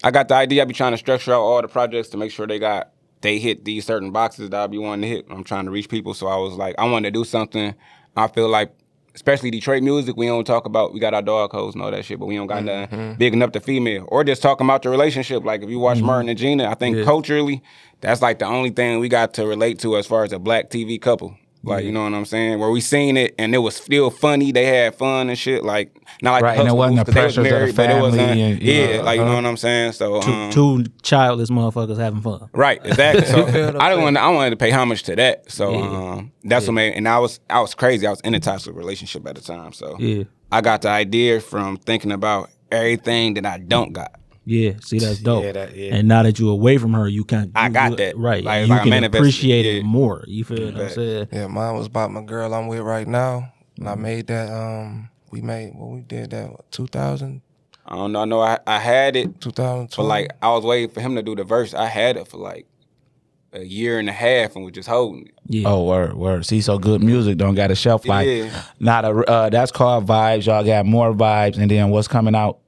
I 0.02 0.10
got 0.10 0.28
the 0.28 0.34
idea. 0.34 0.62
I 0.62 0.64
be 0.64 0.72
trying 0.72 0.92
to 0.92 0.98
structure 0.98 1.32
out 1.34 1.40
all 1.42 1.60
the 1.60 1.68
projects 1.68 2.08
to 2.10 2.16
make 2.16 2.32
sure 2.32 2.46
they 2.46 2.58
got 2.58 2.90
they 3.20 3.38
hit 3.38 3.66
these 3.66 3.84
certain 3.84 4.10
boxes 4.10 4.48
that 4.48 4.60
I 4.62 4.66
be 4.66 4.78
wanting 4.78 5.02
to 5.02 5.08
hit. 5.08 5.26
I'm 5.30 5.44
trying 5.44 5.66
to 5.66 5.70
reach 5.70 5.90
people, 5.90 6.14
so 6.14 6.26
I 6.26 6.36
was 6.36 6.54
like, 6.54 6.74
I 6.78 6.86
wanted 6.90 7.12
to 7.12 7.18
do 7.20 7.24
something. 7.24 7.74
I 8.16 8.28
feel 8.28 8.48
like, 8.48 8.72
especially 9.14 9.50
Detroit 9.50 9.82
music, 9.82 10.16
we 10.16 10.26
don't 10.26 10.46
talk 10.46 10.64
about. 10.64 10.94
We 10.94 11.00
got 11.00 11.12
our 11.12 11.20
dog 11.20 11.50
codes 11.50 11.74
and 11.74 11.84
all 11.84 11.90
that 11.90 12.06
shit, 12.06 12.18
but 12.18 12.24
we 12.26 12.36
don't 12.36 12.46
got 12.46 12.64
nothing 12.64 13.16
big 13.16 13.34
enough 13.34 13.52
to 13.52 13.60
female 13.60 14.06
or 14.08 14.24
just 14.24 14.40
talking 14.40 14.66
about 14.66 14.82
the 14.82 14.88
relationship. 14.88 15.44
Like 15.44 15.62
if 15.62 15.68
you 15.68 15.78
watch 15.78 15.98
Mhm. 15.98 16.02
Martin 16.04 16.28
and 16.30 16.38
Gina, 16.38 16.66
I 16.70 16.74
think 16.74 16.96
Yeah. 16.96 17.04
culturally, 17.04 17.62
that's 18.00 18.22
like 18.22 18.38
the 18.38 18.46
only 18.46 18.70
thing 18.70 19.00
we 19.00 19.10
got 19.10 19.34
to 19.34 19.46
relate 19.46 19.78
to 19.80 19.98
as 19.98 20.06
far 20.06 20.24
as 20.24 20.32
a 20.32 20.38
black 20.38 20.70
TV 20.70 20.98
couple. 20.98 21.36
Like 21.62 21.82
Yeah. 21.82 21.86
you 21.88 21.92
know 21.92 22.04
what 22.04 22.14
I'm 22.14 22.24
saying? 22.24 22.58
Where 22.58 22.70
we 22.70 22.80
seen 22.80 23.16
it 23.18 23.34
and 23.38 23.54
it 23.54 23.58
was 23.58 23.76
still 23.76 24.10
funny. 24.10 24.50
They 24.50 24.64
had 24.64 24.94
fun 24.94 25.28
and 25.28 25.38
shit. 25.38 25.62
Like 25.62 25.94
not 26.22 26.32
like 26.32 26.42
Right, 26.42 26.54
the 26.56 26.60
and 26.60 26.68
it 26.68 26.70
Hustle 26.70 26.78
wasn't 26.78 26.96
Moves, 26.96 27.06
the 27.06 27.12
'cause 27.12 27.14
they 27.14 27.24
was 27.26 27.38
of 27.38 27.44
the 27.44 27.50
married, 27.50 27.76
but 27.76 27.90
it 27.90 28.00
wasn't. 28.00 28.22
family 28.28 28.42
and, 28.42 28.62
yeah, 28.62 28.96
know, 28.96 29.02
like 29.02 29.18
you 29.18 29.24
know 29.24 29.30
uh-huh. 29.32 29.34
what 29.42 29.46
I'm 29.46 29.56
saying. 29.56 29.92
So 29.92 30.20
Two, 30.22 30.30
um, 30.32 30.50
two 30.50 30.84
childless 31.02 31.50
motherfuckers 31.50 31.98
having 31.98 32.20
fun. 32.22 32.48
Right, 32.54 32.80
exactly. 32.84 33.26
So 33.26 33.36
You 33.46 33.52
feel 33.52 33.72
the 33.72 33.82
I 33.82 33.88
don't 33.90 33.98
pain. 33.98 34.04
want. 34.04 34.16
I 34.16 34.28
wanted 34.30 34.50
to 34.50 34.56
pay 34.56 34.70
homage 34.70 35.02
to 35.04 35.16
that. 35.16 35.50
So 35.50 35.72
Yeah. 35.72 35.78
um, 36.14 36.32
that's 36.44 36.66
what 36.66 36.72
made. 36.72 36.94
And 36.94 37.06
I 37.06 37.18
was 37.18 37.40
I 37.50 37.60
was 37.60 37.74
crazy. 37.74 38.06
I 38.06 38.10
was 38.10 38.20
in 38.22 38.34
a 38.34 38.40
toxic 38.40 38.74
relationship 38.74 39.26
at 39.28 39.34
the 39.34 39.42
time. 39.42 39.72
So 39.74 39.96
Yeah. 39.98 40.24
I 40.50 40.62
got 40.62 40.82
the 40.82 40.88
idea 40.88 41.40
from 41.40 41.76
thinking 41.76 42.10
about 42.12 42.48
everything 42.72 43.34
that 43.34 43.44
I 43.44 43.58
don't 43.58 43.92
got. 43.92 44.12
Yeah, 44.44 44.72
see 44.82 44.98
that's 44.98 45.18
dope. 45.22 45.44
Yeah, 45.44 45.52
that- 45.52 45.76
yeah. 45.76 45.94
And 45.94 46.08
now 46.08 46.22
that 46.22 46.38
you're 46.38 46.52
away 46.52 46.78
from 46.78 46.92
her, 46.94 47.06
you 47.08 47.24
can. 47.24 47.52
I 47.54 47.68
got 47.68 47.90
you- 47.92 47.96
that. 47.98 48.16
Right, 48.16 48.42
Like, 48.42 48.62
you 48.66 48.68
like 48.68 48.80
can 48.82 48.90
manifested, 48.90 49.20
appreciate 49.20 49.66
it 49.66 49.76
yeah. 49.78 49.82
more. 49.82 50.24
You 50.26 50.44
feel 50.44 50.72
what 50.72 50.80
I'm 50.82 50.88
saying? 50.90 51.28
Yeah, 51.32 51.46
mine 51.46 51.76
was 51.76 51.86
about 51.86 52.10
my 52.10 52.22
girl 52.22 52.52
I'm 52.54 52.66
with 52.68 52.80
right 52.80 53.06
now. 53.06 53.52
And 53.76 53.86
Mm-hmm. 53.86 53.88
I 53.88 53.94
made 53.94 54.26
that 54.26 54.52
um 54.52 55.08
we 55.30 55.40
made 55.40 55.72
well 55.74 55.90
we 55.90 56.00
did 56.00 56.30
that 56.30 56.50
what, 56.50 56.70
2000 56.72 57.40
I 57.86 57.96
don't 57.96 58.12
know. 58.12 58.20
I 58.20 58.24
know 58.26 58.40
I, 58.40 58.58
I 58.66 58.78
had 58.78 59.16
it 59.16 59.40
2012. 59.40 59.90
But 59.96 60.02
like 60.04 60.30
I 60.42 60.48
was 60.50 60.64
waiting 60.64 60.90
for 60.90 61.00
him 61.00 61.14
to 61.16 61.22
do 61.22 61.34
the 61.34 61.44
verse. 61.44 61.72
I 61.72 61.86
had 61.86 62.16
it 62.16 62.28
for 62.28 62.36
like 62.36 62.66
a 63.52 63.64
year 63.64 63.98
and 63.98 64.08
a 64.08 64.12
half 64.12 64.54
and 64.54 64.64
was 64.64 64.72
just 64.74 64.88
holding 64.88 65.26
it. 65.26 65.34
Yeah. 65.46 65.68
Oh, 65.68 65.84
word, 65.84 66.14
word. 66.14 66.46
See, 66.46 66.60
so 66.60 66.78
good 66.78 67.02
music 67.02 67.36
don't 67.38 67.54
got 67.56 67.70
a 67.72 67.74
shelf 67.74 68.06
life. 68.06 68.28
Yeah. 68.28 68.62
Not 68.78 69.04
a. 69.04 69.08
Uh, 69.08 69.48
that's 69.48 69.72
called 69.72 70.06
vibes. 70.06 70.46
Y'all 70.46 70.62
got 70.62 70.86
more 70.86 71.12
vibes, 71.14 71.56
and 71.58 71.68
then 71.70 71.90
what's 71.90 72.06
coming 72.06 72.34
out? 72.36 72.58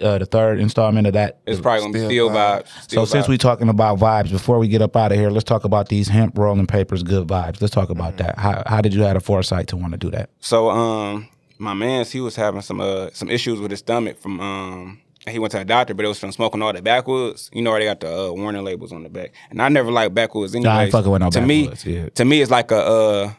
Uh, 0.00 0.18
the 0.18 0.26
third 0.26 0.60
installment 0.60 1.06
of 1.06 1.12
that. 1.14 1.38
It's 1.46 1.60
probably 1.60 1.80
gonna 1.80 1.92
be 1.92 2.04
still 2.04 2.30
vibes. 2.30 2.68
So 2.68 2.80
Still 2.82 3.06
since 3.06 3.28
we're 3.28 3.38
talking 3.38 3.68
about 3.68 3.98
vibes, 3.98 4.30
before 4.30 4.58
we 4.58 4.68
get 4.68 4.82
up 4.82 4.96
out 4.96 5.12
of 5.12 5.18
here, 5.18 5.30
let's 5.30 5.44
talk 5.44 5.64
about 5.64 5.88
these 5.88 6.08
hemp 6.08 6.36
rolling 6.38 6.66
papers. 6.66 7.02
Good 7.02 7.26
vibes. 7.26 7.60
Let's 7.60 7.74
talk 7.74 7.90
about 7.90 8.16
that. 8.18 8.38
How 8.38 8.62
how 8.66 8.80
did 8.80 8.94
you 8.94 9.02
have 9.02 9.14
the 9.14 9.20
foresight 9.20 9.68
to 9.68 9.76
want 9.76 9.92
to 9.92 9.98
do 9.98 10.10
that? 10.10 10.30
So 10.40 10.70
um 10.70 11.28
my 11.58 11.74
man's 11.74 12.10
he 12.12 12.20
was 12.20 12.36
having 12.36 12.60
some 12.60 12.80
uh 12.80 13.10
some 13.12 13.28
issues 13.30 13.60
with 13.60 13.70
his 13.70 13.80
stomach 13.80 14.18
from 14.20 14.40
um 14.40 15.00
he 15.26 15.38
went 15.38 15.50
to 15.52 15.60
a 15.60 15.64
doctor, 15.64 15.92
but 15.94 16.04
it 16.04 16.08
was 16.08 16.18
from 16.18 16.32
smoking 16.32 16.62
all 16.62 16.72
the 16.72 16.80
backwoods. 16.80 17.50
You 17.52 17.62
know 17.62 17.70
where 17.70 17.80
they 17.80 17.86
got 17.86 18.00
the 18.00 18.28
uh, 18.28 18.32
warning 18.32 18.64
labels 18.64 18.92
on 18.92 19.02
the 19.02 19.10
back. 19.10 19.32
And 19.50 19.60
I 19.60 19.68
never 19.68 19.90
liked 19.90 20.14
backwoods 20.14 20.54
Nah, 20.54 20.58
anyway. 20.60 20.72
I 20.72 20.82
ain't 20.84 20.92
fucking 20.92 21.10
with 21.10 21.20
no 21.20 21.30
to 21.30 21.40
backwoods, 21.40 21.84
me, 21.84 21.96
yeah. 21.96 22.08
to 22.14 22.24
me 22.24 22.40
it's 22.40 22.50
like 22.50 22.70
a 22.70 22.76
uh 22.78 23.32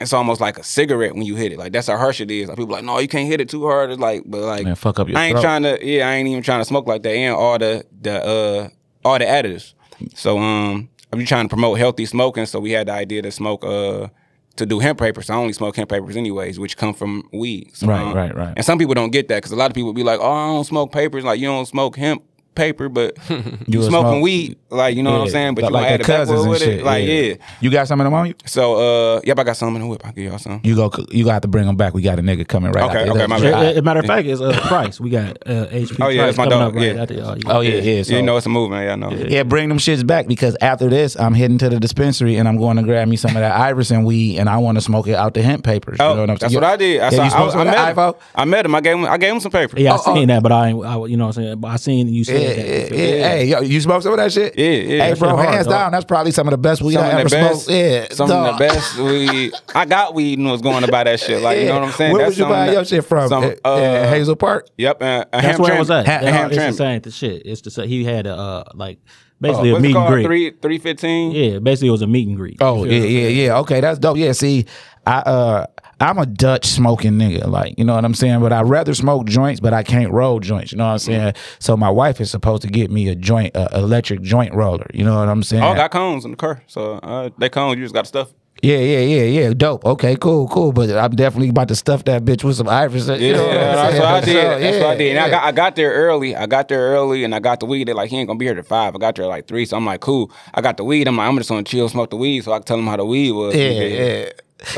it's 0.00 0.12
almost 0.12 0.40
like 0.40 0.58
a 0.58 0.62
cigarette 0.62 1.14
when 1.14 1.22
you 1.24 1.36
hit 1.36 1.52
it. 1.52 1.58
Like 1.58 1.72
that's 1.72 1.86
how 1.86 1.96
harsh 1.96 2.20
it 2.20 2.30
is. 2.30 2.48
Like 2.48 2.56
people 2.58 2.72
like, 2.72 2.84
no, 2.84 2.98
you 2.98 3.08
can't 3.08 3.28
hit 3.28 3.40
it 3.40 3.48
too 3.48 3.62
hard. 3.64 3.90
It's 3.90 4.00
like, 4.00 4.22
but 4.26 4.40
like, 4.40 4.64
Man, 4.64 4.74
fuck 4.74 4.98
up 4.98 5.08
your 5.08 5.18
I 5.18 5.26
ain't 5.26 5.34
throat. 5.34 5.42
trying 5.42 5.62
to. 5.64 5.84
Yeah, 5.86 6.08
I 6.08 6.14
ain't 6.14 6.28
even 6.28 6.42
trying 6.42 6.60
to 6.60 6.64
smoke 6.64 6.86
like 6.86 7.02
that. 7.02 7.10
And 7.14 7.34
all 7.34 7.58
the 7.58 7.84
the 8.00 8.24
uh 8.24 8.68
all 9.04 9.18
the 9.18 9.24
additives. 9.26 9.74
So 10.14 10.38
um, 10.38 10.88
I'm 11.12 11.18
just 11.20 11.28
trying 11.28 11.44
to 11.44 11.48
promote 11.48 11.78
healthy 11.78 12.06
smoking. 12.06 12.46
So 12.46 12.58
we 12.58 12.70
had 12.72 12.88
the 12.88 12.92
idea 12.92 13.22
to 13.22 13.30
smoke 13.30 13.64
uh 13.64 14.08
to 14.56 14.66
do 14.66 14.80
hemp 14.80 14.98
papers. 14.98 15.30
I 15.30 15.34
only 15.36 15.52
smoke 15.52 15.76
hemp 15.76 15.88
papers 15.90 16.16
anyways, 16.16 16.58
which 16.58 16.76
come 16.76 16.92
from 16.94 17.28
weed. 17.32 17.70
So, 17.74 17.86
Right, 17.86 18.02
um, 18.02 18.12
right, 18.14 18.34
right. 18.34 18.52
And 18.56 18.64
some 18.64 18.78
people 18.78 18.94
don't 18.94 19.10
get 19.10 19.28
that 19.28 19.36
because 19.36 19.52
a 19.52 19.56
lot 19.56 19.70
of 19.70 19.74
people 19.74 19.92
be 19.94 20.02
like, 20.02 20.20
oh, 20.20 20.30
I 20.30 20.46
don't 20.48 20.64
smoke 20.64 20.92
papers. 20.92 21.24
Like 21.24 21.38
you 21.40 21.46
don't 21.46 21.66
smoke 21.66 21.96
hemp 21.96 22.22
paper, 22.54 22.88
but 22.88 23.16
you, 23.30 23.80
a 23.80 23.84
smoking 23.84 23.88
smoke- 23.88 24.22
weed. 24.22 24.58
Like 24.70 24.96
you 24.96 25.02
know 25.02 25.12
what 25.12 25.20
I'm 25.22 25.28
saying? 25.28 25.54
But 25.54 25.64
like 25.64 25.70
you 25.70 25.76
gonna 25.76 25.86
add 25.94 26.00
the 26.00 26.04
cousins 26.04 26.40
and 26.40 26.50
with 26.50 26.60
shit, 26.62 26.80
it. 26.80 26.84
Like 26.84 27.06
yeah. 27.06 27.12
yeah. 27.14 27.34
You 27.60 27.70
got 27.70 27.88
some 27.88 28.00
of 28.00 28.04
them 28.04 28.14
on 28.14 28.28
you? 28.28 28.34
So 28.46 29.16
uh, 29.16 29.20
yep, 29.24 29.38
I 29.38 29.44
got 29.44 29.56
some 29.56 29.74
in 29.76 29.82
the 29.82 29.86
whip. 29.86 30.00
I 30.04 30.08
will 30.08 30.14
give 30.14 30.24
y'all 30.24 30.38
some. 30.38 30.60
You 30.64 30.74
go. 30.74 30.90
You 31.10 31.24
got 31.24 31.42
to 31.42 31.48
bring 31.48 31.66
them 31.66 31.76
back. 31.76 31.92
We 31.92 32.00
got 32.00 32.18
a 32.18 32.22
nigga 32.22 32.48
coming 32.48 32.72
right. 32.72 32.84
Okay, 32.88 33.00
after 33.00 33.12
okay, 33.12 33.26
my 33.26 33.36
As 33.36 33.42
bad. 33.42 33.76
a 33.76 33.82
matter 33.82 34.00
of 34.00 34.06
fact, 34.06 34.26
it's 34.26 34.40
uh, 34.40 34.58
Price. 34.66 34.98
We 34.98 35.10
got 35.10 35.36
uh, 35.46 35.66
HP. 35.66 35.96
Oh 36.00 36.08
yeah, 36.08 36.22
Price 36.22 36.36
that's 36.36 36.38
my 36.38 36.46
dog. 36.46 36.74
right 36.74 36.94
yeah. 36.96 37.02
after 37.02 37.14
y'all. 37.14 37.38
Oh 37.46 37.60
yeah, 37.60 37.74
yeah. 37.74 38.02
So, 38.02 38.14
you 38.16 38.22
know 38.22 38.36
it's 38.38 38.46
a 38.46 38.48
movement. 38.48 38.84
Yeah, 38.86 38.92
I 38.92 38.96
know. 38.96 39.10
Yeah, 39.10 39.42
bring 39.42 39.68
them 39.68 39.78
shits 39.78 40.06
back 40.06 40.26
because 40.26 40.56
after 40.62 40.88
this, 40.88 41.16
I'm 41.18 41.34
heading 41.34 41.58
to 41.58 41.68
the 41.68 41.78
dispensary 41.78 42.36
and 42.36 42.48
I'm 42.48 42.56
going 42.56 42.78
to 42.78 42.82
grab 42.82 43.08
me 43.08 43.16
some 43.16 43.30
of 43.36 43.40
that 43.42 43.52
Iverson 43.54 44.04
weed 44.04 44.38
and 44.38 44.48
I 44.48 44.56
want 44.56 44.76
to 44.78 44.82
smoke 44.82 45.06
it 45.06 45.14
out 45.16 45.34
the 45.34 45.42
hemp 45.42 45.64
papers. 45.64 45.98
You 46.00 46.04
Oh, 46.06 46.14
know 46.14 46.20
what 46.22 46.30
I'm 46.30 46.38
saying? 46.38 46.52
that's 46.52 46.54
what 46.54 46.64
I 46.64 46.76
did. 46.76 47.00
I, 47.02 47.10
saw, 47.10 47.22
I, 47.24 47.60
I 47.60 47.64
met 47.64 47.96
him. 47.96 48.14
I 48.34 48.44
met 48.46 48.64
him. 48.66 48.74
I 48.74 48.80
gave 48.80 48.96
him. 48.96 49.04
I 49.04 49.18
gave 49.18 49.32
him 49.34 49.40
some 49.40 49.52
papers. 49.52 49.80
Yeah, 49.80 49.94
I 49.94 49.98
Oh, 50.06 50.14
seen 50.14 50.28
that, 50.28 50.42
but 50.42 50.50
I, 50.52 50.70
I, 50.70 51.06
you 51.06 51.16
know 51.18 51.26
what 51.26 51.36
I'm 51.36 51.42
saying. 51.44 51.60
But 51.60 51.68
I 51.68 51.76
seen 51.76 52.08
you 52.08 52.24
Yeah, 52.42 52.94
yeah, 52.94 53.28
Hey, 53.28 53.44
yo, 53.46 53.60
you 53.60 53.80
smoke 53.80 54.02
some 54.02 54.12
of 54.12 54.18
that 54.18 54.32
shit? 54.32 54.58
Yeah, 54.58 54.66
yeah. 54.70 54.86
Hey, 54.86 54.98
That 55.10 55.18
bro, 55.18 55.28
shit 55.30 55.36
hard, 55.38 55.48
hands 55.54 55.66
dog. 55.66 55.72
down, 55.74 55.92
that's 55.92 56.04
probably 56.04 56.32
some 56.32 56.46
of 56.48 56.50
the 56.52 56.58
best 56.58 56.82
weed 56.82 56.94
Some 56.94 57.04
I 57.04 57.08
of 57.08 57.18
ever 57.20 57.28
the 57.28 57.36
best. 57.36 57.64
smoked. 57.64 57.78
Yeah, 57.78 58.06
some 58.10 58.28
dog. 58.28 58.46
of 58.54 58.58
the 58.58 58.64
best 58.66 58.98
weed. 58.98 59.52
I 59.74 59.84
got 59.84 60.14
weed 60.14 60.38
and 60.38 60.48
was 60.50 60.62
going 60.62 60.82
to 60.84 60.90
buy 60.90 61.04
that 61.04 61.20
shit. 61.20 61.42
Like 61.42 61.58
you 61.58 61.66
know 61.66 61.74
what 61.80 61.84
I'm 61.88 61.92
saying? 61.92 62.12
Where 62.12 62.22
That's 62.26 62.36
would 62.36 62.38
you 62.38 62.44
buy 62.50 62.66
something 62.66 62.74
your 62.74 62.84
shit 62.84 63.04
from? 63.04 63.28
Some, 63.28 63.44
Uh, 63.64 63.68
uh, 63.68 64.08
Hazel 64.10 64.36
Park? 64.36 64.68
Yep. 64.78 65.02
Uh, 65.02 65.24
That's 65.32 65.44
ham 65.46 65.58
where 65.60 65.66
trim. 65.68 65.76
it 65.76 65.80
was 65.80 65.90
at. 65.90 66.06
Ha- 66.06 66.18
ham 66.18 66.46
it's 66.48 66.56
trim. 66.56 66.70
the 66.70 66.76
same 66.76 67.00
the 67.00 67.10
shit. 67.10 67.42
It's 67.46 67.60
the 67.62 67.70
same. 67.70 67.88
He 67.88 68.04
had 68.04 68.26
a 68.26 68.34
uh, 68.36 68.64
like 68.74 68.98
Oh, 69.44 69.48
basically 69.48 69.72
what's 69.72 69.80
a 69.84 69.88
meet 69.88 69.96
and 69.96 70.06
greet. 70.08 70.24
Three 70.24 70.50
three 70.62 70.78
fifteen. 70.78 71.32
Yeah, 71.32 71.58
basically 71.58 71.88
it 71.88 71.92
was 71.92 72.02
a 72.02 72.06
meet 72.06 72.28
and 72.28 72.36
greet. 72.36 72.58
Oh 72.60 72.84
yeah, 72.84 72.98
yeah, 73.02 73.28
yeah. 73.28 73.58
Okay, 73.58 73.80
that's 73.80 73.98
dope. 73.98 74.16
Yeah, 74.16 74.30
see, 74.32 74.66
I 75.04 75.18
uh 75.18 75.66
I'm 76.02 76.18
a 76.18 76.26
Dutch 76.26 76.66
smoking 76.66 77.12
nigga, 77.12 77.46
like 77.46 77.78
you 77.78 77.84
know 77.84 77.94
what 77.94 78.04
I'm 78.04 78.14
saying. 78.14 78.40
But 78.40 78.52
I 78.52 78.62
rather 78.62 78.92
smoke 78.92 79.26
joints, 79.26 79.60
but 79.60 79.72
I 79.72 79.82
can't 79.82 80.10
roll 80.10 80.40
joints. 80.40 80.72
You 80.72 80.78
know 80.78 80.86
what 80.86 80.92
I'm 80.92 80.98
saying. 80.98 81.34
So 81.60 81.76
my 81.76 81.90
wife 81.90 82.20
is 82.20 82.30
supposed 82.30 82.62
to 82.62 82.68
get 82.68 82.90
me 82.90 83.08
a 83.08 83.14
joint, 83.14 83.56
uh, 83.56 83.68
electric 83.72 84.20
joint 84.22 84.52
roller. 84.52 84.86
You 84.92 85.04
know 85.04 85.18
what 85.18 85.28
I'm 85.28 85.42
saying. 85.42 85.62
Oh, 85.62 85.68
I 85.68 85.76
got 85.76 85.92
cones 85.92 86.24
in 86.24 86.32
the 86.32 86.36
car. 86.36 86.62
So 86.66 86.94
uh, 86.94 87.30
they 87.38 87.48
cones. 87.48 87.78
You 87.78 87.84
just 87.84 87.94
got 87.94 88.06
stuff. 88.08 88.32
yeah, 88.62 88.78
yeah, 88.78 88.98
yeah, 89.00 89.22
yeah. 89.22 89.54
Dope. 89.54 89.84
Okay, 89.84 90.16
cool, 90.16 90.48
cool. 90.48 90.72
But 90.72 90.90
I'm 90.90 91.12
definitely 91.12 91.50
about 91.50 91.68
to 91.68 91.76
stuff 91.76 92.04
that 92.04 92.24
bitch 92.24 92.42
with 92.42 92.56
some 92.56 92.68
Iverson. 92.68 93.20
Yeah, 93.20 93.26
you 93.28 93.32
know 93.34 93.46
what 93.46 93.56
I'm 93.56 93.62
that's 93.62 93.98
what 93.98 94.08
I 94.08 94.20
did. 94.20 94.32
sure. 94.32 94.58
That's 94.60 94.76
what 94.78 94.86
I 94.86 94.96
did. 94.96 95.16
And 95.16 95.18
I 95.24 95.30
got 95.30 95.44
I 95.44 95.52
got 95.52 95.76
there 95.76 95.92
early. 95.92 96.34
I 96.34 96.46
got 96.46 96.66
there 96.68 96.80
early, 96.80 97.22
and 97.22 97.32
I 97.34 97.38
got 97.38 97.60
the 97.60 97.66
weed. 97.66 97.86
They're 97.86 97.94
like, 97.94 98.10
he 98.10 98.18
ain't 98.18 98.26
gonna 98.26 98.38
be 98.38 98.46
here 98.46 98.54
till 98.54 98.64
five. 98.64 98.94
I 98.96 98.98
got 98.98 99.14
there 99.14 99.24
at 99.24 99.28
like 99.28 99.46
three, 99.46 99.66
so 99.66 99.76
I'm 99.76 99.86
like, 99.86 100.00
cool. 100.00 100.32
I 100.52 100.60
got 100.62 100.76
the 100.78 100.84
weed. 100.84 101.06
I'm 101.06 101.16
like, 101.16 101.28
I'm 101.28 101.36
just 101.38 101.48
gonna 101.48 101.62
chill, 101.62 101.88
smoke 101.88 102.10
the 102.10 102.16
weed, 102.16 102.42
so 102.42 102.52
I 102.52 102.58
can 102.58 102.64
tell 102.64 102.78
him 102.78 102.86
how 102.86 102.96
the 102.96 103.04
weed 103.04 103.30
was. 103.32 103.54
Yeah, 103.54 103.70
yeah. 103.70 104.30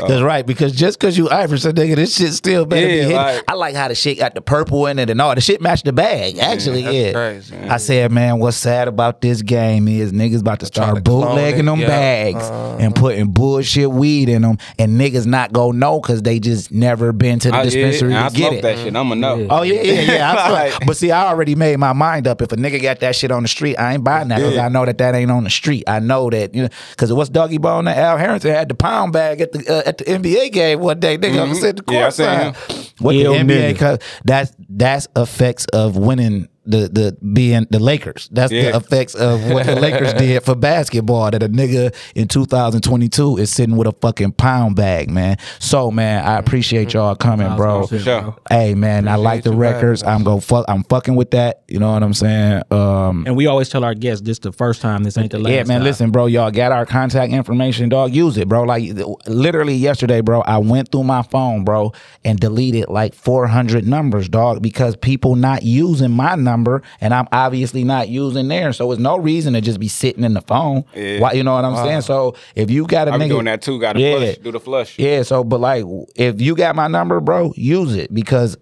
That's 0.07 0.21
right, 0.21 0.45
because 0.45 0.71
just 0.73 0.99
because 0.99 1.17
you 1.17 1.29
Iverson, 1.29 1.73
nigga, 1.73 1.95
this 1.95 2.15
shit 2.15 2.33
still 2.33 2.65
better 2.65 2.85
be 2.87 2.93
Yeah, 2.93 3.01
hitting. 3.03 3.15
like- 3.17 3.43
I 3.47 3.53
like 3.53 3.75
how 3.75 3.87
the 3.87 3.95
shit 3.95 4.17
got 4.17 4.35
the 4.35 4.41
purple 4.41 4.87
in 4.87 4.99
it 4.99 5.09
and 5.09 5.21
all. 5.21 5.35
The 5.35 5.41
shit 5.41 5.61
matched 5.61 5.85
the 5.85 5.93
bag, 5.93 6.37
actually. 6.39 6.81
that's 6.83 6.95
yeah. 6.95 7.11
crazy. 7.13 7.55
I 7.57 7.77
said, 7.77 8.11
man, 8.11 8.39
what's 8.39 8.57
sad 8.57 8.87
about 8.87 9.21
this 9.21 9.41
game 9.41 9.87
is 9.87 10.11
niggas 10.11 10.41
about 10.41 10.59
to 10.61 10.65
start 10.65 10.95
to 10.95 11.01
bootlegging 11.01 11.65
them 11.65 11.79
yeah. 11.81 11.87
bags 11.87 12.43
Uh-huh. 12.43 12.77
and 12.79 12.95
putting 12.95 13.27
bullshit 13.27 13.89
weed 13.91 14.29
in 14.29 14.41
them, 14.41 14.57
and 14.79 14.99
niggas 14.99 15.25
not 15.25 15.51
gonna 15.53 15.77
know 15.77 15.99
because 15.99 16.21
they 16.21 16.39
just 16.39 16.71
never 16.71 17.11
been 17.13 17.39
to 17.39 17.49
the 17.51 17.55
I, 17.55 17.59
yeah, 17.59 17.63
dispensary 17.65 18.15
I 18.15 18.29
to 18.29 18.35
get 18.35 18.53
it. 18.53 18.61
that 18.63 18.77
shit. 18.79 18.95
I'ma 18.95 19.15
know. 19.15 19.47
Oh 19.49 19.61
yeah, 19.63 19.81
yeah, 19.81 20.01
yeah. 20.13 20.31
I 20.33 20.49
Like- 20.55 20.85
but 20.85 20.95
see, 20.97 21.11
I 21.11 21.27
already 21.27 21.55
made 21.55 21.77
my 21.77 21.93
mind 21.93 22.27
up. 22.27 22.41
If 22.41 22.51
a 22.51 22.55
nigga 22.55 22.81
got 22.81 22.99
that 23.01 23.15
shit 23.15 23.31
on 23.31 23.43
the 23.43 23.49
street, 23.49 23.75
I 23.77 23.93
ain't 23.93 24.03
buying 24.03 24.27
that 24.29 24.37
because 24.37 24.57
I 24.57 24.69
know 24.69 24.85
that 24.85 24.97
that 24.99 25.15
ain't 25.15 25.31
on 25.31 25.43
the 25.43 25.49
street. 25.49 25.83
I 25.87 25.99
know 25.99 26.29
that 26.29 26.53
you 26.55 26.63
know 26.63 26.69
because 26.91 27.11
what's 27.13 27.29
Dougie 27.29 27.59
Bone 27.61 27.87
and 27.87 27.99
Al 27.99 28.17
Harrington 28.17 28.51
had 28.51 28.69
the 28.69 28.75
pound 28.75 29.13
bag 29.13 29.41
at 29.41 29.51
the 29.51 29.59
uh, 29.67 29.74
at 29.85 29.97
the 29.97 30.03
NBA 30.05 30.51
game 30.51 30.79
one 30.79 30.99
day. 30.99 31.17
Nigga, 31.17 31.39
I 31.39 31.43
was 31.49 31.59
Mhm. 31.61 31.69
at 31.69 31.75
the 31.77 31.83
Yeah, 31.93 31.97
I 31.97 32.01
court 32.01 32.13
seen 32.13 32.25
side. 32.25 32.55
What 32.99 33.15
Ill 33.15 33.33
the 33.33 33.39
NBA? 33.39 33.73
nigga. 33.73 33.79
Cause 33.79 33.97
that's 34.23 34.51
that's 34.69 35.07
effects 35.15 35.65
of 35.73 35.97
winning. 35.97 36.47
The 36.65 36.89
the 36.89 37.17
being 37.33 37.67
the 37.69 37.79
Lakers. 37.79 38.27
That's 38.31 38.51
the 38.51 38.75
effects 38.75 39.13
of 39.15 39.51
what 39.51 39.65
the 39.65 39.75
Lakers 39.75 40.13
did 40.17 40.43
for 40.43 40.55
basketball. 40.55 41.31
That 41.31 41.43
a 41.43 41.49
nigga 41.49 41.93
in 42.15 42.27
2022 42.27 43.37
is 43.37 43.51
sitting 43.51 43.75
with 43.75 43.87
a 43.87 43.91
fucking 43.91 44.33
pound 44.33 44.75
bag, 44.75 45.09
man. 45.09 45.37
So 45.59 45.91
man, 45.91 46.25
I 46.25 46.37
appreciate 46.37 46.93
y'all 46.93 47.15
coming, 47.15 47.55
bro. 47.55 47.85
Sure. 47.87 48.35
Hey 48.49 48.73
man, 48.75 49.07
I 49.07 49.15
like 49.15 49.43
the 49.43 49.51
you 49.51 49.57
for 49.57 49.63
having 49.65 49.79
records. 49.81 50.03
I'm 50.03 50.23
go 50.23 50.39
fuck. 50.39 50.65
I'm 50.67 50.83
fucking 50.83 51.15
with 51.15 51.31
that. 51.31 51.63
You 51.67 51.79
know 51.79 51.91
what 51.93 52.03
I'm 52.03 52.13
saying? 52.13 52.63
Um, 52.71 53.25
And 53.27 53.35
we 53.35 53.47
always 53.47 53.69
tell 53.69 53.83
our 53.83 53.93
guests 53.93 54.23
this 54.25 54.39
the 54.39 54.51
first 54.51 54.81
time. 54.81 55.03
This 55.03 55.17
ain't 55.17 55.31
the 55.31 55.39
last. 55.39 55.51
yeah, 55.51 55.63
man. 55.63 55.79
time. 55.79 55.83
Listen, 55.83 56.11
bro. 56.11 56.25
Y'all 56.25 56.51
got 56.51 56.71
our 56.71 56.85
contact 56.85 57.31
information, 57.31 57.89
dog. 57.89 58.13
Use 58.13 58.37
it, 58.37 58.47
bro. 58.47 58.63
Like 58.63 58.83
literally 59.27 59.75
yesterday, 59.75 60.21
bro. 60.21 60.41
I 60.41 60.57
went 60.57 60.91
through 60.91 61.03
my 61.03 61.21
phone, 61.21 61.63
bro, 61.63 61.93
and 62.23 62.39
deleted 62.39 62.89
like 62.89 63.13
400 63.13 63.85
numbers, 63.85 64.29
dog, 64.29 64.61
because 64.61 64.95
people 64.95 65.35
not 65.35 65.63
using 65.63 66.11
my 66.11 66.35
number, 66.35 66.54
and 67.01 67.13
I'm 67.13 67.27
obviously 67.31 67.83
not 67.83 68.07
using 68.09 68.47
theirs. 68.47 68.77
So 68.77 68.91
it's 68.91 69.01
no 69.01 69.17
reason 69.17 69.53
to 69.53 69.61
just 69.61 69.79
be 69.79 69.87
sitting 69.87 70.23
in 70.23 70.33
the 70.33 70.41
phone. 70.41 70.85
Yeah. 70.95 71.19
Why? 71.19 71.31
You 71.33 71.43
know 71.43 71.53
what 71.55 71.65
I'm 71.65 71.75
saying? 71.85 72.01
So 72.01 72.35
if 72.55 72.69
you 72.71 72.85
got 72.87 73.07
a 73.07 73.11
I 73.11 73.17
be 73.17 73.25
nigga 73.25 73.29
doing 73.29 73.45
that 73.45 73.61
too. 73.61 73.79
Got 73.79 73.93
to 73.93 73.99
Yeah. 73.99 74.17
flush. 74.17 74.37
Do 74.37 74.51
the 74.51 74.59
flush. 74.59 74.99
yeah, 74.99 75.23
so 75.23 75.43
but 75.43 75.59
like 75.59 75.83
if 76.15 76.39
you 76.39 76.55
got 76.55 76.75
my 76.75 76.87
number, 76.87 77.19
bro, 77.19 77.53
use 77.55 77.95
it 77.95 78.13
because 78.13 78.57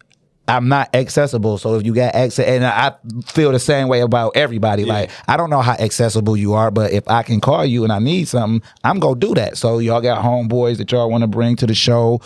I'm 0.47 0.67
not 0.67 0.93
accessible. 0.93 1.57
So 1.57 1.75
if 1.75 1.85
you 1.85 1.93
got 1.93 2.13
access, 2.15 2.45
and 2.45 2.65
I 2.65 2.93
feel 3.25 3.53
the 3.53 3.59
same 3.59 3.87
way 3.87 4.01
about 4.01 4.35
everybody. 4.35 4.83
Like 4.83 5.09
I 5.27 5.37
don't 5.37 5.49
know 5.49 5.61
how 5.61 5.73
accessible 5.73 6.35
you 6.35 6.53
are, 6.53 6.69
but 6.69 6.91
if 6.91 7.07
I 7.07 7.23
can 7.23 7.39
call 7.39 7.65
you 7.65 7.83
and 7.83 7.93
I 7.93 7.99
need 7.99 8.27
something, 8.27 8.67
I'm 8.83 8.99
gonna 8.99 9.19
do 9.19 9.33
that. 9.35 9.57
So 9.57 9.79
y'all 9.79 10.01
got 10.01 10.23
homeboys 10.23 10.77
that 10.77 10.91
y'all 10.91 11.09
want 11.09 11.21
to 11.21 11.27
bring 11.27 11.55
to 11.57 11.65
the 11.65 11.73
show. 11.73 12.19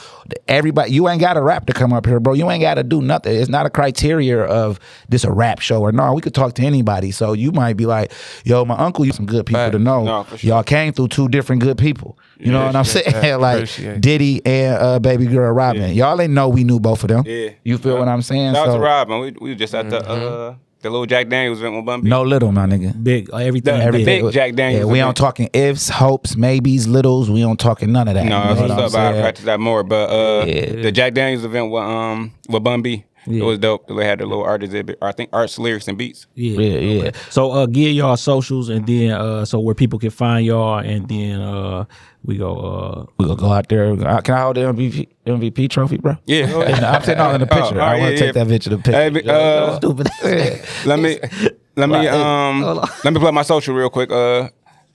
Everybody, 0.47 0.91
you 0.91 1.07
ain't 1.09 1.21
got 1.21 1.37
a 1.37 1.41
rap 1.41 1.67
to 1.67 1.73
come 1.73 1.93
up 1.93 2.07
here, 2.07 2.19
bro. 2.19 2.33
You 2.33 2.49
ain't 2.49 2.61
got 2.61 2.75
to 2.75 2.83
do 2.83 3.01
nothing. 3.01 3.35
It's 3.35 3.49
not 3.49 3.65
a 3.67 3.69
criteria 3.69 4.43
of 4.43 4.79
this 5.09 5.23
a 5.23 5.31
rap 5.31 5.59
show 5.59 5.81
or 5.81 5.91
no. 5.91 6.13
We 6.13 6.21
could 6.21 6.33
talk 6.33 6.55
to 6.55 6.63
anybody. 6.63 7.11
So 7.11 7.33
you 7.33 7.51
might 7.51 7.77
be 7.77 7.85
like, 7.85 8.11
yo, 8.43 8.65
my 8.65 8.75
uncle, 8.75 9.05
you 9.05 9.11
some 9.11 9.27
good 9.27 9.45
people 9.45 9.71
to 9.71 9.79
know. 9.79 10.03
No, 10.03 10.25
sure. 10.25 10.37
Y'all 10.39 10.63
came 10.63 10.91
through 10.91 11.09
two 11.09 11.27
different 11.29 11.61
good 11.61 11.77
people. 11.77 12.17
You 12.39 12.51
know 12.51 12.65
what 12.65 12.75
I'm 12.75 12.83
saying? 12.85 13.11
that. 13.11 13.39
like 13.39 13.55
Appreciate. 13.57 14.01
Diddy 14.01 14.45
and 14.45 14.77
uh, 14.77 14.99
baby 14.99 15.25
girl 15.25 15.51
Robin. 15.53 15.93
Y'all 15.93 16.19
ain't 16.21 16.33
know 16.33 16.49
we 16.49 16.63
knew 16.63 16.79
both 16.79 17.03
of 17.03 17.09
them. 17.09 17.23
Yeah. 17.25 17.49
You 17.63 17.77
feel 17.77 17.97
what 17.97 18.07
I'm 18.07 18.21
saying? 18.21 18.53
Shout 18.53 18.67
out 18.67 18.71
So 18.73 18.77
to 18.77 18.83
Robin. 18.83 19.19
We, 19.19 19.31
we 19.41 19.55
just 19.55 19.73
at 19.73 19.89
the 19.89 20.07
uh 20.07 20.55
the 20.81 20.91
little 20.91 21.07
Jack 21.07 21.27
Daniels 21.27 21.57
event 21.59 21.75
with 21.75 21.85
Bun 21.85 22.01
B. 22.01 22.09
no 22.09 22.21
little, 22.21 22.51
my 22.51 22.67
nigga. 22.67 23.03
big 23.03 23.33
uh, 23.33 23.37
everything. 23.37 23.79
The- 23.79 23.85
the 23.91 24.03
big. 24.05 24.23
big 24.23 24.31
Jack 24.31 24.53
Daniels 24.53 24.81
Yeah, 24.85 24.91
we 24.91 24.99
event. 24.99 25.07
don't 25.17 25.25
talking 25.25 25.49
ifs, 25.53 25.89
hopes, 25.89 26.35
maybes, 26.37 26.87
littles. 26.87 27.31
We 27.31 27.41
don't 27.41 27.59
talking 27.59 27.91
none 27.91 28.07
of 28.07 28.13
that. 28.13 28.25
No, 28.25 28.37
You 28.37 28.49
know 28.49 28.55
that's 28.55 28.71
I'm 28.71 28.77
what's 28.77 28.93
up. 28.95 29.15
I 29.15 29.19
practice 29.21 29.45
that 29.45 29.59
more. 29.59 29.83
But 29.83 30.09
uh, 30.11 30.45
Yeah. 30.45 30.81
the 30.83 30.91
Jack 30.91 31.15
Daniels 31.15 31.43
event 31.43 31.71
with 31.71 31.81
um 31.81 32.31
with 32.49 32.63
Bun 32.63 32.83
B. 32.83 33.05
Yeah. 33.25 33.41
It 33.41 33.45
was 33.45 33.59
dope. 33.59 33.87
They 33.89 34.05
had 34.05 34.19
the 34.19 34.25
little 34.25 34.43
art 34.45 34.63
exhibit, 34.63 34.99
I 35.01 35.11
think 35.11 35.31
arts, 35.33 35.59
lyrics, 35.59 35.89
and 35.89 35.97
beats. 35.97 36.27
Yeah, 36.35 36.61
Yeah, 36.61 36.79
yeah. 37.03 37.11
So 37.29 37.51
uh, 37.51 37.65
give 37.65 37.91
y'all 37.91 38.15
socials 38.15 38.69
and 38.69 38.87
then 38.87 39.11
uh, 39.11 39.43
so 39.43 39.59
where 39.59 39.75
people 39.75 39.99
can 39.99 40.11
find 40.11 40.45
y'all 40.45 40.77
and 40.79 41.09
then 41.09 41.41
uh, 41.41 41.83
we 42.27 42.37
go. 42.37 42.55
Uh, 42.57 43.05
We 43.17 43.25
gonna 43.25 43.37
go 43.39 43.51
out 43.51 43.67
there. 43.69 43.95
Can 43.95 44.35
I 44.35 44.41
hold 44.41 44.57
the 44.57 44.61
MVP, 44.61 45.07
MVP 45.25 45.69
trophy, 45.69 45.97
bro? 45.97 46.17
Yeah. 46.25 46.45
I'm 46.93 47.01
sitting 47.03 47.19
all 47.19 47.33
in 47.33 47.41
the 47.41 47.47
Oh, 47.51 47.55
picture. 47.61 47.81
oh, 47.81 47.83
I 47.83 47.97
want 47.99 48.01
yeah, 48.01 48.09
to 48.09 48.17
take 48.17 48.35
yeah. 48.35 48.43
that 48.43 48.47
picture. 48.47 48.69
The 48.69 48.77
picture. 48.77 48.91
Hey, 48.91 49.09
but, 49.09 49.27
uh, 49.27 49.77
Stupid. 49.77 50.07
let 50.85 50.99
me 50.99 51.19
let 51.75 51.89
me 51.89 52.07
um 52.07 52.61
let 53.03 53.13
me 53.13 53.19
plug 53.19 53.33
my 53.33 53.41
social 53.43 53.73
real 53.73 53.89
quick. 53.89 54.11
Uh, 54.11 54.49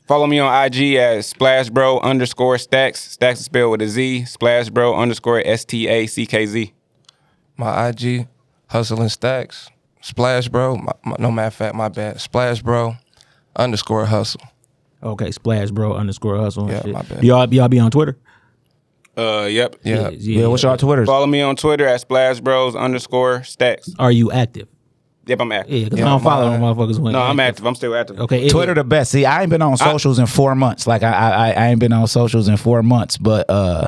follow 0.06 0.26
me 0.26 0.38
on 0.38 0.66
IG 0.66 0.94
at 0.96 1.24
Splash 1.24 1.70
Bro 1.70 2.00
underscore 2.00 2.58
Stacks. 2.58 3.00
Stacks 3.12 3.40
is 3.40 3.46
spelled 3.46 3.72
with 3.72 3.82
a 3.82 3.88
Z. 3.88 4.26
Splash 4.26 4.68
Bro 4.68 4.94
underscore 4.96 5.42
S 5.44 5.64
T 5.64 5.88
A 5.88 6.06
C 6.06 6.26
K 6.26 6.46
Z. 6.46 6.72
My 7.56 7.88
IG, 7.88 8.28
hustling 8.68 9.08
stacks, 9.10 9.70
splash 10.00 10.48
bro. 10.48 10.76
My, 10.76 10.92
my, 11.04 11.16
no 11.18 11.30
matter 11.30 11.48
of 11.48 11.54
fact, 11.54 11.74
my 11.74 11.88
bad. 11.88 12.20
Splash 12.20 12.62
bro, 12.62 12.96
underscore 13.56 14.06
hustle. 14.06 14.40
Okay, 15.02 15.30
Splash 15.30 15.70
Bro 15.70 15.94
underscore 15.94 16.36
Hustle. 16.36 16.64
and 16.64 16.72
Yeah, 16.72 16.82
shit. 16.82 16.92
my 16.92 17.02
bad. 17.02 17.24
Y'all 17.24 17.52
y'all 17.52 17.68
be 17.68 17.78
on 17.80 17.90
Twitter. 17.90 18.16
Uh, 19.16 19.46
yep. 19.50 19.76
Yeah. 19.84 20.08
yeah, 20.10 20.46
what's 20.46 20.62
y'all 20.62 20.76
Twitters? 20.76 21.06
Follow 21.06 21.26
me 21.26 21.42
on 21.42 21.54
Twitter 21.56 21.86
at 21.86 22.00
Splash 22.00 22.40
Bros 22.40 22.74
underscore 22.74 23.40
Stackz. 23.40 23.94
Are 23.98 24.10
you 24.12 24.32
active? 24.32 24.68
Yep, 25.26 25.40
I'm 25.40 25.52
active. 25.52 25.74
Yeah, 25.74 25.84
because 25.84 26.00
I 26.00 26.04
don't 26.08 26.22
follow 26.22 26.50
them 26.50 26.60
motherfuckers. 26.62 26.98
When 26.98 27.12
No, 27.12 27.20
I'm 27.20 27.38
active. 27.38 27.64
I'm 27.66 27.74
still 27.74 27.94
active. 27.94 28.18
Okay, 28.20 28.46
it- 28.46 28.50
Twitter 28.50 28.74
the 28.74 28.84
best. 28.84 29.10
See, 29.12 29.24
I 29.26 29.42
ain't 29.42 29.50
been 29.50 29.62
on 29.62 29.76
socials 29.76 30.18
in 30.18 30.26
four 30.26 30.54
months. 30.54 30.86
Like 30.86 31.02
I, 31.02 31.12
I, 31.12 31.50
I 31.50 31.66
ain't 31.68 31.78
been 31.80 31.92
on 31.92 32.06
socials 32.08 32.48
in 32.48 32.56
four 32.56 32.82
months, 32.82 33.18
but 33.18 33.48
uh, 33.50 33.86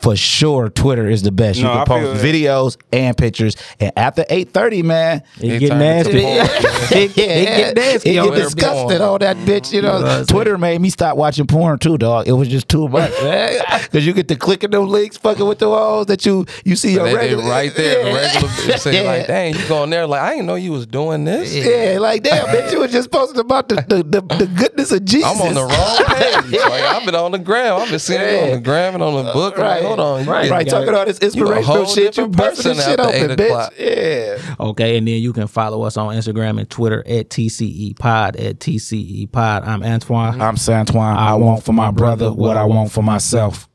for 0.00 0.14
sure, 0.14 0.70
Twitter 0.70 1.08
is 1.08 1.22
the 1.22 1.32
best. 1.32 1.60
No, 1.60 1.72
you 1.72 1.78
I 1.80 1.84
can 1.84 2.00
feel 2.02 2.12
post 2.12 2.24
videos 2.24 2.76
and 2.92 3.16
pictures. 3.16 3.56
And 3.80 3.90
after 3.96 4.24
eight 4.30 4.50
thirty, 4.52 4.82
man, 4.82 5.22
It 5.40 5.58
get 5.58 5.70
nasty. 5.76 6.18
it, 6.22 6.92
It 6.92 7.14
get 7.16 7.74
nasty 7.76 8.10
It 8.10 8.12
get 8.14 8.24
there, 8.34 8.44
disgusted 8.44 9.00
on 9.00 9.18
that 9.20 9.36
bitch. 9.38 9.72
You 9.72 9.82
know, 9.82 9.96
You 9.98 10.00
know 10.00 10.06
what 10.06 10.12
saying? 10.12 10.26
Twitter 10.26 10.56
made 10.58 10.80
me 10.80 10.90
stop 10.90 11.16
watching 11.16 11.46
porn 11.48 11.78
too, 11.80 11.98
dog. 11.98 12.28
It 12.28 12.32
was 12.32 12.46
just 12.48 12.68
too 12.68 12.86
much, 12.88 13.10
man. 13.22 13.60
Because 13.82 14.06
you 14.06 14.12
get 14.12 14.28
to 14.28 14.36
clicking 14.36 14.70
them 14.70 14.86
links, 14.88 15.16
fucking 15.16 15.46
with 15.46 15.58
the 15.58 15.68
walls 15.68 16.06
that 16.06 16.24
you 16.24 16.46
you 16.64 16.76
see 16.76 16.92
your 16.94 17.04
They, 17.04 17.10
they 17.10 17.16
regular 17.16 17.44
right 17.48 17.74
there, 17.74 18.04
the 18.04 18.12
regular 18.14 18.48
bitch 18.48 18.78
say 18.78 19.02
Yeah. 19.02 19.10
like, 19.10 19.26
"Dang, 19.26 19.54
you 19.56 19.66
going 19.68 19.90
there?" 19.90 20.06
Like, 20.06 20.20
I 20.22 20.30
didn't 20.34 20.46
know 20.46 20.54
you 20.54 20.70
was 20.72 20.86
doing 20.86 21.24
this. 21.24 21.52
Yeah, 21.54 21.98
like 21.98 22.22
damn, 22.22 22.46
bitch, 22.46 22.70
you 22.72 22.78
was 22.80 22.92
just 22.92 23.10
posting 23.10 23.40
about 23.40 23.68
the 23.68 23.76
the, 23.88 24.02
the, 24.04 24.20
the 24.36 24.46
goodness 24.46 24.92
of 24.92 25.04
Jesus. 25.04 25.28
I'm 25.28 25.40
on 25.40 25.54
the 25.54 25.62
wrong 25.62 26.04
page. 26.06 26.60
Like, 26.60 26.82
I've 26.84 27.04
been 27.04 27.14
on 27.16 27.32
the 27.32 27.38
gram. 27.38 27.80
I've 27.80 27.90
been 27.90 27.98
seeing 27.98 28.20
you 28.20 28.38
on 28.44 28.50
the 28.50 28.60
gram 28.60 28.94
and 28.94 29.02
on 29.02 29.24
the 29.24 29.32
book. 29.32 29.54
I'm 29.58 29.64
Right. 29.64 29.82
Like, 29.90 29.98
hold 29.98 30.00
on, 30.00 30.24
you 30.24 30.30
Right, 30.30 30.50
right. 30.50 30.68
Talking 30.68 30.94
all 30.94 31.04
this 31.04 31.18
inspirational 31.18 31.62
whole 31.62 31.86
shit. 31.86 32.16
You 32.16 32.26
different 32.26 32.36
busting 32.36 32.76
this 32.76 32.84
shit 32.84 33.00
after 33.00 33.16
open, 33.16 33.30
eight 33.30 33.38
bitch. 33.38 33.46
o'clock. 33.46 33.72
Yeah. 33.78 34.54
Okay, 34.60 34.96
and 34.96 35.08
then 35.08 35.20
you 35.20 35.32
can 35.32 35.46
follow 35.46 35.82
us 35.82 35.96
on 35.96 36.14
Instagram 36.14 36.58
and 36.58 36.68
Twitter 36.68 37.00
at 37.06 37.30
TCE 37.30 37.98
Pod 37.98 38.36
at 38.36 38.58
TCE 38.58 39.30
Pod. 39.30 39.64
I'm 39.64 39.82
Antoine. 39.82 40.40
I'm 40.40 40.56
Santoine. 40.56 41.16
I 41.16 41.34
want 41.34 41.64
for 41.64 41.72
my 41.72 41.90
brother 41.90 42.32
what 42.32 42.56
I 42.56 42.64
want 42.64 42.90
for 42.92 43.02
myself. 43.02 43.67